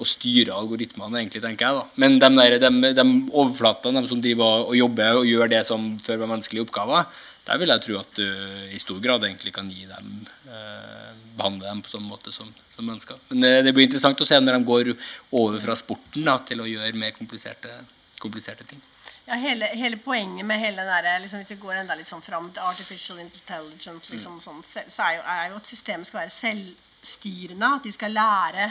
å 0.00 0.08
styre 0.08 0.56
algoritmene, 0.56 1.20
egentlig, 1.20 1.44
tenker 1.44 1.68
jeg. 1.68 1.80
Da. 1.80 2.00
Men 2.02 2.18
de, 2.18 2.48
de, 2.56 2.94
de 2.96 3.06
overflatene, 3.30 4.00
de 4.00 4.10
som 4.10 4.22
driver 4.24 4.64
og, 4.64 4.72
og 4.72 4.80
jobber 4.80 5.20
og 5.20 5.28
gjør 5.28 5.52
det 5.52 5.66
som 5.68 5.92
før 6.02 6.24
var 6.24 6.32
menneskelige 6.34 6.66
oppgaver, 6.66 7.20
der 7.46 7.58
vil 7.58 7.72
jeg 7.72 7.82
tro 7.84 7.96
at 7.98 8.18
du 8.18 8.26
i 8.70 8.78
stor 8.82 9.00
grad 9.02 9.24
egentlig 9.26 9.52
kan 9.56 9.70
gi 9.70 9.86
dem 9.88 10.10
eh, 10.48 11.10
behandle 11.38 11.68
dem 11.68 11.80
på 11.82 11.92
sånn 11.92 12.06
måte 12.06 12.32
som, 12.34 12.50
som 12.70 12.86
mennesker. 12.86 13.18
Men 13.30 13.46
det, 13.46 13.52
det 13.66 13.74
blir 13.76 13.88
interessant 13.88 14.20
å 14.20 14.28
se 14.28 14.38
når 14.40 14.58
de 14.58 14.68
går 14.68 14.92
over 15.40 15.58
fra 15.62 15.76
sporten 15.78 16.26
da, 16.28 16.36
til 16.46 16.62
å 16.62 16.68
gjøre 16.68 17.00
mer 17.00 17.14
kompliserte, 17.16 17.72
kompliserte 18.20 18.68
ting. 18.68 18.82
Ja, 19.30 19.38
hele, 19.38 19.68
hele 19.78 19.96
poenget 20.02 20.46
med 20.46 20.58
hele 20.58 20.82
den 20.82 21.04
der, 21.04 21.18
liksom, 21.22 21.38
Hvis 21.38 21.52
vi 21.54 21.62
går 21.62 21.80
enda 21.80 21.94
litt 21.94 22.08
sånn 22.08 22.24
fram 22.24 22.48
til 22.50 22.66
artificial 22.66 23.20
intelligence, 23.22 24.10
liksom, 24.12 24.40
sånn, 24.42 24.62
så 24.66 25.04
er 25.06 25.18
jo, 25.18 25.22
er 25.22 25.50
jo 25.52 25.58
at 25.60 25.68
systemet 25.68 26.08
skal 26.08 26.24
være 26.24 26.34
selvstyrende. 26.34 27.74
At 27.76 27.86
de 27.86 27.92
skal 27.94 28.16
lære? 28.16 28.70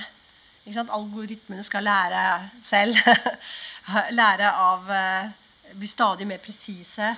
Algoritmene 0.69 1.63
skal 1.65 1.87
lære 1.87 2.23
selv. 2.61 2.99
lære 4.19 4.51
av 4.51 4.91
eh, 4.93 5.29
Bli 5.79 5.87
stadig 5.87 6.25
mer 6.27 6.41
presise. 6.41 7.13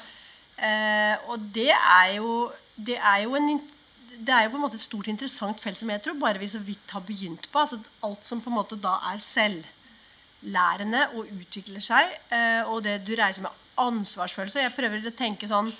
Eh, 0.61 1.29
og 1.33 1.41
det 1.55 1.71
er 1.73 2.17
jo 2.19 2.51
det 2.75 2.97
er 2.97 3.23
jo 3.25 3.35
en 3.37 3.61
det 4.21 4.33
er 4.35 4.45
jo 4.45 4.51
på 4.53 4.59
en 4.59 4.65
måte 4.65 4.77
et 4.77 4.83
stort 4.83 5.07
interessant 5.09 5.61
felt 5.61 5.77
som 5.79 5.89
jeg 5.89 6.01
tror 6.03 6.17
bare 6.19 6.39
vi 6.41 6.49
så 6.51 6.59
vidt 6.61 6.91
har 6.93 7.01
begynt 7.05 7.47
på. 7.51 7.59
altså 7.59 7.79
Alt 8.05 8.27
som 8.27 8.41
på 8.41 8.51
en 8.51 8.57
måte 8.59 8.77
da 8.77 8.93
er 9.09 9.21
selvlærende 9.23 11.07
og 11.15 11.31
utvikler 11.31 11.81
seg, 11.81 12.11
eh, 12.29 12.61
og 12.69 12.83
det 12.85 12.99
du 13.07 13.15
reiser 13.17 13.41
med 13.41 13.55
ansvarsfølelse. 13.81 14.61
Jeg 14.61 14.75
prøver 14.75 15.07
å 15.07 15.15
tenke 15.15 15.49
sånn 15.49 15.71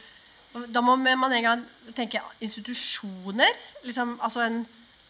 Da 0.52 0.82
må 0.84 0.98
man 1.00 1.32
en 1.32 1.46
gang 1.46 1.62
tenke 1.96 2.20
institusjoner. 2.44 3.51
liksom, 3.84 4.18
altså 4.22 4.42
en, 4.43 4.66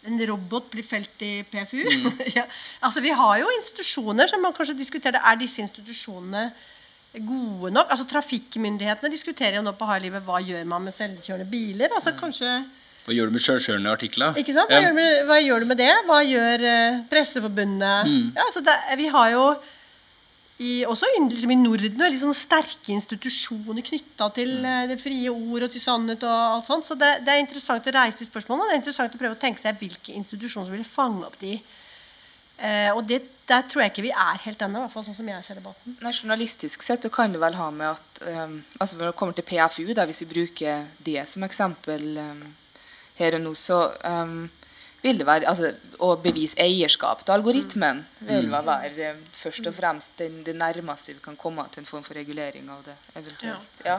en 0.06 0.20
robot 0.30 0.68
blir 0.70 0.86
felt 0.86 1.24
i 1.26 1.42
PFU. 1.44 1.82
ja, 2.38 2.44
altså 2.82 3.02
Vi 3.02 3.10
har 3.10 3.38
jo 3.40 3.50
institusjoner 3.56 4.28
som 4.28 4.42
man 4.42 4.54
kanskje 4.54 4.78
diskuterer. 4.78 5.18
Er 5.18 5.40
disse 5.40 5.62
institusjonene 5.62 6.52
gode 7.20 7.72
nok? 7.76 7.90
Altså 7.92 8.06
Trafikkmyndighetene 8.08 9.12
diskuterer 9.12 9.58
jo 9.60 9.64
nå 9.66 9.74
på 9.76 9.88
hardlivet 9.90 10.24
hva 10.24 10.40
gjør 10.44 10.64
man 10.70 10.86
med 10.88 10.94
selvkjørende 10.96 11.50
biler. 11.52 11.92
altså 11.96 12.14
kanskje 12.16 12.52
Hva 13.06 13.14
gjør 13.18 13.28
du 13.28 13.36
med 13.36 13.42
sjølkjørende 13.44 13.92
artikler? 13.92 14.38
ikke 14.38 14.54
sant? 14.54 14.70
Hva, 14.70 14.78
Ja. 14.80 14.88
gjør, 14.88 14.94
med, 14.96 15.26
hva 15.28 15.38
gjør 15.42 15.60
du 15.60 15.66
med 15.74 15.78
det? 15.82 15.92
Hva 16.08 16.22
gjør 16.24 16.64
eh, 16.70 17.02
Presseforbundet? 17.10 18.08
Mm. 18.08 18.32
Ja, 18.36 18.46
altså 18.48 18.62
det, 18.64 18.76
vi 18.98 19.08
har 19.08 19.30
jo 19.34 19.46
i, 20.62 20.86
også 20.86 21.08
i, 21.18 21.20
liksom 21.26 21.52
i 21.52 21.58
Norden 21.58 21.98
veldig 21.98 22.20
sånn 22.22 22.36
sterke 22.38 22.94
institusjoner 22.94 23.82
knytta 23.82 24.28
til 24.36 24.52
eh, 24.64 24.84
det 24.92 25.00
frie 25.02 25.28
ord 25.34 25.66
og 25.66 25.72
til 25.74 25.82
sannhet. 25.82 26.22
og 26.24 26.56
alt 26.56 26.70
sånt, 26.70 26.86
Så 26.86 26.94
det, 26.96 27.26
det 27.26 27.34
er 27.34 27.42
interessant 27.42 27.88
å 27.90 27.94
reise 27.98 28.22
de 28.22 28.30
spørsmålene, 28.30 28.64
og 28.64 28.70
det 28.70 28.76
er 28.78 28.82
interessant 28.84 29.16
å 29.18 29.22
prøve 29.24 29.36
å 29.36 29.42
tenke 29.42 29.60
seg 29.60 29.80
hvilke 29.82 30.14
institusjoner 30.14 30.70
som 30.70 30.78
vil 30.78 30.86
fange 30.86 31.26
opp 31.26 31.40
de. 31.42 31.58
Eh, 32.62 32.92
og 32.94 33.04
det, 33.10 33.24
der 33.50 33.64
tror 33.66 33.82
jeg 33.82 33.92
ikke 33.92 34.04
vi 34.06 34.12
er 34.14 34.38
helt 34.44 34.62
ennå, 34.62 34.80
i 34.80 34.86
hvert 34.86 34.94
fall 34.94 35.06
sånn 35.08 35.18
som 35.18 35.30
jeg 35.32 35.44
ser 35.48 35.58
debatten. 35.58 35.96
Nei, 36.06 36.12
Journalistisk 36.14 36.84
sett 36.86 37.02
så 37.08 37.10
kan 37.14 37.34
det 37.34 37.42
vel 37.42 37.56
ha 37.58 37.70
med 37.74 37.88
at 37.96 38.22
um, 38.30 38.58
altså 38.78 39.00
Når 39.00 39.10
det 39.10 39.16
kommer 39.18 39.34
til 39.38 39.48
PFU, 39.48 39.94
da, 39.98 40.06
hvis 40.06 40.22
vi 40.22 40.30
bruker 40.30 40.84
det 41.02 41.24
som 41.28 41.44
eksempel 41.48 42.06
um, 42.22 42.44
her 43.18 43.38
og 43.40 43.42
nå, 43.48 43.54
så 43.58 43.80
um, 44.06 44.44
vil 45.02 45.18
det 45.18 45.26
være 45.26 45.50
altså, 45.50 45.72
Å 46.06 46.12
bevise 46.22 46.60
eierskap 46.62 47.24
til 47.26 47.34
algoritmen 47.34 48.04
vil 48.28 48.52
vel 48.54 48.68
være 48.70 49.10
um, 49.16 49.24
først 49.42 49.72
og 49.72 49.76
fremst 49.80 50.22
den, 50.22 50.44
det 50.46 50.54
nærmeste 50.62 51.16
vi 51.18 51.24
kan 51.26 51.40
komme 51.42 51.66
til 51.74 51.82
en 51.82 51.90
form 51.90 52.06
for 52.06 52.14
regulering 52.22 52.70
av 52.70 52.86
det. 52.86 52.98
eventuelt. 53.16 53.82
Ja. 53.90 53.98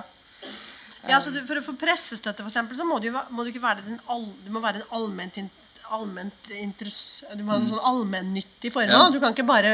Ja, 1.11 1.19
så 1.19 1.33
du, 1.35 1.41
For 1.47 1.59
å 1.59 1.65
få 1.67 1.75
pressestøtte, 1.75 2.45
for 2.45 2.51
eksempel, 2.53 2.79
så 2.79 2.87
må 2.87 3.01
du, 3.03 3.09
jo 3.11 3.25
må 3.35 3.43
du 3.43 3.51
ikke 3.51 3.65
være 3.65 3.83
den 3.89 3.99
all, 4.07 4.29
du 4.47 4.53
må 4.55 4.63
være 4.63 4.85
en 4.85 4.95
allment, 5.01 5.41
in- 5.43 5.51
allment 5.93 6.51
Du 6.51 7.43
må 7.45 7.53
ha 7.53 7.59
en 7.61 7.71
sånn 7.71 7.89
allmennyttig 7.93 8.73
formål. 8.75 8.95
Ja. 8.95 9.11
Du 9.13 9.21
kan 9.23 9.35
ikke 9.35 9.49
bare 9.49 9.73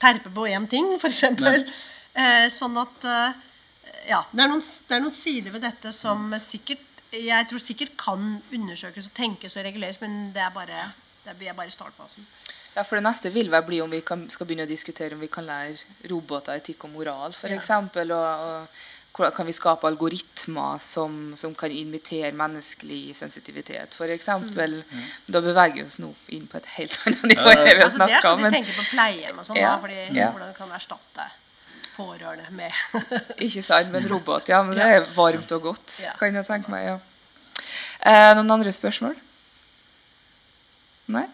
terpe 0.00 0.32
på 0.32 0.48
én 0.50 0.68
ting, 0.70 0.88
f.eks. 0.98 1.22
Eh, 2.16 2.46
sånn 2.52 2.76
at 2.80 3.04
eh, 3.04 3.42
Ja. 4.06 4.20
Det 4.30 4.42
er, 4.44 4.48
noen, 4.48 4.62
det 4.62 4.94
er 4.94 5.02
noen 5.02 5.14
sider 5.14 5.52
ved 5.52 5.64
dette 5.66 5.90
som 5.92 6.30
sikkert 6.40 6.84
jeg 7.16 7.48
tror 7.48 7.62
sikkert 7.62 7.94
kan 7.98 8.22
undersøkes 8.52 9.08
og 9.08 9.14
tenkes 9.16 9.56
og 9.56 9.64
reguleres, 9.66 10.00
men 10.02 10.30
det 10.34 10.42
er 10.42 10.52
bare, 10.54 10.88
det 11.24 11.32
er, 11.32 11.38
vi 11.38 11.48
er 11.50 11.56
bare 11.56 11.70
i 11.70 11.74
startfasen. 11.74 12.26
Ja, 12.76 12.82
for 12.84 12.98
Det 12.98 13.06
neste 13.06 13.30
vil 13.32 13.48
vel 13.48 13.64
bli 13.64 13.80
om 13.80 13.90
vi 13.90 14.02
kan, 14.04 14.26
skal 14.28 14.46
begynne 14.48 14.66
å 14.66 14.68
diskutere 14.68 15.16
om 15.16 15.22
vi 15.22 15.30
kan 15.32 15.46
lære 15.46 16.10
roboter 16.10 16.58
etikk 16.58 16.84
og 16.84 16.92
moral, 16.92 17.32
f.eks. 17.32 17.70
Og, 17.70 18.02
og 18.12 18.66
hvordan 19.16 19.32
kan 19.32 19.46
vi 19.48 19.54
skape 19.56 19.88
algoritmer 19.88 20.76
som, 20.84 21.14
som 21.40 21.54
kan 21.56 21.72
invitere 21.72 22.34
menneskelig 22.36 23.14
sensitivitet, 23.16 23.96
f.eks. 23.96 24.28
Mm. 24.28 25.06
Da 25.32 25.40
beveger 25.40 25.78
vi 25.78 25.86
oss 25.86 25.96
nå 26.02 26.10
inn 26.36 26.44
på 26.50 26.60
et 26.60 26.68
helt 26.76 26.98
annet 27.06 27.24
nivå. 27.32 27.46
Ja, 27.48 27.56
ja. 27.56 27.64
vi 27.64 27.72
har 27.72 27.84
Altså, 27.86 28.02
det 28.04 28.18
er 28.18 28.26
sånn 28.26 28.44
de 28.44 28.52
tenker 28.58 28.76
på 28.76 28.86
pleien 28.90 29.40
og 29.40 29.48
sånn, 29.48 29.60
Ja, 29.60 29.72
da, 29.72 29.82
fordi 29.86 30.20
ja. 30.20 30.30
hvordan 30.34 30.52
kan 30.58 30.66
kan 30.66 30.76
erstatte 30.76 31.28
pårørende 31.96 32.50
med 32.52 32.72
Ikke 33.46 33.62
sant, 33.64 33.92
men 33.94 34.08
robot, 34.10 34.50
ja. 34.52 34.62
Men 34.66 34.76
det 34.78 34.88
er 34.98 35.06
varmt 35.16 35.52
og 35.56 35.62
godt, 35.70 36.00
Ja. 36.04 36.12
kan 36.20 36.34
jeg 36.34 36.46
tenke 36.48 36.72
meg. 36.72 36.90
ja. 36.90 36.98
Eh, 38.06 38.32
noen 38.36 38.50
andre 38.52 38.72
spørsmål? 38.74 39.16
Nei? 41.14 41.24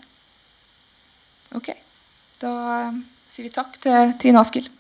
Ok. 1.56 1.72
Da 2.42 2.52
eh, 2.76 3.00
sier 3.32 3.48
vi 3.48 3.52
takk 3.54 3.80
til 3.82 4.14
Trine 4.20 4.40
Askild. 4.44 4.70